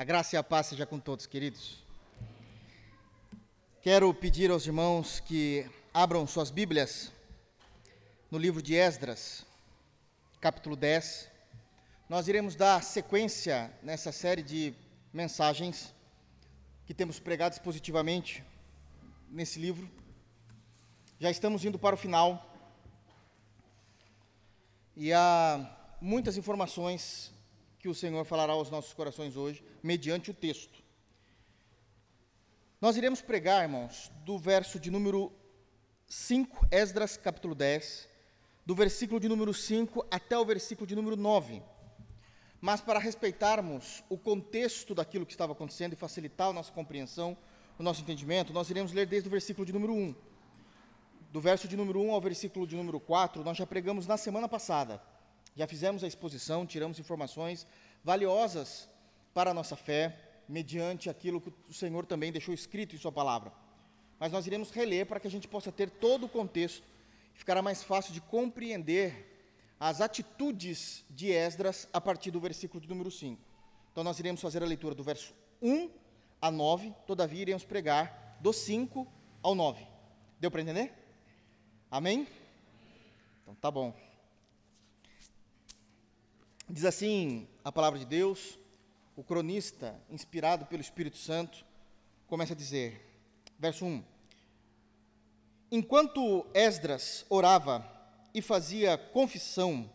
A 0.00 0.04
graça 0.04 0.34
e 0.34 0.38
a 0.38 0.42
paz 0.42 0.68
seja 0.68 0.86
com 0.86 0.98
todos, 0.98 1.26
queridos. 1.26 1.84
Quero 3.82 4.14
pedir 4.14 4.50
aos 4.50 4.64
irmãos 4.64 5.20
que 5.20 5.70
abram 5.92 6.26
suas 6.26 6.50
Bíblias 6.50 7.12
no 8.30 8.38
livro 8.38 8.62
de 8.62 8.74
Esdras, 8.74 9.44
capítulo 10.40 10.74
10. 10.74 11.28
Nós 12.08 12.28
iremos 12.28 12.56
dar 12.56 12.82
sequência 12.82 13.70
nessa 13.82 14.10
série 14.10 14.42
de 14.42 14.72
mensagens 15.12 15.94
que 16.86 16.94
temos 16.94 17.20
pregado 17.20 17.60
positivamente 17.60 18.42
nesse 19.28 19.58
livro. 19.60 19.86
Já 21.18 21.30
estamos 21.30 21.62
indo 21.62 21.78
para 21.78 21.94
o 21.94 21.98
final. 21.98 22.56
E 24.96 25.12
há 25.12 25.76
muitas 26.00 26.38
informações 26.38 27.30
que 27.80 27.88
o 27.88 27.94
Senhor 27.94 28.24
falará 28.26 28.52
aos 28.52 28.70
nossos 28.70 28.92
corações 28.92 29.36
hoje, 29.36 29.64
mediante 29.82 30.30
o 30.30 30.34
texto. 30.34 30.84
Nós 32.78 32.96
iremos 32.96 33.22
pregar, 33.22 33.62
irmãos, 33.62 34.12
do 34.22 34.38
verso 34.38 34.78
de 34.78 34.90
número 34.90 35.32
5, 36.06 36.66
Esdras 36.70 37.16
capítulo 37.16 37.54
10, 37.54 38.06
do 38.66 38.74
versículo 38.74 39.18
de 39.18 39.28
número 39.28 39.54
5 39.54 40.06
até 40.10 40.36
o 40.36 40.44
versículo 40.44 40.86
de 40.86 40.94
número 40.94 41.16
9. 41.16 41.62
Mas 42.60 42.82
para 42.82 42.98
respeitarmos 42.98 44.04
o 44.10 44.18
contexto 44.18 44.94
daquilo 44.94 45.24
que 45.24 45.32
estava 45.32 45.52
acontecendo 45.54 45.94
e 45.94 45.96
facilitar 45.96 46.48
a 46.48 46.52
nossa 46.52 46.70
compreensão, 46.70 47.34
o 47.78 47.82
nosso 47.82 48.02
entendimento, 48.02 48.52
nós 48.52 48.68
iremos 48.68 48.92
ler 48.92 49.06
desde 49.06 49.26
o 49.26 49.30
versículo 49.30 49.64
de 49.64 49.72
número 49.72 49.94
1. 49.94 50.14
Do 51.32 51.40
verso 51.40 51.66
de 51.66 51.78
número 51.78 51.98
1 52.02 52.12
ao 52.12 52.20
versículo 52.20 52.66
de 52.66 52.76
número 52.76 53.00
4, 53.00 53.42
nós 53.42 53.56
já 53.56 53.66
pregamos 53.66 54.06
na 54.06 54.18
semana 54.18 54.46
passada. 54.46 55.02
Já 55.54 55.66
fizemos 55.66 56.04
a 56.04 56.06
exposição, 56.06 56.66
tiramos 56.66 56.98
informações 56.98 57.66
valiosas 58.02 58.88
para 59.34 59.50
a 59.50 59.54
nossa 59.54 59.76
fé, 59.76 60.16
mediante 60.48 61.08
aquilo 61.08 61.40
que 61.40 61.52
o 61.68 61.72
Senhor 61.72 62.04
também 62.06 62.32
deixou 62.32 62.52
escrito 62.52 62.94
em 62.94 62.98
Sua 62.98 63.12
palavra. 63.12 63.52
Mas 64.18 64.32
nós 64.32 64.46
iremos 64.46 64.70
reler 64.70 65.06
para 65.06 65.20
que 65.20 65.26
a 65.26 65.30
gente 65.30 65.48
possa 65.48 65.70
ter 65.70 65.88
todo 65.88 66.26
o 66.26 66.28
contexto 66.28 66.86
e 67.34 67.38
ficará 67.38 67.62
mais 67.62 67.82
fácil 67.82 68.12
de 68.12 68.20
compreender 68.20 69.30
as 69.78 70.00
atitudes 70.00 71.04
de 71.08 71.30
Esdras 71.30 71.88
a 71.92 72.00
partir 72.00 72.30
do 72.30 72.40
versículo 72.40 72.80
de 72.80 72.88
número 72.88 73.10
5. 73.10 73.40
Então 73.92 74.04
nós 74.04 74.18
iremos 74.18 74.40
fazer 74.40 74.62
a 74.62 74.66
leitura 74.66 74.94
do 74.94 75.02
verso 75.02 75.34
1 75.62 75.90
a 76.40 76.50
9, 76.50 76.92
todavia 77.06 77.42
iremos 77.42 77.64
pregar 77.64 78.38
do 78.40 78.52
5 78.52 79.06
ao 79.42 79.54
9. 79.54 79.86
Deu 80.38 80.50
para 80.50 80.62
entender? 80.62 80.92
Amém? 81.90 82.26
Então 83.42 83.54
tá 83.54 83.70
bom. 83.70 84.09
Diz 86.72 86.84
assim 86.84 87.48
a 87.64 87.72
palavra 87.72 87.98
de 87.98 88.04
Deus, 88.04 88.56
o 89.16 89.24
cronista, 89.24 90.00
inspirado 90.08 90.66
pelo 90.66 90.80
Espírito 90.80 91.16
Santo, 91.16 91.64
começa 92.28 92.52
a 92.52 92.56
dizer, 92.56 93.12
verso 93.58 93.84
1: 93.84 94.04
Enquanto 95.72 96.46
Esdras 96.54 97.26
orava 97.28 97.84
e 98.32 98.40
fazia 98.40 98.96
confissão, 98.96 99.90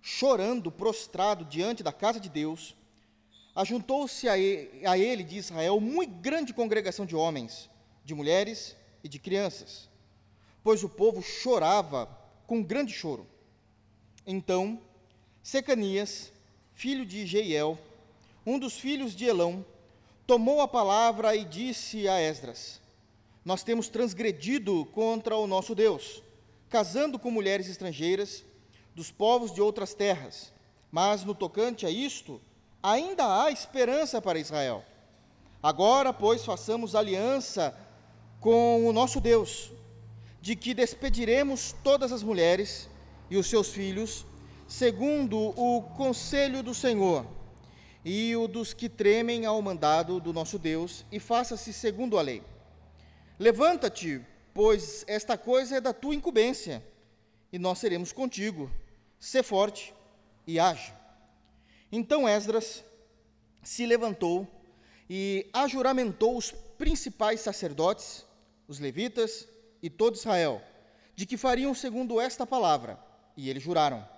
chorando, 0.00 0.70
prostrado 0.70 1.44
diante 1.44 1.82
da 1.82 1.92
casa 1.92 2.20
de 2.20 2.28
Deus, 2.28 2.76
ajuntou-se 3.52 4.28
a 4.28 4.38
ele 4.38 5.24
de 5.24 5.38
Israel 5.38 5.80
muito 5.80 6.14
grande 6.20 6.54
congregação 6.54 7.04
de 7.04 7.16
homens, 7.16 7.68
de 8.04 8.14
mulheres 8.14 8.76
e 9.02 9.08
de 9.08 9.18
crianças, 9.18 9.90
pois 10.62 10.84
o 10.84 10.88
povo 10.88 11.20
chorava 11.20 12.06
com 12.46 12.62
grande 12.62 12.92
choro. 12.92 13.26
Então, 14.24 14.80
Secanias, 15.46 16.32
filho 16.74 17.06
de 17.06 17.24
Jeiel, 17.24 17.78
um 18.44 18.58
dos 18.58 18.80
filhos 18.80 19.14
de 19.14 19.26
Elão, 19.26 19.64
tomou 20.26 20.60
a 20.60 20.66
palavra 20.66 21.36
e 21.36 21.44
disse 21.44 22.08
a 22.08 22.20
Esdras: 22.20 22.80
Nós 23.44 23.62
temos 23.62 23.86
transgredido 23.86 24.84
contra 24.86 25.36
o 25.36 25.46
nosso 25.46 25.72
Deus, 25.72 26.20
casando 26.68 27.16
com 27.16 27.30
mulheres 27.30 27.68
estrangeiras 27.68 28.44
dos 28.92 29.12
povos 29.12 29.54
de 29.54 29.62
outras 29.62 29.94
terras. 29.94 30.52
Mas 30.90 31.22
no 31.22 31.32
tocante 31.32 31.86
a 31.86 31.90
isto, 31.90 32.40
ainda 32.82 33.44
há 33.44 33.48
esperança 33.52 34.20
para 34.20 34.40
Israel. 34.40 34.84
Agora, 35.62 36.12
pois, 36.12 36.44
façamos 36.44 36.96
aliança 36.96 37.72
com 38.40 38.84
o 38.84 38.92
nosso 38.92 39.20
Deus, 39.20 39.70
de 40.42 40.56
que 40.56 40.74
despediremos 40.74 41.72
todas 41.84 42.10
as 42.10 42.24
mulheres 42.24 42.90
e 43.30 43.36
os 43.36 43.46
seus 43.46 43.68
filhos 43.68 44.26
segundo 44.66 45.38
o 45.56 45.82
conselho 45.96 46.62
do 46.62 46.74
Senhor 46.74 47.26
e 48.04 48.36
o 48.36 48.46
dos 48.46 48.72
que 48.72 48.88
tremem 48.88 49.46
ao 49.46 49.60
mandado 49.60 50.20
do 50.20 50.32
nosso 50.32 50.58
Deus, 50.60 51.04
e 51.10 51.18
faça-se 51.18 51.72
segundo 51.72 52.16
a 52.16 52.22
lei. 52.22 52.40
Levanta-te, 53.36 54.24
pois 54.54 55.04
esta 55.08 55.36
coisa 55.36 55.78
é 55.78 55.80
da 55.80 55.92
tua 55.92 56.14
incumbência, 56.14 56.84
e 57.52 57.58
nós 57.58 57.78
seremos 57.78 58.12
contigo. 58.12 58.70
Sê 59.18 59.42
forte 59.42 59.92
e 60.46 60.60
age. 60.60 60.92
Então 61.90 62.28
Esdras 62.28 62.84
se 63.60 63.84
levantou 63.84 64.46
e 65.10 65.48
ajuramentou 65.52 66.36
os 66.36 66.52
principais 66.78 67.40
sacerdotes, 67.40 68.24
os 68.68 68.78
levitas 68.78 69.48
e 69.82 69.90
todo 69.90 70.14
Israel, 70.14 70.62
de 71.16 71.26
que 71.26 71.36
fariam 71.36 71.74
segundo 71.74 72.20
esta 72.20 72.46
palavra, 72.46 73.00
e 73.36 73.50
eles 73.50 73.64
juraram. 73.64 74.15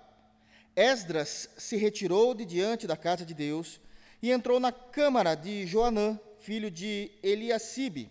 Esdras 0.79 1.49
se 1.57 1.75
retirou 1.75 2.33
de 2.33 2.45
diante 2.45 2.87
da 2.87 2.95
casa 2.95 3.25
de 3.25 3.33
Deus 3.33 3.81
e 4.21 4.31
entrou 4.31 4.61
na 4.61 4.71
câmara 4.71 5.35
de 5.35 5.67
Joanã, 5.67 6.17
filho 6.39 6.71
de 6.71 7.11
Eliacibe, 7.21 8.09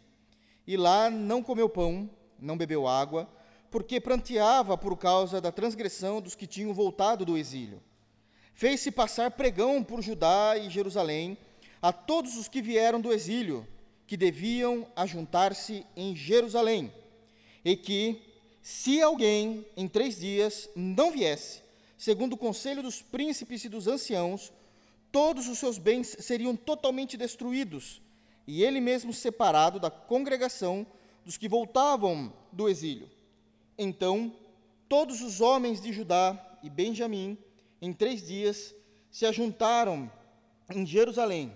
e 0.66 0.76
lá 0.76 1.08
não 1.08 1.42
comeu 1.42 1.66
pão, 1.66 2.10
não 2.38 2.58
bebeu 2.58 2.86
água, 2.86 3.26
porque 3.70 3.98
pranteava 3.98 4.76
por 4.76 4.98
causa 4.98 5.40
da 5.40 5.50
transgressão 5.50 6.20
dos 6.20 6.34
que 6.34 6.46
tinham 6.46 6.74
voltado 6.74 7.24
do 7.24 7.38
exílio. 7.38 7.82
Fez-se 8.52 8.90
passar 8.90 9.30
pregão 9.30 9.82
por 9.82 10.02
Judá 10.02 10.54
e 10.58 10.68
Jerusalém 10.68 11.38
a 11.80 11.90
todos 11.90 12.36
os 12.36 12.48
que 12.48 12.60
vieram 12.60 13.00
do 13.00 13.14
exílio, 13.14 13.66
que 14.06 14.14
deviam 14.14 14.86
ajuntar-se 14.94 15.86
em 15.96 16.14
Jerusalém, 16.14 16.92
e 17.64 17.74
que, 17.74 18.20
se 18.60 19.00
alguém 19.00 19.64
em 19.74 19.88
três 19.88 20.20
dias 20.20 20.68
não 20.76 21.10
viesse, 21.10 21.66
segundo 21.98 22.34
o 22.34 22.38
conselho 22.38 22.82
dos 22.82 23.02
príncipes 23.02 23.64
e 23.64 23.68
dos 23.68 23.88
anciãos, 23.88 24.52
todos 25.10 25.48
os 25.48 25.58
seus 25.58 25.78
bens 25.78 26.16
seriam 26.20 26.54
totalmente 26.54 27.16
destruídos, 27.16 28.00
e 28.46 28.62
ele 28.62 28.80
mesmo 28.80 29.12
separado 29.12 29.80
da 29.80 29.90
congregação 29.90 30.86
dos 31.24 31.36
que 31.36 31.48
voltavam 31.48 32.32
do 32.52 32.68
exílio. 32.68 33.10
Então, 33.76 34.32
todos 34.88 35.20
os 35.20 35.40
homens 35.40 35.82
de 35.82 35.92
Judá 35.92 36.58
e 36.62 36.70
Benjamim, 36.70 37.36
em 37.82 37.92
três 37.92 38.26
dias, 38.26 38.74
se 39.10 39.26
ajuntaram 39.26 40.10
em 40.72 40.86
Jerusalém. 40.86 41.54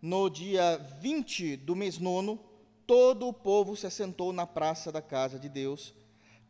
No 0.00 0.28
dia 0.28 0.78
20 1.00 1.56
do 1.58 1.76
mês 1.76 1.98
nono, 1.98 2.38
todo 2.86 3.28
o 3.28 3.32
povo 3.32 3.76
se 3.76 3.86
assentou 3.86 4.32
na 4.32 4.46
praça 4.46 4.90
da 4.90 5.00
casa 5.00 5.38
de 5.38 5.48
Deus, 5.48 5.94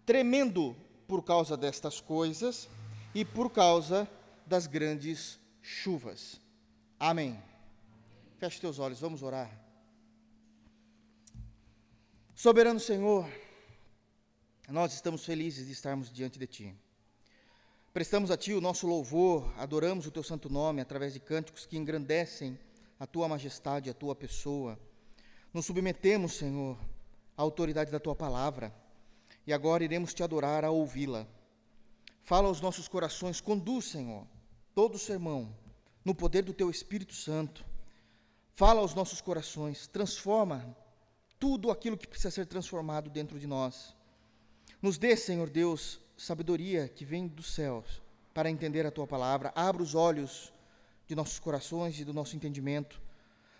tremendo 0.06 0.74
por 1.06 1.22
causa 1.22 1.56
destas 1.56 2.00
coisas 2.00 2.68
e 3.14 3.24
por 3.24 3.50
causa 3.50 4.08
das 4.46 4.66
grandes 4.66 5.38
chuvas. 5.62 6.40
Amém. 6.98 7.40
Feche 8.38 8.60
teus 8.60 8.78
olhos, 8.78 9.00
vamos 9.00 9.22
orar. 9.22 9.50
Soberano 12.34 12.80
Senhor, 12.80 13.26
nós 14.68 14.92
estamos 14.92 15.24
felizes 15.24 15.66
de 15.66 15.72
estarmos 15.72 16.12
diante 16.12 16.38
de 16.38 16.46
Ti. 16.46 16.74
Prestamos 17.92 18.30
a 18.30 18.36
Ti 18.36 18.54
o 18.54 18.60
nosso 18.60 18.86
louvor, 18.86 19.52
adoramos 19.56 20.06
o 20.06 20.10
Teu 20.10 20.22
santo 20.22 20.50
nome 20.50 20.80
através 20.80 21.12
de 21.12 21.20
cânticos 21.20 21.64
que 21.64 21.78
engrandecem 21.78 22.58
a 22.98 23.06
Tua 23.06 23.28
majestade, 23.28 23.88
a 23.88 23.94
Tua 23.94 24.16
pessoa. 24.16 24.78
Nos 25.52 25.66
submetemos, 25.66 26.34
Senhor, 26.34 26.76
à 27.36 27.42
autoridade 27.42 27.92
da 27.92 28.00
Tua 28.00 28.16
palavra 28.16 28.74
e 29.46 29.52
agora 29.52 29.84
iremos 29.84 30.12
Te 30.12 30.22
adorar 30.22 30.64
ao 30.64 30.74
ouvi-la. 30.74 31.26
Fala 32.24 32.48
aos 32.48 32.58
nossos 32.58 32.88
corações, 32.88 33.38
conduz, 33.38 33.84
Senhor, 33.84 34.26
todo 34.74 34.94
o 34.94 34.98
sermão 34.98 35.54
no 36.02 36.14
poder 36.14 36.42
do 36.42 36.54
Teu 36.54 36.70
Espírito 36.70 37.12
Santo. 37.14 37.62
Fala 38.54 38.80
aos 38.80 38.94
nossos 38.94 39.20
corações, 39.20 39.86
transforma 39.86 40.74
tudo 41.38 41.70
aquilo 41.70 41.98
que 41.98 42.08
precisa 42.08 42.30
ser 42.30 42.46
transformado 42.46 43.10
dentro 43.10 43.38
de 43.38 43.46
nós. 43.46 43.94
Nos 44.80 44.96
dê, 44.96 45.14
Senhor 45.18 45.50
Deus, 45.50 46.00
sabedoria 46.16 46.88
que 46.88 47.04
vem 47.04 47.26
dos 47.28 47.54
céus 47.54 48.00
para 48.32 48.48
entender 48.50 48.86
a 48.86 48.90
Tua 48.90 49.06
palavra. 49.06 49.52
Abra 49.54 49.82
os 49.82 49.94
olhos 49.94 50.50
de 51.06 51.14
nossos 51.14 51.38
corações 51.38 52.00
e 52.00 52.06
do 52.06 52.14
nosso 52.14 52.34
entendimento 52.34 53.02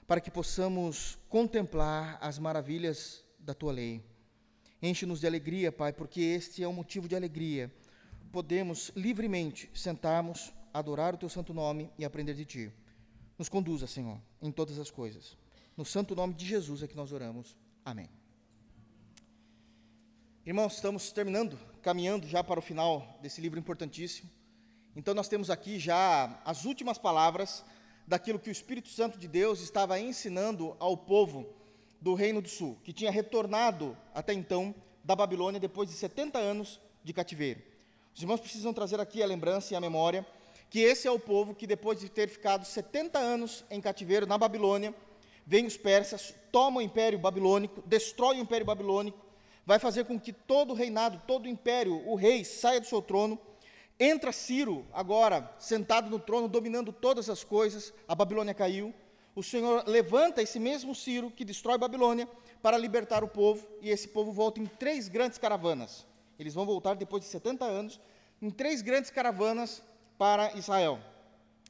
para 0.06 0.22
que 0.22 0.30
possamos 0.30 1.18
contemplar 1.28 2.16
as 2.18 2.38
maravilhas 2.38 3.22
da 3.38 3.52
Tua 3.52 3.72
lei. 3.72 4.02
Enche-nos 4.80 5.20
de 5.20 5.26
alegria, 5.26 5.70
Pai, 5.70 5.92
porque 5.92 6.22
este 6.22 6.62
é 6.62 6.68
um 6.68 6.72
motivo 6.72 7.06
de 7.06 7.14
alegria 7.14 7.70
podemos 8.34 8.90
livremente 8.96 9.70
sentarmos, 9.72 10.52
adorar 10.72 11.14
o 11.14 11.16
teu 11.16 11.28
santo 11.28 11.54
nome 11.54 11.88
e 11.96 12.04
aprender 12.04 12.34
de 12.34 12.44
ti. 12.44 12.72
Nos 13.38 13.48
conduza, 13.48 13.86
Senhor, 13.86 14.18
em 14.42 14.50
todas 14.50 14.76
as 14.76 14.90
coisas. 14.90 15.36
No 15.76 15.84
santo 15.84 16.16
nome 16.16 16.34
de 16.34 16.44
Jesus 16.44 16.82
é 16.82 16.88
que 16.88 16.96
nós 16.96 17.12
oramos. 17.12 17.56
Amém. 17.84 18.10
Irmãos, 20.44 20.74
estamos 20.74 21.12
terminando, 21.12 21.56
caminhando 21.80 22.26
já 22.26 22.42
para 22.42 22.58
o 22.58 22.62
final 22.62 23.20
desse 23.22 23.40
livro 23.40 23.56
importantíssimo. 23.56 24.28
Então, 24.96 25.14
nós 25.14 25.28
temos 25.28 25.48
aqui 25.48 25.78
já 25.78 26.42
as 26.44 26.64
últimas 26.64 26.98
palavras 26.98 27.64
daquilo 28.04 28.40
que 28.40 28.48
o 28.48 28.52
Espírito 28.52 28.88
Santo 28.88 29.16
de 29.16 29.28
Deus 29.28 29.60
estava 29.60 30.00
ensinando 30.00 30.74
ao 30.80 30.96
povo 30.96 31.54
do 32.00 32.14
Reino 32.14 32.42
do 32.42 32.48
Sul, 32.48 32.80
que 32.82 32.92
tinha 32.92 33.12
retornado 33.12 33.96
até 34.12 34.32
então 34.32 34.74
da 35.04 35.14
Babilônia 35.14 35.60
depois 35.60 35.88
de 35.88 35.94
70 35.94 36.36
anos 36.36 36.80
de 37.04 37.12
cativeiro. 37.12 37.73
Os 38.14 38.22
irmãos 38.22 38.40
precisam 38.40 38.72
trazer 38.72 39.00
aqui 39.00 39.22
a 39.22 39.26
lembrança 39.26 39.74
e 39.74 39.76
a 39.76 39.80
memória 39.80 40.24
que 40.70 40.80
esse 40.80 41.06
é 41.06 41.10
o 41.10 41.18
povo 41.18 41.54
que, 41.54 41.66
depois 41.66 42.00
de 42.00 42.08
ter 42.08 42.28
ficado 42.28 42.64
70 42.64 43.18
anos 43.18 43.64
em 43.70 43.80
cativeiro 43.80 44.26
na 44.26 44.36
Babilônia, 44.36 44.94
vem 45.46 45.66
os 45.66 45.76
persas, 45.76 46.34
tomam 46.50 46.78
o 46.78 46.82
império 46.82 47.18
babilônico, 47.18 47.82
destrói 47.86 48.38
o 48.38 48.40
império 48.40 48.66
babilônico, 48.66 49.18
vai 49.64 49.78
fazer 49.78 50.04
com 50.04 50.18
que 50.18 50.32
todo 50.32 50.70
o 50.70 50.74
reinado, 50.74 51.22
todo 51.26 51.46
o 51.46 51.48
império, 51.48 52.02
o 52.08 52.14
rei 52.14 52.44
saia 52.44 52.80
do 52.80 52.86
seu 52.86 53.00
trono. 53.00 53.38
Entra 54.00 54.32
Ciro, 54.32 54.84
agora 54.92 55.48
sentado 55.60 56.10
no 56.10 56.18
trono, 56.18 56.48
dominando 56.48 56.92
todas 56.92 57.30
as 57.30 57.44
coisas, 57.44 57.92
a 58.08 58.14
Babilônia 58.14 58.54
caiu. 58.54 58.92
O 59.34 59.42
Senhor 59.42 59.84
levanta 59.86 60.42
esse 60.42 60.58
mesmo 60.58 60.94
Ciro 60.94 61.30
que 61.30 61.44
destrói 61.44 61.78
Babilônia 61.78 62.28
para 62.62 62.78
libertar 62.78 63.22
o 63.22 63.28
povo, 63.28 63.66
e 63.80 63.90
esse 63.90 64.08
povo 64.08 64.32
volta 64.32 64.60
em 64.60 64.66
três 64.66 65.08
grandes 65.08 65.38
caravanas. 65.38 66.06
Eles 66.38 66.54
vão 66.54 66.66
voltar 66.66 66.94
depois 66.94 67.22
de 67.22 67.28
70 67.28 67.64
anos, 67.64 68.00
em 68.40 68.50
três 68.50 68.82
grandes 68.82 69.10
caravanas 69.10 69.82
para 70.18 70.56
Israel. 70.56 70.98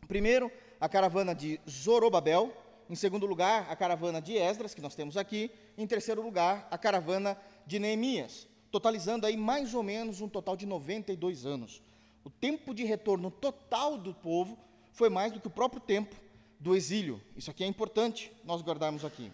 Primeiro, 0.07 0.51
a 0.81 0.89
caravana 0.89 1.35
de 1.35 1.61
Zorobabel, 1.69 2.53
em 2.89 2.95
segundo 2.95 3.27
lugar, 3.27 3.67
a 3.71 3.77
caravana 3.77 4.21
de 4.21 4.37
Esdras, 4.37 4.75
que 4.75 4.81
nós 4.81 4.95
temos 4.95 5.17
aqui, 5.17 5.51
em 5.79 5.87
terceiro 5.87 6.23
lugar, 6.23 6.69
a 6.71 6.77
caravana 6.77 7.37
de 7.67 7.79
Neemias, 7.79 8.47
totalizando 8.71 9.27
aí 9.27 9.37
mais 9.37 9.75
ou 9.75 9.83
menos 9.83 10.21
um 10.21 10.29
total 10.29 10.57
de 10.57 10.67
92 10.67 11.47
anos. 11.47 11.83
O 12.25 12.31
tempo 12.31 12.75
de 12.75 12.85
retorno 12.85 13.31
total 13.31 13.97
do 13.97 14.13
povo 14.13 14.59
foi 14.93 15.09
mais 15.09 15.33
do 15.33 15.41
que 15.41 15.47
o 15.47 15.51
próprio 15.51 15.81
tempo 15.81 16.15
do 16.59 16.75
exílio. 16.75 17.21
Isso 17.37 17.51
aqui 17.51 17.65
é 17.65 17.67
importante 17.67 18.33
nós 18.45 18.63
guardarmos 18.63 19.05
aqui. 19.05 19.31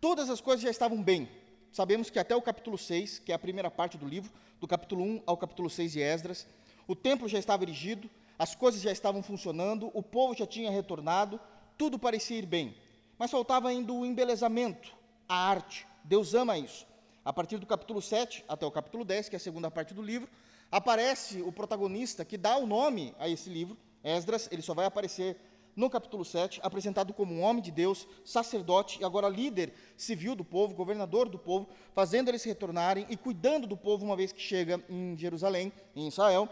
Todas 0.00 0.30
as 0.30 0.40
coisas 0.40 0.62
já 0.62 0.70
estavam 0.70 1.02
bem. 1.02 1.28
Sabemos 1.72 2.10
que 2.10 2.18
até 2.18 2.36
o 2.36 2.42
capítulo 2.42 2.76
6, 2.76 3.20
que 3.20 3.32
é 3.32 3.34
a 3.34 3.38
primeira 3.38 3.70
parte 3.70 3.96
do 3.96 4.06
livro, 4.06 4.30
do 4.60 4.68
capítulo 4.68 5.02
1 5.02 5.22
ao 5.24 5.38
capítulo 5.38 5.70
6 5.70 5.92
de 5.92 6.02
Esdras, 6.02 6.46
o 6.86 6.94
templo 6.94 7.26
já 7.26 7.38
estava 7.38 7.62
erigido, 7.62 8.10
as 8.38 8.54
coisas 8.54 8.82
já 8.82 8.92
estavam 8.92 9.22
funcionando, 9.22 9.90
o 9.94 10.02
povo 10.02 10.34
já 10.34 10.46
tinha 10.46 10.70
retornado, 10.70 11.40
tudo 11.78 11.98
parecia 11.98 12.36
ir 12.36 12.44
bem. 12.44 12.76
Mas 13.18 13.30
faltava 13.30 13.70
ainda 13.70 13.90
o 13.90 14.04
embelezamento, 14.04 14.94
a 15.26 15.34
arte. 15.34 15.86
Deus 16.04 16.34
ama 16.34 16.58
isso. 16.58 16.86
A 17.24 17.32
partir 17.32 17.56
do 17.56 17.64
capítulo 17.64 18.02
7 18.02 18.44
até 18.46 18.66
o 18.66 18.70
capítulo 18.70 19.02
10, 19.02 19.30
que 19.30 19.36
é 19.36 19.38
a 19.38 19.40
segunda 19.40 19.70
parte 19.70 19.94
do 19.94 20.02
livro, 20.02 20.28
aparece 20.70 21.40
o 21.40 21.50
protagonista 21.50 22.22
que 22.22 22.36
dá 22.36 22.58
o 22.58 22.66
nome 22.66 23.14
a 23.18 23.30
esse 23.30 23.48
livro, 23.48 23.78
Esdras, 24.04 24.46
ele 24.52 24.60
só 24.60 24.74
vai 24.74 24.84
aparecer 24.84 25.38
no 25.74 25.88
capítulo 25.88 26.24
7, 26.24 26.60
apresentado 26.62 27.12
como 27.12 27.34
um 27.34 27.42
homem 27.42 27.62
de 27.62 27.70
Deus, 27.70 28.06
sacerdote 28.24 29.00
e 29.00 29.04
agora 29.04 29.28
líder 29.28 29.72
civil 29.96 30.34
do 30.34 30.44
povo, 30.44 30.74
governador 30.74 31.28
do 31.28 31.38
povo, 31.38 31.68
fazendo 31.94 32.28
eles 32.28 32.44
retornarem 32.44 33.06
e 33.08 33.16
cuidando 33.16 33.66
do 33.66 33.76
povo 33.76 34.04
uma 34.04 34.16
vez 34.16 34.32
que 34.32 34.40
chega 34.40 34.82
em 34.88 35.16
Jerusalém, 35.16 35.72
em 35.96 36.08
Israel, 36.08 36.48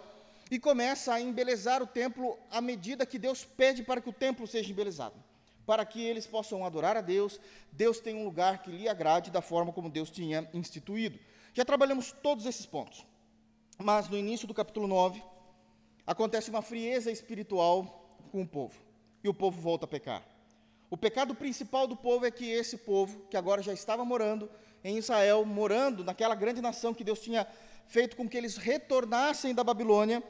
e 0.50 0.58
começa 0.58 1.14
a 1.14 1.20
embelezar 1.20 1.82
o 1.82 1.86
templo 1.86 2.36
à 2.50 2.60
medida 2.60 3.06
que 3.06 3.18
Deus 3.18 3.44
pede 3.44 3.82
para 3.82 4.00
que 4.00 4.08
o 4.08 4.12
templo 4.12 4.46
seja 4.46 4.70
embelezado 4.70 5.14
para 5.70 5.84
que 5.84 6.02
eles 6.02 6.26
possam 6.26 6.64
adorar 6.64 6.96
a 6.96 7.00
Deus. 7.00 7.38
Deus 7.70 8.00
tem 8.00 8.16
um 8.16 8.24
lugar 8.24 8.60
que 8.60 8.72
lhe 8.72 8.88
agrade 8.88 9.30
da 9.30 9.40
forma 9.40 9.72
como 9.72 9.88
Deus 9.88 10.10
tinha 10.10 10.50
instituído. 10.52 11.16
Já 11.54 11.64
trabalhamos 11.64 12.10
todos 12.10 12.44
esses 12.44 12.66
pontos. 12.66 13.06
Mas 13.78 14.08
no 14.08 14.18
início 14.18 14.48
do 14.48 14.54
capítulo 14.54 14.88
9, 14.88 15.22
acontece 16.04 16.50
uma 16.50 16.60
frieza 16.60 17.08
espiritual 17.08 18.18
com 18.32 18.42
o 18.42 18.48
povo. 18.48 18.89
E 19.22 19.28
o 19.28 19.34
povo 19.34 19.60
volta 19.60 19.84
a 19.84 19.88
pecar. 19.88 20.22
O 20.90 20.96
pecado 20.96 21.34
principal 21.34 21.86
do 21.86 21.96
povo 21.96 22.26
é 22.26 22.30
que 22.30 22.50
esse 22.50 22.78
povo, 22.78 23.20
que 23.30 23.36
agora 23.36 23.62
já 23.62 23.72
estava 23.72 24.04
morando 24.04 24.50
em 24.82 24.98
Israel, 24.98 25.44
morando 25.44 26.02
naquela 26.02 26.34
grande 26.34 26.60
nação 26.60 26.92
que 26.92 27.04
Deus 27.04 27.20
tinha 27.20 27.46
feito 27.86 28.16
com 28.16 28.28
que 28.28 28.36
eles 28.36 28.56
retornassem 28.56 29.54
da 29.54 29.62
Babilônia, 29.62 30.22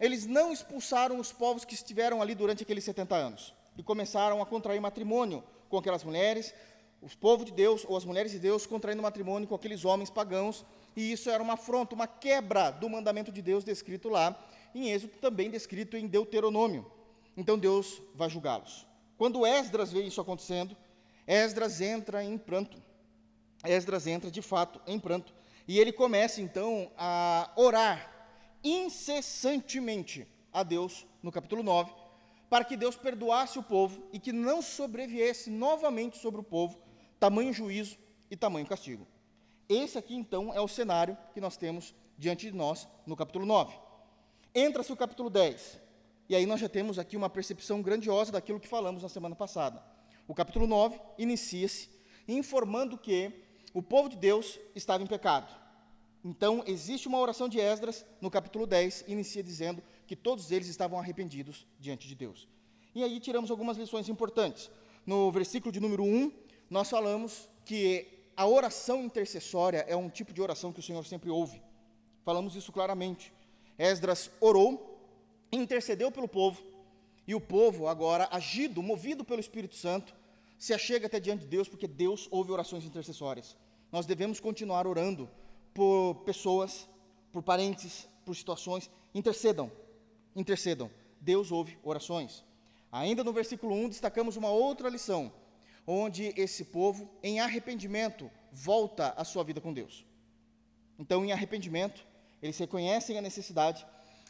eles 0.00 0.26
não 0.26 0.52
expulsaram 0.52 1.18
os 1.18 1.32
povos 1.32 1.64
que 1.64 1.74
estiveram 1.74 2.20
ali 2.20 2.34
durante 2.34 2.62
aqueles 2.62 2.84
70 2.84 3.14
anos 3.14 3.54
e 3.76 3.82
começaram 3.82 4.42
a 4.42 4.46
contrair 4.46 4.80
matrimônio 4.80 5.42
com 5.68 5.78
aquelas 5.78 6.04
mulheres, 6.04 6.54
os 7.02 7.14
povos 7.14 7.44
de 7.44 7.52
Deus, 7.52 7.84
ou 7.88 7.96
as 7.96 8.04
mulheres 8.04 8.32
de 8.32 8.38
Deus, 8.38 8.66
contraindo 8.66 9.02
matrimônio 9.02 9.46
com 9.46 9.54
aqueles 9.54 9.84
homens 9.84 10.10
pagãos, 10.10 10.64
e 10.96 11.12
isso 11.12 11.28
era 11.28 11.42
uma 11.42 11.54
afronta, 11.54 11.94
uma 11.94 12.06
quebra 12.06 12.70
do 12.70 12.88
mandamento 12.88 13.30
de 13.32 13.42
Deus 13.42 13.64
descrito 13.64 14.08
lá, 14.08 14.38
em 14.74 14.90
Êxodo, 14.90 15.12
também 15.20 15.50
descrito 15.50 15.96
em 15.96 16.06
Deuteronômio. 16.06 16.90
Então 17.36 17.58
Deus 17.58 18.00
vai 18.14 18.28
julgá-los. 18.30 18.86
Quando 19.16 19.46
Esdras 19.46 19.92
vê 19.92 20.02
isso 20.02 20.20
acontecendo, 20.20 20.76
Esdras 21.26 21.80
entra 21.80 22.22
em 22.22 22.36
pranto. 22.36 22.82
Esdras 23.64 24.06
entra 24.06 24.30
de 24.30 24.42
fato 24.42 24.80
em 24.86 24.98
pranto. 24.98 25.34
E 25.66 25.78
ele 25.78 25.92
começa 25.92 26.40
então 26.40 26.90
a 26.96 27.50
orar 27.56 28.12
incessantemente 28.62 30.26
a 30.52 30.62
Deus, 30.62 31.06
no 31.22 31.32
capítulo 31.32 31.62
9, 31.62 31.92
para 32.48 32.64
que 32.64 32.76
Deus 32.76 32.96
perdoasse 32.96 33.58
o 33.58 33.62
povo 33.62 34.06
e 34.12 34.18
que 34.18 34.32
não 34.32 34.62
sobreviesse 34.62 35.50
novamente 35.50 36.18
sobre 36.18 36.40
o 36.40 36.44
povo 36.44 36.78
tamanho 37.18 37.52
juízo 37.52 37.98
e 38.30 38.36
tamanho 38.36 38.66
castigo. 38.66 39.06
Esse 39.68 39.96
aqui, 39.96 40.14
então, 40.14 40.52
é 40.52 40.60
o 40.60 40.68
cenário 40.68 41.16
que 41.32 41.40
nós 41.40 41.56
temos 41.56 41.94
diante 42.18 42.50
de 42.50 42.56
nós 42.56 42.86
no 43.06 43.16
capítulo 43.16 43.46
9. 43.46 43.74
Entra-se 44.54 44.92
o 44.92 44.96
capítulo 44.96 45.30
10, 45.30 45.80
e 46.28 46.34
aí 46.34 46.46
nós 46.46 46.60
já 46.60 46.68
temos 46.68 46.98
aqui 46.98 47.16
uma 47.16 47.28
percepção 47.28 47.82
grandiosa 47.82 48.32
daquilo 48.32 48.60
que 48.60 48.68
falamos 48.68 49.02
na 49.02 49.08
semana 49.08 49.34
passada. 49.34 49.82
O 50.26 50.34
capítulo 50.34 50.66
9 50.66 50.98
inicia-se 51.18 51.90
informando 52.26 52.96
que 52.96 53.30
o 53.74 53.82
povo 53.82 54.08
de 54.08 54.16
Deus 54.16 54.58
estava 54.74 55.02
em 55.02 55.06
pecado. 55.06 55.52
Então, 56.24 56.64
existe 56.66 57.06
uma 57.06 57.18
oração 57.18 57.48
de 57.48 57.60
Esdras 57.60 58.06
no 58.20 58.30
capítulo 58.30 58.66
10, 58.66 59.04
inicia 59.06 59.42
dizendo 59.42 59.82
que 60.06 60.16
todos 60.16 60.50
eles 60.50 60.68
estavam 60.68 60.98
arrependidos 60.98 61.66
diante 61.78 62.08
de 62.08 62.14
Deus. 62.14 62.48
E 62.94 63.02
aí 63.02 63.20
tiramos 63.20 63.50
algumas 63.50 63.76
lições 63.76 64.08
importantes. 64.08 64.70
No 65.04 65.30
versículo 65.30 65.70
de 65.70 65.80
número 65.80 66.02
1, 66.02 66.32
nós 66.70 66.88
falamos 66.88 67.48
que 67.66 68.06
a 68.34 68.46
oração 68.46 69.04
intercessória 69.04 69.84
é 69.86 69.94
um 69.94 70.08
tipo 70.08 70.32
de 70.32 70.40
oração 70.40 70.72
que 70.72 70.80
o 70.80 70.82
Senhor 70.82 71.04
sempre 71.04 71.28
ouve. 71.28 71.60
Falamos 72.24 72.56
isso 72.56 72.72
claramente. 72.72 73.32
Esdras 73.78 74.30
orou, 74.40 74.93
intercedeu 75.56 76.10
pelo 76.10 76.28
povo, 76.28 76.62
e 77.26 77.34
o 77.34 77.40
povo, 77.40 77.88
agora, 77.88 78.28
agido, 78.30 78.82
movido 78.82 79.24
pelo 79.24 79.40
Espírito 79.40 79.74
Santo, 79.74 80.14
se 80.58 80.74
achega 80.74 81.06
até 81.06 81.18
diante 81.18 81.40
de 81.42 81.46
Deus, 81.46 81.68
porque 81.68 81.86
Deus 81.86 82.28
ouve 82.30 82.52
orações 82.52 82.84
intercessórias. 82.84 83.56
Nós 83.90 84.06
devemos 84.06 84.40
continuar 84.40 84.86
orando 84.86 85.28
por 85.72 86.16
pessoas, 86.24 86.88
por 87.32 87.42
parentes, 87.42 88.06
por 88.24 88.34
situações. 88.34 88.90
Intercedam, 89.14 89.70
intercedam. 90.36 90.90
Deus 91.20 91.50
ouve 91.50 91.78
orações. 91.82 92.44
Ainda 92.92 93.24
no 93.24 93.32
versículo 93.32 93.74
1, 93.74 93.88
destacamos 93.88 94.36
uma 94.36 94.50
outra 94.50 94.88
lição, 94.88 95.32
onde 95.86 96.32
esse 96.36 96.64
povo, 96.64 97.10
em 97.22 97.40
arrependimento, 97.40 98.30
volta 98.52 99.08
à 99.16 99.24
sua 99.24 99.42
vida 99.42 99.60
com 99.60 99.72
Deus. 99.72 100.04
Então, 100.98 101.24
em 101.24 101.32
arrependimento, 101.32 102.06
eles 102.42 102.58
reconhecem 102.58 103.18
a 103.18 103.22
necessidade 103.22 103.84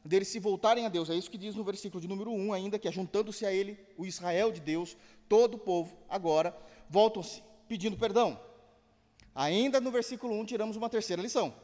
deles 0.09 0.29
se 0.29 0.39
voltarem 0.39 0.85
a 0.85 0.89
Deus. 0.89 1.09
É 1.09 1.15
isso 1.15 1.31
que 1.31 1.39
diz 1.39 1.55
no 1.55 1.65
versículo 1.65 2.01
de 2.01 2.07
número 2.07 2.31
1 2.31 2.53
ainda, 2.53 2.79
que 2.79 2.91
juntando-se 2.91 3.47
a 3.47 3.53
ele, 3.53 3.79
o 3.97 4.05
Israel 4.05 4.53
de 4.53 4.61
Deus, 4.61 4.97
todo 5.29 5.55
o 5.55 5.59
povo, 5.59 5.97
agora, 6.09 6.57
voltam-se 6.89 7.43
pedindo 7.67 7.97
perdão. 7.97 8.39
Ainda 9.35 9.81
no 9.81 9.91
versículo 9.91 10.35
1 10.41 10.45
tiramos 10.45 10.77
uma 10.77 10.91
terceira 10.91 11.23
lição, 11.23 11.55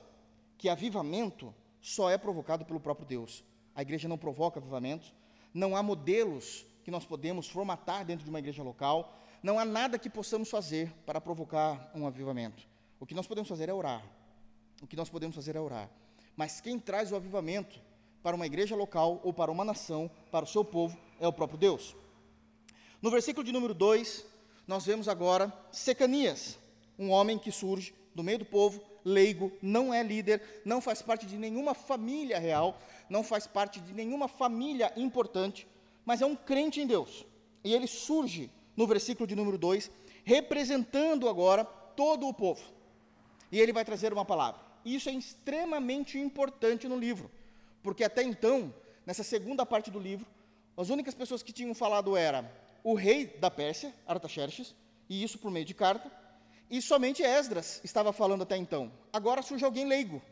que 0.56 0.68
avivamento 0.68 1.54
só 1.80 2.11
é 2.11 2.18
provocado 2.18 2.64
pelo 2.64 2.80
próprio 2.80 3.06
Deus. 3.06 3.44
A 3.75 3.82
igreja 3.82 4.09
não 4.09 4.18
provoca 4.18 4.59
avivamentos, 4.59 5.14
não 5.52 5.76
há 5.76 5.82
modelos 5.82 6.66
que 6.82 6.90
nós 6.90 7.04
podemos 7.04 7.47
formatar 7.47 8.04
dentro 8.04 8.25
de 8.25 8.30
uma 8.30 8.38
igreja 8.38 8.62
local, 8.62 9.16
não 9.42 9.59
há 9.59 9.64
nada 9.64 9.99
que 9.99 10.11
possamos 10.11 10.50
fazer 10.50 10.92
para 11.06 11.20
provocar 11.20 11.90
um 11.94 12.06
avivamento. 12.06 12.66
O 12.99 13.06
que 13.06 13.14
nós 13.14 13.26
podemos 13.26 13.49
fazer 13.49 13.68
é 13.68 13.73
orar. 13.73 14.04
O 14.82 14.87
que 14.87 14.97
nós 14.97 15.09
podemos 15.09 15.37
fazer 15.37 15.56
é 15.56 15.61
orar. 15.61 15.90
Mas 16.37 16.61
quem 16.61 16.78
traz 16.78 17.12
o 17.12 17.16
avivamento 17.16 17.80
para 18.23 18.37
uma 18.37 18.47
igreja 18.47 18.77
local 18.77 19.21
ou 19.25 19.33
para 19.33 19.50
uma 19.50 19.65
nação, 19.65 20.11
para 20.31 20.45
o 20.45 20.49
seu 20.49 20.65
povo, 20.65 20.99
é 21.19 21.27
o 21.27 21.33
próprio 21.33 21.59
Deus. 21.59 21.97
No 23.00 23.11
versículo 23.11 23.45
de 23.45 23.53
número 23.53 23.75
2, 23.75 24.27
nós 24.67 24.85
vemos 24.85 25.09
agora 25.09 25.53
Secanias, 25.73 26.59
um 26.99 27.11
homem 27.11 27.39
que 27.39 27.50
surge 27.50 27.95
do 28.15 28.23
meio 28.23 28.39
do 28.39 28.45
povo, 28.45 28.83
leigo, 29.05 29.50
não 29.62 29.93
é 29.93 30.03
líder, 30.03 30.62
não 30.65 30.81
faz 30.81 31.00
parte 31.00 31.27
de 31.27 31.37
nenhuma 31.37 31.75
família 31.75 32.39
real, 32.39 32.79
não 33.09 33.25
faz 33.25 33.47
parte 33.47 33.81
de 33.81 33.93
nenhuma 33.93 34.29
família 34.29 34.93
importante, 34.97 35.67
mas 36.05 36.21
é 36.21 36.27
um 36.27 36.37
crente 36.37 36.81
em 36.81 36.87
Deus. 36.87 37.27
e 37.62 37.75
ele 37.75 37.87
surge 37.87 38.50
no 38.75 38.87
versículo 38.87 39.27
de 39.27 39.35
número 39.35 39.59
2, 39.59 39.91
representando 40.25 41.29
agora 41.29 41.65
todo 41.65 42.27
o 42.27 42.33
povo. 42.33 42.62
E 43.53 43.61
ele 43.61 43.73
vai 43.73 43.85
trazer 43.85 44.12
uma 44.12 44.25
palavra. 44.25 44.61
Isso 44.85 45.11
é 45.11 45.12
extremamente 45.12 46.19
importante 46.19 46.89
no 46.89 46.97
livro, 46.97 47.31
porque 47.82 48.04
até 48.04 48.22
então, 48.22 48.72
nessa 49.06 49.22
segunda 49.22 49.64
parte 49.64 49.90
do 49.90 49.99
livro, 49.99 50.26
as 50.76 50.88
únicas 50.88 51.14
pessoas 51.14 51.42
que 51.42 51.52
tinham 51.52 51.75
falado 51.75 52.16
era 52.16 52.50
o 52.82 52.94
rei 52.94 53.26
da 53.26 53.50
Pérsia, 53.50 53.94
Artaxerxes, 54.06 54.75
e 55.08 55.22
isso 55.22 55.38
por 55.38 55.50
meio 55.50 55.66
de 55.66 55.75
carta, 55.75 56.10
e 56.70 56.80
somente 56.80 57.22
Esdras 57.22 57.80
estava 57.82 58.12
falando 58.12 58.42
até 58.42 58.56
então. 58.56 58.92
Agora 59.12 59.42
surge 59.42 59.64
alguém 59.64 59.84
leigo, 59.84 60.22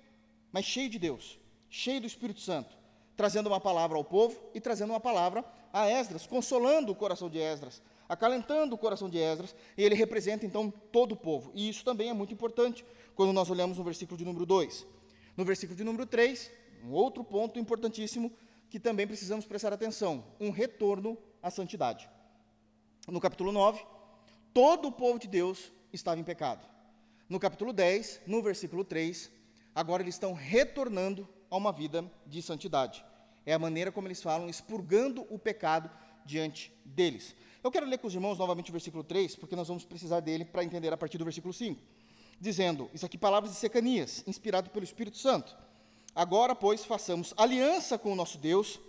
mas 0.53 0.65
cheio 0.65 0.89
de 0.89 0.99
Deus, 0.99 1.39
cheio 1.69 2.01
do 2.01 2.07
Espírito 2.07 2.41
Santo, 2.41 2.77
trazendo 3.17 3.49
uma 3.49 3.61
palavra 3.61 3.99
ao 3.99 4.05
povo 4.05 4.41
e 4.55 4.61
trazendo 4.61 4.91
uma 4.91 5.01
palavra 5.01 5.45
a 5.73 5.89
Esdras, 5.89 6.27
consolando 6.27 6.93
o 6.93 6.95
coração 6.95 7.29
de 7.29 7.39
Esdras, 7.39 7.83
acalentando 8.09 8.75
o 8.75 8.79
coração 8.79 9.11
de 9.11 9.19
Esdras, 9.19 9.55
e 9.77 9.83
ele 9.83 9.95
representa 9.95 10.47
então 10.47 10.71
todo 10.71 11.13
o 11.13 11.17
povo. 11.17 11.51
E 11.55 11.69
isso 11.69 11.85
também 11.85 12.09
é 12.09 12.13
muito 12.13 12.33
importante 12.33 12.85
quando 13.15 13.33
nós 13.33 13.51
olhamos 13.51 13.77
no 13.77 13.85
versículo 13.85 14.17
de 14.17 14.25
número 14.25 14.47
2. 14.47 14.87
No 15.37 15.45
versículo 15.45 15.77
de 15.77 15.85
número 15.85 16.07
3, 16.07 16.51
um 16.85 16.93
outro 16.93 17.25
ponto 17.25 17.59
importantíssimo 17.59 18.33
que 18.71 18.79
também 18.79 19.07
precisamos 19.07 19.45
prestar 19.45 19.73
atenção: 19.73 20.25
um 20.41 20.51
retorno 20.51 21.17
à 21.43 21.51
santidade. 21.51 22.09
No 23.07 23.21
capítulo 23.21 23.53
9, 23.53 23.83
todo 24.53 24.89
o 24.89 24.93
povo 24.93 25.19
de 25.19 25.29
Deus 25.29 25.73
estava 25.93 26.21
em 26.21 26.25
pecado. 26.25 26.67
No 27.29 27.39
capítulo 27.39 27.73
10, 27.73 28.23
no 28.27 28.43
versículo 28.43 28.85
3, 28.85 29.31
agora 29.75 30.03
eles 30.03 30.15
estão 30.15 30.33
retornando 30.33 31.29
a 31.51 31.57
uma 31.57 31.73
vida 31.73 32.05
de 32.27 32.43
santidade. 32.43 33.05
É 33.45 33.53
a 33.53 33.59
maneira 33.59 33.91
como 33.91 34.09
eles 34.09 34.23
falam, 34.23 34.49
expurgando 34.49 35.27
o 35.31 35.39
pecado 35.39 35.91
diante 36.25 36.73
deles. 36.85 37.35
Eu 37.63 37.71
quero 37.71 37.87
ler 37.87 37.99
com 37.99 38.07
os 38.07 38.15
irmãos 38.15 38.39
novamente 38.39 38.71
o 38.71 38.73
versículo 38.73 39.03
3, 39.03 39.37
porque 39.37 39.57
nós 39.57 39.69
vamos 39.69 39.85
precisar 39.85 40.21
dele 40.21 40.45
para 40.45 40.63
entender 40.63 40.93
a 40.93 40.97
partir 40.97 41.19
do 41.19 41.25
versículo 41.25 41.53
5. 41.53 41.81
Dizendo, 42.41 42.89
isso 42.95 43.05
aqui 43.05 43.19
palavras 43.19 43.53
de 43.53 43.59
Secanias, 43.59 44.23
inspirado 44.27 44.71
pelo 44.71 44.85
Espírito 44.85 45.17
Santo. 45.17 45.57
Agora, 46.15 46.55
pois, 46.55 46.85
façamos 46.85 47.33
aliança 47.37 47.99
com 47.99 48.13
o 48.13 48.17
nosso 48.17 48.39
Deus, 48.39 48.81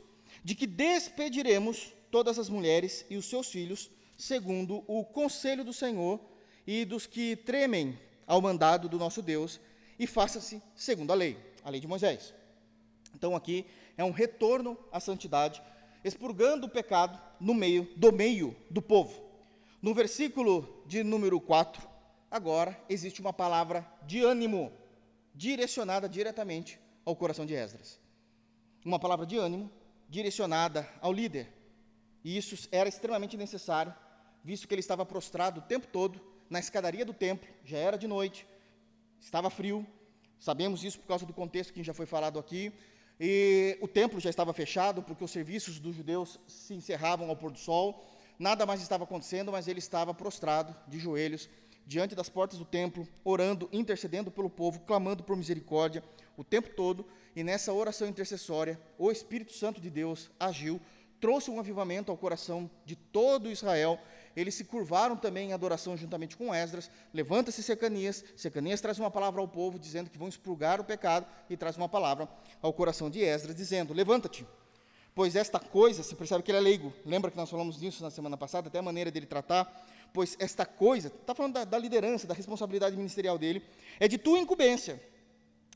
de 0.44 0.56
que 0.56 0.66
despediremos 0.66 1.94
todas 2.10 2.40
as 2.40 2.50
mulheres 2.50 3.06
e 3.10 3.18
os 3.18 3.26
seus 3.26 3.50
filhos, 3.50 3.90
segundo 4.18 4.84
o 4.88 5.04
conselho 5.06 5.64
do 5.64 5.74
Senhor 5.74 6.20
e 6.66 6.86
dos 6.86 7.06
que 7.06 7.36
tremem 7.36 7.98
ao 8.26 8.42
mandado 8.42 8.90
do 8.90 8.98
nosso 8.98 9.22
Deus, 9.22 9.60
e 9.98 10.08
faça-se 10.08 10.62
segundo 10.76 11.12
a 11.12 11.16
lei, 11.16 11.38
a 11.64 11.70
lei 11.70 11.80
de 11.80 11.88
Moisés. 11.88 12.34
Então 13.14 13.36
aqui 13.36 13.66
é 13.98 14.04
um 14.04 14.12
retorno 14.12 14.78
à 14.92 15.00
santidade, 15.00 15.62
expurgando 16.04 16.68
o 16.68 16.70
pecado 16.70 17.20
no 17.40 17.54
meio 17.54 17.88
do 17.96 18.12
meio 18.12 18.56
do 18.70 18.82
povo. 18.82 19.30
No 19.82 19.94
versículo 19.94 20.84
de 20.86 21.04
número 21.04 21.40
4, 21.40 21.88
agora 22.30 22.80
existe 22.90 23.22
uma 23.22 23.34
palavra 23.34 23.86
de 24.06 24.22
ânimo 24.22 24.72
direcionada 25.36 26.08
diretamente 26.08 26.80
ao 27.10 27.16
coração 27.16 27.46
de 27.46 27.54
Esdras. 27.54 28.00
Uma 28.86 29.00
palavra 29.00 29.26
de 29.26 29.38
ânimo 29.38 29.70
direcionada 30.08 30.88
ao 31.02 31.12
líder. 31.12 31.48
E 32.24 32.38
isso 32.38 32.68
era 32.72 32.88
extremamente 32.88 33.36
necessário, 33.36 33.94
visto 34.44 34.68
que 34.68 34.74
ele 34.74 34.80
estava 34.80 35.06
prostrado 35.06 35.60
o 35.60 35.64
tempo 35.64 35.88
todo 35.88 36.22
na 36.50 36.60
escadaria 36.60 37.06
do 37.06 37.14
templo, 37.14 37.48
já 37.64 37.78
era 37.78 37.98
de 37.98 38.08
noite, 38.08 38.46
estava 39.20 39.50
frio, 39.50 39.86
sabemos 40.40 40.84
isso 40.84 41.00
por 41.00 41.08
causa 41.08 41.26
do 41.26 41.34
contexto 41.34 41.72
que 41.72 41.84
já 41.84 41.94
foi 41.94 42.06
falado 42.06 42.40
aqui, 42.40 42.74
e 43.20 43.78
o 43.82 43.88
templo 43.88 44.20
já 44.20 44.30
estava 44.30 44.52
fechado, 44.54 45.04
porque 45.04 45.24
os 45.24 45.32
serviços 45.32 45.80
dos 45.80 45.96
judeus 45.96 46.40
se 46.48 46.74
encerravam 46.74 47.30
ao 47.30 47.36
pôr 47.36 47.52
do 47.52 47.60
sol, 47.60 48.04
nada 48.40 48.66
mais 48.66 48.82
estava 48.82 49.04
acontecendo, 49.04 49.52
mas 49.52 49.68
ele 49.68 49.80
estava 49.80 50.14
prostrado, 50.14 50.76
de 50.88 50.98
joelhos, 50.98 51.50
diante 51.90 52.14
das 52.14 52.30
portas 52.30 52.60
do 52.60 52.66
templo, 52.66 53.08
orando, 53.24 53.68
intercedendo 53.74 54.30
pelo 54.30 54.48
povo, 54.48 54.82
clamando 54.82 55.24
por 55.24 55.36
misericórdia 55.36 56.04
o 56.38 56.44
tempo 56.44 56.70
todo, 56.70 57.04
e 57.36 57.44
nessa 57.44 57.74
oração 57.74 58.08
intercessória, 58.08 58.80
o 58.96 59.12
Espírito 59.12 59.54
Santo 59.54 59.82
de 59.82 59.90
Deus 59.90 60.30
agiu, 60.40 60.80
trouxe 61.20 61.50
um 61.50 61.60
avivamento 61.60 62.12
ao 62.12 62.18
coração 62.18 62.70
de 62.86 62.96
todo 62.96 63.50
Israel, 63.50 64.00
eles 64.36 64.54
se 64.54 64.66
curvaram 64.66 65.18
também 65.18 65.50
em 65.50 65.54
adoração 65.54 65.98
juntamente 65.98 66.38
com 66.38 66.54
Esdras. 66.54 66.92
Levanta-se 67.12 67.64
Secanias, 67.64 68.24
Secanias 68.38 68.80
traz 68.80 69.00
uma 69.00 69.10
palavra 69.10 69.42
ao 69.42 69.48
povo, 69.48 69.80
dizendo 69.80 70.12
que 70.12 70.18
vão 70.18 70.28
expurgar 70.28 70.80
o 70.80 70.84
pecado, 70.84 71.26
e 71.50 71.58
traz 71.58 71.76
uma 71.76 71.90
palavra 71.90 72.30
ao 72.62 72.72
coração 72.72 73.10
de 73.10 73.20
Esdras, 73.20 73.56
dizendo: 73.56 73.94
Levanta-te, 73.94 74.46
pois 75.16 75.36
esta 75.36 75.60
coisa, 75.60 76.04
se 76.04 76.16
percebe 76.16 76.44
que 76.44 76.52
ele 76.52 76.60
é 76.60 76.62
leigo, 76.62 76.94
lembra 77.04 77.32
que 77.32 77.36
nós 77.36 77.50
falamos 77.50 77.80
disso 77.80 78.04
na 78.04 78.12
semana 78.12 78.38
passada, 78.38 78.68
até 78.70 78.78
a 78.78 78.84
maneira 78.84 79.10
dele 79.12 79.26
tratar, 79.26 79.68
pois 80.14 80.36
esta 80.40 80.66
coisa, 80.66 81.08
está 81.08 81.36
falando 81.36 81.54
da, 81.54 81.66
da 81.66 81.78
liderança, 81.78 82.28
da 82.28 82.34
responsabilidade 82.34 82.96
ministerial 82.96 83.38
dele, 83.38 83.64
é 84.00 84.08
de 84.08 84.18
tua 84.18 84.40
incumbência. 84.40 85.02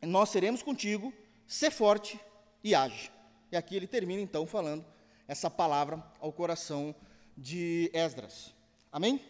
Nós 0.02 0.30
seremos 0.30 0.62
contigo, 0.62 1.14
ser 1.48 1.72
forte 1.72 2.20
e 2.64 2.74
age. 2.74 3.12
E 3.52 3.56
aqui 3.56 3.76
ele 3.76 3.88
termina 3.88 4.22
então 4.22 4.46
falando 4.46 4.86
essa 5.28 5.50
palavra 5.50 6.04
ao 6.20 6.32
coração 6.32 6.96
de 7.38 7.90
Esdras. 7.94 8.54
Amém? 8.92 9.22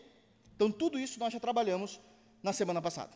Então, 0.55 0.71
tudo 0.71 0.99
isso 0.99 1.19
nós 1.19 1.33
já 1.33 1.39
trabalhamos 1.39 1.99
na 2.41 2.53
semana 2.53 2.81
passada. 2.81 3.11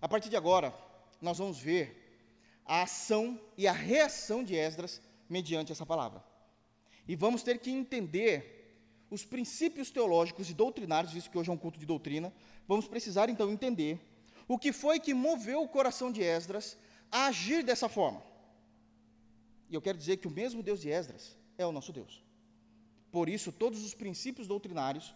A 0.00 0.08
partir 0.08 0.28
de 0.28 0.36
agora, 0.36 0.74
nós 1.20 1.38
vamos 1.38 1.58
ver 1.58 2.00
a 2.64 2.82
ação 2.82 3.40
e 3.56 3.66
a 3.66 3.72
reação 3.72 4.42
de 4.42 4.54
Esdras 4.54 5.00
mediante 5.28 5.72
essa 5.72 5.84
palavra. 5.84 6.22
E 7.06 7.16
vamos 7.16 7.42
ter 7.42 7.58
que 7.58 7.70
entender 7.70 8.59
os 9.10 9.24
princípios 9.24 9.90
teológicos 9.90 10.48
e 10.48 10.54
doutrinários, 10.54 11.12
visto 11.12 11.30
que 11.30 11.36
hoje 11.36 11.50
é 11.50 11.52
um 11.52 11.58
culto 11.58 11.78
de 11.78 11.86
doutrina, 11.86 12.32
vamos 12.66 12.86
precisar 12.86 13.28
então 13.28 13.50
entender 13.50 14.00
o 14.46 14.58
que 14.58 14.72
foi 14.72 15.00
que 15.00 15.12
moveu 15.12 15.62
o 15.62 15.68
coração 15.68 16.10
de 16.12 16.22
Esdras 16.22 16.76
a 17.10 17.26
agir 17.26 17.62
dessa 17.64 17.88
forma. 17.88 18.22
E 19.68 19.74
eu 19.74 19.82
quero 19.82 19.98
dizer 19.98 20.18
que 20.18 20.28
o 20.28 20.30
mesmo 20.30 20.62
Deus 20.62 20.80
de 20.80 20.90
Esdras 20.90 21.36
é 21.58 21.66
o 21.66 21.72
nosso 21.72 21.92
Deus. 21.92 22.22
Por 23.10 23.28
isso, 23.28 23.50
todos 23.50 23.82
os 23.82 23.94
princípios 23.94 24.46
doutrinários 24.46 25.14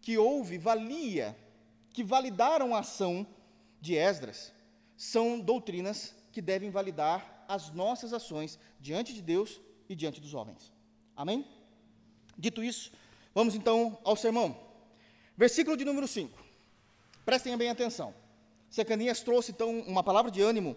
que 0.00 0.16
houve 0.16 0.56
valia, 0.58 1.36
que 1.92 2.02
validaram 2.02 2.74
a 2.74 2.80
ação 2.80 3.26
de 3.80 3.94
Esdras, 3.94 4.52
são 4.96 5.40
doutrinas 5.40 6.14
que 6.32 6.40
devem 6.40 6.70
validar 6.70 7.44
as 7.48 7.70
nossas 7.70 8.12
ações 8.12 8.58
diante 8.80 9.12
de 9.12 9.22
Deus 9.22 9.60
e 9.88 9.94
diante 9.94 10.20
dos 10.20 10.34
homens. 10.34 10.72
Amém? 11.14 11.46
Dito 12.36 12.62
isso, 12.62 12.92
vamos 13.36 13.54
então 13.54 13.98
ao 14.02 14.16
sermão. 14.16 14.58
Versículo 15.36 15.76
de 15.76 15.84
número 15.84 16.08
5. 16.08 16.42
Prestem 17.22 17.54
bem 17.54 17.68
atenção. 17.68 18.14
Secanias 18.70 19.20
trouxe 19.20 19.52
então 19.52 19.78
uma 19.80 20.02
palavra 20.02 20.30
de 20.30 20.40
ânimo 20.40 20.74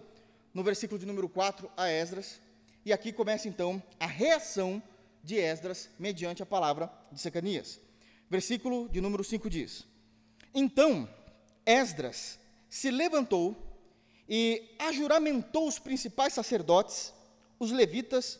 no 0.53 0.61
versículo 0.61 0.99
de 0.99 1.05
número 1.05 1.29
4 1.29 1.71
a 1.77 1.87
Esdras, 1.87 2.41
e 2.85 2.91
aqui 2.91 3.13
começa 3.13 3.47
então 3.47 3.81
a 3.97 4.05
reação 4.05 4.83
de 5.23 5.37
Esdras 5.37 5.89
mediante 5.97 6.43
a 6.43 6.45
palavra 6.45 6.91
de 7.09 7.21
Secanias. 7.21 7.79
Versículo 8.29 8.89
de 8.89 8.99
número 8.99 9.23
5 9.23 9.49
diz: 9.49 9.87
Então 10.53 11.07
Esdras 11.65 12.37
se 12.69 12.91
levantou 12.91 13.55
e 14.27 14.75
ajuramentou 14.79 15.65
os 15.65 15.79
principais 15.79 16.33
sacerdotes, 16.33 17.13
os 17.57 17.71
levitas 17.71 18.37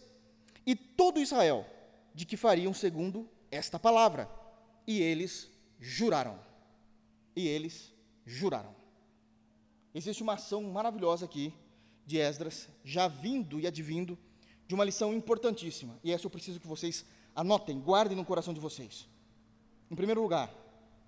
e 0.65 0.75
todo 0.75 1.21
Israel, 1.21 1.65
de 2.13 2.25
que 2.25 2.35
fariam 2.35 2.73
segundo 2.73 3.25
esta 3.51 3.79
palavra. 3.79 4.29
E 4.85 5.01
eles 5.01 5.49
juraram. 5.79 6.39
E 7.35 7.47
eles 7.47 7.93
juraram. 8.25 8.75
Existe 9.93 10.21
uma 10.21 10.33
ação 10.33 10.63
maravilhosa 10.63 11.25
aqui 11.25 11.53
de 12.05 12.17
Esdras, 12.17 12.67
já 12.83 13.07
vindo 13.07 13.59
e 13.59 13.67
advindo 13.67 14.17
de 14.67 14.75
uma 14.75 14.85
lição 14.85 15.13
importantíssima, 15.13 15.99
e 16.03 16.11
essa 16.11 16.27
eu 16.27 16.29
preciso 16.29 16.59
que 16.59 16.67
vocês 16.67 17.03
anotem, 17.35 17.79
guardem 17.79 18.15
no 18.15 18.23
coração 18.23 18.53
de 18.53 18.59
vocês. 18.59 19.07
Em 19.89 19.95
primeiro 19.95 20.21
lugar, 20.21 20.53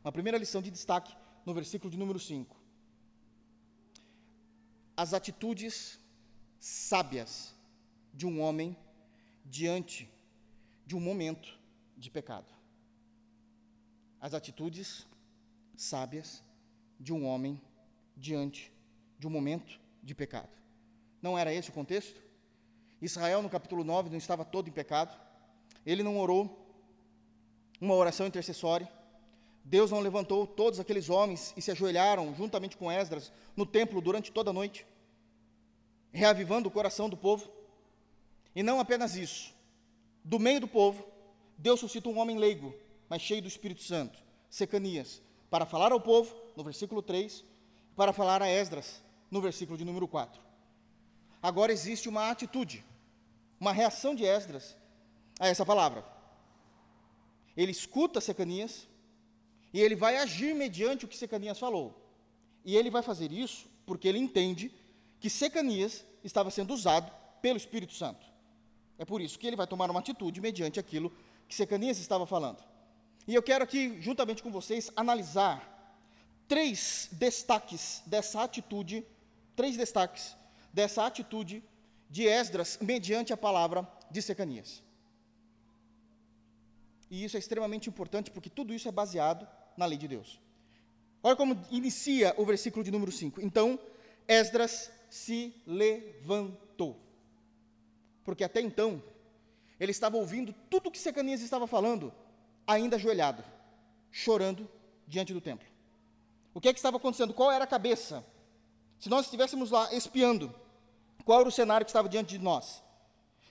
uma 0.03 0.11
primeira 0.11 0.37
lição 0.37 0.63
de 0.63 0.71
destaque 0.71 1.15
no 1.45 1.53
versículo 1.53 1.91
de 1.91 1.97
número 1.97 2.19
5. 2.19 2.55
As 4.97 5.13
atitudes 5.13 5.99
sábias 6.59 7.53
de 8.11 8.25
um 8.25 8.41
homem 8.41 8.75
diante 9.45 10.09
de 10.85 10.95
um 10.95 10.99
momento 10.99 11.60
de 12.01 12.09
pecado. 12.09 12.51
As 14.19 14.33
atitudes 14.33 15.07
sábias 15.77 16.43
de 16.99 17.13
um 17.13 17.25
homem 17.25 17.61
diante 18.17 18.71
de 19.17 19.27
um 19.27 19.29
momento 19.29 19.79
de 20.03 20.13
pecado. 20.15 20.49
Não 21.21 21.37
era 21.37 21.53
esse 21.53 21.69
o 21.69 21.73
contexto? 21.73 22.19
Israel, 23.01 23.41
no 23.41 23.49
capítulo 23.49 23.83
9, 23.83 24.09
não 24.09 24.17
estava 24.17 24.43
todo 24.43 24.67
em 24.67 24.71
pecado. 24.71 25.15
Ele 25.85 26.03
não 26.03 26.19
orou 26.19 26.75
uma 27.79 27.95
oração 27.95 28.27
intercessória. 28.27 28.91
Deus 29.63 29.91
não 29.91 29.99
levantou 29.99 30.47
todos 30.47 30.79
aqueles 30.79 31.09
homens 31.09 31.53
e 31.55 31.61
se 31.61 31.71
ajoelharam 31.71 32.33
juntamente 32.33 32.77
com 32.77 32.91
Esdras 32.91 33.31
no 33.55 33.65
templo 33.65 34.01
durante 34.01 34.31
toda 34.31 34.49
a 34.49 34.53
noite, 34.53 34.87
reavivando 36.11 36.67
o 36.67 36.71
coração 36.71 37.07
do 37.07 37.17
povo. 37.17 37.51
E 38.55 38.63
não 38.63 38.79
apenas 38.79 39.15
isso. 39.15 39.53
Do 40.23 40.39
meio 40.39 40.59
do 40.59 40.67
povo, 40.67 41.10
Deus 41.61 41.79
suscita 41.79 42.09
um 42.09 42.17
homem 42.17 42.39
leigo, 42.39 42.73
mas 43.07 43.21
cheio 43.21 43.39
do 43.39 43.47
Espírito 43.47 43.83
Santo, 43.83 44.17
Secanias, 44.49 45.21
para 45.47 45.63
falar 45.63 45.91
ao 45.91 46.01
povo, 46.01 46.35
no 46.57 46.63
versículo 46.63 47.03
3, 47.03 47.45
para 47.95 48.11
falar 48.11 48.41
a 48.41 48.49
Esdras, 48.49 48.99
no 49.29 49.39
versículo 49.39 49.77
de 49.77 49.85
número 49.85 50.07
4. 50.07 50.41
Agora 51.39 51.71
existe 51.71 52.09
uma 52.09 52.31
atitude, 52.31 52.83
uma 53.59 53.71
reação 53.71 54.15
de 54.15 54.25
Esdras 54.25 54.75
a 55.39 55.47
essa 55.49 55.63
palavra. 55.63 56.03
Ele 57.55 57.71
escuta 57.71 58.19
Secanias 58.19 58.87
e 59.71 59.79
ele 59.79 59.95
vai 59.95 60.17
agir 60.17 60.55
mediante 60.55 61.05
o 61.05 61.07
que 61.07 61.15
Secanias 61.15 61.59
falou. 61.59 61.95
E 62.65 62.75
ele 62.75 62.89
vai 62.89 63.03
fazer 63.03 63.31
isso 63.31 63.69
porque 63.85 64.07
ele 64.07 64.17
entende 64.17 64.73
que 65.19 65.29
Secanias 65.29 66.03
estava 66.23 66.49
sendo 66.49 66.73
usado 66.73 67.11
pelo 67.39 67.57
Espírito 67.57 67.93
Santo. 67.93 68.25
É 68.97 69.05
por 69.05 69.21
isso 69.21 69.37
que 69.37 69.45
ele 69.45 69.55
vai 69.55 69.67
tomar 69.67 69.91
uma 69.91 69.99
atitude 69.99 70.41
mediante 70.41 70.79
aquilo 70.79 71.11
que 71.51 71.55
Secanias 71.57 71.99
estava 71.99 72.25
falando. 72.25 72.63
E 73.27 73.35
eu 73.35 73.43
quero 73.43 73.61
aqui, 73.61 74.01
juntamente 74.01 74.41
com 74.41 74.49
vocês, 74.49 74.89
analisar 74.95 75.57
três 76.47 77.09
destaques 77.11 78.01
dessa 78.05 78.41
atitude, 78.41 79.05
três 79.53 79.75
destaques 79.75 80.33
dessa 80.71 81.05
atitude 81.05 81.61
de 82.09 82.25
Esdras 82.25 82.77
mediante 82.79 83.33
a 83.33 83.37
palavra 83.37 83.85
de 84.09 84.21
Secanias. 84.21 84.81
E 87.09 87.25
isso 87.25 87.35
é 87.35 87.39
extremamente 87.39 87.89
importante 87.89 88.31
porque 88.31 88.49
tudo 88.49 88.73
isso 88.73 88.87
é 88.87 88.91
baseado 88.91 89.45
na 89.75 89.85
lei 89.85 89.97
de 89.97 90.07
Deus. 90.07 90.39
Olha 91.21 91.35
como 91.35 91.61
inicia 91.69 92.33
o 92.37 92.45
versículo 92.45 92.81
de 92.81 92.91
número 92.91 93.11
5. 93.11 93.41
Então, 93.41 93.77
Esdras 94.25 94.89
se 95.09 95.53
levantou. 95.67 96.97
Porque 98.23 98.45
até 98.45 98.61
então, 98.61 99.03
ele 99.81 99.89
estava 99.89 100.15
ouvindo 100.15 100.53
tudo 100.69 100.89
o 100.89 100.91
que 100.91 100.99
Secanias 100.99 101.41
estava 101.41 101.65
falando, 101.65 102.13
ainda 102.67 102.97
ajoelhado, 102.97 103.43
chorando 104.11 104.69
diante 105.07 105.33
do 105.33 105.41
templo. 105.41 105.67
O 106.53 106.61
que 106.61 106.69
é 106.69 106.73
que 106.73 106.77
estava 106.77 106.97
acontecendo? 106.97 107.33
Qual 107.33 107.51
era 107.51 107.63
a 107.63 107.67
cabeça? 107.67 108.23
Se 108.99 109.09
nós 109.09 109.25
estivéssemos 109.25 109.71
lá 109.71 109.91
espiando, 109.91 110.53
qual 111.25 111.39
era 111.39 111.49
o 111.49 111.51
cenário 111.51 111.83
que 111.83 111.89
estava 111.89 112.07
diante 112.07 112.37
de 112.37 112.43
nós? 112.43 112.83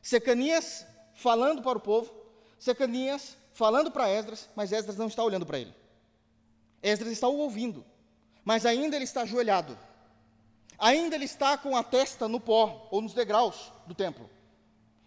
Secanias 0.00 0.86
falando 1.14 1.62
para 1.62 1.78
o 1.78 1.80
povo, 1.80 2.14
Secanias 2.60 3.36
falando 3.52 3.90
para 3.90 4.08
Esdras, 4.08 4.48
mas 4.54 4.70
Esdras 4.70 4.96
não 4.96 5.08
está 5.08 5.24
olhando 5.24 5.44
para 5.44 5.58
ele. 5.58 5.74
Esdras 6.80 7.10
está 7.10 7.26
o 7.26 7.38
ouvindo, 7.38 7.84
mas 8.44 8.64
ainda 8.64 8.94
ele 8.94 9.04
está 9.04 9.22
ajoelhado. 9.22 9.76
Ainda 10.78 11.16
ele 11.16 11.24
está 11.24 11.58
com 11.58 11.76
a 11.76 11.82
testa 11.82 12.28
no 12.28 12.38
pó 12.38 12.86
ou 12.92 13.02
nos 13.02 13.14
degraus 13.14 13.72
do 13.84 13.96
templo. 13.96 14.30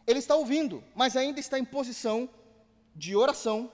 Ele 0.06 0.20
está 0.20 0.36
ouvindo, 0.36 0.84
mas 0.96 1.16
ainda 1.16 1.40
está 1.40 1.58
em 1.58 1.66
posição 1.66 2.30
de 2.96 3.16
oração, 3.16 3.72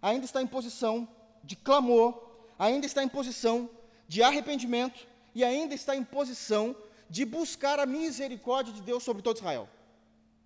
ainda 0.00 0.24
está 0.24 0.42
em 0.42 0.46
posição 0.46 1.08
de 1.44 1.54
clamor, 1.54 2.18
ainda 2.58 2.86
está 2.86 3.02
em 3.02 3.08
posição 3.08 3.68
de 4.08 4.22
arrependimento 4.22 5.06
e 5.34 5.44
ainda 5.44 5.74
está 5.74 5.94
em 5.94 6.02
posição 6.02 6.74
de 7.08 7.24
buscar 7.24 7.78
a 7.78 7.86
misericórdia 7.86 8.72
de 8.72 8.80
Deus 8.80 9.02
sobre 9.02 9.22
todo 9.22 9.36
Israel. 9.36 9.68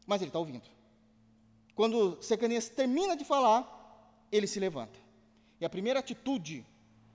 Mas 0.06 0.20
ele 0.20 0.28
está 0.28 0.38
ouvindo. 0.38 0.68
Quando 1.74 2.20
Secanias 2.20 2.68
termina 2.68 3.16
de 3.16 3.24
falar, 3.24 4.26
ele 4.30 4.46
se 4.46 4.60
levanta. 4.60 4.98
E 5.60 5.64
a 5.64 5.70
primeira 5.70 6.00
atitude, 6.00 6.66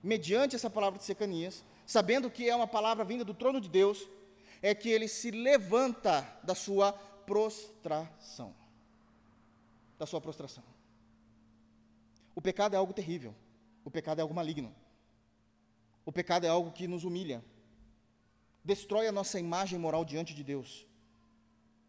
mediante 0.02 0.56
essa 0.56 0.70
palavra 0.70 0.98
de 0.98 1.04
Secanias, 1.04 1.64
sabendo 1.84 2.30
que 2.30 2.48
é 2.48 2.56
uma 2.56 2.66
palavra 2.66 3.04
vinda 3.04 3.24
do 3.24 3.34
trono 3.34 3.60
de 3.60 3.68
Deus, 3.68 4.08
é 4.62 4.74
que 4.74 4.88
ele 4.88 5.06
se 5.06 5.30
levanta 5.30 6.26
da 6.42 6.54
sua 6.54 6.98
prostração. 7.26 8.54
Da 9.98 10.06
sua 10.06 10.20
prostração. 10.20 10.62
O 12.34 12.40
pecado 12.40 12.74
é 12.74 12.76
algo 12.76 12.92
terrível. 12.92 13.34
O 13.84 13.90
pecado 13.90 14.18
é 14.18 14.22
algo 14.22 14.34
maligno. 14.34 14.74
O 16.04 16.12
pecado 16.12 16.44
é 16.44 16.48
algo 16.48 16.70
que 16.70 16.86
nos 16.86 17.02
humilha. 17.02 17.42
Destrói 18.62 19.06
a 19.06 19.12
nossa 19.12 19.40
imagem 19.40 19.78
moral 19.78 20.04
diante 20.04 20.34
de 20.34 20.44
Deus. 20.44 20.86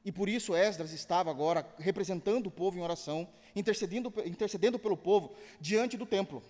E 0.05 0.11
por 0.11 0.29
isso 0.29 0.55
Esdras 0.55 0.93
estava 0.93 1.29
agora 1.29 1.67
representando 1.77 2.47
o 2.47 2.51
povo 2.51 2.77
em 2.77 2.81
oração, 2.81 3.27
intercedendo, 3.53 4.13
intercedendo 4.25 4.79
pelo 4.79 4.95
povo 4.95 5.35
diante 5.59 5.97
do 5.97 6.05
templo. 6.05 6.41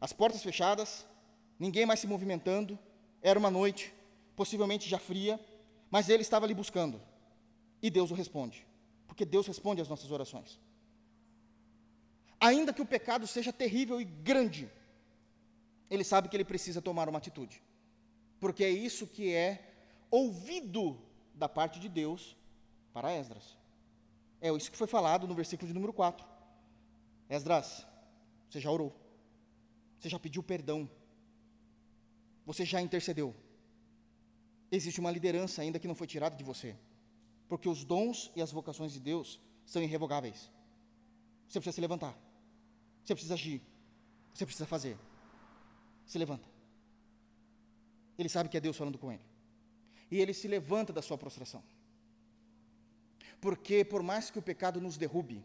As 0.00 0.12
portas 0.12 0.42
fechadas, 0.42 1.04
ninguém 1.58 1.84
mais 1.84 2.00
se 2.00 2.06
movimentando, 2.06 2.78
era 3.20 3.38
uma 3.38 3.50
noite, 3.50 3.92
possivelmente 4.34 4.88
já 4.88 4.98
fria, 4.98 5.38
mas 5.90 6.08
ele 6.08 6.22
estava 6.22 6.46
ali 6.46 6.54
buscando. 6.54 7.00
E 7.86 7.90
Deus 7.90 8.10
o 8.10 8.14
responde, 8.14 8.66
porque 9.06 9.26
Deus 9.26 9.46
responde 9.46 9.82
às 9.82 9.90
nossas 9.92 10.10
orações. 10.10 10.58
Ainda 12.40 12.72
que 12.72 12.80
o 12.80 12.86
pecado 12.86 13.26
seja 13.26 13.52
terrível 13.52 14.00
e 14.00 14.04
grande, 14.04 14.70
ele 15.90 16.02
sabe 16.02 16.30
que 16.30 16.34
ele 16.36 16.46
precisa 16.46 16.80
tomar 16.80 17.10
uma 17.10 17.18
atitude, 17.18 17.62
porque 18.40 18.64
é 18.64 18.70
isso 18.70 19.06
que 19.06 19.34
é 19.34 19.50
ouvido 20.10 20.98
da 21.34 21.46
parte 21.46 21.78
de 21.78 21.90
Deus 21.90 22.34
para 22.94 23.12
Esdras. 23.12 23.54
É 24.40 24.48
isso 24.48 24.70
que 24.70 24.78
foi 24.78 24.86
falado 24.86 25.28
no 25.28 25.34
versículo 25.34 25.68
de 25.68 25.74
número 25.74 25.92
4. 25.92 26.26
Esdras, 27.28 27.86
você 28.48 28.60
já 28.60 28.70
orou, 28.70 28.96
você 29.98 30.08
já 30.08 30.18
pediu 30.18 30.42
perdão, 30.42 30.88
você 32.46 32.64
já 32.64 32.80
intercedeu. 32.80 33.34
Existe 34.72 35.00
uma 35.00 35.10
liderança 35.10 35.60
ainda 35.60 35.78
que 35.78 35.86
não 35.86 35.94
foi 35.94 36.06
tirada 36.06 36.34
de 36.34 36.44
você, 36.44 36.74
porque 37.48 37.68
os 37.68 37.84
dons 37.84 38.30
e 38.34 38.42
as 38.42 38.52
vocações 38.52 38.92
de 38.92 39.00
Deus 39.00 39.40
são 39.64 39.82
irrevogáveis. 39.82 40.50
Você 41.48 41.60
precisa 41.60 41.74
se 41.74 41.80
levantar, 41.80 42.16
você 43.04 43.14
precisa 43.14 43.34
agir, 43.34 43.62
você 44.32 44.44
precisa 44.44 44.66
fazer. 44.66 44.98
Se 46.06 46.18
levanta. 46.18 46.48
Ele 48.18 48.28
sabe 48.28 48.48
que 48.48 48.56
é 48.56 48.60
Deus 48.60 48.76
falando 48.76 48.98
com 48.98 49.10
ele. 49.10 49.22
E 50.10 50.20
ele 50.20 50.34
se 50.34 50.46
levanta 50.46 50.92
da 50.92 51.02
sua 51.02 51.16
prostração. 51.16 51.62
Porque, 53.40 53.84
por 53.84 54.02
mais 54.02 54.30
que 54.30 54.38
o 54.38 54.42
pecado 54.42 54.80
nos 54.80 54.96
derrube, 54.96 55.44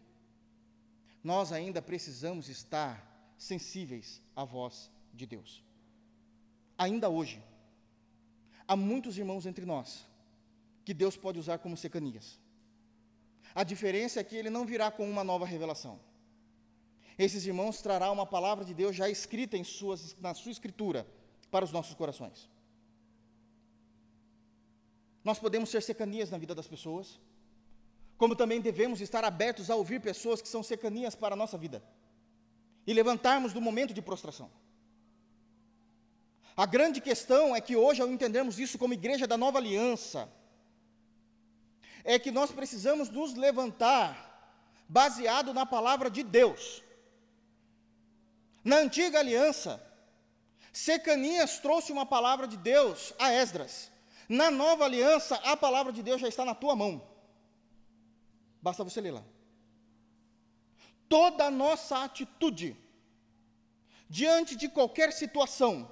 nós 1.24 1.52
ainda 1.52 1.80
precisamos 1.82 2.48
estar 2.48 3.34
sensíveis 3.36 4.22
à 4.36 4.44
voz 4.44 4.90
de 5.12 5.26
Deus 5.26 5.62
ainda 6.80 7.10
hoje, 7.10 7.44
há 8.66 8.74
muitos 8.74 9.18
irmãos 9.18 9.44
entre 9.44 9.66
nós 9.66 10.06
que 10.84 10.94
Deus 10.94 11.16
pode 11.16 11.38
usar 11.38 11.58
como 11.58 11.76
secanias. 11.76 12.38
A 13.54 13.64
diferença 13.64 14.20
é 14.20 14.24
que 14.24 14.36
ele 14.36 14.50
não 14.50 14.64
virá 14.64 14.90
com 14.90 15.08
uma 15.08 15.24
nova 15.24 15.44
revelação. 15.44 15.98
Esses 17.18 17.44
irmãos 17.44 17.82
trará 17.82 18.10
uma 18.10 18.24
palavra 18.24 18.64
de 18.64 18.72
Deus 18.72 18.96
já 18.96 19.08
escrita 19.08 19.56
em 19.56 19.64
suas, 19.64 20.16
na 20.20 20.32
sua 20.34 20.52
escritura 20.52 21.06
para 21.50 21.64
os 21.64 21.72
nossos 21.72 21.94
corações. 21.94 22.48
Nós 25.22 25.38
podemos 25.38 25.68
ser 25.68 25.82
secanias 25.82 26.30
na 26.30 26.38
vida 26.38 26.54
das 26.54 26.66
pessoas, 26.66 27.20
como 28.16 28.34
também 28.34 28.60
devemos 28.60 29.00
estar 29.00 29.24
abertos 29.24 29.70
a 29.70 29.76
ouvir 29.76 30.00
pessoas 30.00 30.40
que 30.40 30.48
são 30.48 30.62
secanias 30.62 31.14
para 31.14 31.34
a 31.34 31.36
nossa 31.36 31.58
vida 31.58 31.82
e 32.86 32.92
levantarmos 32.94 33.52
do 33.52 33.60
momento 33.60 33.92
de 33.92 34.00
prostração. 34.00 34.50
A 36.56 36.66
grande 36.66 37.00
questão 37.00 37.54
é 37.54 37.60
que 37.60 37.76
hoje, 37.76 38.02
ao 38.02 38.08
entendermos 38.08 38.58
isso 38.58 38.78
como 38.78 38.94
igreja 38.94 39.26
da 39.26 39.36
nova 39.36 39.58
aliança, 39.58 40.30
é 42.04 42.18
que 42.18 42.30
nós 42.30 42.50
precisamos 42.50 43.08
nos 43.08 43.34
levantar 43.34 44.28
baseado 44.88 45.54
na 45.54 45.64
palavra 45.64 46.10
de 46.10 46.22
Deus. 46.22 46.82
Na 48.64 48.76
antiga 48.76 49.18
aliança, 49.18 49.80
Secanias 50.72 51.58
trouxe 51.58 51.92
uma 51.92 52.06
palavra 52.06 52.46
de 52.46 52.56
Deus 52.56 53.12
a 53.18 53.32
Esdras. 53.32 53.90
Na 54.28 54.50
nova 54.50 54.84
aliança, 54.84 55.36
a 55.36 55.56
palavra 55.56 55.92
de 55.92 56.02
Deus 56.02 56.20
já 56.20 56.28
está 56.28 56.44
na 56.44 56.54
tua 56.54 56.76
mão. 56.76 57.02
Basta 58.62 58.84
você 58.84 59.00
lê-la. 59.00 59.24
Toda 61.08 61.46
a 61.46 61.50
nossa 61.50 62.04
atitude 62.04 62.76
diante 64.08 64.54
de 64.56 64.68
qualquer 64.68 65.12
situação, 65.12 65.90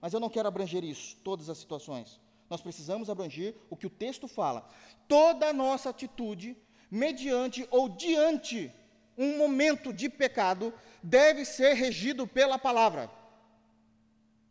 mas 0.00 0.12
eu 0.12 0.20
não 0.20 0.28
quero 0.28 0.48
abranger 0.48 0.84
isso, 0.84 1.16
todas 1.24 1.48
as 1.48 1.58
situações. 1.58 2.20
Nós 2.50 2.60
precisamos 2.60 3.08
abranger 3.08 3.54
o 3.70 3.76
que 3.76 3.86
o 3.86 3.90
texto 3.90 4.26
fala. 4.26 4.68
Toda 5.06 5.50
a 5.50 5.52
nossa 5.52 5.90
atitude, 5.90 6.56
mediante 6.90 7.66
ou 7.70 7.88
diante 7.88 8.74
um 9.16 9.38
momento 9.38 9.92
de 9.92 10.08
pecado, 10.08 10.74
deve 11.00 11.44
ser 11.44 11.74
regido 11.74 12.26
pela 12.26 12.58
palavra. 12.58 13.08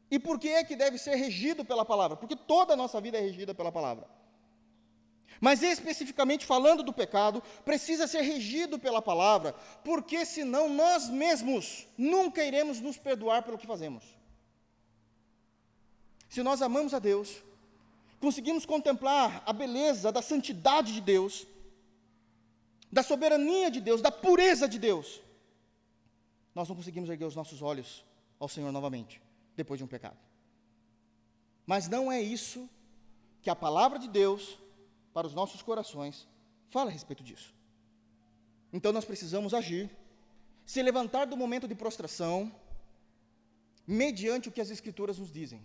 E 0.10 0.18
por 0.18 0.40
que 0.40 0.48
é 0.48 0.64
que 0.64 0.78
deve 0.78 0.98
ser 0.98 1.16
regido 1.16 1.66
pela 1.66 1.84
palavra? 1.84 2.16
Porque 2.16 2.38
toda 2.38 2.74
a 2.74 2.78
nossa 2.78 3.02
vida 3.02 3.18
é 3.18 3.22
regida 3.22 3.54
pela 3.54 3.72
palavra. 3.72 4.08
Mas 5.42 5.62
especificamente 5.62 6.46
falando 6.46 6.82
do 6.82 6.94
pecado, 6.94 7.44
precisa 7.64 8.08
ser 8.08 8.22
regido 8.22 8.80
pela 8.80 9.02
palavra, 9.02 9.54
porque 9.84 10.26
senão 10.26 10.70
nós 10.70 11.10
mesmos 11.10 11.88
nunca 11.98 12.44
iremos 12.44 12.80
nos 12.80 12.98
perdoar 12.98 13.44
pelo 13.44 13.58
que 13.58 13.68
fazemos. 13.68 14.04
Se 16.30 16.44
nós 16.44 16.62
amamos 16.62 16.94
a 16.94 17.00
Deus, 17.00 17.42
conseguimos 18.20 18.66
contemplar 18.66 19.44
a 19.46 19.54
beleza 19.54 20.12
da 20.12 20.22
santidade 20.22 20.94
de 20.94 21.02
Deus, 21.02 21.48
da 22.92 23.04
soberania 23.04 23.70
de 23.70 23.80
Deus, 23.80 24.02
da 24.02 24.12
pureza 24.12 24.68
de 24.68 24.80
Deus, 24.80 25.22
nós 26.54 26.68
não 26.68 26.76
conseguimos 26.76 27.10
erguer 27.10 27.26
os 27.26 27.36
nossos 27.36 27.62
olhos 27.62 28.04
ao 28.40 28.50
Senhor 28.50 28.72
novamente, 28.72 29.22
depois 29.56 29.78
de 29.78 29.84
um 29.84 29.88
pecado. 29.88 30.18
Mas 31.66 31.88
não 31.88 32.12
é 32.12 32.22
isso 32.22 32.68
que 33.42 33.50
a 33.50 33.56
palavra 33.56 34.00
de 34.00 34.08
Deus 34.08 34.58
para 35.14 35.28
os 35.28 35.34
nossos 35.34 35.62
corações 35.62 36.28
fala 36.70 36.90
a 36.90 36.94
respeito 36.94 37.24
disso. 37.24 37.54
Então 38.74 38.92
nós 38.92 39.06
precisamos 39.06 39.54
agir, 39.54 39.90
se 40.66 40.82
levantar 40.82 41.26
do 41.26 41.38
momento 41.38 41.68
de 41.68 41.76
prostração, 41.76 42.52
mediante 43.88 44.50
o 44.50 44.52
que 44.52 44.62
as 44.62 44.70
Escrituras 44.70 45.18
nos 45.18 45.32
dizem, 45.32 45.62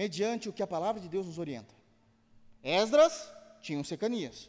mediante 0.00 0.48
o 0.48 0.52
que 0.56 0.62
a 0.62 0.66
palavra 0.66 0.98
de 0.98 1.10
Deus 1.10 1.26
nos 1.26 1.38
orienta. 1.38 1.74
Esdras 2.64 3.30
tinha 3.60 3.78
um 3.78 3.84
secanias. 3.84 4.48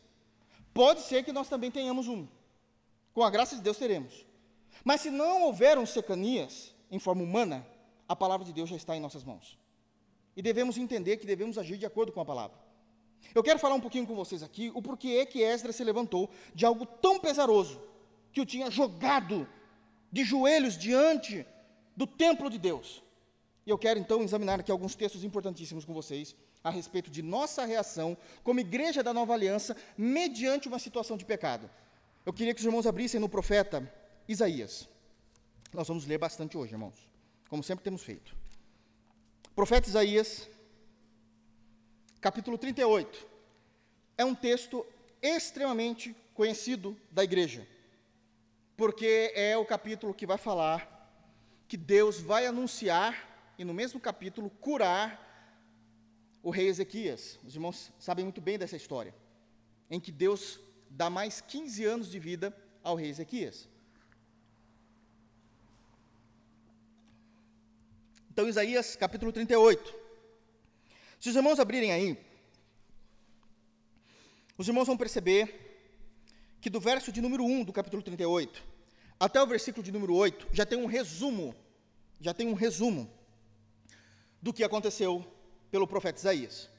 Pode 0.73 1.01
ser 1.01 1.25
que 1.25 1.33
nós 1.33 1.49
também 1.49 1.69
tenhamos 1.69 2.07
um. 2.07 2.25
Com 3.13 3.21
a 3.21 3.29
graça 3.29 3.57
de 3.57 3.61
Deus 3.61 3.77
teremos. 3.77 4.25
Mas 4.85 5.01
se 5.01 5.09
não 5.11 5.43
houver 5.43 5.77
um 5.77 5.85
secanias 5.85 6.73
em 6.89 6.99
forma 6.99 7.21
humana, 7.21 7.67
a 8.07 8.15
palavra 8.15 8.45
de 8.45 8.53
Deus 8.53 8.69
já 8.69 8.77
está 8.77 8.95
em 8.95 9.01
nossas 9.01 9.25
mãos. 9.25 9.59
E 10.37 10.41
devemos 10.41 10.77
entender 10.77 11.17
que 11.17 11.25
devemos 11.25 11.57
agir 11.57 11.77
de 11.77 11.85
acordo 11.85 12.13
com 12.13 12.21
a 12.21 12.25
palavra. 12.25 12.57
Eu 13.35 13.43
quero 13.43 13.59
falar 13.59 13.75
um 13.75 13.81
pouquinho 13.81 14.07
com 14.07 14.15
vocês 14.15 14.41
aqui 14.41 14.71
o 14.73 14.81
porquê 14.81 15.17
é 15.19 15.25
que 15.25 15.43
Esdras 15.43 15.75
se 15.75 15.83
levantou 15.83 16.29
de 16.55 16.65
algo 16.65 16.85
tão 16.85 17.19
pesaroso 17.19 17.81
que 18.31 18.39
o 18.39 18.45
tinha 18.45 18.71
jogado 18.71 19.45
de 20.09 20.23
joelhos 20.23 20.77
diante 20.77 21.45
do 21.93 22.07
templo 22.07 22.49
de 22.49 22.57
Deus. 22.57 23.03
Eu 23.71 23.77
quero 23.77 23.97
então 23.97 24.21
examinar 24.21 24.59
aqui 24.59 24.69
alguns 24.69 24.95
textos 24.95 25.23
importantíssimos 25.23 25.85
com 25.85 25.93
vocês 25.93 26.35
a 26.61 26.69
respeito 26.69 27.09
de 27.09 27.21
nossa 27.21 27.63
reação 27.63 28.17
como 28.43 28.59
igreja 28.59 29.01
da 29.01 29.13
nova 29.13 29.33
aliança 29.33 29.77
mediante 29.97 30.67
uma 30.67 30.77
situação 30.77 31.15
de 31.15 31.23
pecado. 31.23 31.69
Eu 32.25 32.33
queria 32.33 32.53
que 32.53 32.59
os 32.59 32.65
irmãos 32.65 32.85
abrissem 32.85 33.17
no 33.17 33.29
profeta 33.29 33.89
Isaías. 34.27 34.89
Nós 35.73 35.87
vamos 35.87 36.05
ler 36.05 36.17
bastante 36.17 36.57
hoje, 36.57 36.73
irmãos, 36.73 37.09
como 37.47 37.63
sempre 37.63 37.81
temos 37.81 38.03
feito. 38.03 38.35
Profeta 39.55 39.87
Isaías, 39.87 40.49
capítulo 42.19 42.57
38. 42.57 43.25
É 44.17 44.25
um 44.25 44.35
texto 44.35 44.85
extremamente 45.21 46.13
conhecido 46.33 46.97
da 47.09 47.23
igreja, 47.23 47.65
porque 48.75 49.31
é 49.33 49.57
o 49.57 49.65
capítulo 49.65 50.13
que 50.13 50.27
vai 50.27 50.37
falar 50.37 50.89
que 51.69 51.77
Deus 51.77 52.19
vai 52.19 52.45
anunciar 52.45 53.30
e 53.61 53.63
no 53.63 53.75
mesmo 53.75 53.99
capítulo 53.99 54.49
curar 54.49 55.05
o 56.41 56.49
rei 56.49 56.67
Ezequias. 56.67 57.37
Os 57.45 57.53
irmãos 57.53 57.91
sabem 57.99 58.25
muito 58.25 58.41
bem 58.41 58.57
dessa 58.57 58.75
história, 58.75 59.13
em 59.87 59.99
que 59.99 60.11
Deus 60.11 60.59
dá 60.89 61.11
mais 61.11 61.41
15 61.41 61.85
anos 61.85 62.09
de 62.09 62.17
vida 62.17 62.57
ao 62.83 62.95
rei 62.95 63.11
Ezequias. 63.11 63.69
Então, 68.31 68.49
Isaías 68.49 68.95
capítulo 68.95 69.31
38. 69.31 69.93
Se 71.19 71.29
os 71.29 71.35
irmãos 71.35 71.59
abrirem 71.59 71.91
aí, 71.91 72.17
os 74.57 74.67
irmãos 74.67 74.87
vão 74.87 74.97
perceber 74.97 75.93
que 76.59 76.69
do 76.69 76.79
verso 76.79 77.11
de 77.11 77.21
número 77.21 77.43
1 77.43 77.65
do 77.65 77.73
capítulo 77.73 78.01
38 78.01 78.63
até 79.19 79.39
o 79.39 79.45
versículo 79.45 79.83
de 79.83 79.91
número 79.91 80.15
8 80.15 80.47
já 80.51 80.65
tem 80.65 80.79
um 80.79 80.87
resumo, 80.87 81.55
já 82.19 82.33
tem 82.33 82.47
um 82.47 82.55
resumo 82.55 83.20
do 84.41 84.51
que 84.51 84.63
aconteceu 84.63 85.25
pelo 85.69 85.87
profeta 85.87 86.19
Isaías, 86.19 86.69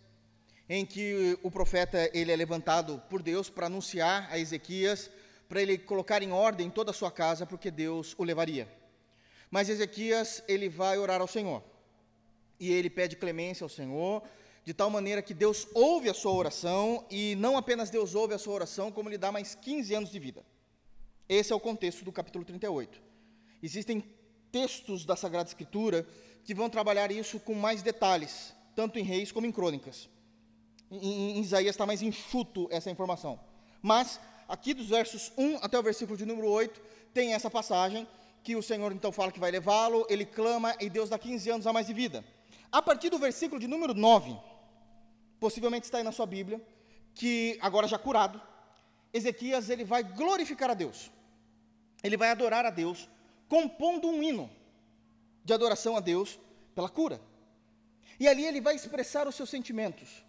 em 0.68 0.84
que 0.84 1.38
o 1.42 1.50
profeta 1.50 2.10
ele 2.12 2.32
é 2.32 2.36
levantado 2.36 3.00
por 3.08 3.22
Deus 3.22 3.48
para 3.48 3.66
anunciar 3.66 4.28
a 4.30 4.38
Ezequias, 4.38 5.10
para 5.48 5.62
ele 5.62 5.78
colocar 5.78 6.22
em 6.22 6.32
ordem 6.32 6.70
toda 6.70 6.90
a 6.90 6.94
sua 6.94 7.10
casa, 7.10 7.46
porque 7.46 7.70
Deus 7.70 8.14
o 8.18 8.24
levaria. 8.24 8.68
Mas 9.50 9.68
Ezequias 9.68 10.42
ele 10.48 10.68
vai 10.68 10.98
orar 10.98 11.20
ao 11.20 11.28
Senhor 11.28 11.62
e 12.58 12.70
ele 12.70 12.88
pede 12.88 13.16
clemência 13.16 13.64
ao 13.64 13.68
Senhor, 13.68 14.22
de 14.64 14.72
tal 14.72 14.88
maneira 14.88 15.20
que 15.20 15.34
Deus 15.34 15.66
ouve 15.74 16.08
a 16.08 16.14
sua 16.14 16.32
oração 16.32 17.04
e 17.10 17.34
não 17.36 17.56
apenas 17.56 17.90
Deus 17.90 18.14
ouve 18.14 18.34
a 18.34 18.38
sua 18.38 18.54
oração, 18.54 18.92
como 18.92 19.08
lhe 19.08 19.18
dá 19.18 19.32
mais 19.32 19.54
15 19.54 19.94
anos 19.94 20.10
de 20.10 20.18
vida. 20.18 20.44
Esse 21.28 21.52
é 21.52 21.56
o 21.56 21.60
contexto 21.60 22.04
do 22.04 22.12
capítulo 22.12 22.44
38. 22.44 23.00
Existem 23.62 24.04
textos 24.52 25.04
da 25.04 25.16
Sagrada 25.16 25.48
Escritura 25.48 26.06
que 26.44 26.54
vão 26.54 26.68
trabalhar 26.68 27.10
isso 27.10 27.38
com 27.38 27.54
mais 27.54 27.82
detalhes, 27.82 28.54
tanto 28.74 28.98
em 28.98 29.02
Reis 29.02 29.30
como 29.30 29.46
em 29.46 29.52
Crônicas. 29.52 30.08
Em, 30.90 31.38
em 31.38 31.40
Isaías 31.40 31.74
está 31.74 31.86
mais 31.86 32.02
enxuto 32.02 32.68
essa 32.70 32.90
informação. 32.90 33.38
Mas, 33.80 34.20
aqui 34.48 34.74
dos 34.74 34.88
versos 34.88 35.32
1 35.36 35.58
até 35.62 35.78
o 35.78 35.82
versículo 35.82 36.16
de 36.16 36.26
número 36.26 36.48
8, 36.48 36.80
tem 37.14 37.34
essa 37.34 37.50
passagem 37.50 38.06
que 38.42 38.56
o 38.56 38.62
Senhor 38.62 38.92
então 38.92 39.12
fala 39.12 39.30
que 39.30 39.38
vai 39.38 39.50
levá-lo, 39.50 40.04
ele 40.08 40.26
clama 40.26 40.74
e 40.80 40.90
Deus 40.90 41.08
dá 41.08 41.18
15 41.18 41.50
anos 41.50 41.66
a 41.66 41.72
mais 41.72 41.86
de 41.86 41.94
vida. 41.94 42.24
A 42.70 42.82
partir 42.82 43.10
do 43.10 43.18
versículo 43.18 43.60
de 43.60 43.68
número 43.68 43.94
9, 43.94 44.36
possivelmente 45.38 45.84
está 45.84 45.98
aí 45.98 46.04
na 46.04 46.12
sua 46.12 46.26
Bíblia, 46.26 46.60
que 47.14 47.58
agora 47.60 47.86
já 47.86 47.98
curado, 47.98 48.40
Ezequias 49.12 49.68
ele 49.68 49.84
vai 49.84 50.02
glorificar 50.02 50.70
a 50.70 50.74
Deus. 50.74 51.10
Ele 52.02 52.16
vai 52.16 52.30
adorar 52.30 52.64
a 52.64 52.70
Deus, 52.70 53.08
compondo 53.48 54.08
um 54.08 54.22
hino 54.22 54.50
de 55.44 55.52
adoração 55.52 55.96
a 55.96 56.00
Deus 56.00 56.38
pela 56.74 56.88
cura. 56.88 57.20
E 58.18 58.28
ali 58.28 58.44
ele 58.44 58.60
vai 58.60 58.74
expressar 58.74 59.26
os 59.26 59.34
seus 59.34 59.50
sentimentos. 59.50 60.24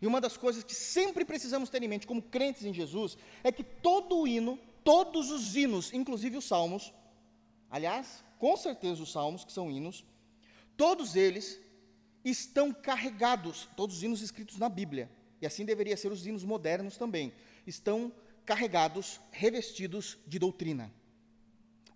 E 0.00 0.06
uma 0.06 0.20
das 0.20 0.36
coisas 0.36 0.62
que 0.62 0.74
sempre 0.74 1.24
precisamos 1.24 1.70
ter 1.70 1.82
em 1.82 1.88
mente 1.88 2.06
como 2.06 2.22
crentes 2.22 2.64
em 2.64 2.72
Jesus 2.72 3.16
é 3.42 3.50
que 3.50 3.64
todo 3.64 4.16
o 4.18 4.26
hino, 4.26 4.58
todos 4.84 5.30
os 5.30 5.56
hinos, 5.56 5.92
inclusive 5.92 6.36
os 6.36 6.44
salmos, 6.44 6.92
aliás, 7.70 8.22
com 8.38 8.56
certeza 8.56 9.02
os 9.02 9.10
salmos, 9.10 9.44
que 9.44 9.52
são 9.52 9.70
hinos, 9.70 10.04
todos 10.76 11.16
eles 11.16 11.58
estão 12.24 12.72
carregados, 12.72 13.68
todos 13.76 13.96
os 13.96 14.02
hinos 14.02 14.20
escritos 14.20 14.58
na 14.58 14.68
Bíblia, 14.68 15.10
e 15.40 15.46
assim 15.46 15.64
deveria 15.64 15.96
ser 15.96 16.12
os 16.12 16.26
hinos 16.26 16.44
modernos 16.44 16.96
também, 16.96 17.32
estão 17.66 18.12
carregados, 18.44 19.20
revestidos 19.30 20.18
de 20.26 20.38
doutrina. 20.38 20.92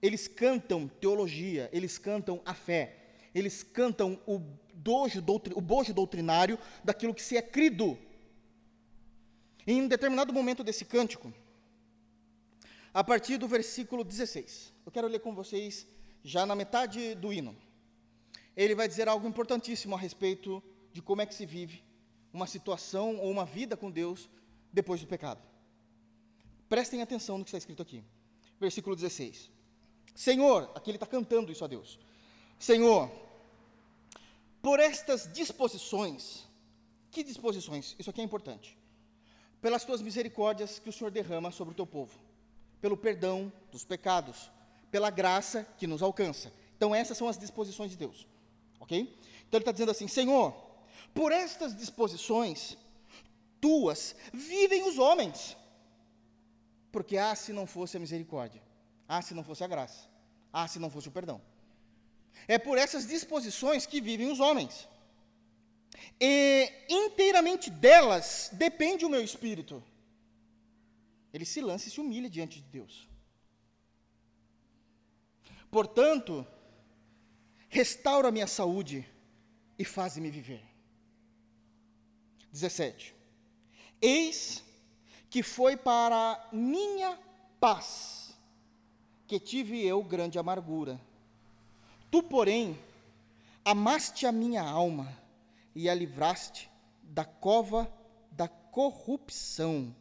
Eles 0.02 0.26
cantam 0.26 0.88
teologia, 0.88 1.68
eles 1.72 1.98
cantam 1.98 2.40
a 2.44 2.54
fé, 2.54 2.96
eles 3.34 3.62
cantam 3.62 4.18
o 4.26 4.38
bojo, 4.74 5.22
o 5.54 5.60
bojo 5.60 5.92
doutrinário 5.92 6.58
daquilo 6.82 7.14
que 7.14 7.22
se 7.22 7.36
é 7.36 7.42
crido. 7.42 7.98
Em 9.66 9.82
um 9.82 9.88
determinado 9.88 10.32
momento 10.32 10.64
desse 10.64 10.84
cântico, 10.84 11.32
a 12.92 13.04
partir 13.04 13.36
do 13.36 13.46
versículo 13.46 14.02
16, 14.02 14.72
eu 14.84 14.90
quero 14.90 15.06
ler 15.06 15.20
com 15.20 15.34
vocês 15.34 15.86
já 16.24 16.44
na 16.44 16.56
metade 16.56 17.14
do 17.14 17.32
hino. 17.32 17.56
Ele 18.56 18.74
vai 18.74 18.88
dizer 18.88 19.08
algo 19.08 19.28
importantíssimo 19.28 19.94
a 19.94 19.98
respeito 19.98 20.62
de 20.92 21.00
como 21.00 21.22
é 21.22 21.26
que 21.26 21.34
se 21.34 21.46
vive 21.46 21.84
uma 22.32 22.46
situação 22.46 23.16
ou 23.18 23.30
uma 23.30 23.44
vida 23.44 23.76
com 23.76 23.90
Deus 23.90 24.28
depois 24.72 25.00
do 25.00 25.06
pecado. 25.06 25.40
Prestem 26.68 27.02
atenção 27.02 27.38
no 27.38 27.44
que 27.44 27.48
está 27.48 27.58
escrito 27.58 27.82
aqui. 27.82 28.02
Versículo 28.58 28.94
16. 28.94 29.50
Senhor, 30.14 30.70
aqui 30.74 30.90
ele 30.90 30.96
está 30.96 31.06
cantando 31.06 31.50
isso 31.50 31.64
a 31.64 31.68
Deus. 31.68 31.98
Senhor, 32.58 33.10
por 34.60 34.78
estas 34.78 35.32
disposições, 35.32 36.46
que 37.10 37.22
disposições? 37.22 37.96
Isso 37.98 38.10
aqui 38.10 38.20
é 38.20 38.24
importante. 38.24 38.76
Pelas 39.60 39.84
tuas 39.84 40.02
misericórdias 40.02 40.78
que 40.78 40.88
o 40.88 40.92
Senhor 40.92 41.10
derrama 41.10 41.50
sobre 41.50 41.72
o 41.72 41.74
teu 41.74 41.86
povo, 41.86 42.18
pelo 42.80 42.96
perdão 42.96 43.52
dos 43.70 43.84
pecados, 43.84 44.50
pela 44.90 45.10
graça 45.10 45.66
que 45.78 45.86
nos 45.86 46.02
alcança. 46.02 46.52
Então, 46.76 46.94
essas 46.94 47.16
são 47.16 47.28
as 47.28 47.38
disposições 47.38 47.90
de 47.90 47.96
Deus. 47.96 48.26
Ok? 48.78 49.00
Então, 49.00 49.58
ele 49.58 49.62
está 49.62 49.72
dizendo 49.72 49.90
assim: 49.90 50.08
Senhor, 50.08 50.54
por 51.14 51.32
estas 51.32 51.76
disposições 51.76 52.76
tuas 53.60 54.16
vivem 54.32 54.88
os 54.88 54.98
homens. 54.98 55.56
Porque, 56.90 57.16
ah, 57.16 57.34
se 57.34 57.52
não 57.52 57.66
fosse 57.66 57.96
a 57.96 58.00
misericórdia, 58.00 58.62
ah, 59.12 59.20
se 59.20 59.34
não 59.34 59.42
fosse 59.42 59.64
a 59.64 59.66
graça, 59.66 60.08
ah, 60.52 60.68
se 60.68 60.78
não 60.78 60.88
fosse 60.88 61.08
o 61.08 61.10
perdão. 61.10 61.42
É 62.46 62.56
por 62.66 62.78
essas 62.78 63.08
disposições 63.14 63.84
que 63.84 64.00
vivem 64.00 64.30
os 64.30 64.38
homens. 64.38 64.88
E 66.20 66.72
inteiramente 66.88 67.70
delas 67.70 68.50
depende 68.52 69.04
o 69.04 69.10
meu 69.14 69.22
espírito. 69.30 69.82
Ele 71.32 71.44
se 71.44 71.60
lança 71.60 71.88
e 71.88 71.90
se 71.90 72.00
humilha 72.00 72.30
diante 72.30 72.60
de 72.60 72.68
Deus. 72.78 73.08
Portanto, 75.72 76.46
restaura 77.68 78.28
a 78.28 78.32
minha 78.32 78.46
saúde 78.46 79.04
e 79.76 79.84
faz-me 79.84 80.30
viver. 80.30 80.62
17. 82.52 83.12
Eis 84.00 84.62
que 85.28 85.42
foi 85.42 85.76
para 85.76 86.48
minha 86.52 87.18
paz 87.58 88.19
que 89.30 89.38
tive 89.38 89.86
eu 89.86 90.02
grande 90.02 90.40
amargura 90.40 91.00
Tu, 92.10 92.20
porém, 92.24 92.76
amaste 93.64 94.26
a 94.26 94.32
minha 94.32 94.62
alma 94.62 95.16
e 95.72 95.88
a 95.88 95.94
livraste 95.94 96.68
da 97.04 97.24
cova 97.24 97.88
da 98.32 98.48
corrupção, 98.48 99.94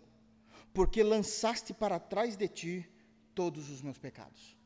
porque 0.73 1.03
lançaste 1.03 1.71
para 1.71 1.99
trás 1.99 2.35
de 2.35 2.47
ti 2.47 2.89
todos 3.35 3.69
os 3.69 3.83
meus 3.83 3.99
pecados. 3.99 4.57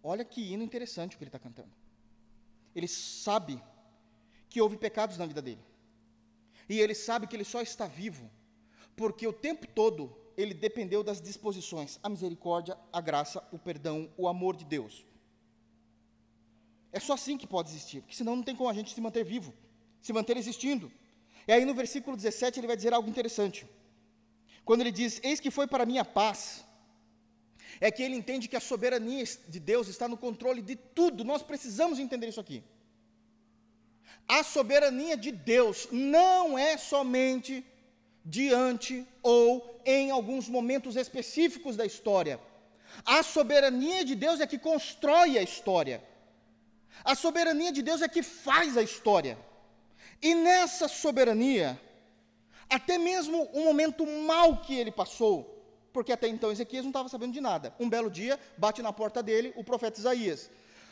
Olha 0.00 0.24
que 0.24 0.52
hino 0.52 0.62
interessante 0.62 1.16
o 1.16 1.18
que 1.18 1.24
ele 1.24 1.30
está 1.30 1.40
cantando. 1.40 1.74
Ele 2.72 2.86
sabe 2.86 3.60
que 4.48 4.60
houve 4.60 4.76
pecados 4.76 5.18
na 5.18 5.26
vida 5.26 5.42
dele. 5.42 5.64
E 6.68 6.78
ele 6.78 6.94
sabe 6.94 7.26
que 7.26 7.34
ele 7.34 7.44
só 7.44 7.60
está 7.60 7.88
vivo 7.88 8.30
porque 8.94 9.26
o 9.26 9.32
tempo 9.32 9.66
todo 9.66 10.16
ele 10.36 10.54
dependeu 10.54 11.02
das 11.02 11.20
disposições, 11.20 11.98
a 12.02 12.08
misericórdia, 12.08 12.76
a 12.92 13.00
graça, 13.00 13.42
o 13.52 13.58
perdão, 13.58 14.10
o 14.16 14.28
amor 14.28 14.56
de 14.56 14.64
Deus. 14.64 15.04
É 16.92 17.00
só 17.00 17.14
assim 17.14 17.38
que 17.38 17.46
pode 17.46 17.70
existir, 17.70 18.02
porque 18.02 18.14
senão 18.14 18.36
não 18.36 18.42
tem 18.42 18.54
como 18.54 18.68
a 18.68 18.74
gente 18.74 18.94
se 18.94 19.00
manter 19.00 19.24
vivo, 19.24 19.54
se 20.00 20.12
manter 20.12 20.36
existindo. 20.36 20.92
E 21.46 21.52
aí 21.52 21.64
no 21.64 21.74
versículo 21.74 22.16
17 22.16 22.60
ele 22.60 22.66
vai 22.66 22.76
dizer 22.76 22.92
algo 22.92 23.08
interessante. 23.08 23.66
Quando 24.64 24.82
ele 24.82 24.92
diz: 24.92 25.20
Eis 25.22 25.40
que 25.40 25.50
foi 25.50 25.66
para 25.66 25.86
minha 25.86 26.04
paz, 26.04 26.64
é 27.80 27.90
que 27.90 28.02
ele 28.02 28.14
entende 28.14 28.48
que 28.48 28.56
a 28.56 28.60
soberania 28.60 29.24
de 29.48 29.58
Deus 29.58 29.88
está 29.88 30.06
no 30.06 30.16
controle 30.16 30.62
de 30.62 30.76
tudo. 30.76 31.24
Nós 31.24 31.42
precisamos 31.42 31.98
entender 31.98 32.28
isso 32.28 32.40
aqui. 32.40 32.62
A 34.28 34.42
soberania 34.42 35.16
de 35.16 35.32
Deus 35.32 35.88
não 35.90 36.58
é 36.58 36.76
somente 36.76 37.64
diante 38.24 39.06
ou 39.22 39.80
em 39.84 40.10
alguns 40.10 40.48
momentos 40.48 40.96
específicos 40.96 41.76
da 41.76 41.84
história. 41.84 42.40
A 43.04 43.22
soberania 43.22 44.04
de 44.04 44.14
Deus 44.14 44.40
é 44.40 44.46
que 44.46 44.58
constrói 44.58 45.38
a 45.38 45.42
história. 45.42 46.02
A 47.04 47.14
soberania 47.14 47.72
de 47.72 47.82
Deus 47.82 48.02
é 48.02 48.08
que 48.08 48.22
faz 48.22 48.76
a 48.76 48.82
história. 48.82 49.38
E 50.20 50.34
nessa 50.34 50.86
soberania, 50.86 51.80
até 52.68 52.98
mesmo 52.98 53.44
o 53.52 53.64
momento 53.64 54.06
mal 54.06 54.58
que 54.58 54.74
ele 54.74 54.92
passou, 54.92 55.48
porque 55.92 56.12
até 56.12 56.28
então 56.28 56.52
Ezequias 56.52 56.84
não 56.84 56.90
estava 56.90 57.08
sabendo 57.08 57.32
de 57.32 57.40
nada. 57.40 57.74
Um 57.78 57.88
belo 57.88 58.10
dia, 58.10 58.38
bate 58.56 58.82
na 58.82 58.92
porta 58.92 59.22
dele 59.22 59.52
o 59.56 59.64
profeta 59.64 59.98
Isaías. 59.98 60.50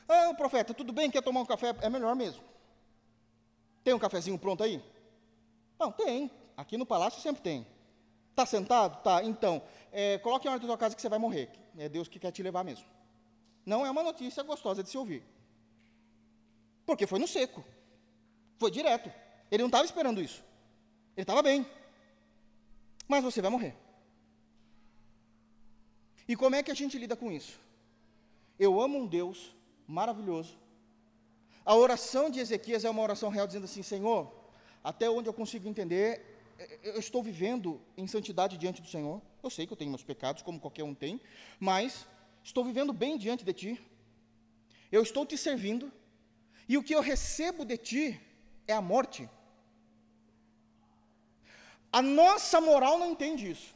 Ah, 0.08 0.34
profeta, 0.34 0.74
tudo 0.74 0.92
bem, 0.92 1.10
quer 1.10 1.22
tomar 1.22 1.40
um 1.40 1.46
café? 1.46 1.74
É 1.80 1.88
melhor 1.88 2.16
mesmo. 2.16 2.42
Tem 3.84 3.94
um 3.94 3.98
cafezinho 3.98 4.38
pronto 4.38 4.62
aí? 4.62 4.82
Não, 5.78 5.92
tem. 5.92 6.30
Aqui 6.60 6.76
no 6.76 6.84
palácio 6.84 7.22
sempre 7.22 7.40
tem. 7.40 7.66
Está 8.28 8.44
sentado? 8.44 9.02
Tá. 9.02 9.24
Então, 9.24 9.62
é, 9.90 10.18
coloque 10.18 10.46
em 10.46 10.50
ordem 10.50 10.66
da 10.66 10.72
sua 10.72 10.76
casa 10.76 10.94
que 10.94 11.00
você 11.00 11.08
vai 11.08 11.18
morrer. 11.18 11.48
É 11.78 11.88
Deus 11.88 12.06
que 12.06 12.18
quer 12.18 12.30
te 12.30 12.42
levar 12.42 12.62
mesmo. 12.62 12.84
Não 13.64 13.86
é 13.86 13.90
uma 13.90 14.02
notícia 14.02 14.42
gostosa 14.42 14.82
de 14.82 14.90
se 14.90 14.98
ouvir. 14.98 15.22
Porque 16.84 17.06
foi 17.06 17.18
no 17.18 17.26
seco. 17.26 17.64
Foi 18.58 18.70
direto. 18.70 19.10
Ele 19.50 19.62
não 19.62 19.68
estava 19.68 19.86
esperando 19.86 20.20
isso. 20.20 20.44
Ele 21.16 21.22
estava 21.22 21.40
bem. 21.40 21.66
Mas 23.08 23.24
você 23.24 23.40
vai 23.40 23.50
morrer. 23.50 23.74
E 26.28 26.36
como 26.36 26.56
é 26.56 26.62
que 26.62 26.70
a 26.70 26.74
gente 26.74 26.98
lida 26.98 27.16
com 27.16 27.32
isso? 27.32 27.58
Eu 28.58 28.78
amo 28.78 28.98
um 28.98 29.06
Deus 29.06 29.56
maravilhoso. 29.88 30.58
A 31.64 31.74
oração 31.74 32.28
de 32.28 32.38
Ezequias 32.38 32.84
é 32.84 32.90
uma 32.90 33.00
oração 33.00 33.30
real 33.30 33.46
dizendo 33.46 33.64
assim: 33.64 33.82
Senhor, 33.82 34.30
até 34.84 35.08
onde 35.08 35.26
eu 35.26 35.32
consigo 35.32 35.66
entender, 35.66 36.30
eu 36.82 36.98
estou 36.98 37.22
vivendo 37.22 37.80
em 37.96 38.06
santidade 38.06 38.58
diante 38.58 38.82
do 38.82 38.88
Senhor. 38.88 39.22
Eu 39.42 39.50
sei 39.50 39.66
que 39.66 39.72
eu 39.72 39.76
tenho 39.76 39.90
meus 39.90 40.02
pecados, 40.02 40.42
como 40.42 40.60
qualquer 40.60 40.84
um 40.84 40.94
tem, 40.94 41.20
mas 41.58 42.06
estou 42.44 42.64
vivendo 42.64 42.92
bem 42.92 43.16
diante 43.16 43.44
de 43.44 43.52
Ti. 43.52 43.86
Eu 44.92 45.02
estou 45.02 45.24
te 45.24 45.38
servindo, 45.38 45.90
e 46.68 46.76
o 46.76 46.82
que 46.82 46.94
eu 46.94 47.00
recebo 47.00 47.64
de 47.64 47.76
Ti 47.76 48.20
é 48.66 48.72
a 48.72 48.80
morte. 48.80 49.28
A 51.92 52.02
nossa 52.02 52.60
moral 52.60 52.98
não 52.98 53.10
entende 53.10 53.50
isso. 53.50 53.74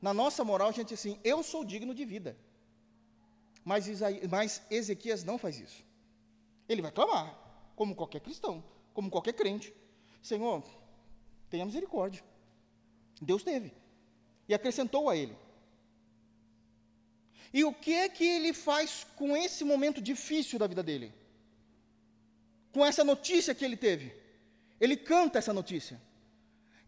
Na 0.00 0.12
nossa 0.12 0.44
moral, 0.44 0.68
a 0.68 0.72
gente 0.72 0.88
diz 0.88 1.00
assim: 1.00 1.18
eu 1.24 1.42
sou 1.42 1.64
digno 1.64 1.94
de 1.94 2.04
vida. 2.04 2.36
Mas, 3.64 3.86
Isaías, 3.86 4.28
mas 4.28 4.62
Ezequias 4.70 5.24
não 5.24 5.38
faz 5.38 5.58
isso. 5.58 5.82
Ele 6.68 6.82
vai 6.82 6.92
clamar, 6.92 7.34
como 7.74 7.94
qualquer 7.94 8.20
cristão, 8.20 8.62
como 8.92 9.10
qualquer 9.10 9.32
crente: 9.32 9.74
Senhor, 10.20 10.62
tenha 11.54 11.64
misericórdia. 11.64 12.22
Deus 13.22 13.44
teve. 13.44 13.72
E 14.48 14.54
acrescentou 14.54 15.08
a 15.08 15.16
ele. 15.16 15.36
E 17.52 17.62
o 17.62 17.72
que 17.72 17.92
é 17.94 18.08
que 18.08 18.24
ele 18.24 18.52
faz 18.52 19.06
com 19.14 19.36
esse 19.36 19.62
momento 19.62 20.00
difícil 20.02 20.58
da 20.58 20.66
vida 20.66 20.82
dele? 20.82 21.12
Com 22.72 22.84
essa 22.84 23.04
notícia 23.04 23.54
que 23.54 23.64
ele 23.64 23.76
teve? 23.76 24.12
Ele 24.80 24.96
canta 24.96 25.38
essa 25.38 25.52
notícia. 25.52 26.00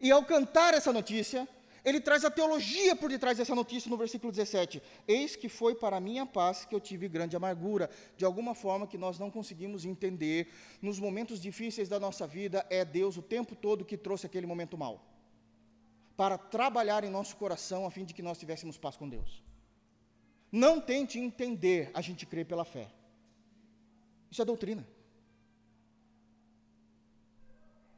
E 0.01 0.11
ao 0.11 0.25
cantar 0.25 0.75
essa 0.75 0.93
notícia, 0.93 1.49
ele 1.87 2.01
traz 2.01 2.25
a 2.25 2.31
teologia 2.33 2.97
por 2.97 3.09
detrás 3.09 3.39
dessa 3.39 3.55
notícia 3.55 3.89
no 3.89 3.97
versículo 3.97 4.33
17. 4.33 4.83
Eis 5.07 5.37
que 5.37 5.49
foi 5.49 5.73
para 5.73 6.01
minha 6.01 6.27
paz 6.27 6.65
que 6.65 6.75
eu 6.75 6.81
tive 6.81 7.09
grande 7.09 7.37
amargura. 7.37 7.89
De 8.17 8.25
alguma 8.25 8.57
forma 8.57 8.89
que 8.89 8.99
nós 8.99 9.21
não 9.21 9.31
conseguimos 9.31 9.85
entender, 9.85 10.53
nos 10.83 10.99
momentos 10.99 11.41
difíceis 11.41 11.89
da 11.89 12.01
nossa 12.01 12.27
vida, 12.27 12.67
é 12.69 12.85
Deus 12.85 13.17
o 13.17 13.23
tempo 13.23 13.55
todo 13.55 13.85
que 13.85 13.97
trouxe 13.97 14.27
aquele 14.27 14.49
momento 14.49 14.77
mal. 14.77 15.01
Para 16.17 16.37
trabalhar 16.37 17.05
em 17.05 17.09
nosso 17.09 17.37
coração 17.37 17.87
a 17.87 17.91
fim 17.91 18.05
de 18.05 18.13
que 18.13 18.23
nós 18.23 18.37
tivéssemos 18.37 18.77
paz 18.77 18.97
com 18.97 19.09
Deus. 19.09 19.41
Não 20.51 20.81
tente 20.81 21.21
entender, 21.21 21.93
a 21.95 22.01
gente 22.01 22.27
crê 22.27 22.45
pela 22.45 22.65
fé. 22.65 22.89
Isso 24.29 24.43
é 24.43 24.45
doutrina. 24.45 24.85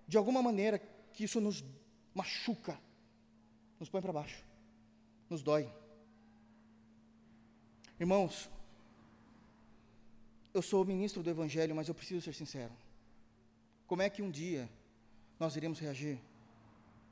De 0.07 0.19
alguma 0.19 0.43
maneira 0.43 0.79
que 1.15 1.25
isso 1.25 1.41
nos 1.41 1.65
machuca, 2.15 2.79
nos 3.79 3.89
põe 3.89 4.01
para 4.01 4.13
baixo, 4.13 4.45
nos 5.31 5.43
dói. 5.43 5.71
Irmãos, 7.99 8.49
eu 10.53 10.63
sou 10.63 10.85
ministro 10.85 11.23
do 11.23 11.31
Evangelho, 11.31 11.75
mas 11.75 11.89
eu 11.89 11.95
preciso 11.95 12.21
ser 12.21 12.33
sincero. 12.33 12.73
Como 13.87 14.03
é 14.03 14.11
que 14.11 14.23
um 14.23 14.31
dia 14.31 14.69
nós 15.39 15.57
iremos 15.57 15.79
reagir 15.79 16.19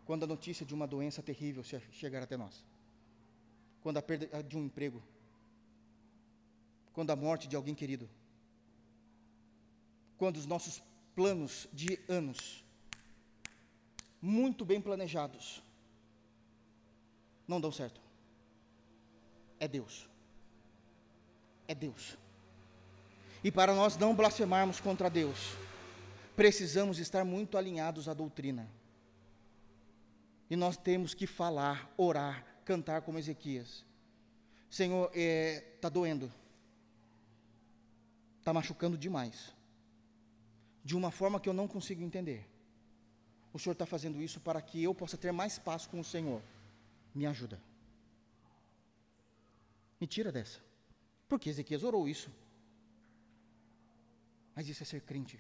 quando 0.04 0.24
a 0.24 0.26
notícia 0.26 0.66
de 0.66 0.74
uma 0.74 0.86
doença 0.86 1.22
terrível 1.22 1.62
chegar 1.90 2.22
até 2.22 2.36
nós? 2.36 2.64
Quando 3.82 3.98
a 3.98 4.02
perda 4.02 4.42
de 4.42 4.56
um 4.56 4.64
emprego? 4.64 5.02
Quando 6.92 7.10
a 7.10 7.16
morte 7.16 7.46
de 7.46 7.56
alguém 7.56 7.74
querido? 7.74 8.08
Quando 10.18 10.38
os 10.38 10.46
nossos 10.46 10.82
planos 11.14 11.68
de 11.72 11.98
anos 12.08 12.64
muito 14.20 14.64
bem 14.64 14.80
planejados, 14.80 15.62
não 17.46 17.60
dão 17.60 17.70
certo. 17.72 18.00
É 19.58 19.66
Deus. 19.66 20.08
É 21.68 21.74
Deus. 21.74 22.16
E 23.42 23.50
para 23.50 23.74
nós 23.74 23.96
não 23.96 24.14
blasfemarmos 24.14 24.80
contra 24.80 25.08
Deus, 25.08 25.54
precisamos 26.34 26.98
estar 26.98 27.24
muito 27.24 27.56
alinhados 27.56 28.08
à 28.08 28.14
doutrina. 28.14 28.68
E 30.48 30.56
nós 30.56 30.76
temos 30.76 31.14
que 31.14 31.26
falar, 31.26 31.92
orar, 31.96 32.44
cantar 32.64 33.02
como 33.02 33.18
Ezequias. 33.18 33.84
Senhor, 34.70 35.06
está 35.06 35.18
é, 35.18 35.60
tá 35.80 35.88
doendo. 35.88 36.32
Está 38.38 38.52
machucando 38.52 38.96
demais. 38.96 39.52
De 40.84 40.96
uma 40.96 41.10
forma 41.10 41.40
que 41.40 41.48
eu 41.48 41.52
não 41.52 41.66
consigo 41.66 42.02
entender 42.02 42.46
o 43.56 43.58
Senhor 43.58 43.72
está 43.72 43.86
fazendo 43.86 44.20
isso 44.20 44.38
para 44.38 44.60
que 44.60 44.84
eu 44.84 44.94
possa 44.94 45.16
ter 45.16 45.32
mais 45.32 45.58
paz 45.58 45.86
com 45.86 45.98
o 45.98 46.04
Senhor. 46.04 46.42
Me 47.18 47.26
ajuda. 47.32 47.58
Me 50.00 50.06
tira 50.14 50.30
dessa. 50.38 50.58
Porque 51.28 51.48
Ezequias 51.52 51.82
orou 51.82 52.02
isso. 52.14 52.30
Mas 54.54 54.68
isso 54.68 54.82
é 54.82 54.86
ser 54.86 55.00
crente. 55.10 55.38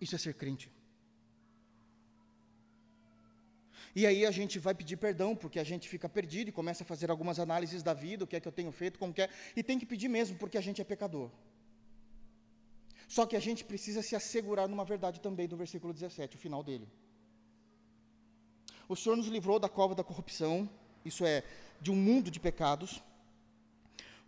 Isso 0.00 0.16
é 0.16 0.18
ser 0.18 0.34
crente. 0.34 0.66
E 3.94 4.04
aí 4.08 4.26
a 4.26 4.32
gente 4.38 4.58
vai 4.58 4.74
pedir 4.74 4.96
perdão, 4.96 5.30
porque 5.42 5.60
a 5.60 5.64
gente 5.70 5.88
fica 5.88 6.08
perdido 6.08 6.48
e 6.48 6.58
começa 6.60 6.82
a 6.82 6.86
fazer 6.92 7.08
algumas 7.10 7.38
análises 7.38 7.82
da 7.88 7.94
vida, 7.94 8.24
o 8.24 8.26
que 8.26 8.36
é 8.36 8.40
que 8.40 8.48
eu 8.48 8.56
tenho 8.60 8.72
feito, 8.72 8.98
como 8.98 9.14
que 9.14 9.22
é, 9.22 9.30
e 9.54 9.62
tem 9.62 9.78
que 9.78 9.86
pedir 9.86 10.08
mesmo, 10.08 10.36
porque 10.36 10.58
a 10.58 10.60
gente 10.60 10.82
é 10.82 10.84
pecador. 10.84 11.30
Só 13.08 13.24
que 13.24 13.36
a 13.36 13.40
gente 13.40 13.64
precisa 13.64 14.02
se 14.02 14.16
assegurar 14.16 14.68
numa 14.68 14.84
verdade 14.84 15.20
também 15.20 15.48
do 15.48 15.56
versículo 15.56 15.94
17, 15.94 16.36
o 16.36 16.38
final 16.38 16.62
dele. 16.62 16.88
O 18.88 18.96
Senhor 18.96 19.16
nos 19.16 19.26
livrou 19.26 19.58
da 19.58 19.68
cova 19.68 19.94
da 19.94 20.04
corrupção, 20.04 20.68
isso 21.04 21.24
é, 21.24 21.42
de 21.80 21.90
um 21.90 21.96
mundo 21.96 22.30
de 22.30 22.38
pecados, 22.38 23.02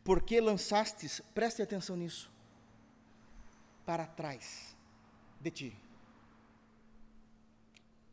porque 0.03 0.41
lançastes, 0.41 1.21
preste 1.35 1.63
atenção 1.63 1.97
nisso, 1.97 2.31
para 3.85 4.07
trás 4.07 4.77
de 5.41 5.51
ti 5.51 5.77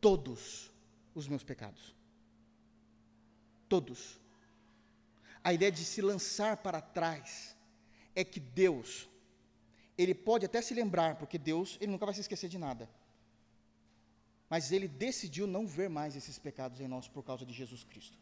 todos 0.00 0.70
os 1.14 1.26
meus 1.26 1.42
pecados. 1.42 1.94
Todos. 3.68 4.20
A 5.42 5.52
ideia 5.52 5.72
de 5.72 5.84
se 5.84 6.00
lançar 6.00 6.58
para 6.58 6.80
trás 6.80 7.56
é 8.14 8.24
que 8.24 8.38
Deus 8.38 9.08
ele 9.98 10.14
pode 10.14 10.44
até 10.44 10.60
se 10.60 10.74
lembrar, 10.74 11.16
porque 11.16 11.38
Deus, 11.38 11.78
ele 11.80 11.90
nunca 11.90 12.04
vai 12.04 12.14
se 12.14 12.20
esquecer 12.20 12.48
de 12.48 12.58
nada. 12.58 12.88
Mas 14.48 14.70
ele 14.70 14.86
decidiu 14.86 15.46
não 15.46 15.66
ver 15.66 15.90
mais 15.90 16.14
esses 16.14 16.38
pecados 16.38 16.80
em 16.80 16.86
nós 16.86 17.08
por 17.08 17.22
causa 17.22 17.44
de 17.44 17.52
Jesus 17.52 17.82
Cristo. 17.82 18.18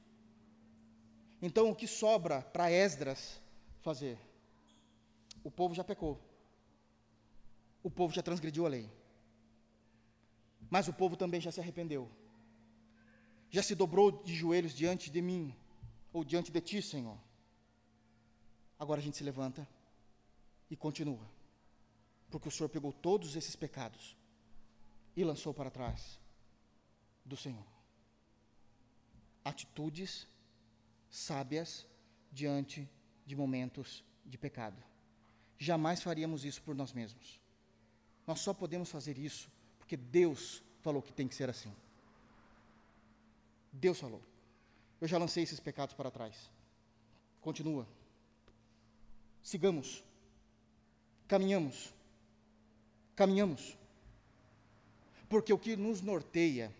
Então, 1.41 1.71
o 1.71 1.75
que 1.75 1.87
sobra 1.87 2.41
para 2.41 2.71
Esdras 2.71 3.41
fazer? 3.83 4.19
O 5.43 5.51
povo 5.51 5.75
já 5.75 5.85
pecou. 5.85 6.19
O 7.83 7.91
povo 7.91 8.15
já 8.15 8.23
transgrediu 8.23 8.65
a 8.65 8.71
lei. 8.71 8.91
Mas 10.71 10.89
o 10.89 10.93
povo 10.93 11.17
também 11.17 11.41
já 11.41 11.53
se 11.53 11.61
arrependeu. 11.61 12.11
Já 13.51 13.63
se 13.63 13.75
dobrou 13.75 14.11
de 14.11 14.35
joelhos 14.35 14.75
diante 14.75 15.11
de 15.11 15.21
mim, 15.21 15.55
ou 16.13 16.25
diante 16.25 16.51
de 16.51 16.61
ti, 16.61 16.81
Senhor. 16.81 17.19
Agora 18.79 19.01
a 19.01 19.05
gente 19.05 19.19
se 19.19 19.23
levanta 19.23 19.69
e 20.71 20.77
continua. 20.77 21.31
Porque 22.31 22.49
o 22.49 22.51
Senhor 22.51 22.71
pegou 22.71 22.93
todos 22.93 23.37
esses 23.37 23.55
pecados 23.55 24.17
e 25.17 25.25
lançou 25.25 25.55
para 25.55 25.71
trás 25.71 26.19
do 27.25 27.37
Senhor. 27.37 27.65
Atitudes 29.45 30.27
sábias 31.11 31.87
diante 32.33 32.89
de 33.27 33.37
momentos 33.37 34.05
de 34.25 34.37
pecado. 34.37 34.83
Jamais 35.59 36.03
faríamos 36.03 36.45
isso 36.45 36.63
por 36.63 36.75
nós 36.75 36.93
mesmos. 36.93 37.41
Nós 38.27 38.41
só 38.41 38.53
podemos 38.53 38.91
fazer 38.91 39.19
isso 39.19 39.51
porque 39.79 39.97
Deus 39.97 40.63
falou 40.81 41.03
que 41.03 41.13
tem 41.13 41.29
que 41.29 41.35
ser 41.35 41.49
assim. 41.49 41.73
Deus 43.73 43.99
falou. 43.99 44.23
Eu 45.01 45.09
já 45.09 45.19
lancei 45.19 45.43
esses 45.43 45.61
pecados 45.61 45.95
para 45.95 46.11
trás. 46.11 46.51
Continua. 47.41 47.87
Sigamos. 49.43 50.03
Caminhamos. 51.29 51.93
Caminhamos. 53.15 53.77
Porque 55.29 55.53
o 55.53 55.59
que 55.59 55.77
nos 55.77 56.01
norteia 56.01 56.73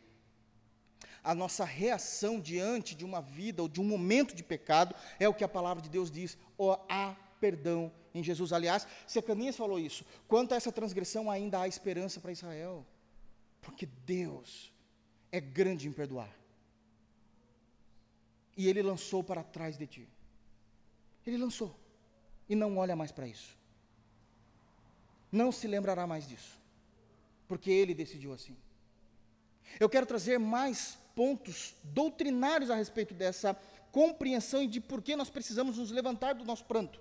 a 1.25 1.35
nossa 1.35 1.65
reação 1.65 2.39
diante 2.39 2.95
de 2.95 3.05
uma 3.05 3.23
vida 3.23 3.63
ou 3.63 3.69
de 3.69 3.81
um 3.81 3.85
momento 3.85 4.35
de 4.35 4.43
pecado 4.43 4.95
é 5.19 5.27
o 5.27 5.33
que 5.33 5.43
a 5.43 5.49
palavra 5.49 5.83
de 5.83 5.89
Deus 5.89 6.11
diz: 6.11 6.37
oh, 6.59 6.77
há 6.89 7.17
perdão 7.41 7.91
em 8.15 8.23
Jesus. 8.23 8.53
Aliás, 8.53 8.87
Secanias 9.07 9.57
falou 9.57 9.79
isso. 9.79 10.05
Quanto 10.29 10.53
a 10.53 10.57
essa 10.57 10.71
transgressão, 10.71 11.31
ainda 11.31 11.61
há 11.61 11.69
esperança 11.69 12.21
para 12.21 12.33
Israel, 12.33 12.87
porque 13.63 13.87
Deus 14.07 14.73
é 15.33 15.41
grande 15.41 15.89
em 15.89 15.93
perdoar. 15.93 16.31
E 18.57 18.69
Ele 18.69 18.83
lançou 18.83 19.25
para 19.25 19.43
trás 19.43 19.77
de 19.77 19.87
ti. 19.87 20.09
Ele 21.27 21.39
lançou. 21.39 21.75
E 22.49 22.55
não 22.55 22.77
olha 22.77 22.95
mais 22.95 23.11
para 23.11 23.27
isso. 23.27 23.57
Não 25.33 25.51
se 25.51 25.67
lembrará 25.67 26.07
mais 26.07 26.29
disso. 26.29 26.64
Porque 27.47 27.71
Ele 27.71 27.95
decidiu 27.95 28.33
assim. 28.33 28.57
Eu 29.79 29.89
quero 29.89 30.07
trazer 30.07 30.39
mais 30.39 30.99
pontos 31.15 31.75
doutrinários 31.83 32.71
a 32.71 32.75
respeito 32.75 33.15
dessa 33.15 33.55
compreensão 33.93 34.63
e 34.63 34.67
de 34.67 34.81
por 34.81 35.01
que 35.01 35.15
nós 35.15 35.31
precisamos 35.31 35.79
nos 35.79 35.91
levantar 35.91 36.35
do 36.35 36.45
nosso 36.45 36.65
pranto. 36.65 37.01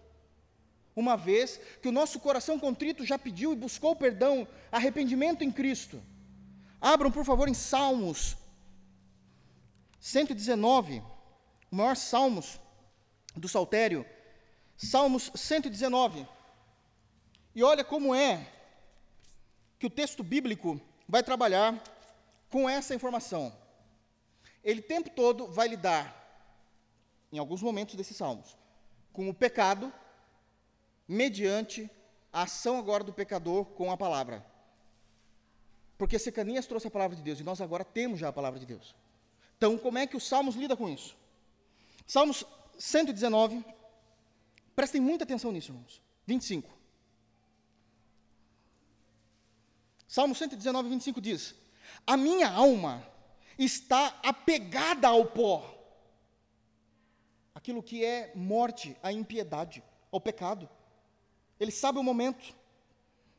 Uma 0.96 1.18
vez 1.18 1.60
que 1.82 1.88
o 1.88 1.92
nosso 1.92 2.20
coração 2.20 2.60
contrito 2.60 3.04
já 3.04 3.18
pediu 3.18 3.52
e 3.52 3.56
buscou 3.56 3.96
perdão, 3.96 4.48
arrependimento 4.72 5.44
em 5.44 5.52
Cristo. 5.52 6.02
Abram, 6.80 7.12
por 7.12 7.26
favor, 7.26 7.48
em 7.48 7.54
Salmos 7.54 8.38
119, 10.00 11.02
o 11.72 11.76
maior 11.76 11.96
Salmos 11.96 12.60
do 13.36 13.48
Saltério, 13.48 14.06
Salmos 14.78 15.32
119. 15.34 16.28
E 17.56 17.64
olha 17.64 17.84
como 17.84 18.14
é 18.14 18.48
que 19.84 19.88
o 19.88 19.90
texto 19.90 20.24
bíblico 20.24 20.80
vai 21.10 21.22
trabalhar 21.22 21.84
com 22.50 22.70
essa 22.70 22.96
informação. 22.96 23.54
Ele 24.64 24.80
o 24.80 24.84
tempo 24.84 25.10
todo 25.10 25.46
vai 25.46 25.68
lidar, 25.68 26.06
em 27.34 27.38
alguns 27.38 27.62
momentos 27.62 27.96
desses 27.96 28.16
salmos, 28.16 28.56
com 29.12 29.28
o 29.28 29.34
pecado, 29.34 29.92
mediante 31.06 31.92
a 32.32 32.44
ação 32.44 32.78
agora 32.78 33.04
do 33.04 33.12
pecador 33.12 33.66
com 33.66 33.92
a 33.92 33.98
palavra. 33.98 34.42
Porque 35.98 36.18
Secanias 36.18 36.66
trouxe 36.66 36.88
a 36.88 36.92
palavra 36.92 37.18
de 37.18 37.22
Deus 37.22 37.42
e 37.42 37.44
nós 37.44 37.60
agora 37.60 37.84
temos 37.84 38.22
já 38.22 38.30
a 38.30 38.34
palavra 38.34 38.62
de 38.62 38.66
Deus. 38.66 38.96
Então, 39.58 39.78
como 39.78 39.98
é 39.98 40.08
que 40.08 40.16
os 40.16 40.26
salmos 40.26 40.56
lida 40.56 40.78
com 40.78 40.88
isso? 40.88 41.14
Salmos 42.08 42.46
119, 42.80 43.66
prestem 44.74 45.02
muita 45.02 45.26
atenção 45.26 45.52
nisso, 45.52 45.72
irmãos. 45.72 46.02
25. 46.26 46.83
Salmo 50.14 50.36
119, 50.36 50.90
25 50.90 51.20
diz: 51.20 51.56
A 52.06 52.16
minha 52.16 52.48
alma 52.48 53.04
está 53.58 54.16
apegada 54.22 55.08
ao 55.08 55.26
pó. 55.26 55.76
Aquilo 57.56 57.82
que 57.82 58.06
é 58.06 58.32
morte, 58.36 58.96
a 59.02 59.12
impiedade, 59.12 59.84
ao 60.12 60.22
pecado. 60.22 60.70
Ele 61.60 61.72
sabe 61.72 61.98
o 61.98 62.04
momento 62.04 62.56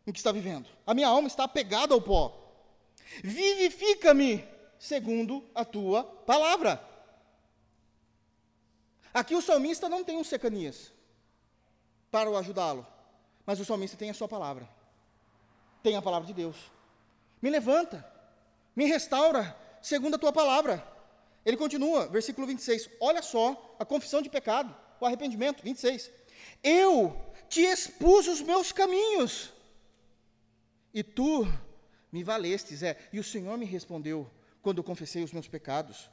em 0.05 0.11
que 0.11 0.19
está 0.19 0.33
vivendo. 0.33 0.69
A 0.85 0.93
minha 0.95 1.07
alma 1.07 1.29
está 1.29 1.45
apegada 1.45 1.95
ao 1.95 2.03
pó. 2.03 2.37
Vivifica-me 3.23 4.45
segundo 4.77 5.49
a 5.55 5.65
tua 5.65 6.03
palavra. 6.03 6.85
Aqui 9.13 9.37
o 9.37 9.43
salmista 9.43 9.89
não 9.89 10.03
tem 10.03 10.17
um 10.17 10.25
secanias 10.25 10.93
para 12.11 12.29
o 12.29 12.37
ajudá-lo, 12.37 12.85
mas 13.47 13.61
o 13.61 13.65
salmista 13.65 13.97
tem 13.97 14.11
a 14.11 14.15
sua 14.15 14.27
palavra. 14.27 14.74
Tem 15.85 15.97
a 15.97 16.03
palavra 16.03 16.27
de 16.27 16.33
Deus. 16.33 16.57
Me 17.43 17.51
levanta, 17.51 18.03
me 18.75 18.87
restaura, 18.87 19.55
segundo 19.83 20.15
a 20.15 20.19
tua 20.19 20.33
palavra. 20.33 20.83
Ele 21.45 21.59
continua, 21.59 22.09
versículo 22.09 22.47
26. 22.47 22.89
Olha 22.99 23.21
só 23.21 23.77
a 23.79 23.85
confissão 23.85 24.23
de 24.23 24.31
pecado, 24.31 24.75
o 24.99 25.05
arrependimento. 25.05 25.63
26. 25.63 26.11
Eu 26.63 27.15
te 27.51 27.61
expus 27.61 28.27
os 28.27 28.41
meus 28.41 28.73
caminhos, 28.73 29.53
e 30.95 31.03
tu 31.03 31.47
me 32.11 32.25
valestes. 32.25 32.83
É, 32.83 32.97
e 33.13 33.21
o 33.21 33.25
Senhor 33.25 33.59
me 33.59 33.67
respondeu 33.67 34.31
quando 34.63 34.79
eu 34.79 34.85
confessei 34.85 35.23
os 35.23 35.35
meus 35.35 35.47
pecados. 35.47 36.09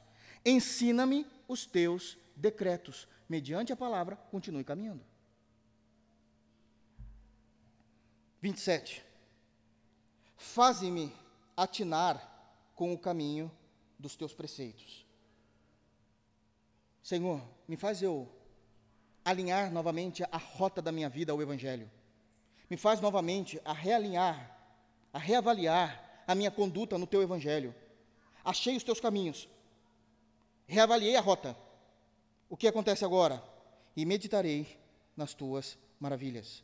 Ensina-me 0.45 1.25
os 1.47 1.65
teus 1.65 2.17
decretos. 2.35 3.07
Mediante 3.29 3.71
a 3.71 3.77
palavra, 3.77 4.17
continue 4.17 4.65
caminhando. 4.65 5.05
27. 8.41 9.10
Faze-me 10.41 11.13
atinar 11.55 12.19
com 12.75 12.91
o 12.91 12.97
caminho 12.97 13.49
dos 13.97 14.15
teus 14.15 14.33
preceitos. 14.33 15.05
Senhor, 17.01 17.39
me 17.67 17.77
faz 17.77 18.01
eu 18.01 18.27
alinhar 19.23 19.71
novamente 19.71 20.23
a 20.31 20.37
rota 20.37 20.81
da 20.81 20.91
minha 20.91 21.07
vida 21.07 21.31
ao 21.31 21.41
Evangelho. 21.41 21.89
Me 22.69 22.75
faz 22.75 22.99
novamente 22.99 23.61
a 23.63 23.71
realinhar, 23.71 24.57
a 25.13 25.19
reavaliar 25.19 26.23
a 26.27 26.33
minha 26.33 26.49
conduta 26.49 26.97
no 26.97 27.05
teu 27.05 27.21
Evangelho. 27.21 27.73
Achei 28.43 28.75
os 28.75 28.83
teus 28.83 28.99
caminhos, 28.99 29.47
reavaliei 30.65 31.15
a 31.15 31.21
rota. 31.21 31.55
O 32.49 32.57
que 32.57 32.67
acontece 32.67 33.05
agora? 33.05 33.41
E 33.95 34.05
meditarei 34.05 34.79
nas 35.15 35.33
tuas 35.35 35.77
maravilhas. 35.99 36.63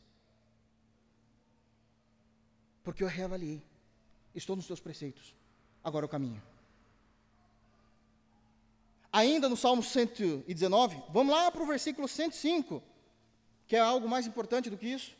Porque 2.87 3.03
eu 3.03 3.07
reavaliei, 3.07 3.61
estou 4.38 4.56
nos 4.56 4.67
teus 4.67 4.80
preceitos, 4.80 5.36
agora 5.84 6.06
o 6.06 6.10
caminho. 6.10 6.41
Ainda 9.12 9.50
no 9.50 9.58
Salmo 9.58 9.82
119, 9.82 11.02
vamos 11.10 11.34
lá 11.34 11.52
para 11.52 11.63
o 11.63 11.65
versículo 11.65 12.08
105, 12.08 12.84
que 13.67 13.76
é 13.76 13.80
algo 13.80 14.08
mais 14.08 14.28
importante 14.28 14.69
do 14.69 14.78
que 14.78 14.88
isso. 14.88 15.15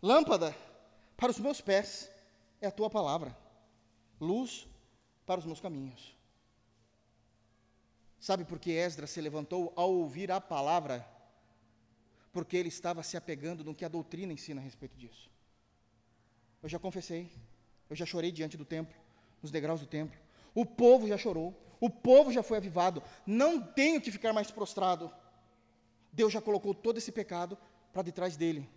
Lâmpada 0.00 0.56
para 1.16 1.30
os 1.30 1.38
meus 1.38 1.60
pés 1.60 2.10
é 2.60 2.68
a 2.68 2.72
tua 2.72 2.88
palavra, 2.88 3.36
luz 4.20 4.66
para 5.26 5.40
os 5.40 5.44
meus 5.44 5.60
caminhos. 5.60 6.16
Sabe 8.18 8.44
por 8.44 8.58
que 8.58 8.70
Esdras 8.70 9.10
se 9.10 9.20
levantou 9.20 9.72
ao 9.76 9.92
ouvir 9.92 10.30
a 10.32 10.40
palavra? 10.40 11.06
Porque 12.32 12.56
ele 12.56 12.68
estava 12.68 13.02
se 13.02 13.16
apegando 13.16 13.64
no 13.64 13.74
que 13.74 13.84
a 13.84 13.88
doutrina 13.88 14.32
ensina 14.32 14.60
a 14.60 14.64
respeito 14.64 14.96
disso. 14.96 15.27
Eu 16.62 16.68
já 16.68 16.78
confessei, 16.78 17.30
eu 17.88 17.96
já 17.96 18.04
chorei 18.04 18.32
diante 18.32 18.56
do 18.56 18.64
templo, 18.64 18.94
nos 19.42 19.50
degraus 19.50 19.80
do 19.80 19.86
templo. 19.86 20.18
O 20.54 20.66
povo 20.66 21.06
já 21.06 21.16
chorou, 21.16 21.54
o 21.80 21.88
povo 21.88 22.32
já 22.32 22.42
foi 22.42 22.56
avivado, 22.56 23.02
não 23.26 23.62
tenho 23.62 24.00
que 24.00 24.10
ficar 24.10 24.32
mais 24.32 24.50
prostrado. 24.50 25.10
Deus 26.12 26.32
já 26.32 26.40
colocou 26.40 26.74
todo 26.74 26.98
esse 26.98 27.12
pecado 27.12 27.56
para 27.92 28.02
detrás 28.02 28.36
dele. 28.36 28.68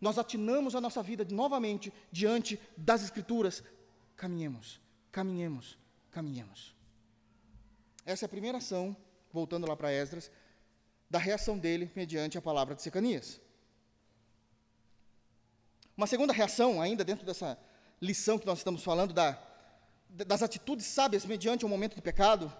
Nós 0.00 0.18
atinamos 0.18 0.74
a 0.74 0.80
nossa 0.80 1.02
vida 1.02 1.26
novamente 1.30 1.92
diante 2.10 2.58
das 2.76 3.02
Escrituras. 3.02 3.62
Caminhemos, 4.16 4.80
caminhemos, 5.12 5.78
caminhemos. 6.10 6.74
Essa 8.04 8.24
é 8.24 8.26
a 8.26 8.30
primeira 8.30 8.58
ação, 8.58 8.96
voltando 9.32 9.68
lá 9.68 9.76
para 9.76 9.92
Esdras, 9.92 10.30
da 11.08 11.18
reação 11.18 11.58
dele 11.58 11.90
mediante 11.94 12.38
a 12.38 12.42
palavra 12.42 12.74
de 12.74 12.82
Secanias. 12.82 13.40
Uma 16.00 16.06
segunda 16.06 16.32
reação, 16.32 16.80
ainda 16.80 17.04
dentro 17.04 17.26
dessa 17.26 17.58
lição 18.00 18.38
que 18.38 18.46
nós 18.46 18.56
estamos 18.56 18.82
falando, 18.82 19.12
da 19.12 19.38
das 20.08 20.42
atitudes 20.42 20.86
sábias 20.86 21.26
mediante 21.26 21.66
o 21.66 21.68
momento 21.68 21.94
do 21.94 22.00
pecado, 22.00 22.50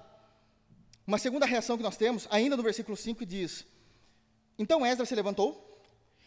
Uma 1.07 1.17
segunda 1.17 1.47
reação 1.47 1.79
que 1.79 1.83
nós 1.83 1.97
temos, 1.97 2.29
ainda 2.31 2.55
no 2.55 2.63
versículo 2.63 2.99
5, 2.99 3.25
diz: 3.25 3.65
Então 4.59 4.85
Esdras 4.85 5.09
se 5.09 5.15
levantou 5.15 5.83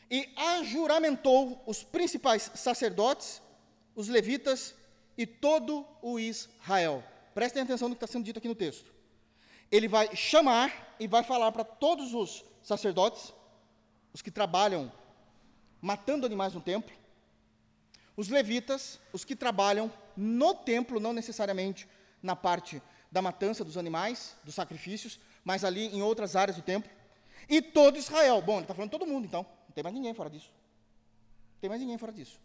e 0.10 0.28
ajuramentou 0.36 1.62
os 1.68 1.84
principais 1.84 2.50
sacerdotes, 2.56 3.44
os 3.96 4.08
levitas 4.08 4.74
e 5.16 5.28
todo 5.28 5.86
o 6.02 6.20
Israel. 6.20 7.04
Prestem 7.36 7.62
atenção 7.62 7.90
no 7.90 7.96
que 7.96 8.04
está 8.04 8.12
sendo 8.12 8.26
dito 8.26 8.40
aqui 8.40 8.48
no 8.48 8.56
texto. 8.56 8.92
Ele 9.72 9.88
vai 9.88 10.16
chamar 10.16 10.96
e 11.00 11.06
vai 11.06 11.24
falar 11.24 11.52
para 11.52 11.64
todos 11.64 12.16
os 12.16 12.44
sacerdotes, 12.64 13.32
os 14.12 14.24
que 14.24 14.32
trabalham 14.32 14.92
matando 15.80 16.26
animais 16.26 16.56
no 16.56 16.60
templo, 16.60 17.03
os 18.16 18.30
levitas, 18.30 19.00
os 19.12 19.26
que 19.26 19.36
trabalham 19.36 19.92
no 20.16 20.54
templo, 20.54 21.00
não 21.00 21.14
necessariamente 21.14 21.88
na 22.22 22.36
parte 22.36 22.82
da 23.12 23.22
matança 23.22 23.64
dos 23.64 23.78
animais, 23.78 24.36
dos 24.44 24.56
sacrifícios, 24.56 25.20
mas 25.44 25.64
ali 25.64 25.88
em 25.88 26.02
outras 26.02 26.36
áreas 26.36 26.58
do 26.58 26.64
templo, 26.64 26.90
e 27.50 27.62
todo 27.62 27.98
Israel. 27.98 28.42
Bom, 28.42 28.56
ele 28.56 28.64
está 28.64 28.74
falando 28.74 28.92
todo 28.92 29.06
mundo, 29.06 29.26
então. 29.26 29.46
Não 29.68 29.74
tem 29.74 29.84
mais 29.84 29.94
ninguém 29.94 30.14
fora 30.14 30.30
disso. 30.30 30.50
Não 31.54 31.60
tem 31.62 31.70
mais 31.70 31.82
ninguém 31.82 31.98
fora 31.98 32.12
disso. 32.12 32.40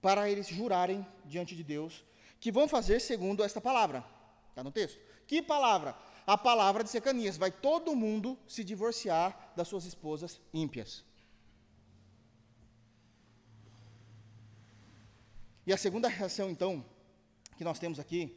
Para 0.00 0.28
eles 0.28 0.48
jurarem 0.48 1.06
diante 1.24 1.54
de 1.54 1.62
Deus 1.62 2.04
que 2.40 2.50
vão 2.50 2.66
fazer 2.68 3.00
segundo 3.00 3.44
esta 3.44 3.60
palavra. 3.60 4.04
Está 4.48 4.64
no 4.64 4.72
texto. 4.72 5.00
Que 5.26 5.40
palavra? 5.40 5.96
A 6.26 6.36
palavra 6.36 6.82
de 6.82 6.90
Secanias. 6.90 7.36
Vai 7.36 7.50
todo 7.50 7.94
mundo 7.94 8.38
se 8.46 8.64
divorciar 8.64 9.52
das 9.56 9.68
suas 9.68 9.84
esposas 9.84 10.40
ímpias. 10.52 11.04
E 15.66 15.72
a 15.72 15.76
segunda 15.76 16.08
reação, 16.08 16.50
então, 16.50 16.84
que 17.56 17.64
nós 17.64 17.78
temos 17.78 18.00
aqui, 18.00 18.36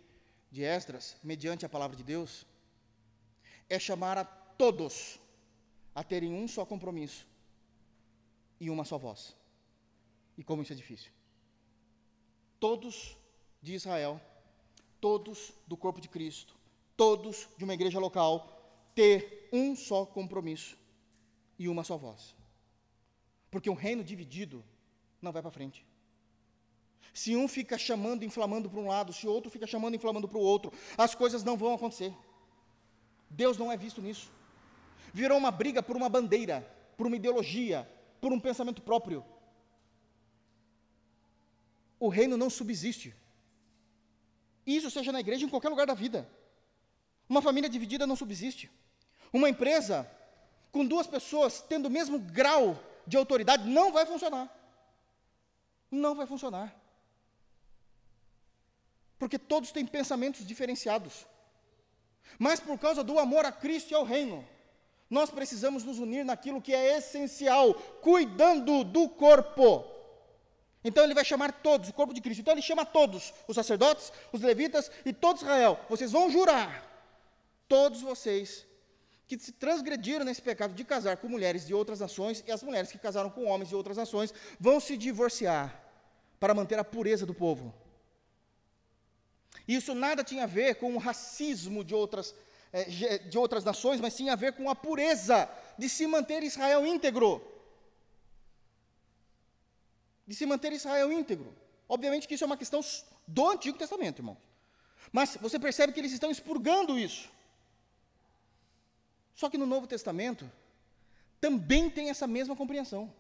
de 0.52 0.64
Esdras, 0.64 1.18
mediante 1.24 1.66
a 1.66 1.70
palavra 1.70 1.98
de 1.98 2.04
Deus, 2.04 2.46
é 3.70 3.80
chamar 3.80 4.18
a 4.18 4.24
todos 4.24 5.20
a 5.94 6.04
terem 6.04 6.34
um 6.34 6.48
só 6.48 6.66
compromisso 6.66 7.26
e 8.60 8.70
uma 8.70 8.86
só 8.86 8.98
voz. 8.98 9.36
E 10.38 10.44
como 10.44 10.62
isso 10.62 10.74
é 10.74 10.76
difícil. 10.76 11.12
Todos 12.60 13.18
de 13.62 13.74
Israel, 13.74 14.22
todos 15.02 15.52
do 15.66 15.76
corpo 15.76 16.00
de 16.00 16.10
Cristo, 16.10 16.56
todos 16.96 17.48
de 17.58 17.64
uma 17.64 17.74
igreja 17.74 18.00
local, 18.00 18.92
ter 18.94 19.50
um 19.52 19.76
só 19.76 20.06
compromisso 20.06 20.78
e 21.58 21.68
uma 21.68 21.84
só 21.84 21.98
voz. 21.98 22.36
Porque 23.50 23.70
um 23.70 23.74
reino 23.74 24.04
dividido 24.04 24.64
não 25.22 25.32
vai 25.32 25.42
para 25.42 25.52
frente. 25.52 25.86
Se 27.14 27.36
um 27.36 27.48
fica 27.48 27.78
chamando, 27.78 28.26
inflamando 28.26 28.70
para 28.70 28.80
um 28.80 28.88
lado, 28.88 29.14
se 29.14 29.28
outro 29.28 29.50
fica 29.50 29.66
chamando, 29.66 29.96
inflamando 29.96 30.28
para 30.28 30.38
o 30.38 30.42
outro, 30.42 30.72
as 30.98 31.16
coisas 31.16 31.44
não 31.44 31.56
vão 31.56 31.74
acontecer. 31.74 32.14
Deus 33.30 33.58
não 33.58 33.72
é 33.72 33.78
visto 33.78 34.02
nisso. 34.02 34.32
Virou 35.14 35.38
uma 35.38 35.52
briga 35.52 35.82
por 35.82 35.96
uma 35.96 36.10
bandeira, 36.10 36.68
por 36.98 37.08
uma 37.08 37.16
ideologia, 37.16 37.90
por 38.20 38.34
um 38.34 38.40
pensamento 38.40 38.82
próprio. 38.82 39.24
O 42.00 42.10
reino 42.10 42.36
não 42.36 42.50
subsiste. 42.50 43.16
Isso 44.66 44.90
seja 44.90 45.12
na 45.12 45.20
igreja, 45.20 45.46
em 45.46 45.50
qualquer 45.50 45.70
lugar 45.70 45.88
da 45.88 45.94
vida. 45.94 46.28
Uma 47.30 47.42
família 47.42 47.70
dividida 47.70 48.06
não 48.06 48.16
subsiste. 48.16 48.70
Uma 49.32 49.50
empresa 49.50 50.10
com 50.72 50.86
duas 50.86 51.08
pessoas 51.08 51.62
tendo 51.62 51.86
o 51.86 51.90
mesmo 51.90 52.20
grau 52.20 52.78
de 53.08 53.18
autoridade 53.18 53.68
não 53.68 53.92
vai 53.92 54.06
funcionar. 54.06 54.50
Não 55.90 56.16
vai 56.16 56.26
funcionar. 56.26 56.76
Porque 59.18 59.40
todos 59.40 59.72
têm 59.72 59.86
pensamentos 59.86 60.46
diferenciados. 60.46 61.26
Mas 62.38 62.60
por 62.60 62.78
causa 62.78 63.04
do 63.04 63.18
amor 63.20 63.46
a 63.46 63.52
Cristo 63.52 63.92
e 63.92 63.96
ao 63.96 64.04
reino, 64.04 64.46
nós 65.10 65.30
precisamos 65.30 65.84
nos 65.84 66.00
unir 66.00 66.26
naquilo 66.26 66.62
que 66.62 66.74
é 66.74 66.98
essencial, 66.98 67.74
cuidando 68.02 68.84
do 68.84 69.08
corpo. 69.08 69.86
Então 70.84 71.04
ele 71.04 71.14
vai 71.14 71.26
chamar 71.26 71.52
todos, 71.52 71.90
o 71.90 71.94
corpo 71.94 72.14
de 72.14 72.22
Cristo. 72.22 72.42
Então 72.42 72.54
ele 72.54 72.62
chama 72.62 72.86
todos, 72.86 73.34
os 73.48 73.56
sacerdotes, 73.56 74.12
os 74.32 74.42
levitas 74.42 74.92
e 75.06 75.14
todo 75.14 75.38
Israel. 75.38 75.80
Vocês 75.90 76.12
vão 76.12 76.30
jurar, 76.30 76.84
todos 77.68 78.02
vocês, 78.02 78.66
que 79.28 79.40
se 79.40 79.52
transgrediram 79.52 80.24
nesse 80.24 80.42
pecado 80.42 80.74
de 80.74 80.84
casar 80.84 81.18
com 81.18 81.28
mulheres 81.28 81.66
de 81.66 81.74
outras 81.74 82.00
nações, 82.00 82.44
e 82.46 82.52
as 82.52 82.62
mulheres 82.62 82.92
que 82.92 83.00
casaram 83.00 83.30
com 83.30 83.46
homens 83.46 83.70
de 83.70 83.76
outras 83.76 83.98
nações, 83.98 84.34
vão 84.60 84.80
se 84.80 84.96
divorciar 84.96 85.82
para 86.40 86.54
manter 86.54 86.78
a 86.78 86.84
pureza 86.84 87.26
do 87.26 87.34
povo. 87.34 87.74
Isso 89.68 89.96
nada 89.96 90.24
tinha 90.24 90.44
a 90.44 90.48
ver 90.48 90.76
com 90.76 90.94
o 90.96 90.98
racismo 90.98 91.84
de 91.84 91.96
outras, 91.96 92.36
eh, 92.72 93.18
de 93.20 93.38
outras 93.38 93.64
nações, 93.64 94.00
mas 94.00 94.16
tinha 94.16 94.34
a 94.34 94.36
ver 94.36 94.54
com 94.54 94.70
a 94.70 94.76
pureza 94.76 95.50
de 95.78 95.90
se 95.90 96.06
manter 96.06 96.44
Israel 96.44 96.86
íntegro. 96.86 97.42
De 100.28 100.36
se 100.36 100.46
manter 100.46 100.72
Israel 100.74 101.12
íntegro. 101.12 101.56
Obviamente 101.88 102.28
que 102.28 102.36
isso 102.36 102.44
é 102.44 102.48
uma 102.48 102.58
questão 102.58 102.82
do 103.28 103.50
Antigo 103.50 103.78
Testamento, 103.78 104.20
irmão. 104.20 104.38
Mas 105.12 105.38
você 105.40 105.60
percebe 105.60 105.94
que 105.94 106.00
eles 106.00 106.12
estão 106.12 106.32
expurgando 106.32 106.98
isso. 106.98 107.30
Só 109.36 109.50
que 109.50 109.58
no 109.58 109.66
Novo 109.66 109.86
Testamento 109.88 110.50
também 111.40 111.90
tem 111.90 112.10
essa 112.10 112.26
mesma 112.26 112.56
compreensão. 112.56 113.14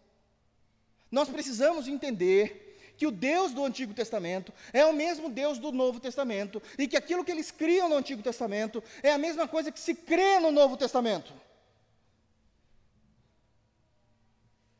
Nós 1.11 1.29
precisamos 1.29 1.87
entender 1.87 2.64
que 2.97 3.07
o 3.07 3.11
Deus 3.11 3.53
do 3.53 3.63
Antigo 3.63 3.93
Testamento 3.93 4.53
é 4.71 4.85
o 4.85 4.93
mesmo 4.93 5.29
Deus 5.29 5.57
do 5.57 5.71
Novo 5.71 5.99
Testamento 5.99 6.61
e 6.77 6.87
que 6.87 6.97
aquilo 6.97 7.23
que 7.23 7.31
eles 7.31 7.51
criam 7.51 7.89
no 7.89 7.95
Antigo 7.95 8.21
Testamento 8.21 8.83
é 9.03 9.11
a 9.11 9.17
mesma 9.17 9.47
coisa 9.47 9.71
que 9.71 9.79
se 9.79 9.93
crê 9.93 10.39
no 10.39 10.51
Novo 10.51 10.77
Testamento. 10.77 11.33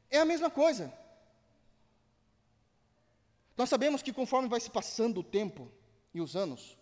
É 0.10 0.20
a 0.20 0.26
mesma 0.26 0.50
coisa. 0.50 0.94
Nós 3.58 3.70
sabemos 3.70 4.02
que 4.02 4.14
conforme 4.14 4.50
vai 4.50 4.60
se 4.60 4.70
passando 4.70 5.20
o 5.20 5.24
tempo 5.24 5.72
e 6.14 6.22
os 6.22 6.36
anos, 6.36 6.78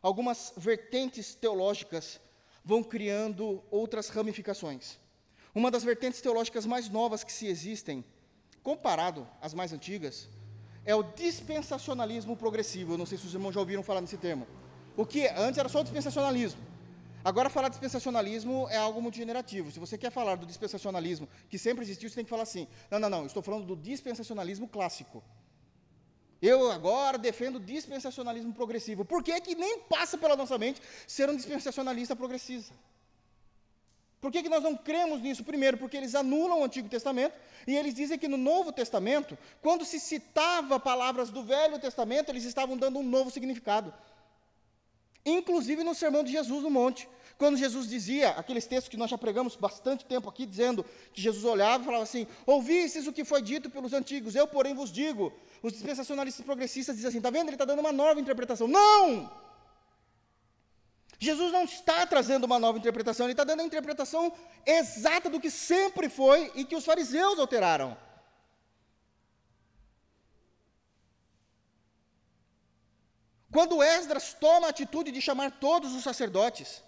algumas 0.00 0.52
vertentes 0.56 1.34
teológicas 1.34 2.20
vão 2.64 2.82
criando 2.82 3.62
outras 3.70 4.08
ramificações. 4.08 4.98
Uma 5.54 5.70
das 5.70 5.84
vertentes 5.84 6.20
teológicas 6.20 6.66
mais 6.66 6.88
novas 6.88 7.22
que 7.22 7.32
se 7.32 7.46
existem, 7.46 8.04
comparado 8.62 9.28
às 9.40 9.54
mais 9.54 9.72
antigas, 9.72 10.28
é 10.84 10.94
o 10.94 11.02
dispensacionalismo 11.02 12.36
progressivo. 12.36 12.94
Eu 12.94 12.98
não 12.98 13.06
sei 13.06 13.18
se 13.18 13.26
os 13.26 13.34
irmãos 13.34 13.52
já 13.52 13.60
ouviram 13.60 13.82
falar 13.82 14.00
nesse 14.00 14.16
termo. 14.16 14.46
O 14.96 15.04
que 15.04 15.26
antes 15.28 15.58
era 15.58 15.68
só 15.68 15.80
o 15.80 15.82
dispensacionalismo. 15.82 16.60
Agora, 17.24 17.48
falar 17.48 17.68
de 17.68 17.72
dispensacionalismo 17.72 18.68
é 18.68 18.76
algo 18.76 19.00
muito 19.00 19.16
generativo. 19.16 19.72
Se 19.72 19.80
você 19.80 19.96
quer 19.96 20.10
falar 20.10 20.36
do 20.36 20.44
dispensacionalismo 20.44 21.26
que 21.48 21.58
sempre 21.58 21.82
existiu, 21.82 22.10
você 22.10 22.16
tem 22.16 22.24
que 22.24 22.30
falar 22.30 22.42
assim: 22.42 22.68
não, 22.90 22.98
não, 22.98 23.08
não, 23.08 23.26
estou 23.26 23.42
falando 23.42 23.64
do 23.64 23.74
dispensacionalismo 23.74 24.68
clássico. 24.68 25.24
Eu 26.42 26.70
agora 26.70 27.16
defendo 27.16 27.58
dispensacionalismo 27.58 28.52
progressivo. 28.52 29.06
Por 29.06 29.22
que 29.22 29.32
é 29.32 29.40
que 29.40 29.54
nem 29.54 29.78
passa 29.80 30.18
pela 30.18 30.36
nossa 30.36 30.58
mente 30.58 30.82
ser 31.06 31.30
um 31.30 31.36
dispensacionalista 31.36 32.14
progressista? 32.14 32.74
Por 34.24 34.32
que, 34.32 34.42
que 34.42 34.48
nós 34.48 34.62
não 34.62 34.74
cremos 34.74 35.20
nisso? 35.20 35.44
Primeiro, 35.44 35.76
porque 35.76 35.98
eles 35.98 36.14
anulam 36.14 36.60
o 36.60 36.64
Antigo 36.64 36.88
Testamento 36.88 37.34
e 37.66 37.76
eles 37.76 37.92
dizem 37.92 38.18
que 38.18 38.26
no 38.26 38.38
Novo 38.38 38.72
Testamento, 38.72 39.36
quando 39.60 39.84
se 39.84 40.00
citava 40.00 40.80
palavras 40.80 41.28
do 41.28 41.42
Velho 41.42 41.78
Testamento, 41.78 42.30
eles 42.30 42.44
estavam 42.44 42.74
dando 42.74 42.98
um 42.98 43.02
novo 43.02 43.30
significado. 43.30 43.92
Inclusive 45.26 45.84
no 45.84 45.94
sermão 45.94 46.24
de 46.24 46.32
Jesus 46.32 46.62
no 46.62 46.70
monte, 46.70 47.06
quando 47.36 47.58
Jesus 47.58 47.86
dizia, 47.86 48.30
aqueles 48.30 48.66
textos 48.66 48.88
que 48.88 48.96
nós 48.96 49.10
já 49.10 49.18
pregamos 49.18 49.56
bastante 49.56 50.06
tempo 50.06 50.26
aqui, 50.26 50.46
dizendo 50.46 50.86
que 51.12 51.20
Jesus 51.20 51.44
olhava 51.44 51.82
e 51.82 51.84
falava 51.84 52.04
assim: 52.04 52.26
Ouvistes 52.46 53.06
o 53.06 53.12
que 53.12 53.26
foi 53.26 53.42
dito 53.42 53.68
pelos 53.68 53.92
antigos, 53.92 54.34
eu, 54.34 54.46
porém, 54.46 54.72
vos 54.74 54.90
digo. 54.90 55.34
Os 55.62 55.74
dispensacionalistas 55.74 56.42
progressistas 56.42 56.96
dizem 56.96 57.10
assim: 57.10 57.18
está 57.18 57.28
vendo? 57.28 57.48
Ele 57.48 57.56
está 57.56 57.66
dando 57.66 57.80
uma 57.80 57.92
nova 57.92 58.18
interpretação. 58.18 58.66
Não! 58.66 59.43
Jesus 61.18 61.52
não 61.52 61.64
está 61.64 62.06
trazendo 62.06 62.44
uma 62.44 62.58
nova 62.58 62.78
interpretação, 62.78 63.26
ele 63.26 63.32
está 63.32 63.44
dando 63.44 63.60
a 63.60 63.64
interpretação 63.64 64.32
exata 64.66 65.30
do 65.30 65.40
que 65.40 65.50
sempre 65.50 66.08
foi 66.08 66.50
e 66.54 66.64
que 66.64 66.76
os 66.76 66.84
fariseus 66.84 67.38
alteraram. 67.38 67.96
Quando 73.50 73.82
Esdras 73.82 74.34
toma 74.34 74.66
a 74.66 74.70
atitude 74.70 75.12
de 75.12 75.20
chamar 75.20 75.52
todos 75.52 75.94
os 75.94 76.02
sacerdotes, 76.02 76.82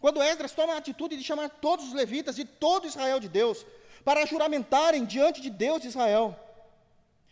quando 0.00 0.20
Esdras 0.20 0.52
toma 0.52 0.74
a 0.74 0.78
atitude 0.78 1.16
de 1.16 1.22
chamar 1.22 1.48
todos 1.48 1.86
os 1.86 1.92
levitas 1.92 2.36
e 2.36 2.44
todo 2.44 2.86
Israel 2.86 3.20
de 3.20 3.28
Deus, 3.28 3.64
para 4.04 4.26
juramentarem 4.26 5.04
diante 5.04 5.40
de 5.40 5.50
Deus 5.50 5.82
de 5.82 5.88
Israel, 5.88 6.34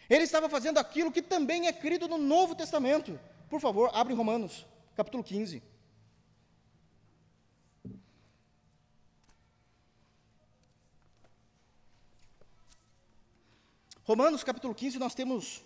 ele 0.09 0.25
estava 0.25 0.49
fazendo 0.49 0.79
aquilo 0.79 1.11
que 1.11 1.21
também 1.21 1.67
é 1.67 1.73
crido 1.73 2.07
no 2.07 2.19
Novo 2.19 2.55
Testamento. 2.55 3.19
Por 3.51 3.61
favor, 3.61 3.91
abre 3.93 4.15
Romanos, 4.15 4.65
capítulo 4.95 5.25
15. 5.25 5.63
Romanos 14.09 14.43
capítulo 14.43 14.75
15, 14.75 14.99
nós 14.99 15.15
temos 15.15 15.63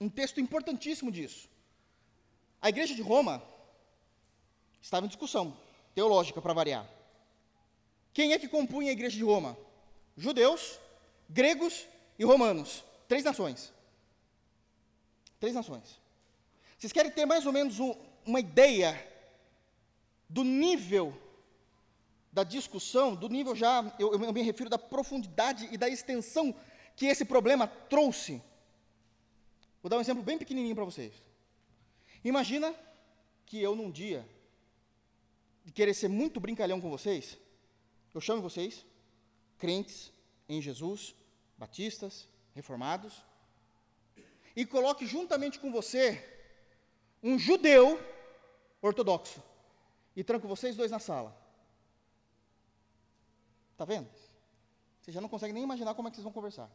um 0.00 0.08
texto 0.08 0.40
importantíssimo 0.40 1.12
disso. 1.12 1.48
A 2.60 2.68
igreja 2.68 2.92
de 2.92 3.00
Roma 3.00 3.40
estava 4.82 5.06
em 5.06 5.08
discussão 5.08 5.56
teológica 5.94 6.42
para 6.42 6.52
variar. 6.52 6.90
Quem 8.12 8.32
é 8.32 8.38
que 8.40 8.48
compunha 8.48 8.90
a 8.90 8.92
igreja 8.92 9.16
de 9.16 9.22
Roma? 9.22 9.56
Judeus, 10.16 10.80
gregos 11.30 11.86
e 12.18 12.24
romanos. 12.24 12.82
Três 13.06 13.22
nações. 13.22 13.72
Três 15.38 15.54
nações. 15.54 16.00
Vocês 16.76 16.92
querem 16.92 17.12
ter 17.12 17.26
mais 17.26 17.46
ou 17.46 17.52
menos 17.52 17.78
um, 17.78 17.94
uma 18.26 18.40
ideia 18.40 19.08
do 20.28 20.42
nível 20.42 21.16
da 22.32 22.42
discussão, 22.42 23.14
do 23.14 23.28
nível 23.28 23.54
já, 23.54 23.94
eu, 24.00 24.14
eu 24.14 24.32
me 24.32 24.42
refiro 24.42 24.68
da 24.68 24.78
profundidade 24.78 25.68
e 25.70 25.78
da 25.78 25.88
extensão 25.88 26.52
que 26.96 27.06
esse 27.06 27.24
problema 27.24 27.66
trouxe? 27.66 28.42
Vou 29.82 29.90
dar 29.90 29.98
um 29.98 30.00
exemplo 30.00 30.22
bem 30.22 30.38
pequenininho 30.38 30.74
para 30.74 30.84
vocês. 30.84 31.12
Imagina 32.24 32.74
que 33.44 33.60
eu, 33.60 33.74
num 33.74 33.90
dia, 33.90 34.26
de 35.64 35.72
querer 35.72 35.94
ser 35.94 36.08
muito 36.08 36.40
brincalhão 36.40 36.80
com 36.80 36.90
vocês, 36.90 37.38
eu 38.14 38.20
chamo 38.20 38.40
vocês, 38.40 38.84
crentes 39.58 40.12
em 40.48 40.62
Jesus, 40.62 41.14
batistas, 41.58 42.28
reformados, 42.54 43.22
e 44.56 44.64
coloque 44.64 45.06
juntamente 45.06 45.58
com 45.58 45.72
você 45.72 46.22
um 47.22 47.38
judeu 47.38 47.98
ortodoxo 48.80 49.42
e 50.14 50.22
tranco 50.22 50.46
vocês 50.46 50.76
dois 50.76 50.90
na 50.90 50.98
sala. 50.98 51.36
Está 53.72 53.84
vendo? 53.84 54.08
Você 55.02 55.10
já 55.10 55.20
não 55.20 55.28
consegue 55.28 55.52
nem 55.52 55.62
imaginar 55.62 55.94
como 55.94 56.06
é 56.06 56.10
que 56.10 56.16
vocês 56.16 56.24
vão 56.24 56.32
conversar. 56.32 56.70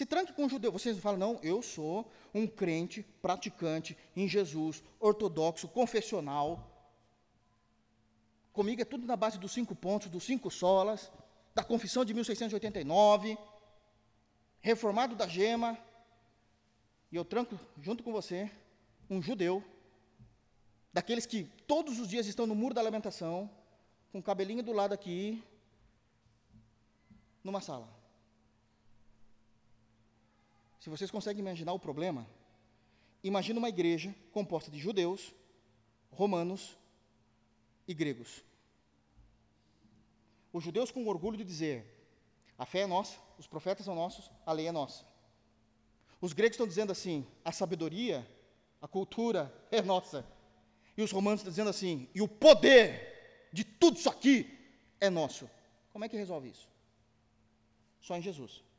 Se 0.00 0.06
tranque 0.06 0.32
com 0.32 0.46
um 0.46 0.48
judeu. 0.48 0.72
Vocês 0.72 0.98
falam, 0.98 1.18
não, 1.18 1.40
eu 1.42 1.60
sou 1.60 2.10
um 2.32 2.46
crente 2.46 3.02
praticante 3.20 3.94
em 4.16 4.26
Jesus, 4.26 4.82
ortodoxo, 4.98 5.68
confessional. 5.68 6.66
Comigo 8.50 8.80
é 8.80 8.84
tudo 8.86 9.06
na 9.06 9.14
base 9.14 9.38
dos 9.38 9.52
cinco 9.52 9.74
pontos, 9.74 10.08
dos 10.08 10.24
cinco 10.24 10.50
solas, 10.50 11.12
da 11.54 11.62
confissão 11.62 12.02
de 12.02 12.14
1689, 12.14 13.36
reformado 14.62 15.14
da 15.14 15.28
gema. 15.28 15.76
E 17.12 17.16
eu 17.16 17.22
tranco 17.22 17.60
junto 17.78 18.02
com 18.02 18.10
você 18.10 18.50
um 19.10 19.20
judeu, 19.20 19.62
daqueles 20.90 21.26
que 21.26 21.44
todos 21.66 22.00
os 22.00 22.08
dias 22.08 22.26
estão 22.26 22.46
no 22.46 22.54
muro 22.54 22.72
da 22.72 22.80
lamentação, 22.80 23.50
com 24.10 24.20
o 24.20 24.22
cabelinho 24.22 24.62
do 24.62 24.72
lado 24.72 24.94
aqui, 24.94 25.44
numa 27.44 27.60
sala. 27.60 27.99
Se 30.80 30.88
vocês 30.88 31.10
conseguem 31.10 31.40
imaginar 31.40 31.74
o 31.74 31.78
problema, 31.78 32.26
imagine 33.22 33.58
uma 33.58 33.68
igreja 33.68 34.14
composta 34.32 34.70
de 34.70 34.78
judeus, 34.78 35.34
romanos 36.10 36.76
e 37.86 37.92
gregos. 37.92 38.42
Os 40.50 40.64
judeus 40.64 40.90
com 40.90 41.06
orgulho 41.06 41.36
de 41.36 41.44
dizer: 41.44 41.84
a 42.56 42.64
fé 42.64 42.80
é 42.80 42.86
nossa, 42.86 43.20
os 43.38 43.46
profetas 43.46 43.84
são 43.84 43.94
nossos, 43.94 44.30
a 44.46 44.52
lei 44.52 44.66
é 44.68 44.72
nossa. 44.72 45.04
Os 46.18 46.32
gregos 46.32 46.54
estão 46.54 46.66
dizendo 46.66 46.92
assim: 46.92 47.26
a 47.44 47.52
sabedoria, 47.52 48.26
a 48.80 48.88
cultura 48.88 49.54
é 49.70 49.82
nossa. 49.82 50.26
E 50.96 51.02
os 51.02 51.12
romanos 51.12 51.40
estão 51.40 51.50
dizendo 51.50 51.68
assim: 51.68 52.08
e 52.14 52.22
o 52.22 52.28
poder 52.28 53.48
de 53.52 53.64
tudo 53.64 53.98
isso 53.98 54.08
aqui 54.08 54.58
é 54.98 55.10
nosso. 55.10 55.48
Como 55.92 56.06
é 56.06 56.08
que 56.08 56.16
resolve 56.16 56.48
isso? 56.48 56.66
Só 58.00 58.16
em 58.16 58.22
Jesus. 58.22 58.69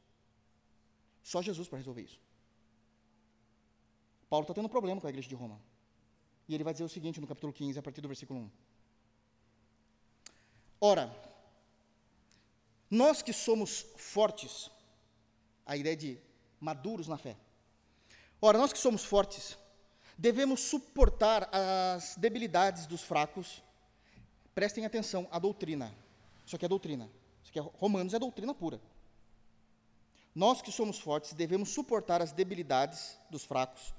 Só 1.24 1.42
Jesus 1.42 1.68
para 1.68 1.78
resolver 1.78 2.02
isso. 2.02 2.20
Paulo 4.30 4.44
está 4.44 4.54
tendo 4.54 4.66
um 4.66 4.70
problema 4.70 5.00
com 5.00 5.08
a 5.08 5.10
igreja 5.10 5.28
de 5.28 5.36
Roma. 5.36 5.60
E 6.48 6.56
ele 6.56 6.64
vai 6.64 6.74
dizer 6.74 6.86
o 6.86 6.90
seguinte 6.90 7.20
no 7.22 7.28
capítulo 7.28 7.54
15, 7.54 7.80
a 7.80 7.82
partir 7.82 8.02
do 8.02 8.08
versículo 8.08 8.40
1. 8.40 8.52
Ora, 10.80 11.16
nós 12.90 13.22
que 13.22 13.32
somos 13.32 13.86
fortes, 13.96 14.72
a 15.66 15.78
ideia 15.78 15.96
de 15.96 16.18
maduros 16.60 17.08
na 17.08 17.18
fé. 17.18 17.38
Ora, 18.42 18.58
nós 18.58 18.74
que 18.74 18.80
somos 18.80 19.04
fortes, 19.04 19.58
devemos 20.18 20.60
suportar 20.62 21.50
as 21.54 22.16
debilidades 22.16 22.88
dos 22.88 23.02
fracos. 23.02 23.64
Prestem 24.56 24.86
atenção, 24.86 25.28
a 25.32 25.40
doutrina. 25.40 25.94
Isso 26.46 26.56
aqui 26.56 26.66
é 26.66 26.70
doutrina. 26.70 27.10
Isso 27.42 27.50
aqui 27.50 27.60
é 27.60 27.62
Romanos 27.62 28.14
é 28.14 28.20
doutrina 28.20 28.54
pura. 28.54 28.82
Nós 30.34 30.62
que 30.62 30.72
somos 30.72 30.98
fortes 30.98 31.34
devemos 31.34 31.70
suportar 31.70 32.22
as 32.22 32.32
debilidades 32.32 33.18
dos 33.30 33.44
fracos 33.44 33.94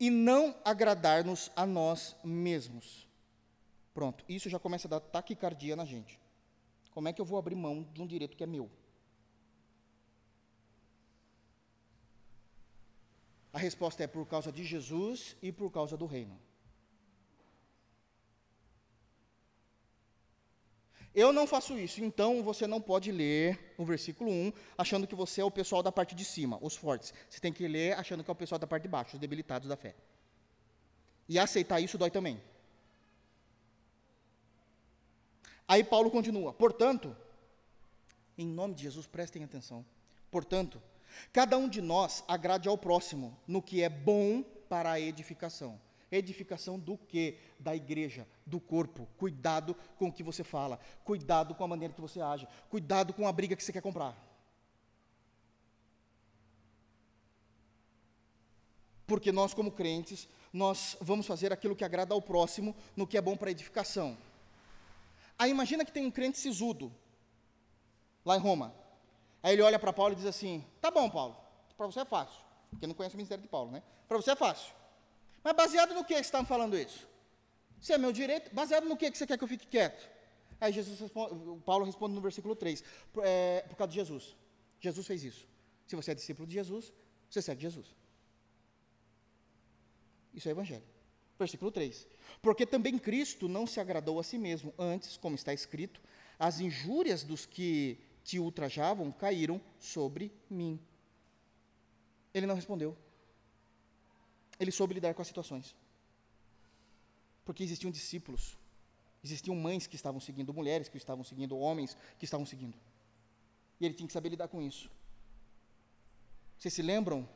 e 0.00 0.10
não 0.10 0.54
agradar-nos 0.64 1.50
a 1.54 1.66
nós 1.66 2.16
mesmos. 2.24 3.06
Pronto, 3.92 4.24
isso 4.28 4.48
já 4.48 4.58
começa 4.58 4.88
a 4.88 4.90
dar 4.90 5.00
taquicardia 5.00 5.76
na 5.76 5.84
gente. 5.84 6.18
Como 6.90 7.08
é 7.08 7.12
que 7.12 7.20
eu 7.20 7.24
vou 7.24 7.38
abrir 7.38 7.54
mão 7.54 7.82
de 7.92 8.00
um 8.00 8.06
direito 8.06 8.36
que 8.36 8.42
é 8.44 8.46
meu? 8.46 8.70
A 13.52 13.58
resposta 13.58 14.02
é 14.02 14.06
por 14.06 14.26
causa 14.26 14.50
de 14.50 14.64
Jesus 14.64 15.36
e 15.40 15.52
por 15.52 15.70
causa 15.70 15.96
do 15.96 16.06
reino. 16.06 16.36
Eu 21.14 21.32
não 21.32 21.46
faço 21.46 21.78
isso, 21.78 22.02
então 22.02 22.42
você 22.42 22.66
não 22.66 22.80
pode 22.80 23.12
ler 23.12 23.74
o 23.78 23.84
versículo 23.84 24.30
1 24.30 24.52
achando 24.76 25.06
que 25.06 25.14
você 25.14 25.40
é 25.40 25.44
o 25.44 25.50
pessoal 25.50 25.82
da 25.82 25.92
parte 25.92 26.14
de 26.14 26.24
cima, 26.24 26.58
os 26.60 26.74
fortes. 26.74 27.14
Você 27.30 27.40
tem 27.40 27.52
que 27.52 27.68
ler 27.68 27.96
achando 27.96 28.24
que 28.24 28.30
é 28.30 28.32
o 28.32 28.36
pessoal 28.36 28.58
da 28.58 28.66
parte 28.66 28.82
de 28.82 28.88
baixo, 28.88 29.14
os 29.14 29.20
debilitados 29.20 29.68
da 29.68 29.76
fé. 29.76 29.94
E 31.28 31.38
aceitar 31.38 31.80
isso 31.80 31.96
dói 31.96 32.10
também. 32.10 32.42
Aí 35.68 35.84
Paulo 35.84 36.10
continua: 36.10 36.52
portanto, 36.52 37.16
em 38.36 38.46
nome 38.46 38.74
de 38.74 38.82
Jesus, 38.82 39.06
prestem 39.06 39.44
atenção. 39.44 39.84
Portanto, 40.30 40.82
Cada 41.32 41.56
um 41.56 41.68
de 41.68 41.80
nós 41.80 42.24
agrade 42.26 42.68
ao 42.68 42.78
próximo 42.78 43.36
no 43.46 43.62
que 43.62 43.82
é 43.82 43.88
bom 43.88 44.42
para 44.68 44.92
a 44.92 45.00
edificação. 45.00 45.80
Edificação 46.16 46.78
do 46.78 46.96
que? 46.96 47.38
Da 47.58 47.74
igreja, 47.74 48.26
do 48.46 48.60
corpo. 48.60 49.08
Cuidado 49.18 49.74
com 49.98 50.08
o 50.08 50.12
que 50.12 50.22
você 50.22 50.44
fala, 50.44 50.78
cuidado 51.04 51.54
com 51.54 51.64
a 51.64 51.68
maneira 51.68 51.92
que 51.92 52.00
você 52.00 52.20
age, 52.20 52.46
cuidado 52.70 53.12
com 53.12 53.26
a 53.26 53.32
briga 53.32 53.56
que 53.56 53.64
você 53.64 53.72
quer 53.72 53.82
comprar. 53.82 54.16
Porque 59.06 59.32
nós, 59.32 59.52
como 59.52 59.70
crentes, 59.70 60.28
nós 60.52 60.96
vamos 61.00 61.26
fazer 61.26 61.52
aquilo 61.52 61.76
que 61.76 61.84
agrada 61.84 62.14
ao 62.14 62.22
próximo 62.22 62.74
no 62.96 63.06
que 63.06 63.18
é 63.18 63.20
bom 63.20 63.36
para 63.36 63.50
edificação. 63.50 64.16
Aí 65.38 65.50
imagina 65.50 65.84
que 65.84 65.92
tem 65.92 66.06
um 66.06 66.10
crente 66.10 66.38
sisudo, 66.38 66.92
lá 68.24 68.36
em 68.36 68.40
Roma. 68.40 68.72
Aí 69.42 69.52
ele 69.52 69.62
olha 69.62 69.78
para 69.78 69.92
Paulo 69.92 70.12
e 70.12 70.16
diz 70.16 70.26
assim: 70.26 70.64
Tá 70.80 70.90
bom, 70.90 71.10
Paulo, 71.10 71.36
para 71.76 71.86
você 71.86 72.00
é 72.00 72.04
fácil, 72.04 72.40
porque 72.70 72.86
não 72.86 72.94
conhece 72.94 73.14
o 73.14 73.18
ministério 73.18 73.42
de 73.42 73.48
Paulo, 73.48 73.70
né? 73.70 73.82
Para 74.08 74.16
você 74.16 74.30
é 74.30 74.36
fácil. 74.36 74.72
Mas 75.44 75.54
baseado 75.54 75.94
no 75.94 76.04
que 76.04 76.14
você 76.14 76.20
está 76.20 76.40
me 76.40 76.48
falando 76.48 76.76
isso? 76.76 77.06
Se 77.78 77.92
é 77.92 77.98
meu 77.98 78.10
direito, 78.10 78.52
baseado 78.54 78.88
no 78.88 78.96
que 78.96 79.10
você 79.10 79.26
quer 79.26 79.36
que 79.36 79.44
eu 79.44 79.48
fique 79.48 79.66
quieto? 79.66 80.08
Aí 80.58 80.72
Jesus 80.72 80.98
responde, 80.98 81.60
Paulo 81.64 81.84
responde 81.84 82.14
no 82.14 82.20
versículo 82.22 82.56
3, 82.56 82.82
é, 83.22 83.62
por 83.68 83.76
causa 83.76 83.90
de 83.90 83.96
Jesus. 83.96 84.34
Jesus 84.80 85.06
fez 85.06 85.22
isso. 85.22 85.46
Se 85.86 85.94
você 85.94 86.12
é 86.12 86.14
discípulo 86.14 86.48
de 86.48 86.54
Jesus, 86.54 86.90
você 87.28 87.42
segue 87.42 87.60
Jesus. 87.60 87.94
Isso 90.32 90.48
é 90.48 90.52
evangelho. 90.52 90.84
Versículo 91.38 91.70
3. 91.70 92.06
Porque 92.40 92.64
também 92.64 92.98
Cristo 92.98 93.46
não 93.46 93.66
se 93.66 93.78
agradou 93.80 94.18
a 94.18 94.22
si 94.22 94.38
mesmo, 94.38 94.72
antes, 94.78 95.18
como 95.18 95.34
está 95.34 95.52
escrito, 95.52 96.00
as 96.38 96.60
injúrias 96.60 97.22
dos 97.22 97.44
que 97.44 97.98
te 98.22 98.38
ultrajavam 98.38 99.12
caíram 99.12 99.60
sobre 99.78 100.32
mim. 100.48 100.80
Ele 102.32 102.46
não 102.46 102.54
respondeu. 102.54 102.96
Ele 104.58 104.70
soube 104.70 104.94
lidar 104.94 105.14
com 105.14 105.22
as 105.22 105.28
situações. 105.28 105.74
Porque 107.44 107.62
existiam 107.62 107.90
discípulos, 107.90 108.56
existiam 109.22 109.54
mães 109.54 109.86
que 109.86 109.96
estavam 109.96 110.20
seguindo, 110.20 110.54
mulheres 110.54 110.88
que 110.88 110.96
estavam 110.96 111.24
seguindo, 111.24 111.58
homens 111.58 111.96
que 112.18 112.24
estavam 112.24 112.46
seguindo. 112.46 112.76
E 113.80 113.84
ele 113.84 113.94
tinha 113.94 114.06
que 114.06 114.12
saber 114.12 114.30
lidar 114.30 114.48
com 114.48 114.62
isso. 114.62 114.90
Vocês 116.58 116.72
se 116.72 116.82
lembram 116.82 117.28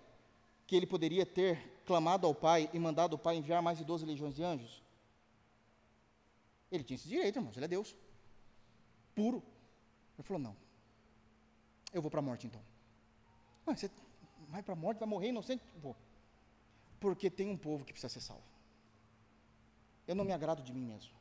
que 0.66 0.76
ele 0.76 0.86
poderia 0.86 1.26
ter 1.26 1.82
clamado 1.84 2.26
ao 2.26 2.34
Pai 2.34 2.70
e 2.72 2.78
mandado 2.78 3.14
o 3.14 3.18
Pai 3.18 3.36
enviar 3.36 3.60
mais 3.60 3.78
de 3.78 3.84
12 3.84 4.06
legiões 4.06 4.34
de 4.34 4.42
anjos? 4.42 4.82
Ele 6.70 6.84
tinha 6.84 6.96
esse 6.96 7.08
direito, 7.08 7.36
irmãos, 7.36 7.56
ele 7.56 7.64
é 7.64 7.68
Deus. 7.68 7.94
Puro. 9.14 9.42
Ele 10.16 10.26
falou: 10.26 10.42
não, 10.42 10.56
eu 11.92 12.00
vou 12.00 12.10
para 12.10 12.20
a 12.20 12.22
morte 12.22 12.46
então. 12.46 12.62
Você 13.66 13.90
vai 14.48 14.62
para 14.62 14.72
a 14.72 14.76
morte, 14.76 14.98
vai 14.98 15.08
morrer 15.08 15.28
inocente? 15.28 15.62
Vou. 15.82 15.96
Porque 17.00 17.30
tem 17.30 17.48
um 17.48 17.56
povo 17.56 17.84
que 17.84 17.92
precisa 17.92 18.12
ser 18.12 18.20
salvo. 18.20 18.42
Eu 20.06 20.14
não 20.14 20.24
me 20.24 20.32
agrado 20.32 20.62
de 20.62 20.72
mim 20.72 20.84
mesmo. 20.84 21.12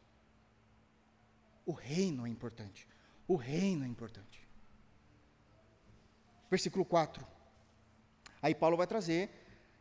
O 1.65 1.71
reino 1.71 2.25
é 2.25 2.29
importante. 2.29 2.87
O 3.27 3.35
reino 3.35 3.83
é 3.83 3.87
importante. 3.87 4.47
Versículo 6.49 6.85
4. 6.85 7.25
Aí 8.41 8.55
Paulo 8.55 8.77
vai 8.77 8.87
trazer 8.87 9.29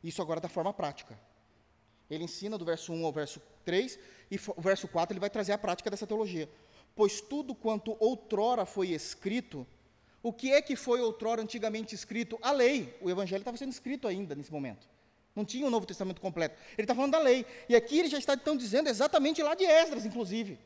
Isso 0.02 0.22
agora 0.22 0.40
da 0.40 0.48
forma 0.48 0.72
prática. 0.72 1.18
Ele 2.08 2.24
ensina 2.24 2.56
do 2.56 2.64
verso 2.64 2.92
1 2.92 3.04
ao 3.04 3.12
verso 3.12 3.40
3, 3.64 3.98
e 4.30 4.36
o 4.56 4.60
verso 4.60 4.86
4 4.86 5.12
ele 5.12 5.20
vai 5.20 5.30
trazer 5.30 5.52
a 5.52 5.58
prática 5.58 5.90
dessa 5.90 6.06
teologia. 6.06 6.48
Pois 6.94 7.20
tudo 7.20 7.54
quanto 7.54 7.96
outrora 7.98 8.64
foi 8.64 8.90
escrito, 8.90 9.66
o 10.22 10.32
que 10.32 10.52
é 10.52 10.62
que 10.62 10.76
foi 10.76 11.00
outrora 11.00 11.42
antigamente 11.42 11.94
escrito? 11.94 12.38
A 12.42 12.52
lei. 12.52 12.96
O 13.00 13.10
evangelho 13.10 13.40
estava 13.40 13.56
sendo 13.56 13.72
escrito 13.72 14.08
ainda 14.08 14.34
nesse 14.34 14.52
momento. 14.52 14.88
Não 15.36 15.44
tinha 15.44 15.66
o 15.66 15.70
Novo 15.70 15.84
Testamento 15.84 16.20
completo. 16.20 16.56
Ele 16.78 16.84
está 16.84 16.94
falando 16.94 17.12
da 17.12 17.18
lei. 17.18 17.44
E 17.68 17.76
aqui 17.76 17.98
ele 17.98 18.08
já 18.08 18.18
está 18.18 18.32
então 18.32 18.56
dizendo 18.56 18.88
exatamente 18.88 19.42
lá 19.42 19.54
de 19.54 19.64
Esdras, 19.64 20.06
inclusive. 20.06 20.58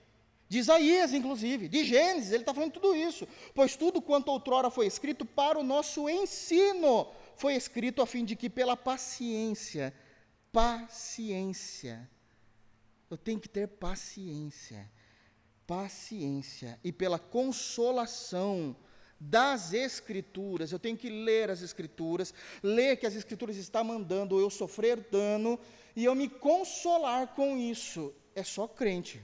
De 0.48 0.58
Isaías, 0.58 1.12
inclusive. 1.12 1.68
De 1.68 1.84
Gênesis, 1.84 2.30
ele 2.30 2.42
está 2.42 2.54
falando 2.54 2.72
tudo 2.72 2.94
isso. 2.94 3.26
Pois 3.52 3.76
tudo 3.76 4.00
quanto 4.00 4.28
outrora 4.30 4.70
foi 4.70 4.86
escrito 4.86 5.24
para 5.24 5.58
o 5.58 5.64
nosso 5.64 6.08
ensino, 6.08 7.08
foi 7.36 7.54
escrito 7.54 8.00
a 8.00 8.06
fim 8.06 8.24
de 8.24 8.36
que 8.36 8.48
pela 8.48 8.76
paciência, 8.76 9.92
paciência, 10.52 12.08
eu 13.10 13.16
tenho 13.16 13.40
que 13.40 13.48
ter 13.48 13.66
paciência, 13.66 14.88
paciência, 15.66 16.78
e 16.82 16.92
pela 16.92 17.18
consolação, 17.18 18.76
das 19.20 19.74
Escrituras, 19.74 20.72
eu 20.72 20.78
tenho 20.78 20.96
que 20.96 21.10
ler 21.10 21.50
as 21.50 21.60
Escrituras, 21.60 22.32
ler 22.62 22.96
que 22.96 23.06
as 23.06 23.14
Escrituras 23.14 23.56
estão 23.56 23.84
mandando 23.84 24.40
eu 24.40 24.48
sofrer 24.48 24.96
dano 25.10 25.60
e 25.94 26.06
eu 26.06 26.14
me 26.14 26.26
consolar 26.26 27.28
com 27.34 27.58
isso. 27.58 28.14
É 28.34 28.42
só 28.42 28.66
crente 28.66 29.20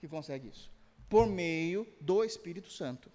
que 0.00 0.08
consegue 0.08 0.48
isso, 0.48 0.70
por 1.08 1.26
meio 1.26 1.86
do 2.00 2.24
Espírito 2.24 2.70
Santo. 2.70 3.12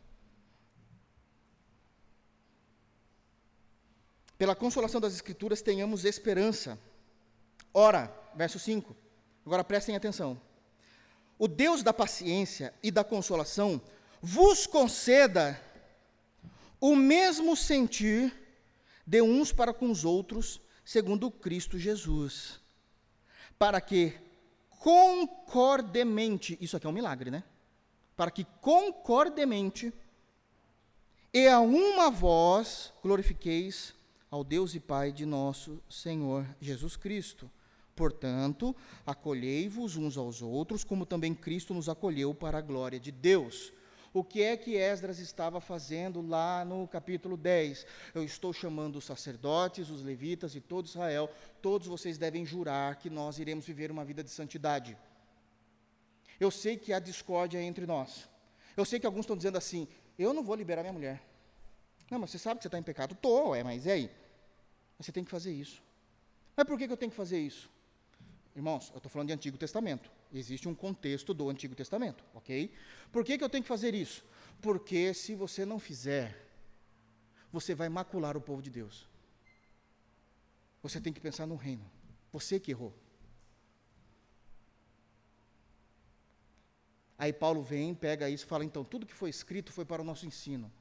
Pela 4.38 4.56
consolação 4.56 5.02
das 5.02 5.14
Escrituras 5.14 5.62
tenhamos 5.62 6.06
esperança. 6.06 6.78
Ora, 7.74 8.14
verso 8.36 8.60
5, 8.60 8.96
agora 9.46 9.64
prestem 9.64 9.96
atenção. 9.96 10.40
O 11.40 11.48
Deus 11.48 11.82
da 11.82 11.94
paciência 11.94 12.74
e 12.84 12.92
da 12.92 13.04
consolação 13.04 13.82
vos 14.22 14.68
conceda 14.68 15.60
o 16.82 16.96
mesmo 16.96 17.56
sentir 17.56 18.34
de 19.06 19.22
uns 19.22 19.54
para 19.54 19.74
com 19.74 19.90
os 19.92 20.04
outros, 20.04 20.60
segundo 20.84 21.30
Cristo 21.30 21.78
Jesus, 21.78 22.60
para 23.58 23.80
que 23.80 24.14
concordemente, 24.80 26.58
isso 26.60 26.76
aqui 26.76 26.88
é 26.88 26.90
um 26.90 26.94
milagre, 26.94 27.30
né? 27.30 27.44
Para 28.18 28.32
que 28.32 28.44
concordemente 28.60 29.94
e 31.34 31.48
a 31.48 31.60
uma 31.60 32.10
voz 32.10 32.92
glorifiqueis 33.02 33.94
ao 34.30 34.44
Deus 34.44 34.74
e 34.74 34.80
Pai 34.80 35.12
de 35.12 35.26
nosso 35.26 35.82
Senhor 35.90 36.46
Jesus 36.60 36.98
Cristo. 36.98 37.50
Portanto, 37.96 38.76
acolhei-vos 39.06 39.96
uns 39.96 40.18
aos 40.18 40.42
outros, 40.42 40.84
como 40.84 41.06
também 41.06 41.36
Cristo 41.36 41.74
nos 41.74 41.88
acolheu 41.88 42.34
para 42.34 42.58
a 42.58 42.62
glória 42.62 43.00
de 43.00 43.12
Deus. 43.12 43.72
O 44.14 44.26
que 44.26 44.42
é 44.44 44.58
que 44.58 44.76
Esdras 44.76 45.20
estava 45.20 45.62
fazendo 45.62 46.22
lá 46.22 46.66
no 46.66 46.86
capítulo 46.86 47.38
10? 47.38 47.86
Eu 48.14 48.24
estou 48.26 48.52
chamando 48.52 48.98
os 48.98 49.06
sacerdotes, 49.06 49.90
os 49.90 50.04
levitas 50.04 50.54
e 50.54 50.60
todo 50.60 50.86
Israel, 50.86 51.30
todos 51.62 51.88
vocês 51.88 52.18
devem 52.18 52.46
jurar 52.46 52.98
que 52.98 53.10
nós 53.10 53.40
iremos 53.40 53.66
viver 53.66 53.90
uma 53.90 54.04
vida 54.04 54.22
de 54.22 54.30
santidade. 54.30 54.98
Eu 56.38 56.52
sei 56.52 56.76
que 56.76 56.92
há 56.92 57.00
discórdia 57.00 57.62
entre 57.62 57.86
nós. 57.86 58.28
Eu 58.76 58.84
sei 58.84 59.00
que 59.00 59.06
alguns 59.06 59.22
estão 59.22 59.38
dizendo 59.38 59.58
assim: 59.58 59.88
eu 60.20 60.34
não 60.34 60.44
vou 60.44 60.56
liberar 60.56 60.82
minha 60.82 60.94
mulher. 60.94 61.24
Não, 62.10 62.20
mas 62.20 62.32
você 62.32 62.38
sabe 62.38 62.58
que 62.58 62.64
você 62.64 62.68
está 62.68 62.78
em 62.78 62.84
pecado? 62.84 63.14
Estou, 63.14 63.56
é, 63.56 63.64
mas 63.64 63.86
e 63.86 63.92
aí? 63.92 64.12
Mas 64.98 65.06
você 65.06 65.14
tem 65.14 65.24
que 65.24 65.32
fazer 65.32 65.54
isso. 65.54 65.82
Mas 66.58 66.68
por 66.68 66.78
que, 66.78 66.86
que 66.86 66.92
eu 66.92 66.98
tenho 66.98 67.12
que 67.12 67.16
fazer 67.16 67.40
isso? 67.40 67.70
Irmãos, 68.54 68.90
eu 68.92 68.98
estou 68.98 69.10
falando 69.10 69.30
de 69.30 69.34
Antigo 69.34 69.58
Testamento. 69.58 70.12
Existe 70.34 70.68
um 70.68 70.76
contexto 70.76 71.34
do 71.34 71.50
Antigo 71.50 71.76
Testamento, 71.76 72.24
ok? 72.34 72.74
Por 73.12 73.24
que, 73.26 73.38
que 73.38 73.44
eu 73.44 73.50
tenho 73.50 73.64
que 73.64 73.68
fazer 73.68 73.94
isso? 73.94 74.24
Porque 74.62 75.14
se 75.14 75.36
você 75.36 75.66
não 75.66 75.80
fizer, 75.80 76.48
você 77.52 77.76
vai 77.76 77.90
macular 77.90 78.38
o 78.38 78.42
povo 78.42 78.62
de 78.62 78.70
Deus. 78.70 79.08
Você 80.82 81.02
tem 81.02 81.12
que 81.12 81.20
pensar 81.20 81.46
no 81.46 81.56
reino. 81.56 81.90
Você 82.32 82.60
que 82.60 82.72
errou. 82.72 82.94
Aí 87.18 87.32
Paulo 87.32 87.62
vem, 87.62 87.94
pega 87.94 88.30
isso 88.30 88.46
e 88.46 88.48
fala: 88.48 88.64
então, 88.64 88.84
tudo 88.84 89.06
que 89.06 89.14
foi 89.14 89.30
escrito 89.30 89.72
foi 89.72 89.86
para 89.86 90.02
o 90.02 90.06
nosso 90.06 90.26
ensino. 90.26 90.72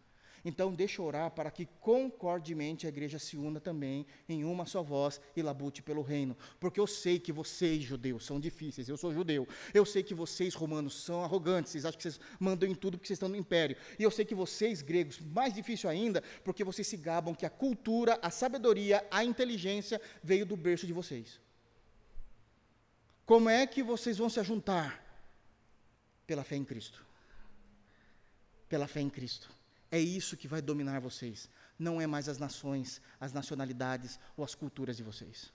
Então, 0.45 0.72
deixa 0.72 1.03
orar 1.03 1.30
para 1.30 1.51
que 1.51 1.66
concordemente 1.80 2.86
a 2.86 2.88
igreja 2.88 3.18
se 3.18 3.36
una 3.36 3.61
também 3.61 4.07
em 4.28 4.45
uma 4.45 4.64
só 4.64 4.82
voz 4.82 5.20
e 5.36 5.43
labute 5.43 5.82
pelo 5.82 6.03
reino. 6.03 6.36
Porque 6.59 6.80
eu 6.80 6.86
sei 6.86 7.18
que 7.18 7.32
vocês, 7.32 7.82
judeus, 7.82 8.24
são 8.24 8.41
difíceis. 8.41 8.88
Eu 8.88 8.97
sou 8.97 9.12
judeu. 9.12 9.47
Eu 9.74 9.84
sei 9.84 10.03
que 10.03 10.14
vocês, 10.14 10.55
romanos, 10.55 11.03
são 11.03 11.22
arrogantes. 11.22 11.72
Vocês 11.72 11.84
acham 11.84 11.99
que 11.99 12.03
vocês 12.03 12.20
mandam 12.38 12.68
em 12.68 12.74
tudo 12.74 12.97
porque 12.97 13.09
vocês 13.09 13.16
estão 13.16 13.28
no 13.28 13.36
império. 13.36 13.76
E 13.99 14.03
eu 14.03 14.11
sei 14.11 14.24
que 14.24 14.34
vocês, 14.34 14.80
gregos, 14.80 15.20
mais 15.20 15.53
difícil 15.53 15.91
ainda, 15.91 16.22
porque 16.43 16.64
vocês 16.64 16.86
se 16.86 16.97
gabam 16.97 17.34
que 17.34 17.45
a 17.45 17.51
cultura, 17.51 18.18
a 18.22 18.30
sabedoria, 18.30 19.07
a 19.11 19.22
inteligência 19.24 20.01
veio 20.22 20.47
do 20.47 20.57
berço 20.57 20.86
de 20.86 20.93
vocês. 20.93 21.41
Como 23.26 23.49
é 23.49 23.66
que 23.66 23.82
vocês 23.82 24.18
vão 24.18 24.28
se 24.28 24.41
ajuntar? 24.41 25.05
Pela 26.26 26.43
fé 26.43 26.57
em 26.57 26.64
Cristo. 26.64 27.05
Pela 28.68 28.88
fé 28.88 29.01
em 29.01 29.11
Cristo. 29.11 29.60
É 29.91 29.99
isso 29.99 30.36
que 30.36 30.47
vai 30.47 30.62
dominar 30.62 31.01
vocês. 31.01 31.49
Não 31.78 32.01
é 32.01 32.07
mais 32.07 32.28
as 32.28 32.38
nações, 32.38 33.01
as 33.18 33.32
nacionalidades 33.32 34.20
ou 34.36 34.45
as 34.45 34.55
culturas 34.55 34.97
de 34.97 35.03
vocês. 35.03 35.53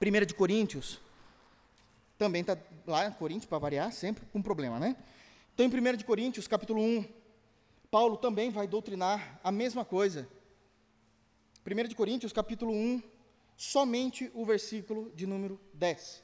1 0.00 0.26
de 0.26 0.34
Coríntios, 0.34 1.00
também 2.16 2.42
está 2.42 2.56
lá 2.86 3.10
Coríntios, 3.10 3.46
para 3.46 3.58
variar, 3.58 3.92
sempre 3.92 4.24
com 4.26 4.40
problema, 4.40 4.78
né? 4.78 4.96
Então, 5.52 5.66
em 5.66 5.68
1 5.68 5.96
de 5.96 6.04
Coríntios, 6.04 6.46
capítulo 6.46 6.82
1, 6.82 7.04
Paulo 7.90 8.16
também 8.16 8.50
vai 8.50 8.66
doutrinar 8.66 9.40
a 9.42 9.50
mesma 9.50 9.84
coisa. 9.84 10.28
1 11.66 11.88
de 11.88 11.94
Coríntios, 11.94 12.32
capítulo 12.32 12.72
1, 12.72 13.02
somente 13.56 14.30
o 14.32 14.44
versículo 14.44 15.12
de 15.14 15.26
número 15.26 15.60
10. 15.74 16.22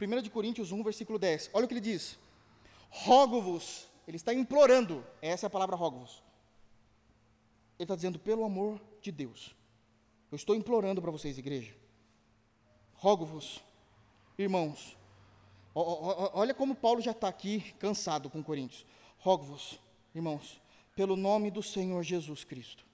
1 0.00 0.22
de 0.22 0.30
Coríntios 0.30 0.72
1, 0.72 0.82
versículo 0.82 1.18
10. 1.18 1.50
Olha 1.52 1.64
o 1.66 1.68
que 1.68 1.74
ele 1.74 1.80
diz. 1.80 2.18
Rogo-vos, 2.90 3.86
ele 4.08 4.16
está 4.16 4.32
implorando, 4.32 5.06
essa 5.20 5.44
é 5.44 5.48
a 5.48 5.50
palavra 5.50 5.76
rogos. 5.76 6.24
Ele 7.78 7.84
está 7.84 7.94
dizendo, 7.94 8.18
pelo 8.18 8.42
amor 8.42 8.80
de 9.02 9.12
Deus, 9.12 9.54
eu 10.32 10.36
estou 10.36 10.56
implorando 10.56 11.02
para 11.02 11.10
vocês, 11.10 11.36
igreja. 11.36 11.76
Rogo-vos, 12.94 13.62
irmãos, 14.38 14.96
olha 15.74 16.54
como 16.54 16.74
Paulo 16.74 17.02
já 17.02 17.10
está 17.10 17.28
aqui 17.28 17.74
cansado 17.78 18.30
com 18.30 18.42
Coríntios. 18.42 18.86
Rogo-vos, 19.18 19.78
irmãos, 20.14 20.58
pelo 20.96 21.14
nome 21.14 21.50
do 21.50 21.62
Senhor 21.62 22.02
Jesus 22.02 22.44
Cristo, 22.44 22.86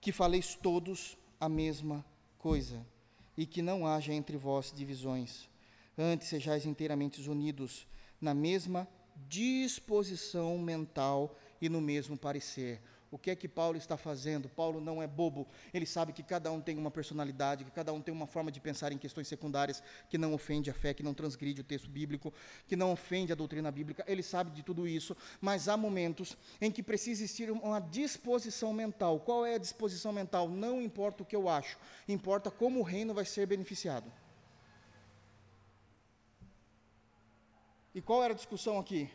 que 0.00 0.10
faleis 0.10 0.56
todos 0.56 1.16
a 1.38 1.48
mesma 1.48 2.04
coisa, 2.38 2.84
e 3.36 3.46
que 3.46 3.62
não 3.62 3.86
haja 3.86 4.12
entre 4.12 4.36
vós 4.36 4.72
divisões, 4.74 5.48
antes 5.96 6.26
sejais 6.26 6.66
inteiramente 6.66 7.20
unidos 7.30 7.86
na 8.20 8.34
mesma 8.34 8.88
disposição 9.26 10.58
mental 10.58 11.36
e 11.60 11.68
no 11.68 11.80
mesmo 11.80 12.16
parecer. 12.16 12.80
O 13.10 13.16
que 13.16 13.30
é 13.30 13.36
que 13.36 13.48
Paulo 13.48 13.78
está 13.78 13.96
fazendo? 13.96 14.48
Paulo 14.50 14.80
não 14.80 15.02
é 15.02 15.06
bobo. 15.06 15.46
Ele 15.72 15.86
sabe 15.86 16.12
que 16.12 16.22
cada 16.22 16.52
um 16.52 16.60
tem 16.60 16.76
uma 16.76 16.90
personalidade, 16.90 17.64
que 17.64 17.70
cada 17.70 17.90
um 17.92 18.02
tem 18.02 18.12
uma 18.12 18.26
forma 18.26 18.52
de 18.52 18.60
pensar 18.60 18.92
em 18.92 18.98
questões 18.98 19.26
secundárias 19.26 19.82
que 20.10 20.18
não 20.18 20.34
ofende 20.34 20.70
a 20.70 20.74
fé, 20.74 20.92
que 20.92 21.02
não 21.02 21.14
transgride 21.14 21.62
o 21.62 21.64
texto 21.64 21.88
bíblico, 21.88 22.32
que 22.66 22.76
não 22.76 22.92
ofende 22.92 23.32
a 23.32 23.34
doutrina 23.34 23.70
bíblica. 23.70 24.04
Ele 24.06 24.22
sabe 24.22 24.50
de 24.50 24.62
tudo 24.62 24.86
isso, 24.86 25.16
mas 25.40 25.68
há 25.68 25.76
momentos 25.76 26.36
em 26.60 26.70
que 26.70 26.82
precisa 26.82 27.22
existir 27.22 27.50
uma 27.50 27.80
disposição 27.80 28.74
mental. 28.74 29.20
Qual 29.20 29.46
é 29.46 29.54
a 29.54 29.58
disposição 29.58 30.12
mental? 30.12 30.46
Não 30.48 30.82
importa 30.82 31.22
o 31.22 31.26
que 31.26 31.36
eu 31.36 31.48
acho, 31.48 31.78
importa 32.06 32.50
como 32.50 32.80
o 32.80 32.82
reino 32.84 33.14
vai 33.14 33.24
ser 33.24 33.46
beneficiado. 33.46 34.12
E 37.94 38.00
qual 38.02 38.22
era 38.22 38.32
a 38.32 38.36
discussão 38.36 38.78
aqui? 38.78 39.10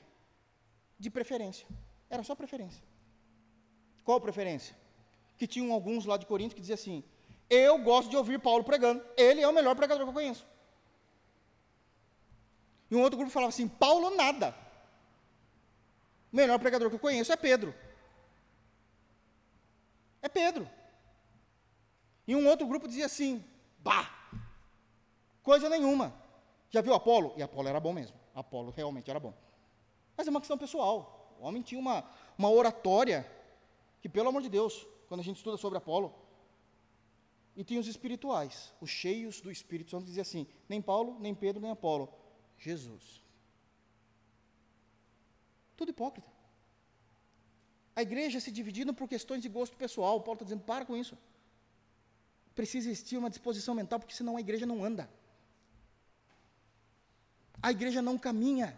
De 1.00 1.10
preferência. 1.10 1.68
Era 2.10 2.24
só 2.24 2.36
preferência. 2.36 2.84
Qual 4.04 4.20
preferência? 4.20 4.76
Que 5.38 5.48
tinham 5.48 5.74
alguns 5.74 6.06
lá 6.06 6.18
de 6.18 6.26
Corinto 6.26 6.56
que 6.56 6.62
diziam 6.62 6.76
assim: 6.76 7.04
Eu 7.50 7.78
gosto 7.80 8.10
de 8.10 8.18
ouvir 8.18 8.40
Paulo 8.40 8.64
pregando, 8.64 9.04
ele 9.18 9.42
é 9.42 9.48
o 9.48 9.54
melhor 9.54 9.76
pregador 9.76 10.04
que 10.06 10.10
eu 10.10 10.14
conheço. 10.14 10.46
E 12.90 12.96
um 12.96 13.02
outro 13.02 13.18
grupo 13.18 13.32
falava 13.32 13.50
assim: 13.50 13.68
Paulo 13.68 14.16
nada. 14.16 14.56
O 16.32 16.36
melhor 16.36 16.60
pregador 16.60 16.90
que 16.90 16.96
eu 16.96 17.00
conheço 17.00 17.32
é 17.32 17.36
Pedro. 17.36 17.74
É 20.22 20.30
Pedro. 20.30 20.70
E 22.28 22.36
um 22.36 22.48
outro 22.48 22.68
grupo 22.68 22.88
dizia 22.88 23.06
assim: 23.06 23.44
Bah, 23.80 24.10
coisa 25.42 25.70
nenhuma. 25.70 26.14
Já 26.70 26.82
viu 26.82 26.94
Apolo? 26.94 27.34
E 27.38 27.44
Apolo 27.44 27.68
era 27.68 27.80
bom 27.80 27.94
mesmo. 27.94 28.23
Apolo 28.34 28.72
realmente 28.72 29.10
era 29.10 29.20
bom. 29.20 29.34
Mas 30.16 30.28
é 30.28 30.30
uma 30.30 30.40
questão 30.40 30.58
pessoal. 30.58 31.36
O 31.40 31.46
homem 31.46 31.62
tinha 31.62 31.80
uma, 31.80 32.04
uma 32.38 32.50
oratória 32.50 33.30
que, 34.02 34.10
pelo 34.10 34.30
amor 34.30 34.42
de 34.42 34.50
Deus, 34.50 34.86
quando 35.08 35.22
a 35.22 35.24
gente 35.24 35.38
estuda 35.38 35.58
sobre 35.58 35.78
Apolo. 35.78 36.14
E 37.56 37.64
tem 37.64 37.78
os 37.78 37.88
espirituais, 37.88 38.74
os 38.82 38.90
cheios 38.90 39.40
do 39.40 39.52
Espírito 39.52 39.92
Santo, 39.92 40.06
dizem 40.06 40.22
assim: 40.22 40.48
nem 40.68 40.82
Paulo, 40.82 41.18
nem 41.20 41.36
Pedro, 41.36 41.62
nem 41.62 41.72
Apolo, 41.72 42.10
Jesus. 42.58 43.22
Tudo 45.78 45.90
hipócrita. 45.90 46.32
A 47.96 48.02
igreja 48.02 48.40
se 48.40 48.52
dividindo 48.52 48.94
por 48.94 49.08
questões 49.08 49.42
de 49.42 49.50
gosto 49.50 49.78
pessoal. 49.78 50.20
Paulo 50.22 50.34
está 50.34 50.46
dizendo: 50.46 50.64
para 50.64 50.86
com 50.86 50.98
isso. 50.98 51.18
Precisa 52.56 52.90
existir 52.90 53.18
uma 53.18 53.30
disposição 53.30 53.76
mental, 53.76 54.00
porque 54.00 54.16
senão 54.16 54.38
a 54.38 54.40
igreja 54.40 54.66
não 54.66 54.84
anda. 54.84 55.10
A 57.64 57.72
igreja 57.72 58.02
não 58.02 58.18
caminha. 58.18 58.78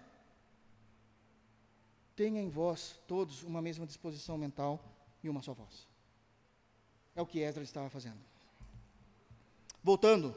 Tenha 2.16 2.40
em 2.40 2.48
vós 2.48 3.00
todos 3.08 3.42
uma 3.42 3.60
mesma 3.60 3.88
disposição 3.88 4.38
mental 4.38 4.80
e 5.24 5.28
uma 5.28 5.42
só 5.42 5.54
voz. 5.54 5.88
É 7.16 7.22
o 7.22 7.26
que 7.26 7.40
Esdras 7.40 7.68
estava 7.68 7.90
fazendo. 7.90 8.20
Voltando, 9.84 10.36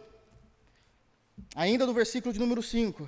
ainda 1.54 1.84
no 1.84 1.92
versículo 1.92 2.32
de 2.32 2.38
número 2.38 2.62
5, 2.62 3.06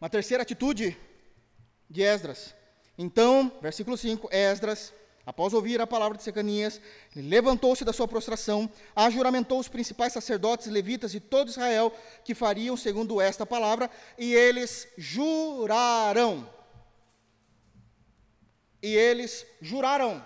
uma 0.00 0.08
terceira 0.08 0.42
atitude 0.42 0.96
de 1.88 2.02
Esdras. 2.02 2.54
Então, 2.96 3.52
versículo 3.60 3.98
5, 3.98 4.28
Esdras, 4.32 4.94
após 5.26 5.52
ouvir 5.52 5.80
a 5.80 5.86
palavra 5.88 6.16
de 6.16 6.22
Secanias, 6.22 6.80
levantou-se 7.14 7.84
da 7.84 7.92
sua 7.92 8.06
prostração, 8.06 8.70
ajuramentou 8.94 9.58
os 9.58 9.66
principais 9.66 10.12
sacerdotes, 10.12 10.68
levitas 10.68 11.14
e 11.14 11.20
todo 11.20 11.48
Israel 11.48 11.92
que 12.24 12.32
fariam 12.32 12.76
segundo 12.76 13.20
esta 13.20 13.44
palavra, 13.44 13.90
e 14.16 14.32
eles 14.32 14.86
juraram. 14.96 16.48
E 18.80 18.94
eles 18.94 19.44
juraram. 19.60 20.24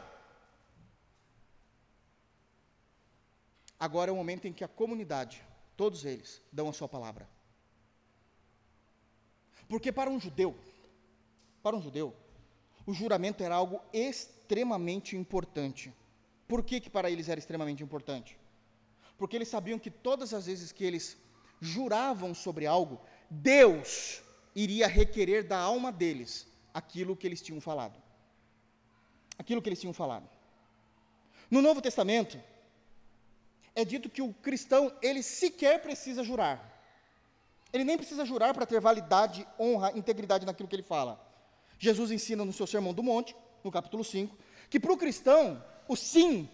Agora 3.79 4.11
é 4.11 4.13
o 4.13 4.17
momento 4.17 4.47
em 4.47 4.53
que 4.53 4.63
a 4.63 4.69
comunidade, 4.69 5.43
todos 5.79 6.05
eles, 6.05 6.43
dão 6.53 6.69
a 6.69 6.75
sua 6.75 6.87
palavra. 6.87 7.27
Porque 9.67 9.91
para 9.91 10.11
um 10.11 10.21
judeu, 10.21 10.55
para 11.63 11.75
um 11.75 11.81
judeu, 11.81 12.15
o 12.85 12.93
juramento 12.93 13.43
era 13.43 13.55
algo 13.55 13.81
extremamente 13.95 14.40
importante. 15.17 15.93
Por 16.47 16.65
que, 16.65 16.81
que 16.81 16.91
para 16.91 17.11
eles 17.11 17.29
era 17.29 17.39
extremamente 17.39 17.83
importante? 17.83 18.37
Porque 19.17 19.37
eles 19.37 19.49
sabiam 19.49 19.79
que 19.79 19.91
todas 19.91 20.33
as 20.33 20.47
vezes 20.47 20.73
que 20.73 20.85
eles 20.85 21.17
juravam 21.61 22.35
sobre 22.35 22.67
algo, 22.67 23.01
Deus 23.29 24.23
iria 24.55 24.87
requerer 24.87 25.47
da 25.47 25.59
alma 25.59 25.93
deles 25.93 26.47
aquilo 26.73 27.17
que 27.17 27.27
eles 27.27 27.41
tinham 27.41 27.61
falado. 27.61 28.01
Aquilo 29.39 29.63
que 29.63 29.69
eles 29.69 29.81
tinham 29.81 29.93
falado. 29.93 30.29
No 31.51 31.61
Novo 31.61 31.81
Testamento, 31.81 32.41
é 33.75 33.85
dito 33.85 34.09
que 34.09 34.23
o 34.23 34.33
cristão, 34.33 34.93
ele 35.03 35.23
sequer 35.23 35.81
precisa 35.81 36.25
jurar. 36.25 36.67
Ele 37.73 37.85
nem 37.85 37.97
precisa 37.97 38.25
jurar 38.25 38.53
para 38.53 38.67
ter 38.67 38.81
validade, 38.81 39.47
honra, 39.59 39.93
integridade 39.97 40.45
naquilo 40.45 40.69
que 40.69 40.77
ele 40.77 40.83
fala. 40.83 41.21
Jesus 41.79 42.11
ensina 42.11 42.45
no 42.45 42.53
seu 42.53 42.67
Sermão 42.67 42.93
do 42.93 43.03
Monte, 43.03 43.35
no 43.63 43.71
capítulo 43.71 44.05
5, 44.05 44.37
que 44.69 44.81
para 44.81 44.93
o 44.93 44.97
cristão, 44.97 45.63
o 45.89 45.97
sim 45.97 46.49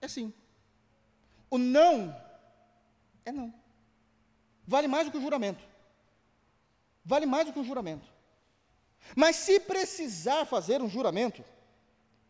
é 0.00 0.08
sim. 0.08 0.32
O 1.50 1.58
não 1.58 2.14
é 3.24 3.32
não. 3.32 3.52
Vale 4.66 4.88
mais 4.88 5.06
do 5.06 5.10
que 5.10 5.18
o 5.18 5.20
juramento. 5.20 5.62
Vale 7.04 7.26
mais 7.26 7.46
do 7.46 7.52
que 7.52 7.58
um 7.58 7.64
juramento. 7.64 8.06
Mas 9.16 9.36
se 9.36 9.58
precisar 9.60 10.44
fazer 10.44 10.80
um 10.80 10.88
juramento, 10.88 11.44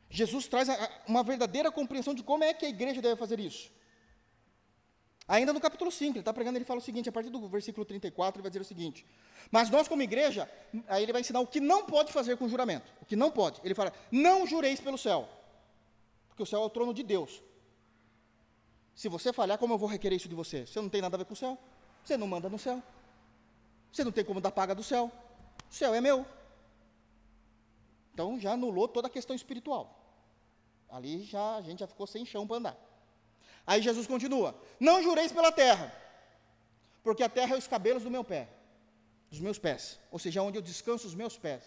Jesus 0.08 0.48
traz 0.48 0.68
uma 1.06 1.22
verdadeira 1.22 1.70
compreensão 1.70 2.14
de 2.14 2.22
como 2.22 2.44
é 2.44 2.54
que 2.54 2.64
a 2.64 2.68
igreja 2.68 3.02
deve 3.02 3.16
fazer 3.16 3.38
isso. 3.38 3.70
Ainda 5.30 5.52
no 5.52 5.60
capítulo 5.60 5.92
5, 5.92 6.10
ele 6.10 6.18
está 6.18 6.32
pregando, 6.32 6.58
ele 6.58 6.64
fala 6.64 6.80
o 6.80 6.82
seguinte, 6.82 7.08
a 7.08 7.12
partir 7.12 7.30
do 7.30 7.46
versículo 7.46 7.84
34, 7.84 8.40
ele 8.40 8.42
vai 8.42 8.50
dizer 8.50 8.62
o 8.62 8.64
seguinte: 8.64 9.06
Mas 9.48 9.70
nós, 9.70 9.86
como 9.86 10.02
igreja, 10.02 10.50
aí 10.88 11.04
ele 11.04 11.12
vai 11.12 11.20
ensinar 11.20 11.38
o 11.38 11.46
que 11.46 11.60
não 11.60 11.86
pode 11.86 12.12
fazer 12.12 12.36
com 12.36 12.48
juramento. 12.48 12.92
O 13.00 13.04
que 13.04 13.14
não 13.14 13.30
pode. 13.30 13.60
Ele 13.62 13.72
fala: 13.72 13.92
Não 14.10 14.44
jureis 14.44 14.80
pelo 14.80 14.98
céu, 14.98 15.28
porque 16.26 16.42
o 16.42 16.46
céu 16.46 16.62
é 16.62 16.64
o 16.64 16.68
trono 16.68 16.92
de 16.92 17.04
Deus. 17.04 17.40
Se 18.92 19.08
você 19.08 19.32
falhar, 19.32 19.56
como 19.56 19.72
eu 19.72 19.78
vou 19.78 19.88
requerer 19.88 20.16
isso 20.16 20.28
de 20.28 20.34
você? 20.34 20.66
Você 20.66 20.80
não 20.80 20.88
tem 20.88 21.00
nada 21.00 21.14
a 21.14 21.18
ver 21.18 21.24
com 21.24 21.34
o 21.34 21.36
céu. 21.36 21.56
Você 22.04 22.16
não 22.16 22.26
manda 22.26 22.48
no 22.48 22.58
céu. 22.58 22.82
Você 23.92 24.02
não 24.02 24.10
tem 24.10 24.24
como 24.24 24.40
dar 24.40 24.50
paga 24.50 24.74
do 24.74 24.82
céu. 24.82 25.12
O 25.70 25.72
céu 25.72 25.94
é 25.94 26.00
meu. 26.00 26.26
Então 28.12 28.36
já 28.40 28.54
anulou 28.54 28.88
toda 28.88 29.06
a 29.06 29.10
questão 29.10 29.36
espiritual. 29.36 29.96
Ali 30.88 31.22
já 31.22 31.54
a 31.54 31.62
gente 31.62 31.78
já 31.78 31.86
ficou 31.86 32.08
sem 32.08 32.26
chão 32.26 32.48
para 32.48 32.56
andar. 32.56 32.89
Aí 33.66 33.82
Jesus 33.82 34.06
continua: 34.06 34.54
Não 34.78 35.02
jureis 35.02 35.32
pela 35.32 35.52
terra, 35.52 35.92
porque 37.02 37.22
a 37.22 37.28
terra 37.28 37.54
é 37.54 37.58
os 37.58 37.66
cabelos 37.66 38.02
do 38.02 38.10
meu 38.10 38.24
pé, 38.24 38.48
dos 39.30 39.40
meus 39.40 39.58
pés, 39.58 39.98
ou 40.10 40.18
seja, 40.18 40.42
onde 40.42 40.58
eu 40.58 40.62
descanso 40.62 41.06
os 41.06 41.14
meus 41.14 41.36
pés. 41.38 41.62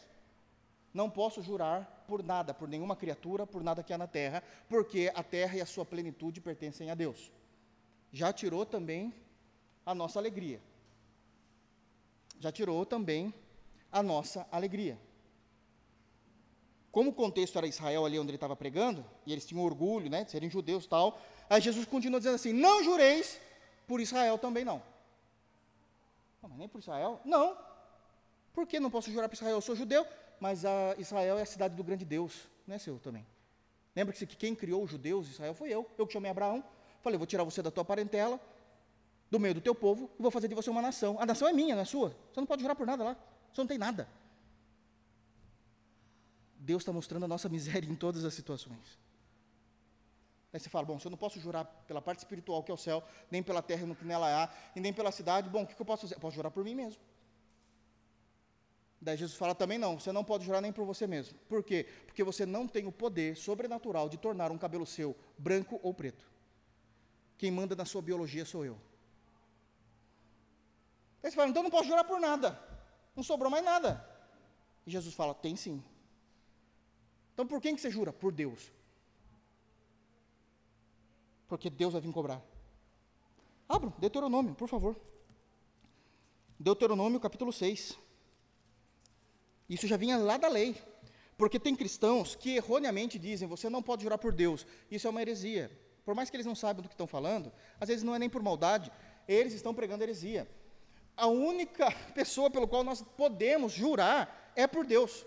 Não 0.94 1.10
posso 1.10 1.41
jurar 1.41 2.06
por 2.08 2.22
nada, 2.22 2.54
por 2.54 2.68
nenhuma 2.68 2.96
criatura, 2.96 3.48
por 3.48 3.64
nada 3.64 3.82
que 3.82 3.91
há 3.91 3.98
na 3.98 4.06
terra, 4.06 4.44
porque 4.70 5.12
a 5.16 5.24
terra 5.24 5.58
e 5.58 5.62
a 5.62 5.66
sua 5.66 5.86
plenitude 5.86 6.39
pertencem 6.39 6.91
a 6.91 6.96
Deus. 6.96 7.32
Já 8.12 8.32
tirou 8.32 8.64
também 8.64 9.12
a 9.84 9.96
nossa 9.96 10.20
alegria. 10.20 10.62
Já 12.39 12.52
tirou 12.52 12.86
também 12.86 13.34
a 13.91 14.04
nossa 14.04 14.46
alegria. 14.52 15.00
Como 16.91 17.10
o 17.10 17.14
contexto 17.14 17.58
era 17.58 17.66
Israel 17.66 18.06
ali 18.06 18.20
onde 18.20 18.30
ele 18.30 18.38
estava 18.38 18.56
pregando, 18.56 19.04
e 19.26 19.32
eles 19.32 19.48
tinham 19.48 19.64
orgulho, 19.64 20.12
né, 20.12 20.24
de 20.24 20.30
serem 20.30 20.48
judeus 20.48 20.86
tal, 20.86 21.20
Aí 21.54 21.62
Jesus 21.62 21.86
continua 21.86 22.20
dizendo 22.20 22.34
assim: 22.34 22.51
Não 22.51 22.84
jureis 22.84 23.39
por 23.88 24.01
Israel 24.01 24.39
também 24.39 24.66
não. 24.66 24.82
não 26.41 26.49
mas 26.49 26.58
nem 26.58 26.68
por 26.68 26.80
Israel? 26.80 27.22
Não. 27.24 27.56
Por 28.56 28.66
que 28.66 28.80
não 28.80 28.89
posso 28.89 29.12
jurar 29.12 29.30
por 29.30 29.36
Israel? 29.36 29.58
Eu 29.58 29.62
sou 29.62 29.76
judeu, 29.76 30.04
mas 30.39 30.66
a 30.66 30.95
Israel 30.97 31.38
é 31.38 31.43
a 31.43 31.45
cidade 31.45 31.76
do 31.76 31.84
grande 31.84 32.04
Deus, 32.04 32.47
não 32.66 32.76
é 32.76 32.80
seu 32.80 32.97
também. 32.97 33.24
Lembra-se 33.95 34.26
que 34.26 34.36
quem 34.36 34.56
criou 34.56 34.84
os 34.84 34.89
judeus, 34.89 35.30
Israel, 35.30 35.54
foi 35.54 35.70
eu. 35.70 35.88
Eu 35.95 36.08
que 36.08 36.14
chamei 36.14 36.32
Abraão. 36.32 36.64
Falei, 37.04 37.20
vou 37.20 37.28
tirar 37.28 37.43
você 37.43 37.62
da 37.62 37.70
tua 37.70 37.86
parentela, 37.86 38.39
do 39.30 39.39
meio 39.39 39.54
do 39.54 39.62
teu 39.62 39.76
povo, 39.76 40.10
e 40.18 40.22
vou 40.24 40.32
fazer 40.32 40.47
de 40.47 40.56
você 40.56 40.72
uma 40.72 40.82
nação. 40.82 41.18
A 41.20 41.26
nação 41.26 41.47
é 41.47 41.54
minha, 41.54 41.76
não 41.76 41.84
é 41.84 41.86
sua. 41.86 42.16
Você 42.34 42.39
não 42.39 42.47
pode 42.47 42.64
jurar 42.64 42.76
por 42.76 42.88
nada 42.88 43.04
lá. 43.04 43.18
Você 43.51 43.62
não 43.62 43.68
tem 43.68 43.78
nada. 43.78 44.08
Deus 46.58 46.82
está 46.82 46.91
mostrando 46.91 47.26
a 47.26 47.28
nossa 47.28 47.47
miséria 47.47 47.88
em 47.88 47.95
todas 47.95 48.26
as 48.26 48.34
situações. 48.34 48.97
Aí 50.54 50.60
você 50.60 50.70
fala, 50.70 50.86
bom, 50.86 50.99
se 50.99 51.08
eu 51.08 51.10
não 51.10 51.18
posso 51.18 51.39
jurar 51.39 51.66
pela 51.66 51.99
parte 51.99 52.20
espiritual 52.20 52.62
que 52.62 52.70
é 52.70 52.74
o 52.74 52.78
céu, 52.78 53.04
nem 53.32 53.41
pela 53.41 53.60
terra 53.60 53.88
no 53.88 53.95
que 53.95 54.06
nela 54.06 54.43
há, 54.43 54.49
e 54.76 54.80
nem 54.80 54.93
pela 54.93 55.12
cidade, 55.12 55.49
bom, 55.49 55.64
o 55.64 55.68
que, 55.68 55.74
eu 55.82 55.86
posso 55.86 56.04
fazer? 56.04 56.14
Eu 56.14 56.20
posso 56.20 56.36
jurar 56.36 56.51
por 56.51 56.64
mim 56.64 56.76
mesmo. 56.76 57.01
Daí 59.01 59.18
Jesus 59.18 59.36
fala 59.36 59.56
também 59.56 59.80
não, 59.80 59.99
você 59.99 60.12
não 60.12 60.24
pode 60.24 60.45
jurar 60.45 60.62
nem 60.62 60.72
por 60.72 60.86
você 60.86 61.08
mesmo. 61.08 61.38
Por 61.49 61.64
quê? 61.64 61.88
Porque 62.06 62.24
você 62.24 62.45
não 62.45 62.68
tem 62.68 62.86
o 62.86 62.91
poder 62.91 63.36
sobrenatural 63.36 64.08
de 64.08 64.16
tornar 64.16 64.51
um 64.51 64.58
cabelo 64.58 64.86
seu 64.86 65.18
branco 65.39 65.80
ou 65.82 65.91
preto. 65.91 66.32
Quem 67.36 67.49
manda 67.49 67.76
na 67.76 67.84
sua 67.84 68.04
biologia 68.04 68.45
sou 68.45 68.64
eu. 68.64 68.78
Aí 71.24 71.32
você 71.32 71.36
fala, 71.36 71.49
então 71.49 71.64
não 71.64 71.72
posso 71.72 71.89
jurar 71.89 72.04
por 72.04 72.20
nada. 72.20 72.62
Não 73.16 73.24
sobrou 73.24 73.49
mais 73.49 73.66
nada. 73.66 74.08
E 74.86 74.91
Jesus 74.91 75.16
fala, 75.16 75.34
tem 75.34 75.56
sim. 75.56 75.84
Então 77.34 77.47
por 77.47 77.60
quem 77.60 77.76
que 77.76 77.82
você 77.82 77.89
jura? 77.89 78.14
Por 78.14 78.32
Deus 78.32 78.72
porque 81.54 81.70
Deus 81.70 81.93
vai 81.93 82.01
vir 82.01 82.12
cobrar. 82.12 82.41
Abra, 83.70 83.93
Deuteronômio, 83.99 84.56
por 84.56 84.68
favor. 84.68 84.95
Deuteronômio 86.60 87.20
capítulo 87.20 87.54
6. 87.54 87.95
Isso 89.70 89.86
já 89.86 89.95
vinha 89.95 90.18
lá 90.18 90.36
da 90.36 90.47
lei. 90.47 90.76
Porque 91.38 91.60
tem 91.60 91.76
cristãos 91.76 92.36
que 92.36 92.56
erroneamente 92.56 93.20
dizem, 93.20 93.47
você 93.47 93.70
não 93.70 93.84
pode 93.84 94.01
jurar 94.01 94.18
por 94.18 94.34
Deus. 94.34 94.66
Isso 94.89 95.06
é 95.06 95.12
uma 95.12 95.22
heresia. 95.22 95.70
Por 96.04 96.16
mais 96.16 96.28
que 96.28 96.36
eles 96.36 96.47
não 96.47 96.56
saibam 96.56 96.82
do 96.82 96.89
que 96.89 96.95
estão 96.95 97.06
falando, 97.06 97.54
às 97.80 97.88
vezes 97.88 98.04
não 98.04 98.16
é 98.16 98.18
nem 98.18 98.32
por 98.32 98.41
maldade, 98.41 98.91
eles 99.28 99.54
estão 99.54 99.76
pregando 99.76 100.01
heresia. 100.01 100.49
A 101.16 101.28
única 101.28 101.91
pessoa 102.16 102.49
pelo 102.49 102.68
qual 102.68 102.84
nós 102.84 103.04
podemos 103.16 103.72
jurar 103.72 104.51
é 104.56 104.66
por 104.66 104.88
Deus. 104.88 105.24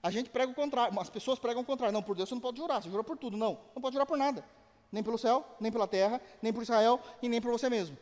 A 0.00 0.12
gente 0.12 0.30
prega 0.30 0.52
o 0.52 0.54
contrário, 0.54 0.96
as 1.00 1.10
pessoas 1.10 1.40
pregam 1.40 1.62
o 1.62 1.66
contrário. 1.66 1.92
Não, 1.92 2.04
por 2.04 2.14
Deus 2.14 2.28
você 2.28 2.36
não 2.36 2.40
pode 2.40 2.58
jurar, 2.58 2.80
você 2.80 2.88
jura 2.88 3.02
por 3.02 3.18
tudo. 3.18 3.36
Não, 3.36 3.60
não 3.74 3.82
pode 3.82 3.94
jurar 3.94 4.06
por 4.06 4.16
nada 4.16 4.44
nem 4.90 5.02
pelo 5.02 5.18
céu, 5.18 5.44
nem 5.60 5.70
pela 5.70 5.86
terra, 5.86 6.20
nem 6.42 6.52
por 6.52 6.62
Israel 6.62 7.00
e 7.22 7.28
nem 7.28 7.40
por 7.40 7.50
você 7.50 7.68
mesmo. 7.70 7.96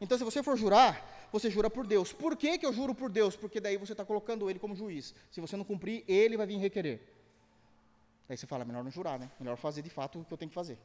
Então, 0.00 0.16
se 0.16 0.24
você 0.24 0.42
for 0.42 0.56
jurar, 0.56 1.28
você 1.32 1.50
jura 1.50 1.68
por 1.68 1.86
Deus. 1.86 2.12
Por 2.12 2.36
que, 2.36 2.58
que 2.58 2.66
eu 2.66 2.72
juro 2.72 2.94
por 2.94 3.10
Deus? 3.10 3.36
Porque 3.36 3.60
daí 3.60 3.76
você 3.76 3.92
está 3.92 4.04
colocando 4.04 4.48
ele 4.48 4.58
como 4.58 4.74
juiz. 4.74 5.14
Se 5.30 5.40
você 5.40 5.56
não 5.56 5.64
cumprir, 5.64 6.04
ele 6.06 6.36
vai 6.36 6.46
vir 6.46 6.56
requerer. 6.56 7.00
Aí 8.28 8.36
você 8.36 8.46
fala, 8.46 8.64
melhor 8.64 8.84
não 8.84 8.90
jurar, 8.90 9.18
né? 9.18 9.30
Melhor 9.40 9.56
fazer 9.56 9.82
de 9.82 9.90
fato 9.90 10.20
o 10.20 10.24
que 10.24 10.32
eu 10.32 10.38
tenho 10.38 10.50
que 10.50 10.54
fazer. 10.54 10.78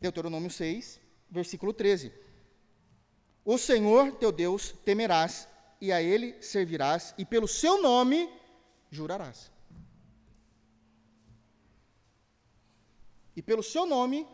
Deuteronômio 0.00 0.50
6, 0.50 1.00
versículo 1.30 1.72
13. 1.72 2.12
O 3.44 3.56
Senhor 3.58 4.12
teu 4.12 4.32
Deus 4.32 4.72
temerás, 4.84 5.48
e 5.80 5.92
a 5.92 6.02
ele 6.02 6.40
servirás, 6.42 7.14
e 7.18 7.24
pelo 7.24 7.46
seu 7.46 7.80
nome 7.80 8.28
jurarás. 8.90 9.52
E 13.36 13.42
pelo 13.42 13.62
seu 13.62 13.86
nome 13.86 14.26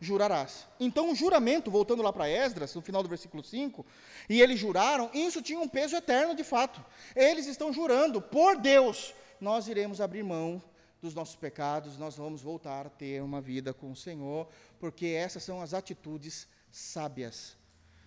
jurarás. 0.00 0.66
Então, 0.78 1.12
o 1.12 1.14
juramento, 1.14 1.70
voltando 1.70 2.02
lá 2.02 2.12
para 2.12 2.28
Esdras, 2.28 2.74
no 2.74 2.80
final 2.80 3.02
do 3.02 3.08
versículo 3.08 3.42
5, 3.42 3.84
e 4.28 4.40
eles 4.40 4.58
juraram, 4.58 5.10
isso 5.14 5.42
tinha 5.42 5.60
um 5.60 5.68
peso 5.68 5.94
eterno 5.94 6.34
de 6.34 6.42
fato. 6.42 6.84
Eles 7.14 7.46
estão 7.46 7.72
jurando, 7.72 8.20
por 8.20 8.56
Deus, 8.56 9.14
nós 9.40 9.68
iremos 9.68 10.00
abrir 10.00 10.22
mão 10.22 10.62
dos 11.00 11.14
nossos 11.14 11.36
pecados, 11.36 11.96
nós 11.96 12.16
vamos 12.16 12.42
voltar 12.42 12.86
a 12.86 12.90
ter 12.90 13.22
uma 13.22 13.40
vida 13.40 13.72
com 13.72 13.90
o 13.92 13.96
Senhor, 13.96 14.48
porque 14.78 15.06
essas 15.06 15.42
são 15.42 15.60
as 15.62 15.72
atitudes 15.72 16.46
sábias. 16.70 17.56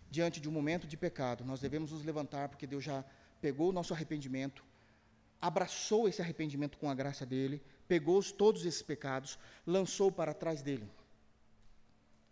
Diante 0.10 0.40
de 0.40 0.48
um 0.48 0.52
momento 0.52 0.86
de 0.86 0.98
pecado, 0.98 1.44
nós 1.44 1.60
devemos 1.60 1.92
nos 1.92 2.04
levantar, 2.04 2.50
porque 2.50 2.68
Deus 2.68 2.84
já 2.84 3.04
pegou 3.42 3.70
o 3.70 3.72
nosso 3.72 3.94
arrependimento, 3.94 4.64
abraçou 5.42 6.08
esse 6.08 6.22
arrependimento 6.22 6.78
com 6.78 6.90
a 6.90 6.94
graça 6.94 7.26
dele, 7.26 7.62
pegou 7.94 8.24
todos 8.24 8.66
esses 8.66 8.82
pecados, 8.82 9.38
lançou 9.68 10.12
para 10.12 10.34
trás 10.34 10.64
dele 10.64 10.90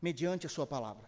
mediante 0.02 0.48
a 0.48 0.50
sua 0.50 0.66
palavra. 0.66 1.08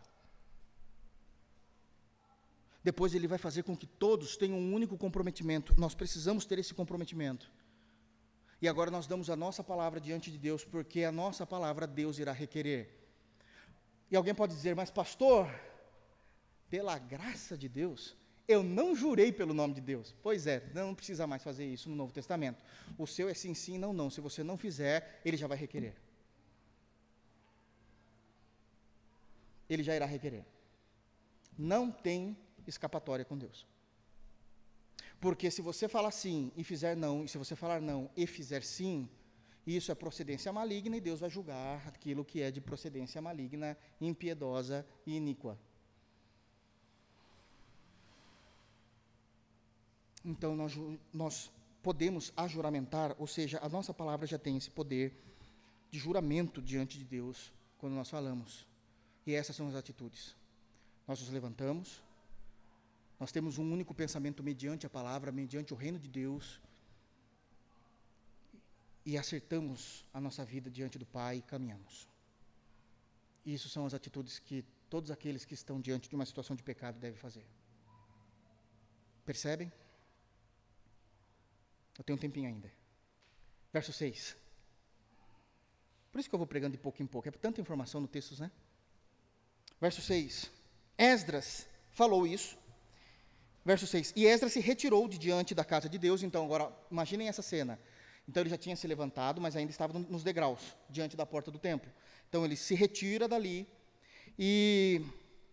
Depois 2.83 3.15
ele 3.15 3.27
vai 3.27 3.39
fazer 3.39 3.63
com 3.63 3.75
que 3.75 3.87
todos 3.87 4.37
tenham 4.37 4.59
um 4.59 4.71
único 4.71 4.95
comprometimento. 4.95 5.73
Nós 5.75 5.95
precisamos 5.95 6.45
ter 6.45 6.59
esse 6.59 6.71
comprometimento. 6.71 7.51
E 8.61 8.67
agora 8.67 8.91
nós 8.91 9.07
damos 9.07 9.27
a 9.27 9.35
nossa 9.35 9.63
palavra 9.63 9.99
diante 9.99 10.29
de 10.29 10.37
Deus, 10.37 10.63
porque 10.63 11.03
a 11.03 11.11
nossa 11.11 11.47
palavra 11.47 11.87
Deus 11.87 12.19
irá 12.19 12.31
requerer. 12.31 12.83
E 14.11 14.15
alguém 14.15 14.35
pode 14.35 14.53
dizer, 14.53 14.75
mas 14.75 14.91
pastor, 14.91 15.49
pela 16.69 16.99
graça 16.99 17.57
de 17.57 17.67
Deus, 17.67 18.15
eu 18.47 18.61
não 18.63 18.95
jurei 18.95 19.31
pelo 19.31 19.53
nome 19.53 19.73
de 19.73 19.81
Deus. 19.81 20.13
Pois 20.21 20.47
é, 20.47 20.69
não 20.73 20.93
precisa 20.93 21.25
mais 21.25 21.43
fazer 21.43 21.65
isso 21.65 21.89
no 21.89 21.95
Novo 21.95 22.13
Testamento. 22.13 22.63
O 22.97 23.07
seu 23.07 23.29
é 23.29 23.33
sim, 23.33 23.53
sim, 23.53 23.77
não, 23.77 23.93
não. 23.93 24.09
Se 24.09 24.21
você 24.21 24.43
não 24.43 24.57
fizer, 24.57 25.21
ele 25.23 25.37
já 25.37 25.47
vai 25.47 25.57
requerer. 25.57 25.95
ele 29.73 29.83
já 29.83 29.95
irá 29.95 30.05
requerer. 30.05 30.45
Não 31.57 31.91
tem 31.91 32.37
escapatória 32.67 33.25
com 33.25 33.37
Deus. 33.37 33.67
Porque 35.19 35.49
se 35.49 35.61
você 35.61 35.87
falar 35.87 36.11
sim 36.11 36.51
e 36.55 36.63
fizer 36.63 36.95
não, 36.95 37.23
e 37.23 37.29
se 37.29 37.37
você 37.37 37.55
falar 37.55 37.81
não 37.81 38.09
e 38.15 38.27
fizer 38.27 38.63
sim, 38.63 39.09
isso 39.65 39.91
é 39.91 39.95
procedência 39.95 40.51
maligna 40.51 40.97
e 40.97 41.01
Deus 41.01 41.21
vai 41.21 41.29
julgar 41.29 41.87
aquilo 41.87 42.25
que 42.25 42.41
é 42.41 42.51
de 42.51 42.59
procedência 42.59 43.21
maligna, 43.21 43.77
impiedosa 44.01 44.85
e 45.05 45.15
iníqua. 45.15 45.57
Então 50.23 50.55
nós, 50.55 50.73
nós 51.13 51.51
podemos 51.81 52.31
ajuramentar, 52.37 53.15
ou 53.19 53.27
seja, 53.27 53.59
a 53.61 53.67
nossa 53.67 53.93
palavra 53.93 54.25
já 54.25 54.39
tem 54.39 54.55
esse 54.55 54.71
poder 54.71 55.13
de 55.91 55.99
juramento 55.99 56.61
diante 56.61 56.97
de 56.97 57.03
Deus 57.03 57.51
quando 57.77 57.93
nós 57.93 58.09
falamos. 58.09 58.65
E 59.25 59.33
essas 59.33 59.55
são 59.55 59.67
as 59.67 59.75
atitudes. 59.75 60.35
Nós 61.07 61.19
nos 61.19 61.29
levantamos, 61.29 62.01
nós 63.19 63.31
temos 63.31 63.57
um 63.57 63.71
único 63.71 63.93
pensamento 63.93 64.41
mediante 64.41 64.85
a 64.85 64.89
palavra, 64.89 65.31
mediante 65.31 65.73
o 65.73 65.77
reino 65.77 65.99
de 65.99 66.07
Deus, 66.07 66.61
e 69.05 69.17
acertamos 69.17 70.05
a 70.13 70.21
nossa 70.21 70.45
vida 70.45 70.71
diante 70.71 70.97
do 70.97 71.05
Pai 71.05 71.37
e 71.37 71.41
caminhamos. 71.41 72.07
Isso 73.45 73.67
são 73.67 73.85
as 73.85 73.93
atitudes 73.93 74.39
que 74.39 74.63
todos 74.89 75.11
aqueles 75.11 75.43
que 75.43 75.53
estão 75.53 75.81
diante 75.81 76.07
de 76.07 76.15
uma 76.15 76.25
situação 76.25 76.55
de 76.55 76.63
pecado 76.63 76.97
devem 76.99 77.19
fazer. 77.19 77.45
Percebem? 79.25 79.71
Eu 81.97 82.03
tenho 82.03 82.17
um 82.17 82.19
tempinho 82.19 82.47
ainda. 82.47 82.71
Verso 83.71 83.93
6. 83.93 84.35
Por 86.11 86.19
isso 86.19 86.29
que 86.29 86.35
eu 86.35 86.39
vou 86.39 86.47
pregando 86.47 86.73
de 86.73 86.77
pouco 86.77 87.01
em 87.01 87.07
pouco. 87.07 87.27
É 87.27 87.31
tanta 87.31 87.59
informação 87.59 87.99
no 87.99 88.07
texto, 88.07 88.39
né? 88.39 88.51
Verso 89.81 90.01
6. 90.01 90.51
Esdras 90.97 91.67
falou 91.91 92.27
isso. 92.27 92.57
Verso 93.65 93.87
6. 93.87 94.13
E 94.15 94.25
Esdras 94.25 94.53
se 94.53 94.59
retirou 94.59 95.07
de 95.07 95.17
diante 95.17 95.55
da 95.55 95.65
casa 95.65 95.89
de 95.89 95.97
Deus. 95.97 96.21
Então, 96.21 96.45
agora, 96.45 96.71
imaginem 96.91 97.27
essa 97.27 97.41
cena. 97.41 97.79
Então, 98.27 98.41
ele 98.41 98.49
já 98.49 98.57
tinha 98.57 98.75
se 98.75 98.87
levantado, 98.87 99.41
mas 99.41 99.55
ainda 99.55 99.71
estava 99.71 99.97
nos 99.97 100.23
degraus, 100.23 100.75
diante 100.89 101.17
da 101.17 101.25
porta 101.25 101.49
do 101.49 101.57
templo. 101.57 101.91
Então, 102.29 102.45
ele 102.45 102.55
se 102.55 102.75
retira 102.75 103.27
dali. 103.27 103.67
E 104.37 105.01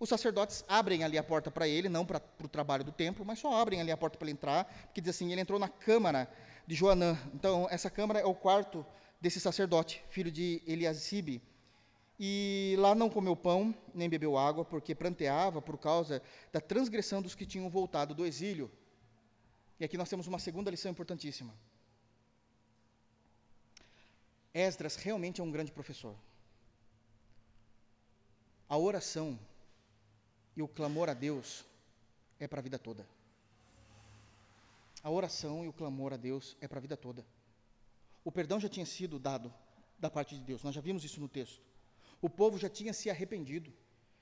os 0.00 0.08
sacerdotes 0.08 0.64
abrem 0.66 1.04
ali 1.04 1.18
a 1.18 1.22
porta 1.22 1.50
para 1.50 1.68
ele, 1.68 1.86
não 1.86 2.06
para 2.06 2.22
o 2.42 2.48
trabalho 2.48 2.82
do 2.82 2.90
templo, 2.90 3.22
mas 3.22 3.38
só 3.38 3.60
abrem 3.60 3.82
ali 3.82 3.92
a 3.92 3.96
porta 3.98 4.16
para 4.16 4.26
ele 4.26 4.32
entrar, 4.32 4.64
porque 4.86 5.00
diz 5.02 5.14
assim: 5.14 5.30
ele 5.30 5.42
entrou 5.42 5.58
na 5.58 5.68
câmara 5.68 6.26
de 6.66 6.74
Joanã. 6.74 7.18
Então, 7.34 7.68
essa 7.70 7.90
câmara 7.90 8.18
é 8.18 8.24
o 8.24 8.34
quarto 8.34 8.84
desse 9.20 9.38
sacerdote, 9.38 10.02
filho 10.08 10.32
de 10.32 10.62
Eliasibe. 10.66 11.42
E 12.18 12.76
lá 12.78 12.94
não 12.94 13.10
comeu 13.10 13.36
pão, 13.36 13.74
nem 13.94 14.08
bebeu 14.08 14.38
água, 14.38 14.64
porque 14.64 14.94
pranteava 14.94 15.60
por 15.60 15.76
causa 15.76 16.22
da 16.50 16.60
transgressão 16.60 17.20
dos 17.20 17.34
que 17.34 17.44
tinham 17.44 17.68
voltado 17.68 18.14
do 18.14 18.24
exílio. 18.24 18.70
E 19.78 19.84
aqui 19.84 19.98
nós 19.98 20.08
temos 20.08 20.26
uma 20.26 20.38
segunda 20.38 20.70
lição 20.70 20.90
importantíssima. 20.90 21.54
Esdras 24.54 24.96
realmente 24.96 25.42
é 25.42 25.44
um 25.44 25.50
grande 25.50 25.72
professor. 25.72 26.14
A 28.66 28.78
oração 28.78 29.38
e 30.60 30.62
o 30.62 30.68
clamor 30.68 31.08
a 31.08 31.14
Deus 31.14 31.64
é 32.38 32.46
para 32.46 32.60
a 32.60 32.62
vida 32.62 32.78
toda. 32.78 33.06
A 35.02 35.10
oração 35.10 35.64
e 35.64 35.68
o 35.68 35.72
clamor 35.72 36.12
a 36.12 36.18
Deus 36.18 36.54
é 36.60 36.68
para 36.68 36.76
a 36.76 36.82
vida 36.82 36.98
toda. 36.98 37.24
O 38.22 38.30
perdão 38.30 38.60
já 38.60 38.68
tinha 38.68 38.84
sido 38.84 39.18
dado 39.18 39.50
da 39.98 40.10
parte 40.10 40.34
de 40.34 40.42
Deus, 40.42 40.62
nós 40.62 40.74
já 40.74 40.82
vimos 40.82 41.02
isso 41.02 41.18
no 41.18 41.28
texto. 41.28 41.62
O 42.20 42.28
povo 42.28 42.58
já 42.58 42.68
tinha 42.68 42.92
se 42.92 43.08
arrependido, 43.08 43.72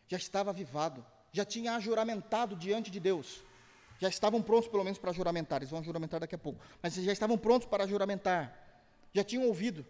já 0.06 0.16
estava 0.16 0.50
avivado, 0.50 1.04
já 1.32 1.44
tinha 1.44 1.74
ajuramentado 1.74 2.54
diante 2.54 2.88
de 2.88 3.00
Deus. 3.00 3.42
Já 3.98 4.08
estavam 4.08 4.40
prontos, 4.40 4.68
pelo 4.68 4.84
menos, 4.84 4.96
para 4.96 5.12
juramentar. 5.12 5.58
Eles 5.58 5.70
vão 5.70 5.82
juramentar 5.82 6.20
daqui 6.20 6.36
a 6.36 6.38
pouco. 6.38 6.60
Mas 6.80 6.94
já 6.94 7.12
estavam 7.12 7.36
prontos 7.36 7.66
para 7.66 7.84
juramentar. 7.84 8.56
Já 9.12 9.24
tinham 9.24 9.44
ouvido. 9.44 9.84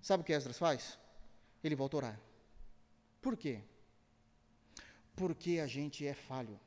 Sabe 0.00 0.20
o 0.20 0.24
que 0.24 0.32
Esdras 0.32 0.56
faz? 0.56 0.96
Ele 1.64 1.74
volta 1.74 1.96
a 1.96 1.98
orar. 1.98 2.20
Por 3.20 3.36
quê? 3.36 3.60
Porque 5.18 5.58
a 5.58 5.66
gente 5.66 6.06
é 6.06 6.14
falho. 6.14 6.58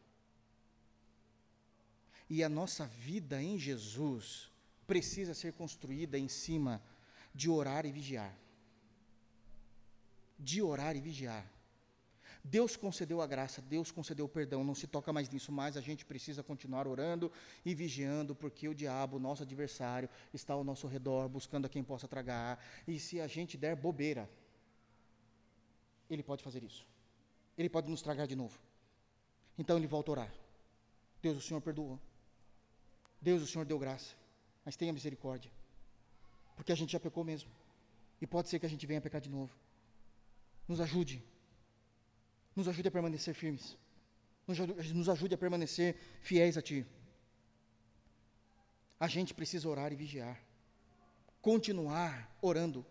E 2.30 2.43
a 2.43 2.49
nossa 2.49 2.86
vida 2.86 3.41
em 3.41 3.58
Jesus 3.58 4.49
precisa 4.86 5.34
ser 5.34 5.54
construída 5.54 6.18
em 6.18 6.28
cima 6.28 6.82
de 7.34 7.49
orar 7.49 7.86
e 7.86 7.91
vigiar 7.91 8.34
de 10.41 10.62
orar 10.62 10.95
e 10.95 11.02
vigiar. 11.02 11.45
Deus 12.43 12.76
concedeu 12.76 13.22
a 13.22 13.28
graça, 13.28 13.62
Deus 13.62 13.91
concedeu 13.91 14.26
o 14.26 14.30
perdão, 14.30 14.64
não 14.64 14.74
se 14.74 14.88
toca 14.88 15.14
mais 15.14 15.30
nisso, 15.30 15.52
mas 15.52 15.78
a 15.78 15.82
gente 15.82 16.04
precisa 16.04 16.41
continuar 16.41 16.88
orando 16.88 17.32
e 17.64 17.76
vigiando, 17.76 18.34
porque 18.34 18.68
o 18.68 18.74
diabo, 18.74 19.20
nosso 19.20 19.43
adversário, 19.43 20.10
está 20.34 20.56
ao 20.56 20.64
nosso 20.64 20.88
redor, 20.88 21.30
buscando 21.30 21.68
a 21.68 21.70
quem 21.70 21.84
possa 21.84 22.08
tragar, 22.08 22.60
e 22.88 22.99
se 22.99 23.22
a 23.22 23.28
gente 23.28 23.58
der 23.58 23.76
bobeira, 23.76 24.28
ele 26.10 26.24
pode 26.24 26.43
fazer 26.43 26.64
isso. 26.64 26.90
Ele 27.58 27.70
pode 27.70 27.89
nos 27.89 28.02
tragar 28.02 28.26
de 28.28 28.36
novo. 28.36 28.60
Então 29.58 29.78
ele 29.78 29.88
volta 29.88 30.12
a 30.12 30.14
orar. 30.14 30.34
Deus, 31.22 31.38
o 31.38 31.41
Senhor 31.41 31.62
perdoou. 31.62 31.99
Deus, 33.22 33.43
o 33.43 33.47
Senhor 33.47 33.66
deu 33.66 33.78
graça, 33.78 34.16
mas 34.66 34.76
tenha 34.76 34.91
misericórdia, 34.91 35.52
porque 36.56 36.72
a 36.72 36.76
gente 36.76 36.91
já 36.91 36.99
pecou 36.99 37.24
mesmo, 37.24 37.52
e 38.20 38.26
pode 38.26 38.49
ser 38.49 38.58
que 38.58 38.66
a 38.66 38.70
gente 38.70 38.88
venha 38.88 38.97
a 38.97 39.02
pecar 39.02 39.22
de 39.22 39.30
novo. 39.30 39.56
Nos 40.68 40.80
ajude. 40.82 41.24
Nos 42.56 42.68
ajude 42.68 42.88
a 42.88 42.91
permanecer 42.91 43.36
firmes. 43.36 43.78
Nos 44.47 45.08
ajude 45.08 45.36
a 45.36 45.38
permanecer 45.38 45.95
fiéis 46.22 46.58
a 46.58 46.62
Ti. 46.64 46.86
A 48.99 49.08
gente 49.08 49.34
precisa 49.34 49.70
orar 49.70 49.91
e 49.93 49.95
vigiar. 49.95 50.41
Continuar 51.41 52.36
orando. 52.41 52.86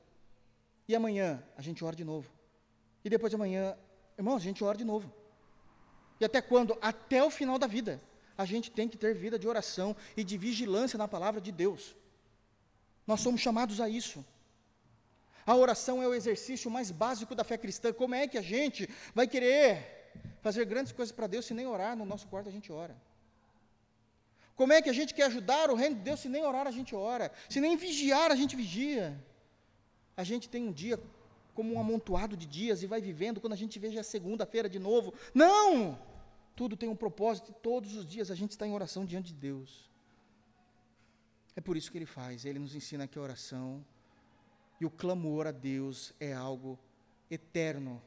E 0.86 0.94
amanhã 0.94 1.42
a 1.56 1.62
gente 1.62 1.84
ora 1.84 1.96
de 1.96 2.04
novo. 2.04 2.30
E 3.04 3.10
depois 3.10 3.30
de 3.30 3.36
amanhã, 3.36 3.76
irmãos, 4.20 4.36
a 4.42 4.46
gente 4.48 4.62
ora 4.62 4.76
de 4.76 4.84
novo. 4.84 5.12
E 6.20 6.24
até 6.24 6.40
quando? 6.40 6.76
Até 6.80 7.22
o 7.24 7.30
final 7.30 7.58
da 7.58 7.66
vida. 7.66 8.00
A 8.36 8.44
gente 8.44 8.70
tem 8.70 8.88
que 8.88 8.96
ter 8.96 9.14
vida 9.14 9.38
de 9.38 9.48
oração 9.48 9.96
e 10.16 10.22
de 10.22 10.36
vigilância 10.36 10.98
na 10.98 11.08
palavra 11.08 11.40
de 11.40 11.52
Deus. 11.52 11.96
Nós 13.06 13.20
somos 13.20 13.40
chamados 13.40 13.80
a 13.80 13.88
isso. 13.88 14.24
A 15.46 15.54
oração 15.56 16.02
é 16.02 16.06
o 16.06 16.14
exercício 16.14 16.70
mais 16.70 16.90
básico 16.90 17.34
da 17.34 17.44
fé 17.44 17.56
cristã. 17.58 17.92
Como 17.92 18.14
é 18.14 18.26
que 18.28 18.38
a 18.38 18.42
gente 18.42 18.88
vai 19.14 19.26
querer 19.26 20.12
fazer 20.42 20.64
grandes 20.64 20.92
coisas 20.92 21.12
para 21.12 21.26
Deus 21.26 21.46
se 21.46 21.54
nem 21.54 21.66
orar 21.66 21.96
no 21.96 22.04
nosso 22.04 22.28
quarto 22.28 22.48
a 22.48 22.52
gente 22.52 22.70
ora? 22.70 22.96
Como 24.54 24.72
é 24.74 24.82
que 24.82 24.90
a 24.90 24.92
gente 24.92 25.14
quer 25.14 25.24
ajudar 25.24 25.70
o 25.70 25.74
reino 25.74 25.96
de 25.96 26.02
Deus 26.02 26.20
se 26.20 26.28
nem 26.28 26.44
orar 26.44 26.66
a 26.66 26.70
gente 26.70 26.94
ora? 26.94 27.32
Se 27.48 27.60
nem 27.60 27.76
vigiar 27.76 28.30
a 28.30 28.36
gente 28.36 28.54
vigia? 28.54 29.18
A 30.14 30.22
gente 30.22 30.48
tem 30.48 30.68
um 30.68 30.72
dia 30.72 30.98
como 31.54 31.74
um 31.74 31.80
amontoado 31.80 32.36
de 32.36 32.46
dias 32.46 32.82
e 32.82 32.86
vai 32.86 33.00
vivendo 33.00 33.40
quando 33.40 33.52
a 33.52 33.56
gente 33.56 33.78
veja 33.78 34.00
a 34.00 34.04
segunda-feira 34.04 34.68
de 34.68 34.78
novo. 34.78 35.12
Não! 35.34 35.98
Tudo 36.54 36.76
tem 36.76 36.88
um 36.88 36.96
propósito 36.96 37.50
e 37.50 37.54
todos 37.54 37.94
os 37.94 38.06
dias 38.06 38.30
a 38.30 38.34
gente 38.34 38.50
está 38.50 38.66
em 38.66 38.72
oração 38.72 39.04
diante 39.04 39.32
de 39.32 39.38
Deus. 39.38 39.90
É 41.56 41.60
por 41.60 41.76
isso 41.76 41.90
que 41.90 41.98
ele 41.98 42.06
faz, 42.06 42.44
ele 42.44 42.58
nos 42.58 42.74
ensina 42.74 43.06
que 43.06 43.18
a 43.18 43.22
oração 43.22 43.84
E 44.80 44.86
o 44.86 44.90
clamor 44.90 45.46
a 45.46 45.50
Deus 45.50 46.12
é 46.18 46.32
algo 46.32 46.78
eterno 47.30 48.02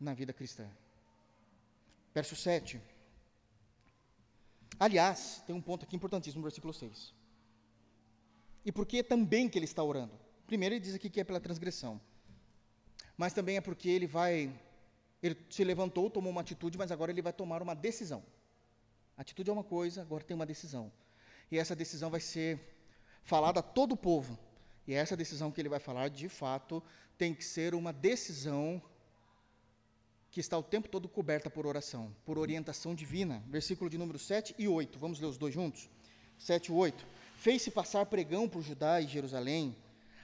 na 0.00 0.14
vida 0.14 0.32
cristã. 0.32 0.68
Verso 2.12 2.34
7. 2.34 2.80
Aliás, 4.80 5.42
tem 5.46 5.54
um 5.54 5.60
ponto 5.60 5.84
aqui 5.84 5.94
importantíssimo 5.94 6.40
no 6.40 6.44
versículo 6.44 6.72
6. 6.72 7.14
E 8.64 8.72
por 8.72 8.84
que 8.86 9.02
também 9.02 9.48
que 9.48 9.58
ele 9.58 9.64
está 9.64 9.82
orando? 9.82 10.12
Primeiro, 10.46 10.74
ele 10.74 10.80
diz 10.80 10.94
aqui 10.94 11.08
que 11.08 11.20
é 11.20 11.24
pela 11.24 11.40
transgressão. 11.40 12.00
Mas 13.16 13.32
também 13.32 13.56
é 13.56 13.60
porque 13.60 13.88
ele 13.88 14.06
vai. 14.06 14.52
Ele 15.22 15.36
se 15.50 15.64
levantou, 15.64 16.08
tomou 16.08 16.30
uma 16.30 16.40
atitude, 16.40 16.78
mas 16.78 16.92
agora 16.92 17.10
ele 17.10 17.22
vai 17.22 17.32
tomar 17.32 17.60
uma 17.62 17.74
decisão. 17.74 18.22
Atitude 19.16 19.50
é 19.50 19.52
uma 19.52 19.64
coisa, 19.64 20.02
agora 20.02 20.22
tem 20.22 20.34
uma 20.34 20.46
decisão. 20.46 20.92
E 21.50 21.58
essa 21.58 21.74
decisão 21.74 22.08
vai 22.08 22.20
ser 22.20 22.60
falada 23.24 23.58
a 23.58 23.62
todo 23.62 23.92
o 23.92 23.96
povo. 23.96 24.38
E 24.86 24.94
essa 24.94 25.16
decisão 25.16 25.50
que 25.50 25.60
ele 25.60 25.68
vai 25.68 25.80
falar, 25.80 26.08
de 26.08 26.28
fato, 26.28 26.82
tem 27.16 27.34
que 27.34 27.44
ser 27.44 27.74
uma 27.74 27.92
decisão 27.92 28.80
que 30.30 30.40
está 30.40 30.56
o 30.56 30.62
tempo 30.62 30.88
todo 30.88 31.08
coberta 31.08 31.50
por 31.50 31.66
oração, 31.66 32.14
por 32.24 32.38
orientação 32.38 32.94
divina. 32.94 33.42
Versículo 33.48 33.90
de 33.90 33.98
número 33.98 34.18
7 34.18 34.54
e 34.56 34.68
8. 34.68 34.98
Vamos 34.98 35.18
ler 35.18 35.26
os 35.26 35.36
dois 35.36 35.52
juntos? 35.52 35.90
7 36.38 36.66
e 36.66 36.72
8. 36.72 37.06
Fez-se 37.36 37.70
passar 37.70 38.06
pregão 38.06 38.48
por 38.48 38.62
Judá 38.62 39.00
e 39.00 39.06
Jerusalém 39.08 39.76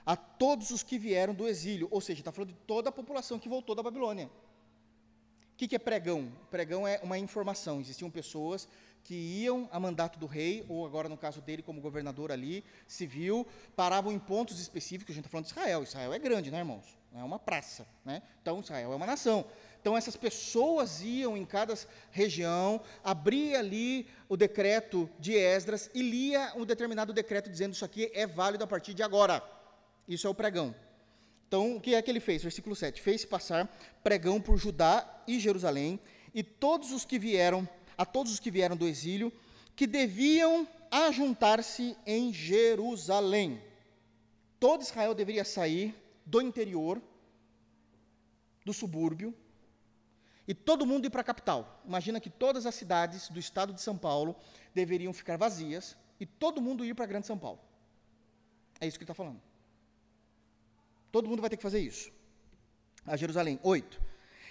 a 0.04 0.16
todos 0.16 0.70
os 0.70 0.82
que 0.82 0.98
vieram 0.98 1.34
do 1.34 1.48
exílio, 1.48 1.88
ou 1.90 2.00
seja, 2.00 2.20
está 2.20 2.32
falando 2.32 2.50
de 2.50 2.58
toda 2.66 2.88
a 2.88 2.92
população 2.92 3.38
que 3.38 3.48
voltou 3.48 3.74
da 3.74 3.82
Babilônia. 3.82 4.26
O 4.26 5.56
que, 5.56 5.68
que 5.68 5.76
é 5.76 5.78
pregão? 5.78 6.32
Pregão 6.50 6.86
é 6.86 6.98
uma 7.02 7.16
informação. 7.16 7.80
Existiam 7.80 8.10
pessoas 8.10 8.68
que 9.04 9.14
iam 9.14 9.68
a 9.70 9.78
mandato 9.78 10.18
do 10.18 10.26
rei, 10.26 10.64
ou 10.68 10.84
agora 10.84 11.08
no 11.08 11.16
caso 11.16 11.40
dele 11.40 11.62
como 11.62 11.80
governador 11.80 12.32
ali, 12.32 12.64
civil, 12.86 13.46
paravam 13.76 14.10
em 14.10 14.18
pontos 14.18 14.58
específicos, 14.58 15.12
a 15.12 15.14
gente 15.14 15.26
está 15.26 15.30
falando 15.30 15.44
de 15.44 15.52
Israel, 15.52 15.82
Israel 15.82 16.12
é 16.12 16.18
grande, 16.18 16.50
né 16.50 16.58
irmãos? 16.58 16.98
É 17.14 17.22
uma 17.22 17.38
praça, 17.38 17.86
né? 18.04 18.22
Então 18.42 18.58
Israel 18.60 18.92
é 18.92 18.96
uma 18.96 19.06
nação. 19.06 19.44
Então 19.80 19.96
essas 19.96 20.16
pessoas 20.16 21.02
iam 21.02 21.36
em 21.36 21.44
cada 21.44 21.74
região, 22.10 22.80
abria 23.04 23.58
ali 23.58 24.08
o 24.28 24.36
decreto 24.36 25.08
de 25.20 25.34
Esdras 25.34 25.90
e 25.94 26.02
lia 26.02 26.52
um 26.56 26.64
determinado 26.64 27.12
decreto 27.12 27.50
dizendo 27.50 27.74
isso 27.74 27.84
aqui 27.84 28.10
é 28.14 28.26
válido 28.26 28.64
a 28.64 28.66
partir 28.66 28.94
de 28.94 29.02
agora. 29.02 29.40
Isso 30.06 30.26
é 30.26 30.30
o 30.30 30.34
pregão. 30.34 30.74
Então, 31.48 31.76
o 31.76 31.80
que 31.80 31.94
é 31.94 32.02
que 32.02 32.10
ele 32.10 32.20
fez? 32.20 32.42
Versículo 32.42 32.74
7. 32.74 33.00
Fez 33.00 33.24
passar 33.24 33.66
pregão 34.02 34.40
por 34.40 34.58
Judá 34.58 35.22
e 35.26 35.38
Jerusalém, 35.38 36.00
e 36.34 36.42
todos 36.42 36.90
os 36.90 37.04
que 37.04 37.18
vieram, 37.18 37.68
a 37.96 38.04
todos 38.04 38.32
os 38.32 38.40
que 38.40 38.50
vieram 38.50 38.76
do 38.76 38.88
exílio, 38.88 39.32
que 39.76 39.86
deviam 39.86 40.66
ajuntar-se 40.90 41.96
em 42.06 42.32
Jerusalém. 42.32 43.62
Todo 44.58 44.82
Israel 44.82 45.14
deveria 45.14 45.44
sair 45.44 45.94
do 46.24 46.40
interior, 46.40 47.00
do 48.64 48.72
subúrbio, 48.72 49.34
e 50.46 50.54
todo 50.54 50.86
mundo 50.86 51.06
ir 51.06 51.10
para 51.10 51.20
a 51.22 51.24
capital. 51.24 51.82
Imagina 51.86 52.20
que 52.20 52.30
todas 52.30 52.66
as 52.66 52.74
cidades 52.74 53.28
do 53.28 53.38
estado 53.38 53.72
de 53.72 53.80
São 53.80 53.96
Paulo 53.96 54.36
deveriam 54.74 55.12
ficar 55.12 55.36
vazias 55.36 55.96
e 56.20 56.26
todo 56.26 56.60
mundo 56.60 56.84
ir 56.84 56.94
para 56.94 57.04
a 57.04 57.08
Grande 57.08 57.26
São 57.26 57.38
Paulo. 57.38 57.60
É 58.80 58.86
isso 58.86 58.98
que 58.98 59.04
ele 59.04 59.10
está 59.10 59.14
falando. 59.14 59.40
Todo 61.14 61.28
mundo 61.28 61.40
vai 61.40 61.48
ter 61.48 61.56
que 61.56 61.62
fazer 61.62 61.78
isso. 61.78 62.10
A 63.06 63.16
Jerusalém. 63.16 63.60
8. 63.62 64.02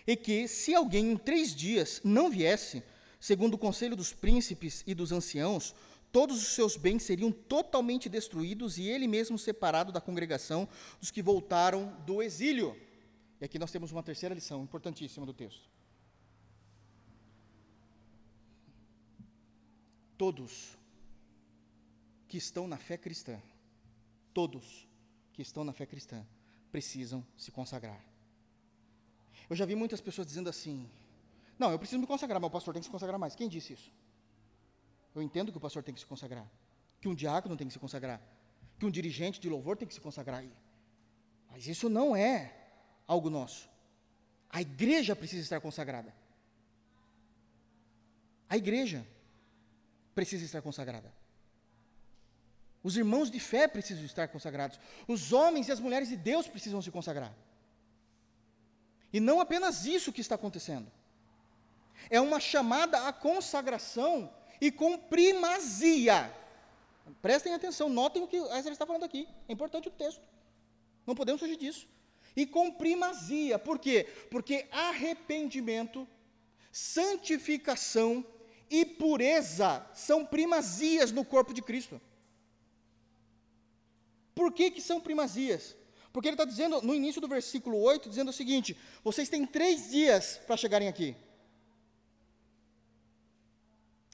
E 0.07 0.15
que, 0.15 0.47
se 0.47 0.73
alguém 0.73 1.11
em 1.11 1.17
três 1.17 1.53
dias 1.53 1.99
não 2.05 2.29
viesse, 2.29 2.81
segundo 3.19 3.55
o 3.55 3.57
conselho 3.57 3.97
dos 3.97 4.13
príncipes 4.13 4.81
e 4.87 4.95
dos 4.95 5.11
anciãos, 5.11 5.75
todos 6.09 6.41
os 6.41 6.55
seus 6.55 6.77
bens 6.77 7.03
seriam 7.03 7.33
totalmente 7.33 8.07
destruídos 8.07 8.77
e 8.77 8.83
ele 8.83 9.09
mesmo 9.09 9.37
separado 9.37 9.91
da 9.91 9.99
congregação 9.99 10.65
dos 11.01 11.11
que 11.11 11.21
voltaram 11.21 11.93
do 12.05 12.23
exílio. 12.23 12.79
E 13.41 13.43
aqui 13.43 13.59
nós 13.59 13.69
temos 13.69 13.91
uma 13.91 14.01
terceira 14.01 14.33
lição 14.33 14.63
importantíssima 14.63 15.25
do 15.25 15.33
texto. 15.33 15.69
Todos 20.17 20.77
que 22.29 22.37
estão 22.37 22.69
na 22.69 22.77
fé 22.77 22.95
cristã, 22.95 23.37
todos 24.33 24.87
que 25.33 25.41
estão 25.41 25.65
na 25.65 25.73
fé 25.73 25.85
cristã, 25.85 26.25
precisam 26.73 27.23
se 27.37 27.51
consagrar. 27.51 28.01
Eu 29.47 29.55
já 29.55 29.63
vi 29.63 29.75
muitas 29.75 30.01
pessoas 30.01 30.25
dizendo 30.25 30.49
assim: 30.49 30.89
não, 31.61 31.69
eu 31.71 31.77
preciso 31.77 32.01
me 32.01 32.07
consagrar, 32.07 32.41
mas 32.41 32.49
o 32.49 32.51
pastor 32.51 32.73
tem 32.73 32.81
que 32.81 32.87
se 32.87 32.91
consagrar 32.91 33.19
mais. 33.19 33.35
Quem 33.35 33.47
disse 33.47 33.73
isso? 33.73 33.91
Eu 35.13 35.21
entendo 35.21 35.51
que 35.51 35.57
o 35.59 35.61
pastor 35.61 35.83
tem 35.83 35.93
que 35.93 35.99
se 35.99 36.07
consagrar, 36.13 36.47
que 36.99 37.07
um 37.07 37.13
diácono 37.13 37.55
tem 37.55 37.67
que 37.67 37.73
se 37.73 37.77
consagrar, 37.77 38.19
que 38.79 38.85
um 38.87 38.89
dirigente 38.89 39.39
de 39.39 39.47
louvor 39.47 39.77
tem 39.77 39.87
que 39.87 39.93
se 39.93 40.01
consagrar. 40.01 40.43
Mas 41.51 41.67
isso 41.67 41.87
não 41.87 42.15
é 42.15 42.35
algo 43.07 43.29
nosso. 43.29 43.69
A 44.49 44.59
igreja 44.59 45.15
precisa 45.15 45.43
estar 45.43 45.61
consagrada. 45.61 46.11
A 48.49 48.57
igreja 48.57 49.05
precisa 50.15 50.43
estar 50.43 50.61
consagrada. 50.63 51.13
Os 52.83 52.97
irmãos 52.97 53.31
de 53.31 53.39
fé 53.39 53.67
precisam 53.67 54.03
estar 54.03 54.27
consagrados. 54.27 54.77
Os 55.07 55.31
homens 55.31 55.69
e 55.69 55.71
as 55.71 55.79
mulheres 55.79 56.09
de 56.09 56.17
Deus 56.17 56.47
precisam 56.47 56.81
se 56.81 56.91
consagrar. 56.91 57.33
E 59.11 59.19
não 59.19 59.39
apenas 59.39 59.85
isso 59.85 60.11
que 60.11 60.19
está 60.19 60.35
acontecendo. 60.35 60.91
É 62.09 62.19
uma 62.19 62.39
chamada 62.39 63.07
à 63.07 63.13
consagração 63.13 64.29
e 64.59 64.69
com 64.69 64.97
primazia. 64.97 66.33
Prestem 67.21 67.53
atenção, 67.53 67.87
notem 67.87 68.21
o 68.21 68.27
que 68.27 68.37
Ezra 68.37 68.73
está 68.73 68.85
falando 68.85 69.05
aqui. 69.05 69.27
É 69.47 69.53
importante 69.53 69.87
o 69.87 69.91
texto. 69.91 70.21
Não 71.07 71.15
podemos 71.15 71.39
fugir 71.39 71.55
disso. 71.55 71.87
E 72.35 72.45
com 72.45 72.71
primazia. 72.71 73.57
Por 73.57 73.79
quê? 73.79 74.07
Porque 74.29 74.67
arrependimento, 74.71 76.07
santificação 76.71 78.25
e 78.69 78.83
pureza 78.83 79.85
são 79.93 80.25
primazias 80.25 81.11
no 81.11 81.23
corpo 81.23 81.53
de 81.53 81.61
Cristo. 81.61 82.01
Por 84.33 84.51
que, 84.51 84.71
que 84.71 84.81
são 84.81 84.99
primazias? 84.99 85.75
Porque 86.11 86.27
ele 86.27 86.35
está 86.35 86.45
dizendo, 86.45 86.81
no 86.81 86.93
início 86.93 87.19
do 87.19 87.27
versículo 87.27 87.81
8, 87.81 88.09
dizendo 88.09 88.29
o 88.29 88.33
seguinte: 88.33 88.77
vocês 89.03 89.29
têm 89.29 89.45
três 89.45 89.89
dias 89.89 90.39
para 90.45 90.55
chegarem 90.55 90.87
aqui. 90.87 91.15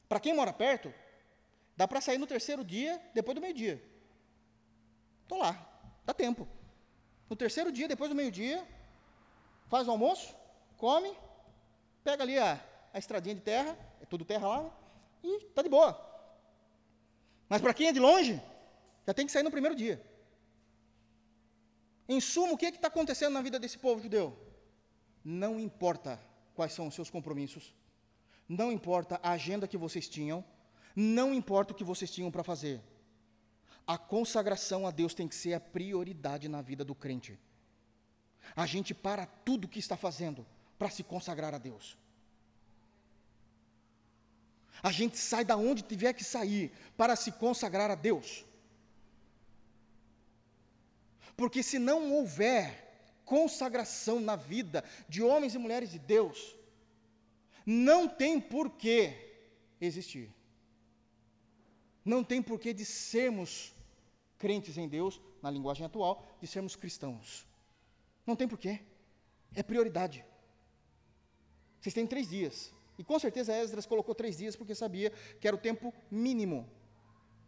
Para 0.08 0.20
quem 0.20 0.34
mora 0.34 0.52
perto, 0.52 0.94
dá 1.76 1.88
para 1.88 2.02
sair 2.02 2.18
no 2.18 2.26
terceiro 2.26 2.64
dia, 2.64 3.02
depois 3.14 3.36
do 3.36 3.42
meio-dia. 3.42 3.84
Estou 5.24 5.38
lá, 5.38 5.54
dá 6.06 6.14
tempo. 6.14 6.48
No 7.30 7.36
terceiro 7.36 7.72
dia, 7.72 7.88
depois 7.88 8.10
do 8.10 8.16
meio-dia, 8.16 8.66
faz 9.68 9.88
o 9.88 9.92
almoço, 9.92 10.36
come, 10.78 11.16
pega 12.04 12.24
ali 12.24 12.40
a, 12.40 12.60
a 12.92 12.98
estradinha 12.98 13.36
de 13.36 13.42
terra, 13.42 13.78
é 14.02 14.06
tudo 14.06 14.26
terra 14.26 14.48
lá, 14.48 14.64
né? 14.64 14.72
e 15.24 15.36
está 15.46 15.62
de 15.62 15.70
boa. 15.70 16.10
Mas 17.48 17.62
para 17.62 17.74
quem 17.74 17.88
é 17.88 17.92
de 17.92 18.00
longe, 18.00 18.42
já 19.06 19.14
tem 19.14 19.26
que 19.26 19.32
sair 19.32 19.44
no 19.44 19.52
primeiro 19.52 19.76
dia. 19.76 20.02
Em 22.12 22.20
suma, 22.20 22.54
o 22.54 22.58
que 22.58 22.66
é 22.66 22.70
está 22.70 22.88
acontecendo 22.88 23.34
na 23.34 23.42
vida 23.42 23.60
desse 23.60 23.78
povo 23.78 24.02
judeu? 24.02 24.36
Não 25.24 25.60
importa 25.60 26.20
quais 26.56 26.74
são 26.74 26.88
os 26.88 26.96
seus 26.96 27.08
compromissos, 27.08 27.76
não 28.48 28.72
importa 28.72 29.20
a 29.22 29.30
agenda 29.30 29.68
que 29.68 29.78
vocês 29.78 30.10
tinham, 30.10 30.44
não 30.96 31.36
importa 31.36 31.72
o 31.72 31.76
que 31.76 31.84
vocês 31.84 32.10
tinham 32.10 32.32
para 32.32 32.44
fazer. 32.44 32.82
A 33.86 33.96
consagração 33.96 34.88
a 34.88 34.92
Deus 34.92 35.14
tem 35.14 35.28
que 35.28 35.36
ser 35.36 35.54
a 35.54 35.60
prioridade 35.60 36.50
na 36.50 36.64
vida 36.64 36.84
do 36.84 36.96
crente. 36.96 37.40
A 38.56 38.66
gente 38.66 38.92
para 38.92 39.28
tudo 39.28 39.66
o 39.66 39.68
que 39.68 39.78
está 39.78 39.96
fazendo 39.96 40.48
para 40.80 40.90
se 40.90 41.04
consagrar 41.04 41.54
a 41.54 41.60
Deus. 41.60 41.96
A 44.82 44.92
gente 44.92 45.16
sai 45.18 45.46
da 45.46 45.56
onde 45.56 45.84
tiver 45.84 46.14
que 46.14 46.24
sair 46.24 46.72
para 46.98 47.16
se 47.16 47.32
consagrar 47.32 47.92
a 47.92 47.96
Deus. 47.96 48.46
Porque 51.40 51.64
se 51.64 51.80
não 51.80 52.12
houver 52.12 52.66
consagração 53.24 54.20
na 54.20 54.36
vida 54.36 54.84
de 55.08 55.24
homens 55.24 55.56
e 55.56 55.58
mulheres 55.58 55.90
de 55.90 55.98
Deus, 55.98 56.54
não 57.66 58.10
tem 58.10 58.42
porquê 58.42 59.14
existir. 59.80 60.30
Não 62.04 62.26
tem 62.26 62.42
porquê 62.42 62.74
de 62.74 62.84
sermos 62.84 63.74
crentes 64.38 64.78
em 64.78 64.86
Deus, 64.90 65.22
na 65.42 65.50
linguagem 65.50 65.86
atual, 65.86 66.28
de 66.42 66.46
sermos 66.46 66.76
cristãos. 66.76 67.48
Não 68.28 68.36
tem 68.36 68.46
porquê. 68.46 68.82
É 69.56 69.64
prioridade. 69.64 70.26
Vocês 71.80 71.94
têm 71.94 72.06
três 72.06 72.28
dias. 72.28 72.74
E 72.98 73.04
com 73.06 73.18
certeza 73.18 73.54
Esdras 73.54 73.86
colocou 73.86 74.14
três 74.14 74.36
dias 74.36 74.58
porque 74.58 74.76
sabia 74.76 75.10
que 75.40 75.48
era 75.48 75.56
o 75.56 75.60
tempo 75.60 75.94
mínimo 76.12 76.70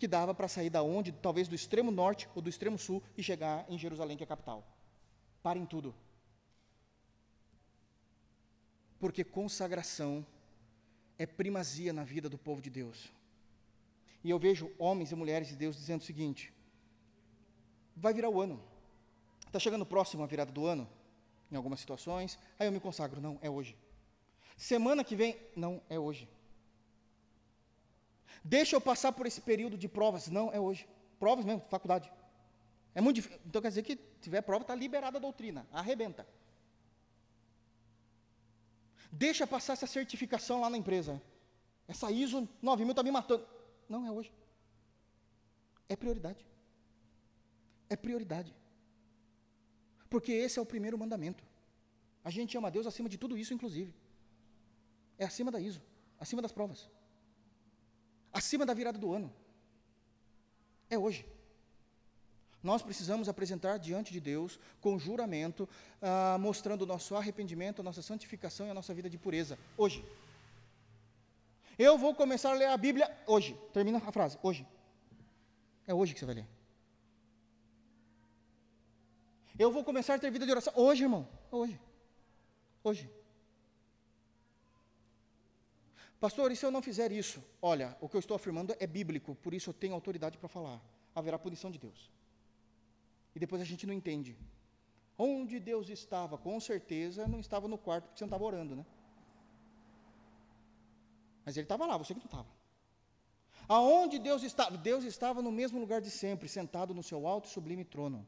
que 0.01 0.07
dava 0.07 0.33
para 0.33 0.47
sair 0.47 0.71
da 0.71 0.81
onde, 0.81 1.11
talvez 1.11 1.47
do 1.47 1.53
extremo 1.53 1.91
norte 1.91 2.27
ou 2.33 2.41
do 2.41 2.49
extremo 2.49 2.75
sul 2.75 3.03
e 3.15 3.21
chegar 3.21 3.63
em 3.69 3.77
Jerusalém, 3.77 4.17
que 4.17 4.23
é 4.23 4.25
a 4.25 4.27
capital. 4.27 4.67
Parem 5.43 5.63
tudo. 5.63 5.93
Porque 8.99 9.23
consagração 9.23 10.25
é 11.19 11.27
primazia 11.27 11.93
na 11.93 12.03
vida 12.03 12.27
do 12.27 12.35
povo 12.35 12.63
de 12.63 12.71
Deus. 12.71 13.13
E 14.23 14.31
eu 14.31 14.39
vejo 14.39 14.71
homens 14.79 15.11
e 15.11 15.15
mulheres 15.15 15.47
de 15.49 15.55
Deus 15.55 15.75
dizendo 15.75 16.01
o 16.01 16.03
seguinte: 16.03 16.51
vai 17.95 18.11
virar 18.11 18.31
o 18.31 18.41
ano, 18.41 18.59
Está 19.45 19.59
chegando 19.59 19.85
próximo 19.85 20.23
a 20.23 20.25
virada 20.25 20.51
do 20.51 20.65
ano, 20.65 20.89
em 21.51 21.55
algumas 21.55 21.79
situações, 21.79 22.39
aí 22.57 22.67
eu 22.67 22.71
me 22.71 22.79
consagro. 22.79 23.21
Não, 23.21 23.37
é 23.39 23.51
hoje. 23.51 23.77
Semana 24.57 25.03
que 25.03 25.15
vem, 25.15 25.37
não, 25.55 25.79
é 25.87 25.99
hoje. 25.99 26.27
Deixa 28.43 28.75
eu 28.75 28.81
passar 28.81 29.11
por 29.11 29.25
esse 29.25 29.41
período 29.41 29.77
de 29.77 29.87
provas. 29.87 30.27
Não, 30.27 30.51
é 30.51 30.59
hoje. 30.59 30.87
Provas 31.19 31.45
mesmo, 31.45 31.61
faculdade. 31.69 32.11
É 32.93 33.01
muito 33.01 33.15
difícil. 33.15 33.39
Então 33.45 33.61
quer 33.61 33.69
dizer 33.69 33.83
que 33.83 33.95
tiver 34.19 34.41
prova, 34.41 34.63
está 34.63 34.75
liberada 34.75 35.17
a 35.17 35.21
doutrina. 35.21 35.67
Arrebenta. 35.71 36.27
Deixa 39.11 39.45
passar 39.45 39.73
essa 39.73 39.87
certificação 39.87 40.61
lá 40.61 40.69
na 40.69 40.77
empresa. 40.77 41.21
Essa 41.87 42.09
ISO 42.11 42.47
9000 42.61 42.91
está 42.91 43.03
me 43.03 43.11
matando. 43.11 43.45
Não, 43.87 44.05
é 44.05 44.11
hoje. 44.11 44.31
É 45.89 45.95
prioridade. 45.95 46.45
É 47.89 47.95
prioridade. 47.95 48.55
Porque 50.09 50.31
esse 50.31 50.57
é 50.57 50.61
o 50.61 50.65
primeiro 50.65 50.97
mandamento. 50.97 51.43
A 52.23 52.29
gente 52.29 52.57
ama 52.57 52.71
Deus 52.71 52.87
acima 52.87 53.09
de 53.09 53.17
tudo 53.17 53.37
isso, 53.37 53.53
inclusive. 53.53 53.93
É 55.17 55.25
acima 55.25 55.51
da 55.51 55.59
ISO, 55.59 55.81
acima 56.19 56.41
das 56.41 56.51
provas. 56.51 56.89
Acima 58.31 58.65
da 58.65 58.73
virada 58.73 58.97
do 58.97 59.13
ano. 59.13 59.33
É 60.89 60.97
hoje. 60.97 61.25
Nós 62.63 62.81
precisamos 62.83 63.27
apresentar 63.27 63.77
diante 63.77 64.13
de 64.13 64.19
Deus 64.19 64.59
com 64.79 64.99
juramento, 64.99 65.67
ah, 66.01 66.37
mostrando 66.39 66.83
o 66.83 66.85
nosso 66.85 67.15
arrependimento, 67.15 67.79
a 67.79 67.83
nossa 67.83 68.01
santificação 68.01 68.67
e 68.67 68.69
a 68.69 68.73
nossa 68.73 68.93
vida 68.93 69.09
de 69.09 69.17
pureza. 69.17 69.57
Hoje. 69.75 70.05
Eu 71.77 71.97
vou 71.97 72.13
começar 72.13 72.51
a 72.51 72.53
ler 72.53 72.67
a 72.67 72.77
Bíblia 72.77 73.09
hoje. 73.25 73.57
Termina 73.73 73.97
a 73.97 74.11
frase. 74.11 74.37
Hoje. 74.43 74.67
É 75.87 75.93
hoje 75.93 76.13
que 76.13 76.19
você 76.19 76.25
vai 76.25 76.35
ler. 76.35 76.47
Eu 79.57 79.71
vou 79.71 79.83
começar 79.83 80.15
a 80.15 80.19
ter 80.19 80.31
vida 80.31 80.45
de 80.45 80.51
oração. 80.51 80.73
Hoje, 80.75 81.03
irmão. 81.03 81.27
Hoje. 81.51 81.79
Hoje. 82.83 83.09
Pastor, 86.21 86.51
e 86.51 86.55
se 86.55 86.63
eu 86.63 86.69
não 86.69 86.83
fizer 86.83 87.11
isso? 87.11 87.43
Olha, 87.59 87.97
o 87.99 88.07
que 88.07 88.15
eu 88.15 88.19
estou 88.19 88.35
afirmando 88.35 88.75
é 88.79 88.85
bíblico, 88.85 89.33
por 89.43 89.55
isso 89.55 89.71
eu 89.71 89.73
tenho 89.73 89.95
autoridade 89.95 90.37
para 90.37 90.47
falar. 90.47 90.79
Haverá 91.15 91.39
punição 91.39 91.71
de 91.71 91.79
Deus. 91.79 92.11
E 93.35 93.39
depois 93.39 93.59
a 93.59 93.65
gente 93.65 93.87
não 93.87 93.93
entende. 93.99 94.37
Onde 95.17 95.59
Deus 95.59 95.89
estava? 95.89 96.37
Com 96.37 96.59
certeza 96.59 97.27
não 97.27 97.39
estava 97.39 97.67
no 97.67 97.75
quarto 97.75 98.05
porque 98.05 98.19
você 98.19 98.23
não 98.23 98.27
estava 98.27 98.43
orando, 98.43 98.75
né? 98.75 98.85
Mas 101.43 101.57
ele 101.57 101.65
estava 101.65 101.87
lá, 101.87 101.97
você 101.97 102.13
que 102.13 102.19
não 102.19 102.25
estava. 102.27 102.49
Aonde 103.67 104.19
Deus 104.19 104.43
estava? 104.43 104.77
Deus 104.77 105.03
estava 105.03 105.41
no 105.41 105.51
mesmo 105.51 105.79
lugar 105.79 106.01
de 106.01 106.11
sempre, 106.11 106.47
sentado 106.47 106.93
no 106.93 107.01
seu 107.01 107.25
alto 107.25 107.47
e 107.47 107.51
sublime 107.51 107.83
trono. 107.83 108.27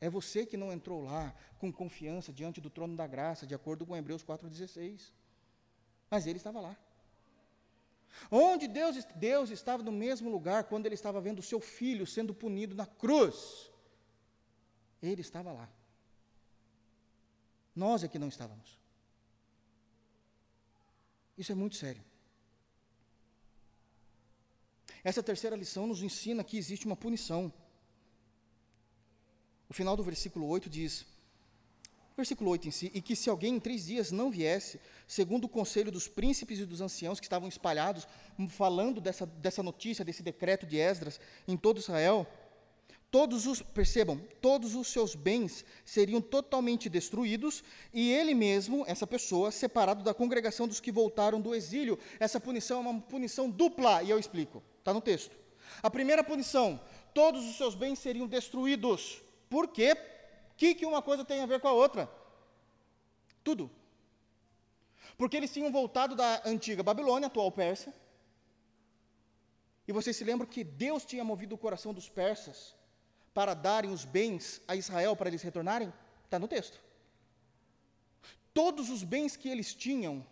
É 0.00 0.08
você 0.08 0.46
que 0.46 0.56
não 0.56 0.72
entrou 0.72 1.02
lá 1.02 1.34
com 1.58 1.72
confiança 1.72 2.32
diante 2.32 2.60
do 2.60 2.70
trono 2.70 2.94
da 2.94 3.08
graça, 3.08 3.44
de 3.44 3.56
acordo 3.56 3.84
com 3.84 3.96
Hebreus 3.96 4.24
4,16. 4.24 5.12
Mas 6.14 6.28
ele 6.28 6.38
estava 6.38 6.60
lá. 6.60 6.76
Onde 8.30 8.68
Deus, 8.68 9.04
Deus 9.16 9.50
estava 9.50 9.82
no 9.82 9.90
mesmo 9.90 10.30
lugar 10.30 10.62
quando 10.62 10.86
ele 10.86 10.94
estava 10.94 11.20
vendo 11.20 11.40
o 11.40 11.48
seu 11.50 11.60
filho 11.78 12.06
sendo 12.06 12.32
punido 12.32 12.72
na 12.80 12.86
cruz. 12.86 13.36
Ele 15.02 15.22
estava 15.22 15.50
lá. 15.52 15.68
Nós 17.74 18.04
é 18.04 18.08
que 18.12 18.20
não 18.24 18.28
estávamos. 18.28 18.78
Isso 21.36 21.50
é 21.50 21.54
muito 21.56 21.74
sério. 21.74 22.04
Essa 25.02 25.20
terceira 25.20 25.56
lição 25.56 25.88
nos 25.88 26.00
ensina 26.00 26.44
que 26.44 26.56
existe 26.56 26.86
uma 26.86 26.94
punição. 27.04 27.52
O 29.68 29.74
final 29.74 29.96
do 29.96 30.04
versículo 30.04 30.46
8 30.46 30.70
diz: 30.70 31.04
Versículo 32.16 32.50
8 32.50 32.68
em 32.68 32.70
si, 32.70 32.92
e 32.94 33.02
que 33.02 33.16
se 33.16 33.28
alguém 33.28 33.56
em 33.56 33.60
três 33.60 33.86
dias 33.86 34.12
não 34.12 34.30
viesse, 34.30 34.80
segundo 35.06 35.44
o 35.44 35.48
conselho 35.48 35.90
dos 35.90 36.06
príncipes 36.06 36.60
e 36.60 36.64
dos 36.64 36.80
anciãos 36.80 37.18
que 37.18 37.26
estavam 37.26 37.48
espalhados, 37.48 38.06
falando 38.50 39.00
dessa, 39.00 39.26
dessa 39.26 39.64
notícia, 39.64 40.04
desse 40.04 40.22
decreto 40.22 40.64
de 40.64 40.76
Esdras 40.76 41.18
em 41.48 41.56
todo 41.56 41.78
Israel, 41.78 42.24
todos 43.10 43.48
os, 43.48 43.62
percebam, 43.62 44.20
todos 44.40 44.76
os 44.76 44.86
seus 44.86 45.16
bens 45.16 45.64
seriam 45.84 46.20
totalmente 46.20 46.88
destruídos, 46.88 47.64
e 47.92 48.12
ele 48.12 48.32
mesmo, 48.32 48.84
essa 48.86 49.08
pessoa, 49.08 49.50
separado 49.50 50.04
da 50.04 50.14
congregação 50.14 50.68
dos 50.68 50.78
que 50.78 50.92
voltaram 50.92 51.40
do 51.40 51.52
exílio. 51.52 51.98
Essa 52.20 52.38
punição 52.38 52.78
é 52.78 52.80
uma 52.80 53.00
punição 53.00 53.50
dupla, 53.50 54.04
e 54.04 54.10
eu 54.10 54.20
explico, 54.20 54.62
está 54.78 54.94
no 54.94 55.00
texto. 55.00 55.36
A 55.82 55.90
primeira 55.90 56.22
punição, 56.22 56.80
todos 57.12 57.44
os 57.44 57.56
seus 57.56 57.74
bens 57.74 57.98
seriam 57.98 58.28
destruídos. 58.28 59.20
Por 59.50 59.66
quê? 59.66 59.96
O 60.54 60.56
que, 60.56 60.74
que 60.74 60.86
uma 60.86 61.02
coisa 61.02 61.24
tem 61.24 61.40
a 61.42 61.46
ver 61.46 61.60
com 61.60 61.66
a 61.66 61.72
outra? 61.72 62.08
Tudo. 63.42 63.68
Porque 65.18 65.36
eles 65.36 65.52
tinham 65.52 65.70
voltado 65.72 66.14
da 66.14 66.42
antiga 66.44 66.80
Babilônia, 66.80 67.26
atual 67.26 67.50
Pérsia. 67.50 67.92
E 69.86 69.92
vocês 69.92 70.16
se 70.16 70.22
lembram 70.22 70.48
que 70.48 70.62
Deus 70.62 71.04
tinha 71.04 71.24
movido 71.24 71.56
o 71.56 71.58
coração 71.58 71.92
dos 71.92 72.08
persas 72.08 72.74
para 73.34 73.52
darem 73.52 73.92
os 73.92 74.04
bens 74.04 74.62
a 74.68 74.76
Israel 74.76 75.16
para 75.16 75.28
eles 75.28 75.42
retornarem? 75.42 75.92
Está 76.24 76.38
no 76.38 76.46
texto. 76.46 76.80
Todos 78.52 78.88
os 78.88 79.02
bens 79.02 79.36
que 79.36 79.48
eles 79.48 79.74
tinham, 79.74 80.24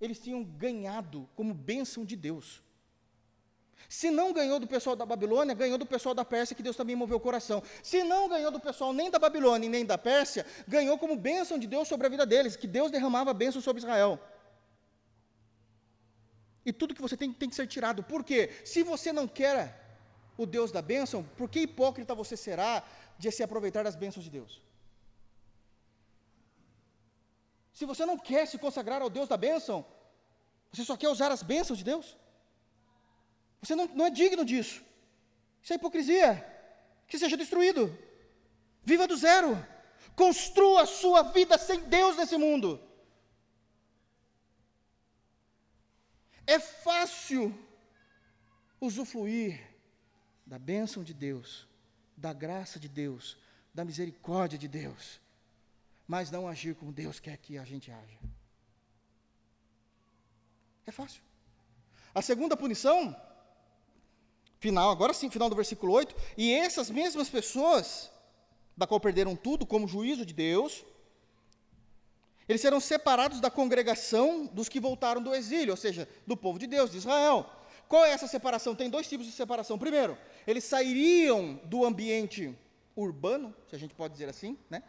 eles 0.00 0.20
tinham 0.20 0.44
ganhado 0.44 1.28
como 1.34 1.52
bênção 1.52 2.04
de 2.04 2.14
Deus. 2.14 2.62
Se 3.88 4.10
não 4.10 4.32
ganhou 4.32 4.58
do 4.58 4.66
pessoal 4.66 4.96
da 4.96 5.06
Babilônia, 5.06 5.54
ganhou 5.54 5.78
do 5.78 5.86
pessoal 5.86 6.14
da 6.14 6.24
Pérsia, 6.24 6.56
que 6.56 6.62
Deus 6.62 6.76
também 6.76 6.96
moveu 6.96 7.18
o 7.18 7.20
coração. 7.20 7.62
Se 7.82 8.02
não 8.02 8.28
ganhou 8.28 8.50
do 8.50 8.58
pessoal 8.58 8.92
nem 8.92 9.10
da 9.10 9.18
Babilônia 9.18 9.68
nem 9.68 9.84
da 9.84 9.96
Pérsia, 9.96 10.44
ganhou 10.66 10.98
como 10.98 11.16
bênção 11.16 11.58
de 11.58 11.66
Deus 11.66 11.86
sobre 11.86 12.06
a 12.06 12.10
vida 12.10 12.26
deles, 12.26 12.56
que 12.56 12.66
Deus 12.66 12.90
derramava 12.90 13.32
bênção 13.32 13.60
sobre 13.60 13.80
Israel. 13.82 14.18
E 16.64 16.72
tudo 16.72 16.94
que 16.94 17.02
você 17.02 17.16
tem 17.16 17.32
tem 17.32 17.48
que 17.48 17.54
ser 17.54 17.66
tirado. 17.68 18.02
Por 18.02 18.24
quê? 18.24 18.50
Se 18.64 18.82
você 18.82 19.12
não 19.12 19.28
quer 19.28 19.60
o 20.36 20.44
Deus 20.44 20.72
da 20.72 20.82
bênção, 20.82 21.22
por 21.36 21.48
que 21.48 21.60
hipócrita 21.60 22.14
você 22.14 22.36
será 22.36 22.82
de 23.18 23.30
se 23.30 23.42
aproveitar 23.42 23.84
das 23.84 23.94
bênçãos 23.94 24.24
de 24.24 24.30
Deus? 24.30 24.60
Se 27.72 27.84
você 27.84 28.04
não 28.04 28.18
quer 28.18 28.46
se 28.46 28.58
consagrar 28.58 29.00
ao 29.00 29.08
Deus 29.08 29.28
da 29.28 29.36
bênção, 29.36 29.86
você 30.72 30.84
só 30.84 30.96
quer 30.96 31.08
usar 31.08 31.30
as 31.30 31.42
bênçãos 31.42 31.78
de 31.78 31.84
Deus? 31.84 32.16
Você 33.66 33.74
não, 33.74 33.86
não 33.86 34.06
é 34.06 34.10
digno 34.10 34.44
disso. 34.44 34.80
Isso 35.60 35.72
é 35.72 35.76
hipocrisia. 35.76 36.30
Que 37.08 37.18
seja 37.18 37.36
destruído. 37.36 37.98
Viva 38.84 39.08
do 39.08 39.16
zero. 39.16 39.50
Construa 40.14 40.82
a 40.82 40.86
sua 40.86 41.22
vida 41.22 41.58
sem 41.58 41.80
Deus 41.80 42.16
nesse 42.16 42.36
mundo. 42.36 42.80
É 46.46 46.60
fácil 46.60 47.52
usufruir 48.80 49.60
da 50.46 50.60
bênção 50.60 51.02
de 51.02 51.12
Deus, 51.12 51.66
da 52.16 52.32
graça 52.32 52.78
de 52.78 52.88
Deus, 52.88 53.36
da 53.74 53.84
misericórdia 53.84 54.56
de 54.56 54.68
Deus, 54.68 55.20
mas 56.06 56.30
não 56.30 56.46
agir 56.46 56.76
como 56.76 56.92
Deus 56.92 57.18
quer 57.18 57.36
que 57.36 57.58
a 57.58 57.64
gente 57.64 57.90
haja. 57.90 58.18
É 60.86 60.92
fácil. 60.92 61.20
A 62.14 62.22
segunda 62.22 62.56
punição 62.56 63.25
final, 64.58 64.90
agora 64.90 65.12
sim, 65.12 65.30
final 65.30 65.48
do 65.48 65.56
versículo 65.56 65.92
8, 65.92 66.14
e 66.36 66.52
essas 66.52 66.90
mesmas 66.90 67.28
pessoas, 67.28 68.10
da 68.76 68.86
qual 68.86 69.00
perderam 69.00 69.36
tudo 69.36 69.66
como 69.66 69.88
juízo 69.88 70.24
de 70.24 70.34
Deus, 70.34 70.84
eles 72.48 72.60
serão 72.60 72.80
separados 72.80 73.40
da 73.40 73.50
congregação 73.50 74.46
dos 74.46 74.68
que 74.68 74.78
voltaram 74.78 75.20
do 75.20 75.34
exílio, 75.34 75.72
ou 75.72 75.76
seja, 75.76 76.08
do 76.26 76.36
povo 76.36 76.58
de 76.58 76.66
Deus, 76.66 76.90
de 76.90 76.98
Israel. 76.98 77.50
Qual 77.88 78.04
é 78.04 78.10
essa 78.10 78.26
separação? 78.26 78.74
Tem 78.74 78.88
dois 78.88 79.08
tipos 79.08 79.26
de 79.26 79.32
separação. 79.32 79.78
Primeiro, 79.78 80.16
eles 80.46 80.64
sairiam 80.64 81.60
do 81.64 81.84
ambiente 81.84 82.56
urbano, 82.94 83.54
se 83.68 83.76
a 83.76 83.78
gente 83.78 83.94
pode 83.94 84.12
dizer 84.12 84.28
assim, 84.28 84.56
né? 84.70 84.82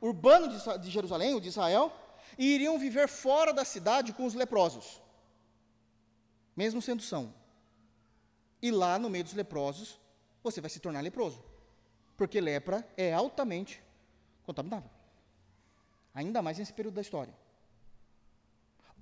urbano 0.00 0.48
de, 0.48 0.78
de 0.78 0.90
Jerusalém, 0.90 1.34
ou 1.34 1.40
de 1.40 1.48
Israel, 1.48 1.92
e 2.38 2.54
iriam 2.54 2.78
viver 2.78 3.08
fora 3.08 3.52
da 3.52 3.64
cidade 3.64 4.12
com 4.12 4.24
os 4.24 4.34
leprosos, 4.34 5.00
mesmo 6.56 6.82
sendo 6.82 7.02
são. 7.02 7.32
E 8.64 8.70
lá 8.70 8.98
no 8.98 9.10
meio 9.10 9.22
dos 9.22 9.34
leprosos, 9.34 10.00
você 10.42 10.58
vai 10.58 10.70
se 10.70 10.80
tornar 10.80 11.02
leproso. 11.02 11.44
Porque 12.16 12.40
lepra 12.40 12.82
é 12.96 13.12
altamente 13.12 13.82
contaminável. 14.46 14.88
Ainda 16.14 16.40
mais 16.40 16.56
nesse 16.56 16.72
período 16.72 16.94
da 16.94 17.02
história. 17.02 17.34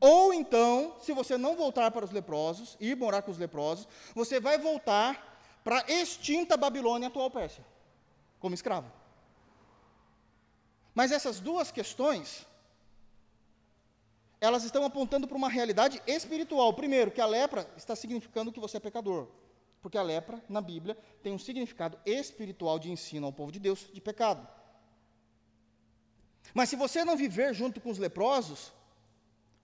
Ou 0.01 0.34
então, 0.34 0.97
se 1.01 1.12
você 1.12 1.39
não 1.39 1.55
voltar 1.55 1.93
para 1.93 2.05
os 2.05 2.10
leprosos, 2.10 2.76
ir 2.80 2.97
morar 2.97 3.22
com 3.22 3.30
os 3.30 3.39
leprosos, 3.39 3.86
você 4.16 4.40
vai 4.40 4.59
voltar 4.59 5.39
para 5.62 5.78
a 5.78 5.93
extinta 5.93 6.56
Babilônia 6.56 7.06
atual 7.06 7.30
Pérsia, 7.30 7.64
como 8.40 8.56
escravo. 8.56 8.90
Mas 10.93 11.12
essas 11.12 11.39
duas 11.39 11.70
questões, 11.70 12.44
elas 14.40 14.64
estão 14.64 14.84
apontando 14.84 15.28
para 15.28 15.36
uma 15.36 15.48
realidade 15.48 16.02
espiritual. 16.05 16.74
Primeiro, 16.74 17.12
que 17.12 17.20
a 17.20 17.26
lepra 17.26 17.72
está 17.76 17.94
significando 17.94 18.51
que 18.51 18.59
você 18.59 18.78
é 18.78 18.80
pecador 18.80 19.28
Porque 19.82 19.98
a 19.98 20.02
lepra, 20.02 20.42
na 20.48 20.60
Bíblia, 20.60 20.96
tem 21.22 21.32
um 21.32 21.38
significado 21.38 21.98
espiritual 22.06 22.78
de 22.78 22.90
ensino 22.90 23.26
ao 23.26 23.32
povo 23.32 23.50
de 23.50 23.59
Deus 23.59 23.90
de 23.92 24.00
pecado. 24.00 24.48
Mas 26.54 26.68
se 26.68 26.76
você 26.76 27.04
não 27.04 27.16
viver 27.16 27.52
junto 27.52 27.80
com 27.80 27.90
os 27.90 27.98
leprosos, 27.98 28.72